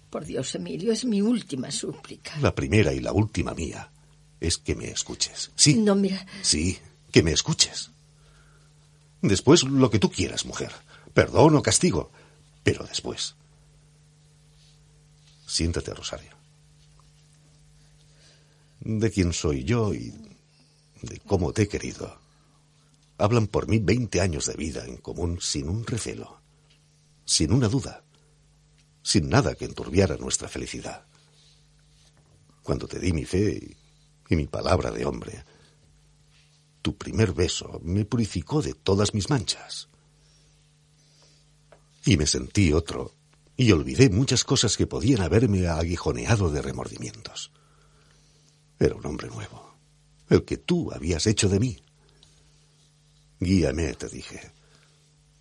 Por 0.09 0.25
Dios, 0.25 0.55
Emilio, 0.55 0.91
es 0.91 1.05
mi 1.05 1.21
última 1.21 1.71
súplica. 1.71 2.35
La 2.41 2.55
primera 2.55 2.95
y 2.95 3.01
la 3.01 3.13
última 3.13 3.53
mía 3.53 3.93
es 4.41 4.57
que 4.57 4.75
me 4.75 4.91
escuches. 4.91 5.51
Sí. 5.55 5.75
No, 5.75 5.95
mira. 5.95 6.27
Sí, 6.41 6.79
que 7.13 7.23
me 7.23 7.33
escuches. 7.33 7.91
Después 9.21 9.65
lo 9.65 9.91
que 9.91 9.99
tú 9.99 10.11
quieras, 10.11 10.47
mujer. 10.47 10.73
Perdón 11.13 11.57
o 11.57 11.63
castigo. 11.63 12.11
Pero 12.63 12.87
después. 12.87 13.35
Siéntate, 15.47 15.93
Rosario. 15.93 16.33
De 18.81 19.11
quién 19.11 19.35
soy 19.35 19.63
yo 19.65 19.93
y 19.93 20.15
de 21.03 21.21
cómo 21.27 21.53
te 21.53 21.65
he 21.65 21.69
querido. 21.69 22.24
Hablan 23.17 23.47
por 23.47 23.69
mí 23.69 23.79
veinte 23.79 24.21
años 24.21 24.47
de 24.47 24.55
vida 24.55 24.85
en 24.85 24.97
común 24.97 25.39
sin 25.41 25.69
un 25.69 25.87
recelo, 25.87 26.41
sin 27.25 27.53
una 27.53 27.69
duda, 27.69 28.05
sin 29.03 29.29
nada 29.29 29.55
que 29.55 29.67
enturbiara 29.67 30.17
nuestra 30.17 30.49
felicidad. 30.49 31.07
Cuando 32.63 32.89
te 32.89 32.99
di 32.99 33.13
mi 33.13 33.25
fe 33.25 33.77
y, 34.29 34.37
mi 34.37 34.47
palabra 34.47 34.91
de 34.91 35.05
hombre, 35.05 35.45
tu 36.83 36.97
primer 36.97 37.33
beso 37.33 37.81
me 37.85 38.05
purificó 38.05 38.63
de 38.63 38.75
todas 38.75 39.15
mis 39.15 39.31
manchas. 39.31 39.89
Y 42.05 42.17
me 42.17 42.27
sentí 42.27 42.73
otro, 42.73 43.15
y 43.57 43.71
olvidé 43.71 44.11
muchas 44.11 44.43
cosas 44.43 44.77
que 44.77 44.89
podían 44.89 45.21
haberme 45.21 45.69
aguijoneado 45.69 46.51
de 46.51 46.63
remordimientos. 46.63 47.53
Era 48.79 48.97
un 48.97 49.07
hombre 49.07 49.29
nuevo, 49.29 49.77
el 50.29 50.45
que 50.45 50.57
tú 50.57 50.91
habías 50.93 51.27
hecho 51.29 51.49
de 51.49 51.61
mí. 51.61 51.84
Guíame, 53.45 53.95
te 53.95 54.09
dije. 54.09 54.53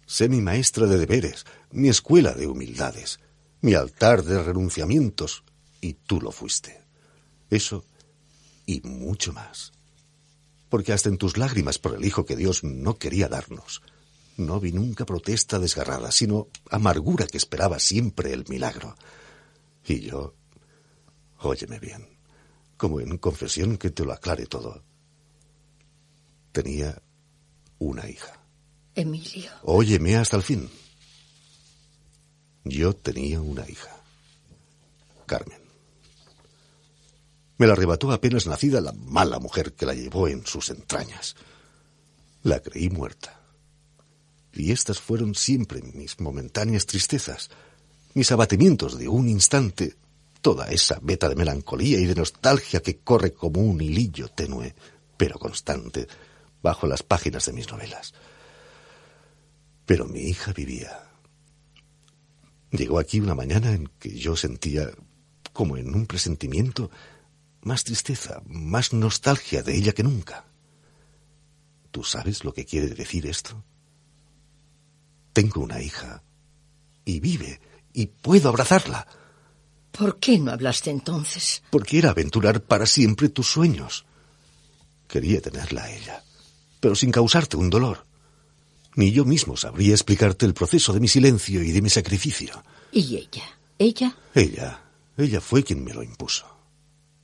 Sé 0.06 0.30
mi 0.30 0.42
maestra 0.42 0.86
de 0.86 0.98
deberes, 0.98 1.46
mi 1.72 1.90
escuela 1.90 2.34
de 2.34 2.48
humildades, 2.48 3.20
mi 3.62 3.74
altar 3.74 4.24
de 4.24 4.44
renunciamientos, 4.44 5.44
y 5.82 5.94
tú 5.94 6.22
lo 6.22 6.32
fuiste. 6.32 6.82
Eso 7.50 7.86
y 8.66 8.82
mucho 8.82 9.34
más. 9.34 9.72
Porque 10.70 10.94
hasta 10.94 11.10
en 11.10 11.18
tus 11.18 11.38
lágrimas 11.38 11.80
por 11.80 11.96
el 11.96 12.06
hijo 12.06 12.26
que 12.26 12.36
Dios 12.36 12.64
no 12.64 12.98
quería 12.98 13.28
darnos, 13.28 13.82
no 14.38 14.60
vi 14.60 14.72
nunca 14.72 15.06
protesta 15.06 15.60
desgarrada, 15.60 16.12
sino 16.12 16.48
amargura 16.70 17.28
que 17.28 17.38
esperaba 17.38 17.80
siempre 17.80 18.34
el 18.34 18.46
milagro. 18.50 18.96
Y 19.86 20.02
yo, 20.02 20.34
óyeme 21.40 21.80
bien, 21.80 22.18
como 22.78 23.00
en 23.00 23.18
confesión 23.18 23.78
que 23.78 23.92
te 23.92 24.04
lo 24.04 24.14
aclare 24.14 24.46
todo, 24.46 24.84
tenía 26.52 27.02
una 27.80 28.10
hija. 28.10 28.40
Emilio. 28.96 29.52
Óyeme 29.64 30.16
hasta 30.18 30.38
el 30.38 30.44
fin. 30.44 30.70
Yo 32.64 32.96
tenía 32.96 33.42
una 33.42 33.68
hija. 33.70 33.90
Carmen. 35.26 35.60
Me 37.58 37.68
la 37.68 37.74
arrebató 37.74 38.12
apenas 38.12 38.48
nacida 38.48 38.82
la 38.82 38.94
mala 38.94 39.40
mujer 39.40 39.74
que 39.74 39.86
la 39.86 39.94
llevó 39.94 40.28
en 40.28 40.46
sus 40.46 40.70
entrañas. 40.70 41.36
La 42.44 42.60
creí 42.60 42.90
muerta. 42.90 43.40
Y 44.54 44.72
estas 44.72 45.00
fueron 45.00 45.34
siempre 45.34 45.82
mis 45.82 46.20
momentáneas 46.20 46.86
tristezas, 46.86 47.50
mis 48.14 48.32
abatimientos 48.32 48.98
de 48.98 49.08
un 49.08 49.28
instante, 49.28 49.96
toda 50.42 50.70
esa 50.70 51.00
veta 51.02 51.30
de 51.30 51.36
melancolía 51.36 52.00
y 52.00 52.06
de 52.06 52.16
nostalgia 52.16 52.82
que 52.82 52.98
corre 52.98 53.34
como 53.34 53.62
un 53.62 53.82
hilillo 53.82 54.28
tenue, 54.28 54.76
pero 55.18 55.40
constante, 55.40 56.08
bajo 56.64 56.88
las 56.88 57.04
páginas 57.04 57.46
de 57.46 57.54
mis 57.54 57.70
novelas. 57.70 58.14
Pero 59.86 60.06
mi 60.06 60.22
hija 60.22 60.54
vivía. 60.54 61.10
Llegó 62.72 62.98
aquí 62.98 63.20
una 63.20 63.36
mañana 63.36 63.74
en 63.74 63.88
que 64.00 64.18
yo 64.18 64.36
sentía, 64.36 64.90
como 65.52 65.78
en 65.78 65.94
un 65.94 66.08
presentimiento, 66.08 66.90
más 67.62 67.84
tristeza, 67.84 68.42
más 68.48 68.94
nostalgia 68.94 69.62
de 69.62 69.76
ella 69.76 69.92
que 69.92 70.04
nunca. 70.04 70.46
¿Tú 71.92 72.04
sabes 72.04 72.44
lo 72.44 72.54
que 72.54 72.66
quiere 72.66 72.88
decir 72.88 73.28
esto? 73.28 73.64
Tengo 75.34 75.62
una 75.62 75.82
hija. 75.82 76.24
Y 77.06 77.20
vive. 77.20 77.60
Y 77.92 78.08
puedo 78.08 78.50
abrazarla. 78.50 79.06
¿Por 79.92 80.18
qué 80.20 80.40
no 80.40 80.52
hablaste 80.52 80.90
entonces? 80.90 81.62
Porque 81.70 82.00
era 82.00 82.10
aventurar 82.10 82.62
para 82.64 82.86
siempre 82.88 83.30
tus 83.30 83.48
sueños. 83.48 84.06
Quería 85.08 85.42
tenerla 85.42 85.84
a 85.84 85.92
ella, 85.92 86.23
pero 86.84 86.96
sin 86.96 87.14
causarte 87.14 87.56
un 87.56 87.70
dolor. 87.70 88.06
Ni 88.98 89.14
yo 89.14 89.24
mismo 89.24 89.56
sabría 89.56 89.94
explicarte 89.94 90.46
el 90.46 90.54
proceso 90.54 90.92
de 90.92 91.00
mi 91.00 91.08
silencio 91.08 91.64
y 91.64 91.72
de 91.72 91.82
mi 91.82 91.90
sacrificio. 91.90 92.62
¿Y 92.92 93.16
ella? 93.16 93.44
¿Ella? 93.80 94.18
Ella. 94.36 94.84
Ella 95.16 95.40
fue 95.40 95.64
quien 95.64 95.82
me 95.82 95.94
lo 95.94 96.04
impuso. 96.04 96.46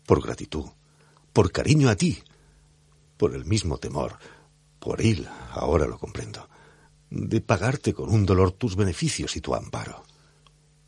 Por 0.05 0.23
gratitud. 0.23 0.63
Por 1.33 1.51
cariño 1.51 1.89
a 1.89 1.97
ti. 1.97 2.23
Por 3.17 3.35
el 3.35 3.43
mismo 3.43 3.79
temor. 3.79 4.17
Por 4.79 5.01
él, 5.01 5.27
ahora 5.51 5.87
lo 5.87 5.99
comprendo. 5.99 6.47
De 7.09 7.41
pagarte 7.41 7.93
con 7.93 8.09
un 8.11 8.25
dolor 8.25 8.53
tus 8.53 8.77
beneficios 8.77 9.35
y 9.35 9.41
tu 9.41 9.55
amparo. 9.55 10.05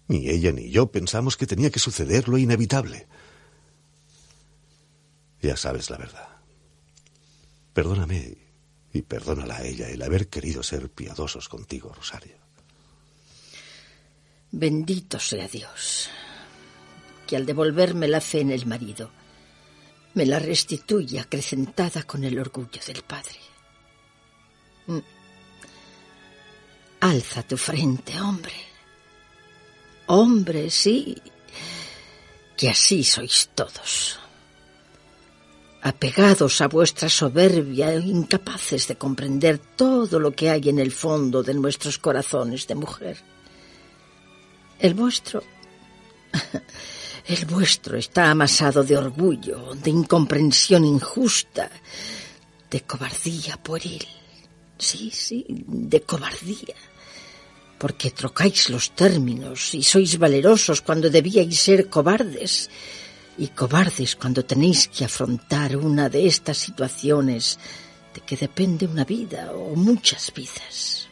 Ni 0.07 0.29
ella 0.29 0.53
ni 0.53 0.71
yo 0.71 0.89
pensamos 0.89 1.35
que 1.35 1.45
tenía 1.45 1.71
que 1.71 1.79
suceder 1.79 2.29
lo 2.29 2.37
inevitable. 2.37 3.05
Ya 5.41 5.57
sabes 5.57 5.89
la 5.89 5.97
verdad. 5.97 6.29
Perdóname 7.73 8.40
y 8.93 9.01
perdónala 9.01 9.57
a 9.57 9.63
ella 9.63 9.89
el 9.89 10.01
haber 10.01 10.27
querido 10.27 10.63
ser 10.63 10.89
piadosos 10.89 11.47
contigo, 11.47 11.93
Rosario. 11.93 12.35
Bendito 14.51 15.17
sea 15.19 15.47
Dios, 15.47 16.09
que 17.25 17.37
al 17.37 17.45
devolverme 17.45 18.07
la 18.07 18.19
fe 18.19 18.41
en 18.41 18.51
el 18.51 18.65
marido, 18.65 19.11
me 20.13 20.25
la 20.25 20.39
restituye 20.39 21.19
acrecentada 21.19 22.03
con 22.03 22.23
el 22.25 22.37
orgullo 22.37 22.81
del 22.85 23.01
padre. 23.03 23.39
Mm. 24.87 24.99
Alza 26.99 27.43
tu 27.43 27.55
frente, 27.55 28.19
hombre. 28.19 28.53
Hombre, 30.07 30.69
sí, 30.69 31.15
que 32.57 32.69
así 32.69 33.03
sois 33.03 33.49
todos. 33.55 34.20
Apegados 35.83 36.61
a 36.61 36.67
vuestra 36.67 37.09
soberbia, 37.09 37.95
incapaces 37.95 38.87
de 38.87 38.97
comprender 38.97 39.57
todo 39.57 40.19
lo 40.19 40.31
que 40.31 40.51
hay 40.51 40.69
en 40.69 40.77
el 40.77 40.91
fondo 40.91 41.41
de 41.41 41.55
nuestros 41.55 41.97
corazones 41.97 42.67
de 42.67 42.75
mujer. 42.75 43.17
El 44.79 44.93
vuestro. 44.93 45.43
El 47.25 47.45
vuestro 47.45 47.97
está 47.97 48.31
amasado 48.31 48.83
de 48.83 48.97
orgullo, 48.97 49.73
de 49.75 49.91
incomprensión 49.91 50.83
injusta, 50.85 51.69
de 52.69 52.81
cobardía 52.81 53.57
pueril. 53.57 54.05
Sí, 54.77 55.11
sí, 55.11 55.45
de 55.47 56.01
cobardía. 56.01 56.75
Porque 57.77 58.11
trocáis 58.11 58.69
los 58.69 58.91
términos 58.95 59.73
y 59.73 59.83
sois 59.83 60.17
valerosos 60.17 60.81
cuando 60.81 61.09
debíais 61.09 61.59
ser 61.59 61.89
cobardes 61.89 62.69
y 63.41 63.47
cobardes 63.47 64.15
cuando 64.15 64.45
tenéis 64.45 64.87
que 64.87 65.03
afrontar 65.03 65.75
una 65.75 66.09
de 66.09 66.27
estas 66.27 66.59
situaciones 66.59 67.57
de 68.13 68.21
que 68.21 68.37
depende 68.37 68.85
una 68.85 69.03
vida 69.03 69.51
o 69.53 69.75
muchas 69.75 70.31
vidas. 70.31 71.07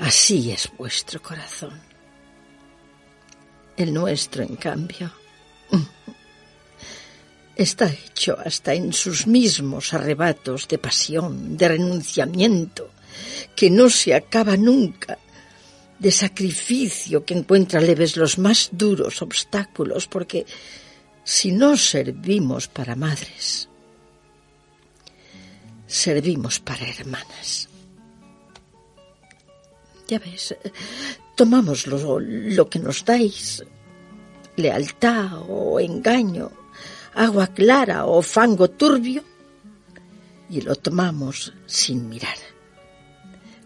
Así 0.00 0.50
es 0.50 0.68
vuestro 0.76 1.22
corazón. 1.22 1.80
El 3.76 3.94
nuestro, 3.94 4.42
en 4.42 4.56
cambio, 4.56 5.12
está 7.54 7.86
hecho 7.86 8.36
hasta 8.44 8.74
en 8.74 8.92
sus 8.92 9.28
mismos 9.28 9.94
arrebatos 9.94 10.66
de 10.66 10.78
pasión, 10.78 11.56
de 11.56 11.68
renunciamiento, 11.68 12.90
que 13.54 13.70
no 13.70 13.88
se 13.90 14.12
acaba 14.12 14.56
nunca, 14.56 15.18
de 15.98 16.10
sacrificio 16.10 17.24
que 17.24 17.34
encuentra 17.34 17.80
leves 17.80 18.16
los 18.16 18.38
más 18.38 18.70
duros 18.72 19.22
obstáculos, 19.22 20.06
porque 20.06 20.46
si 21.22 21.52
no 21.52 21.76
servimos 21.76 22.68
para 22.68 22.96
madres, 22.96 23.68
servimos 25.86 26.60
para 26.60 26.86
hermanas. 26.88 27.68
Ya 30.08 30.18
ves, 30.18 30.54
tomamos 31.34 31.86
lo, 31.86 32.20
lo 32.20 32.68
que 32.68 32.78
nos 32.78 33.04
dais, 33.04 33.64
lealtad 34.56 35.40
o 35.48 35.80
engaño, 35.80 36.52
agua 37.14 37.46
clara 37.46 38.04
o 38.04 38.20
fango 38.20 38.68
turbio, 38.68 39.24
y 40.50 40.60
lo 40.60 40.74
tomamos 40.74 41.54
sin 41.66 42.08
mirar, 42.08 42.36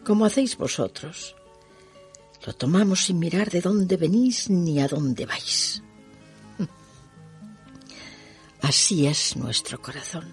como 0.05 0.25
hacéis 0.25 0.57
vosotros. 0.57 1.35
Lo 2.47 2.53
tomamos 2.55 3.05
sin 3.05 3.19
mirar 3.19 3.51
de 3.51 3.61
dónde 3.61 3.97
venís 3.97 4.49
ni 4.49 4.81
a 4.81 4.89
dónde 4.89 5.27
vais. 5.27 5.83
Así 8.63 9.07
es 9.07 9.37
nuestro 9.37 9.81
corazón. 9.81 10.33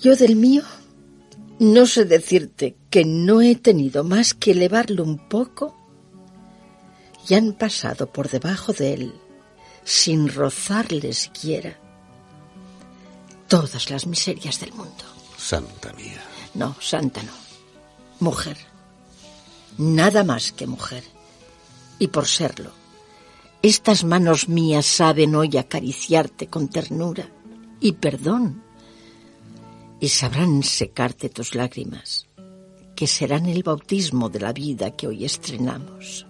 Yo 0.00 0.16
del 0.16 0.36
mío 0.36 0.62
no 1.58 1.86
sé 1.86 2.04
decirte 2.04 2.76
que 2.90 3.04
no 3.04 3.40
he 3.40 3.54
tenido 3.54 4.02
más 4.02 4.34
que 4.34 4.50
elevarlo 4.50 5.04
un 5.04 5.28
poco 5.28 5.76
y 7.28 7.34
han 7.34 7.52
pasado 7.52 8.12
por 8.12 8.28
debajo 8.28 8.72
de 8.72 8.94
él, 8.94 9.14
sin 9.84 10.28
rozarle 10.28 11.12
siquiera, 11.12 11.78
todas 13.46 13.90
las 13.90 14.06
miserias 14.06 14.58
del 14.58 14.72
mundo. 14.72 15.04
Santa 15.36 15.92
mía. 15.92 16.20
No, 16.54 16.74
santa 16.80 17.22
no. 17.22 17.32
Mujer. 18.18 18.56
Nada 19.78 20.24
más 20.24 20.52
que 20.52 20.66
mujer. 20.66 21.04
Y 21.98 22.08
por 22.08 22.26
serlo, 22.26 22.72
estas 23.62 24.04
manos 24.04 24.48
mías 24.48 24.86
saben 24.86 25.34
hoy 25.34 25.56
acariciarte 25.56 26.48
con 26.48 26.68
ternura 26.68 27.30
y 27.80 27.92
perdón 27.92 28.62
y 30.00 30.08
sabrán 30.08 30.64
secarte 30.64 31.28
tus 31.28 31.54
lágrimas, 31.54 32.26
que 32.96 33.06
serán 33.06 33.46
el 33.46 33.62
bautismo 33.62 34.28
de 34.28 34.40
la 34.40 34.52
vida 34.52 34.96
que 34.96 35.06
hoy 35.06 35.24
estrenamos. 35.24 36.26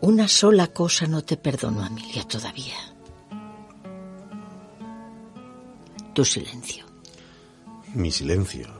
Una 0.00 0.28
sola 0.28 0.68
cosa 0.68 1.08
no 1.08 1.22
te 1.22 1.36
perdono, 1.36 1.82
Amelia, 1.82 2.22
todavía. 2.22 2.76
Tu 6.14 6.24
silencio. 6.24 6.86
Mi 7.94 8.12
silencio 8.12 8.77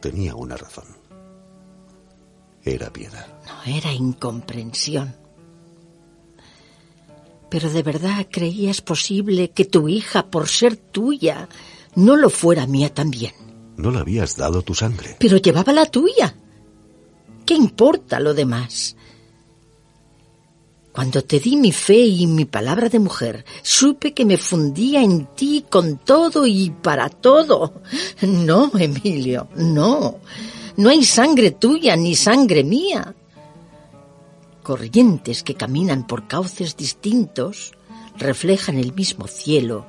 tenía 0.00 0.34
una 0.34 0.56
razón. 0.56 0.84
Era 2.64 2.92
piedad. 2.92 3.26
No, 3.46 3.72
era 3.72 3.92
incomprensión. 3.92 5.14
Pero 7.48 7.70
de 7.70 7.82
verdad 7.82 8.26
creías 8.30 8.80
posible 8.80 9.50
que 9.50 9.64
tu 9.64 9.88
hija, 9.88 10.26
por 10.26 10.48
ser 10.48 10.76
tuya, 10.76 11.48
no 11.94 12.16
lo 12.16 12.28
fuera 12.28 12.66
mía 12.66 12.92
también. 12.92 13.32
No 13.76 13.90
le 13.90 13.98
habías 13.98 14.36
dado 14.36 14.62
tu 14.62 14.74
sangre. 14.74 15.16
Pero 15.20 15.36
llevaba 15.36 15.72
la 15.72 15.86
tuya. 15.86 16.34
¿Qué 17.44 17.54
importa 17.54 18.18
lo 18.18 18.34
demás? 18.34 18.95
Cuando 20.96 21.22
te 21.22 21.38
di 21.38 21.56
mi 21.56 21.72
fe 21.72 21.98
y 21.98 22.26
mi 22.26 22.46
palabra 22.46 22.88
de 22.88 22.98
mujer, 22.98 23.44
supe 23.62 24.14
que 24.14 24.24
me 24.24 24.38
fundía 24.38 25.02
en 25.02 25.26
ti 25.36 25.66
con 25.68 25.98
todo 25.98 26.46
y 26.46 26.70
para 26.70 27.10
todo. 27.10 27.82
No, 28.22 28.72
Emilio, 28.78 29.48
no. 29.56 30.20
No 30.78 30.88
hay 30.88 31.04
sangre 31.04 31.50
tuya 31.50 31.96
ni 31.96 32.16
sangre 32.16 32.64
mía 32.64 33.14
corrientes 34.66 35.44
que 35.44 35.54
caminan 35.54 36.08
por 36.08 36.26
cauces 36.26 36.76
distintos, 36.76 37.70
reflejan 38.16 38.78
el 38.78 38.94
mismo 38.94 39.28
cielo 39.28 39.86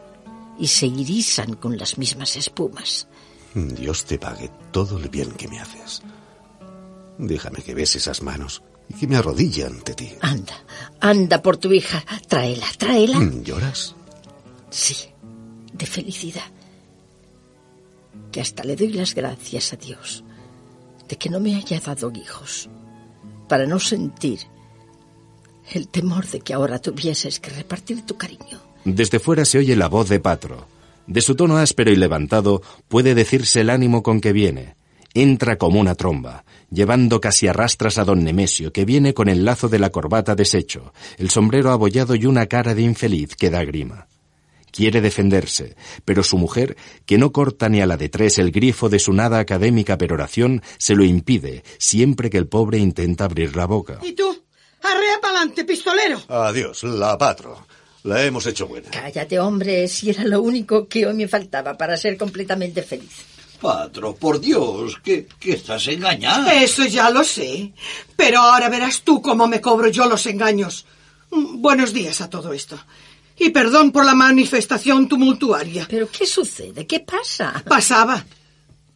y 0.59 0.67
se 0.67 0.85
irisan 0.85 1.55
con 1.55 1.79
las 1.79 1.97
mismas 1.97 2.35
espumas. 2.35 3.07
Dios 3.55 4.05
te 4.05 4.19
pague 4.19 4.51
todo 4.71 4.99
el 4.99 5.09
bien 5.09 5.31
que 5.31 5.47
me 5.47 5.59
haces. 5.59 6.03
Déjame 7.17 7.63
que 7.63 7.73
bese 7.73 7.97
esas 7.97 8.21
manos 8.21 8.61
y 8.89 8.93
que 8.93 9.07
me 9.07 9.17
arrodille 9.17 9.65
ante 9.65 9.93
ti. 9.93 10.13
Anda, 10.21 10.63
anda 10.99 11.41
por 11.41 11.57
tu 11.57 11.71
hija. 11.71 12.03
Tráela, 12.27 12.67
tráela. 12.77 13.19
¿Lloras? 13.43 13.95
Sí, 14.69 14.95
de 15.73 15.85
felicidad. 15.85 16.51
Que 18.31 18.41
hasta 18.41 18.63
le 18.63 18.75
doy 18.75 18.93
las 18.93 19.15
gracias 19.15 19.73
a 19.73 19.77
Dios 19.77 20.23
de 21.07 21.17
que 21.17 21.29
no 21.29 21.39
me 21.39 21.55
haya 21.55 21.79
dado 21.79 22.11
hijos, 22.13 22.69
para 23.47 23.65
no 23.65 23.79
sentir 23.79 24.39
el 25.71 25.87
temor 25.87 26.27
de 26.27 26.39
que 26.41 26.53
ahora 26.53 26.79
tuvieses 26.79 27.39
que 27.39 27.49
repartir 27.49 28.05
tu 28.05 28.17
cariño. 28.17 28.61
Desde 28.85 29.19
fuera 29.19 29.45
se 29.45 29.57
oye 29.57 29.75
la 29.75 29.87
voz 29.87 30.09
de 30.09 30.19
Patro. 30.19 30.67
De 31.07 31.21
su 31.21 31.35
tono 31.35 31.57
áspero 31.57 31.91
y 31.91 31.95
levantado 31.95 32.61
puede 32.87 33.15
decirse 33.15 33.61
el 33.61 33.69
ánimo 33.69 34.03
con 34.03 34.19
que 34.19 34.33
viene. 34.33 34.75
Entra 35.13 35.57
como 35.57 35.79
una 35.79 35.95
tromba, 35.95 36.43
llevando 36.69 37.21
casi 37.21 37.47
a 37.47 37.53
rastras 37.53 37.97
a 37.97 38.03
don 38.03 38.23
Nemesio, 38.23 38.71
que 38.71 38.85
viene 38.85 39.13
con 39.13 39.29
el 39.29 39.45
lazo 39.45 39.69
de 39.69 39.79
la 39.79 39.89
corbata 39.89 40.35
deshecho, 40.35 40.93
el 41.17 41.29
sombrero 41.29 41.71
abollado 41.71 42.15
y 42.15 42.25
una 42.25 42.47
cara 42.47 42.75
de 42.75 42.81
infeliz 42.81 43.35
que 43.35 43.49
da 43.49 43.63
grima. 43.63 44.07
Quiere 44.71 45.01
defenderse, 45.01 45.75
pero 46.05 46.23
su 46.23 46.37
mujer, 46.37 46.77
que 47.05 47.17
no 47.17 47.31
corta 47.31 47.67
ni 47.69 47.81
a 47.81 47.87
la 47.87 47.97
de 47.97 48.09
tres 48.09 48.37
el 48.37 48.51
grifo 48.51 48.89
de 48.89 48.99
su 48.99 49.11
nada 49.13 49.39
académica 49.39 49.97
peroración, 49.97 50.61
se 50.77 50.93
lo 50.93 51.03
impide 51.03 51.63
siempre 51.79 52.29
que 52.29 52.37
el 52.37 52.47
pobre 52.47 52.77
intenta 52.77 53.25
abrir 53.25 53.55
la 53.55 53.65
boca. 53.65 53.99
¿Y 54.03 54.13
tú? 54.13 54.43
Arrea 54.83 55.19
pa'lante, 55.21 55.65
pistolero. 55.65 56.21
Adiós, 56.27 56.83
la 56.83 57.17
patro. 57.17 57.65
La 58.03 58.23
hemos 58.23 58.45
hecho 58.45 58.67
buena. 58.67 58.89
Cállate, 58.91 59.39
hombre, 59.39 59.87
si 59.87 60.11
era 60.11 60.23
lo 60.23 60.41
único 60.41 60.87
que 60.87 61.07
hoy 61.07 61.13
me 61.15 61.27
faltaba 61.27 61.77
para 61.77 61.97
ser 61.97 62.15
completamente 62.15 62.83
feliz. 62.83 63.25
Patro, 63.59 64.15
por 64.15 64.39
Dios, 64.39 64.97
que, 65.03 65.27
que 65.39 65.53
estás 65.53 65.87
engañada. 65.87 66.53
Eso 66.61 66.85
ya 66.85 67.09
lo 67.09 67.23
sé. 67.23 67.73
Pero 68.15 68.39
ahora 68.39 68.69
verás 68.69 69.01
tú 69.01 69.21
cómo 69.21 69.47
me 69.47 69.61
cobro 69.61 69.87
yo 69.89 70.05
los 70.07 70.25
engaños. 70.27 70.85
Mm, 71.31 71.61
Buenos 71.61 71.93
días 71.93 72.21
a 72.21 72.29
todo 72.29 72.53
esto. 72.53 72.77
Y 73.39 73.49
perdón 73.49 73.91
por 73.91 74.05
la 74.05 74.15
manifestación 74.15 75.07
tumultuaria. 75.07 75.85
¿Pero 75.89 76.09
qué 76.09 76.25
sucede? 76.25 76.87
¿Qué 76.87 77.01
pasa? 77.01 77.63
Pasaba. 77.67 78.25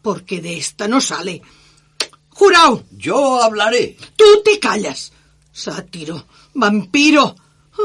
Porque 0.01 0.41
de 0.41 0.57
esta 0.57 0.87
no 0.87 0.99
sale. 1.01 1.41
Jurao, 2.29 2.83
Yo 2.91 3.41
hablaré. 3.41 3.97
tú 4.15 4.25
te 4.43 4.59
callas. 4.59 5.11
Sátiro, 5.51 6.25
vampiro. 6.53 7.35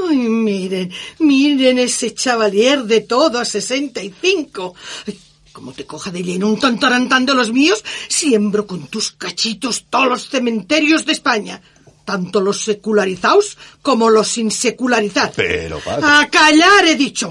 Ay, 0.09 0.17
miren, 0.17 0.93
miren 1.19 1.79
ese 1.79 2.15
chavalier 2.15 2.85
de 2.85 3.01
todo 3.03 3.39
a 3.39 3.45
65. 3.45 4.75
Ay, 5.07 5.19
como 5.57 5.73
te 5.73 5.87
coja 5.87 6.11
de 6.11 6.23
lleno 6.23 6.49
un 6.49 6.61
tantarantán 6.61 7.25
de 7.25 7.33
los 7.33 7.51
míos, 7.51 7.83
siembro 8.09 8.67
con 8.67 8.89
tus 8.89 9.13
cachitos 9.13 9.87
todos 9.89 10.07
los 10.07 10.29
cementerios 10.29 11.07
de 11.07 11.13
España. 11.13 11.63
Tanto 12.05 12.43
los 12.43 12.63
secularizados 12.63 13.57
como 13.81 14.11
los 14.11 14.29
sin 14.29 14.51
secularizar. 14.51 15.33
Pero, 15.35 15.81
patro. 15.81 16.07
A 16.07 16.29
callar 16.29 16.85
he 16.85 16.95
dicho. 16.95 17.31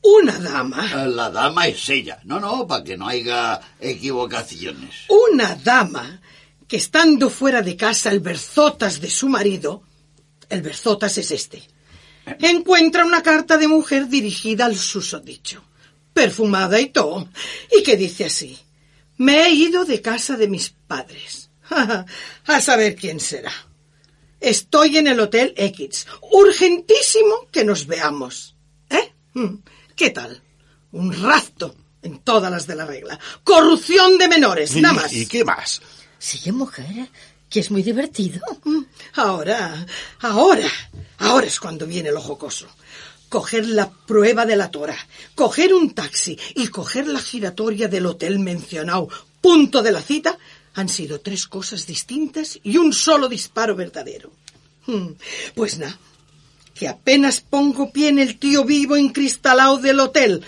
Una 0.00 0.38
dama, 0.38 1.06
La 1.06 1.28
dama 1.28 1.66
es 1.66 1.86
ella. 1.90 2.18
No, 2.24 2.40
no, 2.40 2.66
para 2.66 2.82
que 2.82 2.96
no 2.96 3.06
haya 3.06 3.60
equivocaciones. 3.78 5.04
una 5.08 5.54
dama 5.54 6.22
que 6.66 6.78
estando 6.78 7.28
fuera 7.28 7.60
de 7.60 7.76
casa 7.76 8.10
el 8.10 8.20
berzotas 8.20 8.98
de 8.98 9.10
su 9.10 9.28
marido, 9.28 9.82
el 10.48 10.62
berzotas 10.62 11.18
es 11.18 11.30
este, 11.32 11.62
encuentra 12.40 13.04
una 13.04 13.22
carta 13.22 13.58
de 13.58 13.68
mujer 13.68 14.08
dirigida 14.08 14.64
al 14.64 14.76
susodicho, 14.76 15.62
perfumada 16.12 16.80
y 16.80 16.90
todo, 16.90 17.28
y 17.76 17.82
que 17.82 17.96
dice 17.96 18.26
así, 18.26 18.58
me 19.16 19.42
he 19.46 19.50
ido 19.50 19.84
de 19.84 20.00
casa 20.00 20.36
de 20.36 20.48
mis 20.48 20.70
padres. 20.70 21.50
A 22.46 22.60
saber 22.60 22.96
quién 22.96 23.18
será. 23.20 23.52
Estoy 24.40 24.98
en 24.98 25.06
el 25.06 25.20
Hotel 25.20 25.54
X. 25.56 26.06
Urgentísimo 26.32 27.48
que 27.50 27.64
nos 27.64 27.86
veamos. 27.86 28.56
¿Eh? 28.90 29.12
Mm, 29.34 29.54
¿Qué 29.96 30.10
tal? 30.10 30.42
Un 30.90 31.12
rapto 31.22 31.74
en 32.02 32.18
todas 32.18 32.50
las 32.50 32.66
de 32.66 32.74
la 32.74 32.84
regla. 32.84 33.18
Corrupción 33.44 34.18
de 34.18 34.28
menores, 34.28 34.74
nada 34.76 34.94
más. 34.94 35.12
¿Y 35.12 35.26
qué 35.26 35.44
más? 35.44 35.80
Sí, 36.18 36.50
mujer, 36.52 37.08
que 37.48 37.60
es 37.60 37.70
muy 37.70 37.82
divertido. 37.82 38.40
Mm, 38.64 38.82
Ahora, 39.14 39.86
ahora, 40.20 40.70
ahora 41.18 41.46
es 41.46 41.60
cuando 41.60 41.86
viene 41.86 42.10
lo 42.10 42.20
jocoso. 42.20 42.66
Coger 43.32 43.66
la 43.66 43.88
prueba 43.90 44.44
de 44.44 44.56
la 44.56 44.70
tora, 44.70 44.94
coger 45.34 45.72
un 45.72 45.94
taxi 45.94 46.38
y 46.54 46.68
coger 46.68 47.06
la 47.06 47.18
giratoria 47.18 47.88
del 47.88 48.04
hotel 48.04 48.38
mencionado, 48.38 49.08
punto 49.40 49.80
de 49.82 49.90
la 49.90 50.02
cita, 50.02 50.36
han 50.74 50.90
sido 50.90 51.18
tres 51.22 51.46
cosas 51.46 51.86
distintas 51.86 52.60
y 52.62 52.76
un 52.76 52.92
solo 52.92 53.30
disparo 53.30 53.74
verdadero. 53.74 54.30
Hmm, 54.86 55.12
Pues 55.54 55.78
nada, 55.78 55.98
que 56.74 56.88
apenas 56.88 57.40
pongo 57.40 57.90
pie 57.90 58.10
en 58.10 58.18
el 58.18 58.38
tío 58.38 58.66
vivo 58.66 58.96
encristalado 58.96 59.78
del 59.78 60.00
hotel, 60.00 60.44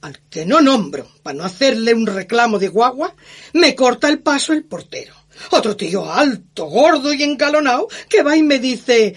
al 0.00 0.18
que 0.30 0.44
no 0.44 0.60
nombro 0.60 1.08
para 1.22 1.38
no 1.38 1.44
hacerle 1.44 1.94
un 1.94 2.08
reclamo 2.08 2.58
de 2.58 2.70
guagua, 2.70 3.14
me 3.52 3.76
corta 3.76 4.08
el 4.08 4.18
paso 4.18 4.52
el 4.52 4.64
portero. 4.64 5.14
Otro 5.52 5.76
tío 5.76 6.10
alto, 6.12 6.64
gordo 6.64 7.12
y 7.12 7.22
engalonado 7.22 7.86
que 8.08 8.24
va 8.24 8.36
y 8.36 8.42
me 8.42 8.58
dice 8.58 9.14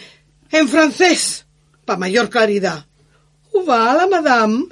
en 0.51 0.69
francés, 0.69 1.42
pa 1.85 1.97
mayor 1.97 2.29
claridad. 2.29 2.85
Va 3.67 3.93
la 3.93 4.07
madame. 4.07 4.65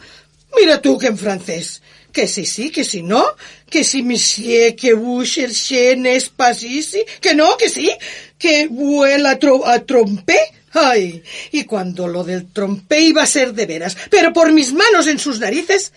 Mira 0.56 0.82
tú 0.82 0.98
que 0.98 1.08
en 1.08 1.18
francés. 1.18 1.82
Que 2.12 2.28
si 2.28 2.46
sí, 2.46 2.72
que 2.72 2.84
si 2.84 3.04
no. 3.04 3.24
Que 3.70 3.84
si 3.84 4.04
monsieur, 4.04 4.76
que 4.76 4.94
vous 4.94 5.24
cherchez, 5.24 5.96
n'est 5.96 6.30
pas 6.30 6.62
ici. 6.64 7.04
Que 7.22 7.34
no, 7.34 7.56
que 7.58 7.70
sí. 7.70 7.90
Que 8.38 8.68
vuela 8.68 9.38
a 9.66 9.80
trompé. 9.80 10.40
Ay, 10.74 11.22
y 11.52 11.66
cuando 11.66 12.08
lo 12.08 12.24
del 12.24 12.52
trompé 12.52 13.02
iba 13.02 13.24
a 13.24 13.28
ser 13.28 13.54
de 13.54 13.66
veras, 13.66 13.98
pero 14.10 14.32
por 14.32 14.54
mis 14.54 14.72
manos 14.72 15.08
en 15.08 15.20
sus 15.20 15.40
narices, 15.40 15.92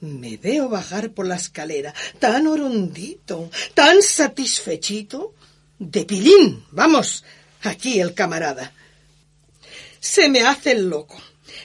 me 0.00 0.36
veo 0.36 0.68
bajar 0.68 1.12
por 1.12 1.26
la 1.26 1.36
escalera, 1.36 1.94
tan 2.18 2.46
orondito, 2.46 3.50
tan 3.72 4.02
satisfechito, 4.02 5.34
de 5.78 6.04
pilín, 6.04 6.64
vamos, 6.72 7.24
aquí 7.62 8.00
el 8.00 8.12
camarada. 8.12 8.72
Se 10.02 10.28
me 10.28 10.40
hace 10.40 10.72
el 10.72 10.90
loco. 10.90 11.16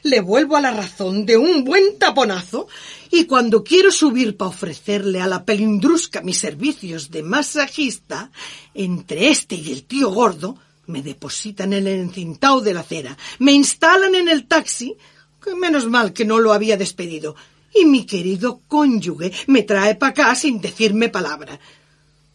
Le 0.04 0.22
vuelvo 0.22 0.56
a 0.56 0.62
la 0.62 0.70
razón 0.70 1.26
de 1.26 1.38
un 1.38 1.64
buen 1.64 1.98
taponazo 1.98 2.68
y 3.10 3.26
cuando 3.26 3.64
quiero 3.64 3.92
subir 3.92 4.38
para 4.38 4.50
ofrecerle 4.50 5.20
a 5.20 5.26
la 5.26 5.44
pelindrusca 5.44 6.22
mis 6.22 6.38
servicios 6.38 7.10
de 7.10 7.24
masajista, 7.24 8.30
entre 8.76 9.30
este 9.30 9.56
y 9.56 9.72
el 9.72 9.86
tío 9.86 10.12
gordo, 10.12 10.56
me 10.86 11.02
depositan 11.02 11.74
en 11.74 11.88
el 11.88 12.00
encintao 12.00 12.62
de 12.62 12.76
la 12.76 12.82
acera, 12.82 13.18
me 13.40 13.54
instalan 13.54 14.14
en 14.14 14.30
el 14.30 14.48
taxi, 14.48 14.96
que 15.44 15.56
menos 15.56 15.88
mal 15.88 16.14
que 16.14 16.24
no 16.24 16.38
lo 16.38 16.54
había 16.54 16.78
despedido, 16.78 17.36
y 17.74 17.86
mi 17.86 18.06
querido 18.06 18.62
cónyuge 18.68 19.32
me 19.48 19.64
trae 19.64 19.96
para 19.96 20.12
acá 20.12 20.36
sin 20.36 20.62
decirme 20.62 21.10
palabra. 21.10 21.60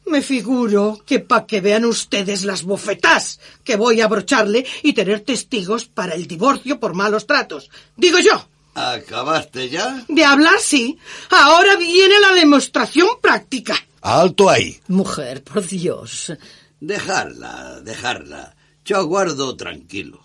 Me 0.06 0.20
figuro 0.20 1.00
que 1.06 1.20
pa' 1.20 1.46
que 1.46 1.60
vean 1.60 1.84
ustedes 1.84 2.44
las 2.44 2.64
bofetás 2.64 3.40
que 3.64 3.76
voy 3.76 4.00
a 4.00 4.06
abrocharle 4.06 4.66
y 4.82 4.92
tener 4.92 5.20
testigos 5.20 5.84
para 5.84 6.14
el 6.14 6.26
divorcio 6.26 6.80
por 6.80 6.94
malos 6.94 7.26
tratos. 7.26 7.70
Digo 7.96 8.18
yo. 8.18 8.46
¿Acabaste 8.74 9.68
ya? 9.68 10.04
De 10.08 10.24
hablar 10.24 10.58
sí. 10.60 10.98
Ahora 11.30 11.76
viene 11.76 12.18
la 12.20 12.32
demostración 12.34 13.08
práctica. 13.20 13.76
Alto 14.00 14.50
ahí. 14.50 14.80
Mujer, 14.88 15.44
por 15.44 15.66
Dios. 15.66 16.32
Dejarla, 16.80 17.80
dejarla. 17.82 18.56
Yo 18.84 18.96
aguardo 18.96 19.56
tranquilo. 19.56 20.22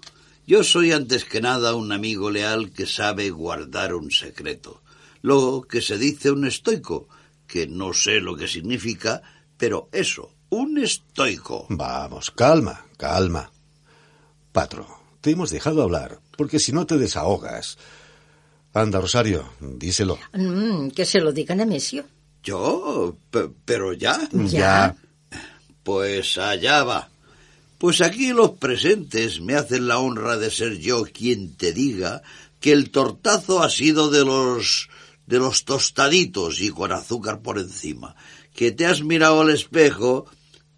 Yo 0.47 0.63
soy 0.63 0.91
antes 0.93 1.25
que 1.25 1.41
nada 1.41 1.75
un 1.75 1.91
amigo 1.91 2.31
leal 2.31 2.71
que 2.71 2.85
sabe 2.85 3.29
guardar 3.29 3.93
un 3.93 4.09
secreto. 4.11 4.81
Lo 5.21 5.63
que 5.69 5.81
se 5.81 5.97
dice 5.97 6.31
un 6.31 6.47
estoico, 6.47 7.09
que 7.47 7.67
no 7.67 7.93
sé 7.93 8.21
lo 8.21 8.35
que 8.35 8.47
significa, 8.47 9.21
pero 9.57 9.89
eso, 9.91 10.31
un 10.49 10.77
estoico. 10.77 11.65
Vamos, 11.69 12.31
calma, 12.31 12.85
calma. 12.97 13.51
Patro, 14.51 14.87
te 15.21 15.31
hemos 15.31 15.49
dejado 15.49 15.81
hablar, 15.83 16.19
porque 16.37 16.59
si 16.59 16.71
no 16.71 16.85
te 16.85 16.97
desahogas. 16.97 17.77
Anda, 18.73 18.99
Rosario, 19.01 19.49
díselo. 19.59 20.19
Mm, 20.33 20.89
que 20.89 21.05
se 21.05 21.19
lo 21.19 21.31
digan 21.31 21.61
a 21.61 21.65
Mesio. 21.65 22.05
¿Yo? 22.43 23.15
Pe- 23.31 23.49
¿Pero 23.65 23.93
ya? 23.93 24.29
Ya. 24.31 24.95
Pues 25.83 26.37
allá 26.37 26.83
va. 26.83 27.09
Pues 27.77 28.01
aquí 28.01 28.33
los 28.33 28.51
presentes 28.51 29.39
me 29.41 29.55
hacen 29.55 29.87
la 29.87 29.99
honra 29.99 30.37
de 30.37 30.49
ser 30.51 30.77
yo 30.79 31.03
quien 31.05 31.55
te 31.55 31.73
diga 31.73 32.21
que 32.59 32.71
el 32.71 32.89
tortazo 32.89 33.61
ha 33.63 33.69
sido 33.69 34.09
de 34.09 34.25
los 34.25 34.89
de 35.27 35.39
los 35.39 35.65
tostaditos 35.65 36.61
y 36.61 36.69
con 36.69 36.91
azúcar 36.91 37.41
por 37.41 37.59
encima. 37.59 38.15
Que 38.57 38.71
te 38.71 38.87
has 38.87 39.03
mirado 39.03 39.41
al 39.41 39.51
espejo, 39.51 40.25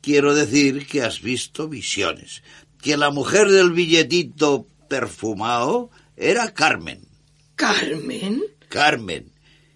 quiero 0.02 0.36
decir 0.36 0.86
que 0.86 1.02
has 1.02 1.22
visto 1.22 1.70
visiones. 1.70 2.44
Que 2.82 2.98
la 2.98 3.10
mujer 3.10 3.48
del 3.48 3.72
billetito 3.72 4.68
perfumado 4.90 5.90
era 6.18 6.54
Carmen. 6.54 7.08
Carmen. 7.56 8.44
Carmen. 8.68 9.32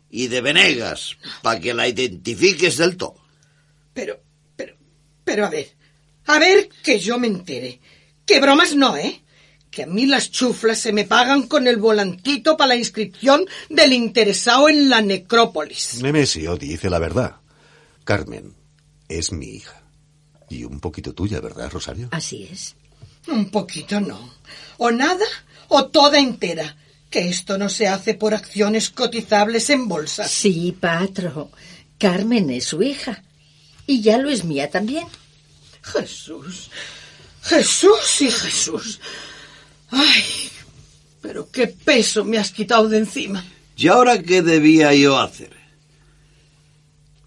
Y 0.09 0.27
de 0.27 0.41
Venegas, 0.41 1.17
para 1.41 1.61
que 1.61 1.73
la 1.73 1.87
identifiques 1.87 2.75
del 2.75 2.97
todo. 2.97 3.15
Pero, 3.93 4.19
pero, 4.57 4.75
pero 5.23 5.45
a 5.45 5.49
ver, 5.49 5.69
a 6.25 6.39
ver 6.39 6.67
que 6.83 6.99
yo 6.99 7.17
me 7.17 7.27
entere. 7.27 7.79
Que 8.25 8.41
bromas 8.41 8.75
no, 8.75 8.97
¿eh? 8.97 9.21
Que 9.71 9.83
a 9.83 9.87
mí 9.87 10.07
las 10.07 10.29
chuflas 10.29 10.77
se 10.77 10.91
me 10.91 11.05
pagan 11.05 11.47
con 11.47 11.67
el 11.67 11.77
volantito 11.77 12.57
para 12.57 12.67
la 12.67 12.75
inscripción 12.75 13.45
del 13.69 13.93
interesado 13.93 14.67
en 14.67 14.89
la 14.89 15.01
necrópolis. 15.01 16.01
Nemesio 16.03 16.57
dice 16.57 16.89
la 16.89 16.99
verdad. 16.99 17.37
Carmen 18.03 18.55
es 19.07 19.31
mi 19.31 19.47
hija. 19.47 19.81
Y 20.49 20.65
un 20.65 20.79
poquito 20.79 21.13
tuya, 21.13 21.39
¿verdad, 21.39 21.71
Rosario? 21.71 22.09
Así 22.11 22.47
es. 22.51 22.75
Un 23.27 23.49
poquito 23.49 23.99
no. 24.01 24.33
O 24.77 24.91
nada 24.91 25.25
o 25.69 25.85
toda 25.85 26.19
entera. 26.19 26.77
Que 27.09 27.29
esto 27.29 27.57
no 27.57 27.69
se 27.69 27.87
hace 27.87 28.15
por 28.15 28.33
acciones 28.33 28.89
cotizables 28.89 29.69
en 29.69 29.87
bolsa. 29.87 30.27
Sí, 30.27 30.75
patro. 30.79 31.51
Carmen 31.97 32.49
es 32.49 32.65
su 32.65 32.81
hija. 32.81 33.23
Y 33.85 34.01
ya 34.01 34.17
lo 34.17 34.29
es 34.29 34.43
mía 34.43 34.69
también. 34.69 35.07
Jesús. 35.83 36.69
Jesús 37.43 38.21
y 38.21 38.31
Jesús. 38.31 38.99
Ay, 39.91 40.23
Pero 41.21 41.49
qué 41.51 41.67
peso 41.67 42.25
me 42.25 42.37
has 42.37 42.51
quitado 42.51 42.89
de 42.89 42.97
encima. 42.97 43.45
¿Y 43.77 43.87
ahora 43.87 44.21
qué 44.21 44.41
debía 44.41 44.93
yo 44.93 45.19
hacer? 45.19 45.62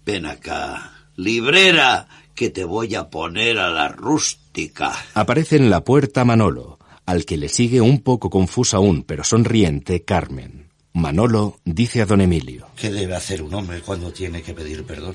Ven 0.07 0.25
acá, 0.25 0.93
librera, 1.17 2.07
que 2.33 2.49
te 2.49 2.63
voy 2.63 2.95
a 2.95 3.09
poner 3.09 3.59
a 3.59 3.69
la 3.69 3.89
rústica. 3.89 4.93
Aparece 5.13 5.57
en 5.57 5.69
la 5.69 5.83
puerta 5.83 6.23
Manolo, 6.23 6.79
al 7.05 7.25
que 7.25 7.35
le 7.35 7.49
sigue 7.49 7.81
un 7.81 7.99
poco 7.99 8.29
confusa 8.29 8.77
aún, 8.77 9.03
pero 9.03 9.25
sonriente, 9.25 10.05
Carmen. 10.05 10.69
Manolo 10.93 11.59
dice 11.65 12.01
a 12.01 12.05
don 12.05 12.21
Emilio. 12.21 12.69
¿Qué 12.77 12.89
debe 12.89 13.17
hacer 13.17 13.41
un 13.41 13.53
hombre 13.53 13.81
cuando 13.81 14.13
tiene 14.13 14.41
que 14.41 14.53
pedir 14.53 14.85
perdón? 14.85 15.13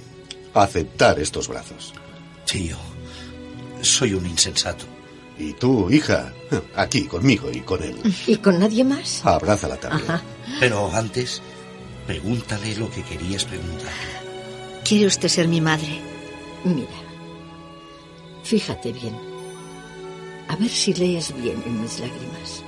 Aceptar 0.53 1.19
estos 1.19 1.49
brazos. 1.49 1.95
Tío, 2.45 2.77
soy 3.81 4.13
un 4.13 4.27
insensato. 4.27 4.85
Y 5.39 5.55
tú, 5.55 5.91
hija, 5.91 6.35
aquí 6.77 7.05
conmigo 7.05 7.51
y 7.51 7.61
con 7.61 7.83
él. 7.83 7.97
¿Y 8.27 8.37
con 8.37 8.59
nadie 8.59 8.85
más? 8.85 9.25
Abrázala 9.25 9.79
también. 9.79 10.11
Ajá. 10.11 10.23
Pero 10.61 10.95
antes, 10.95 11.41
pregúntale 12.07 12.77
lo 12.77 12.91
que 12.91 13.03
querías 13.03 13.47
preguntar. 13.47 14.22
¿Quiere 14.85 15.07
usted 15.07 15.29
ser 15.29 15.49
mi 15.49 15.61
madre? 15.61 16.01
Mira, 16.65 16.89
fíjate 18.43 18.93
bien. 18.93 19.17
A 20.49 20.57
ver 20.57 20.69
si 20.69 20.93
lees 20.93 21.35
bien 21.41 21.63
en 21.65 21.81
mis 21.81 22.01
lágrimas. 22.01 22.63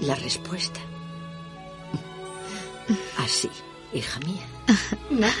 La 0.00 0.14
respuesta. 0.14 0.80
Así, 3.18 3.50
hija 3.92 4.18
mía. 4.20 5.32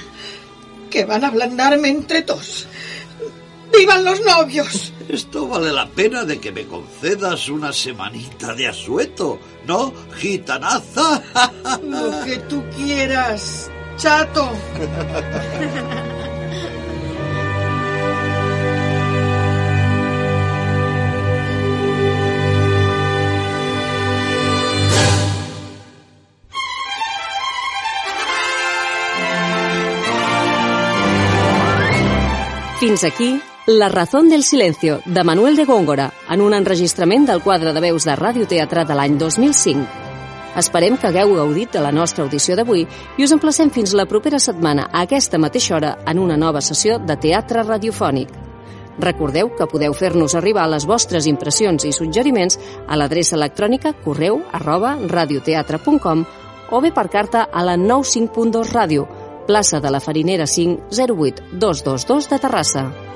Que 0.90 1.04
van 1.04 1.24
a 1.24 1.28
ablandarme 1.28 1.88
entre 1.88 2.22
dos. 2.22 2.66
¡Vivan 3.76 4.04
los 4.04 4.20
novios! 4.22 4.92
Esto 5.08 5.46
vale 5.46 5.72
la 5.72 5.88
pena 5.88 6.24
de 6.24 6.38
que 6.38 6.52
me 6.52 6.66
concedas 6.66 7.48
una 7.48 7.72
semanita 7.72 8.54
de 8.54 8.68
asueto, 8.68 9.38
¿no, 9.66 9.92
gitanaza? 10.16 11.22
Lo 11.82 12.24
que 12.24 12.38
tú 12.48 12.64
quieras, 12.76 13.70
chato. 13.98 14.48
Fins 32.80 33.02
aquí 33.04 33.40
La 33.66 33.90
razón 33.90 34.30
del 34.30 34.44
silencio, 34.44 35.02
de 35.04 35.22
Manuel 35.24 35.56
de 35.56 35.66
Góngora, 35.66 36.14
en 36.30 36.40
un 36.40 36.54
enregistrament 36.54 37.26
del 37.28 37.42
quadre 37.42 37.74
de 37.74 37.80
veus 37.84 38.08
de 38.08 38.16
radioteatre 38.16 38.86
de 38.88 38.96
l'any 38.96 39.18
2005. 39.20 40.07
Esperem 40.58 40.96
que 40.98 41.06
hagueu 41.06 41.36
gaudit 41.36 41.72
de 41.76 41.80
la 41.84 41.92
nostra 41.94 42.24
audició 42.24 42.56
d'avui 42.58 42.82
i 43.16 43.24
us 43.24 43.32
emplacem 43.34 43.70
fins 43.70 43.94
la 43.94 44.08
propera 44.10 44.40
setmana 44.42 44.88
a 44.90 45.04
aquesta 45.06 45.38
mateixa 45.38 45.76
hora 45.76 45.94
en 46.10 46.18
una 46.18 46.36
nova 46.36 46.62
sessió 46.64 46.98
de 46.98 47.16
teatre 47.16 47.62
radiofònic. 47.62 48.32
Recordeu 48.98 49.52
que 49.54 49.68
podeu 49.70 49.94
fer-nos 49.94 50.34
arribar 50.34 50.66
les 50.66 50.86
vostres 50.90 51.28
impressions 51.30 51.86
i 51.86 51.94
suggeriments 51.94 52.58
a 52.88 52.98
l'adreça 52.98 53.36
electrònica 53.38 53.94
correu 54.02 54.42
arroba 54.52 54.96
radioteatre.com 55.06 56.24
o 56.70 56.80
bé 56.82 56.90
per 56.92 57.06
carta 57.08 57.46
a 57.52 57.62
la 57.64 57.76
95.2 57.78 58.72
Ràdio, 58.74 59.06
plaça 59.46 59.80
de 59.80 59.94
la 59.94 60.02
Farinera 60.02 60.46
5 60.46 60.90
08 60.90 61.52
222 61.54 62.28
de 62.34 62.38
Terrassa. 62.42 63.07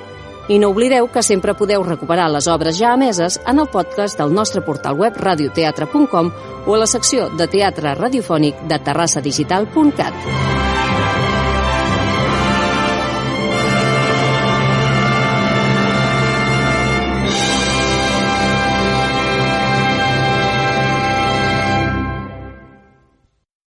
I 0.49 0.59
no 0.59 0.71
oblideu 0.71 1.07
que 1.13 1.23
sempre 1.23 1.55
podeu 1.55 1.85
recuperar 1.87 2.29
les 2.31 2.49
obres 2.51 2.79
ja 2.79 2.95
emeses 2.95 3.41
en 3.47 3.63
el 3.63 3.69
podcast 3.71 4.19
del 4.19 4.35
nostre 4.35 4.63
portal 4.63 4.99
web 4.99 5.17
radioteatre.com 5.17 6.33
o 6.67 6.75
a 6.75 6.79
la 6.79 6.87
secció 6.87 7.29
de 7.31 7.47
teatre 7.47 7.95
radiofònic 7.95 8.67
de 8.69 8.79
terrassadigital.cat. 8.79 10.92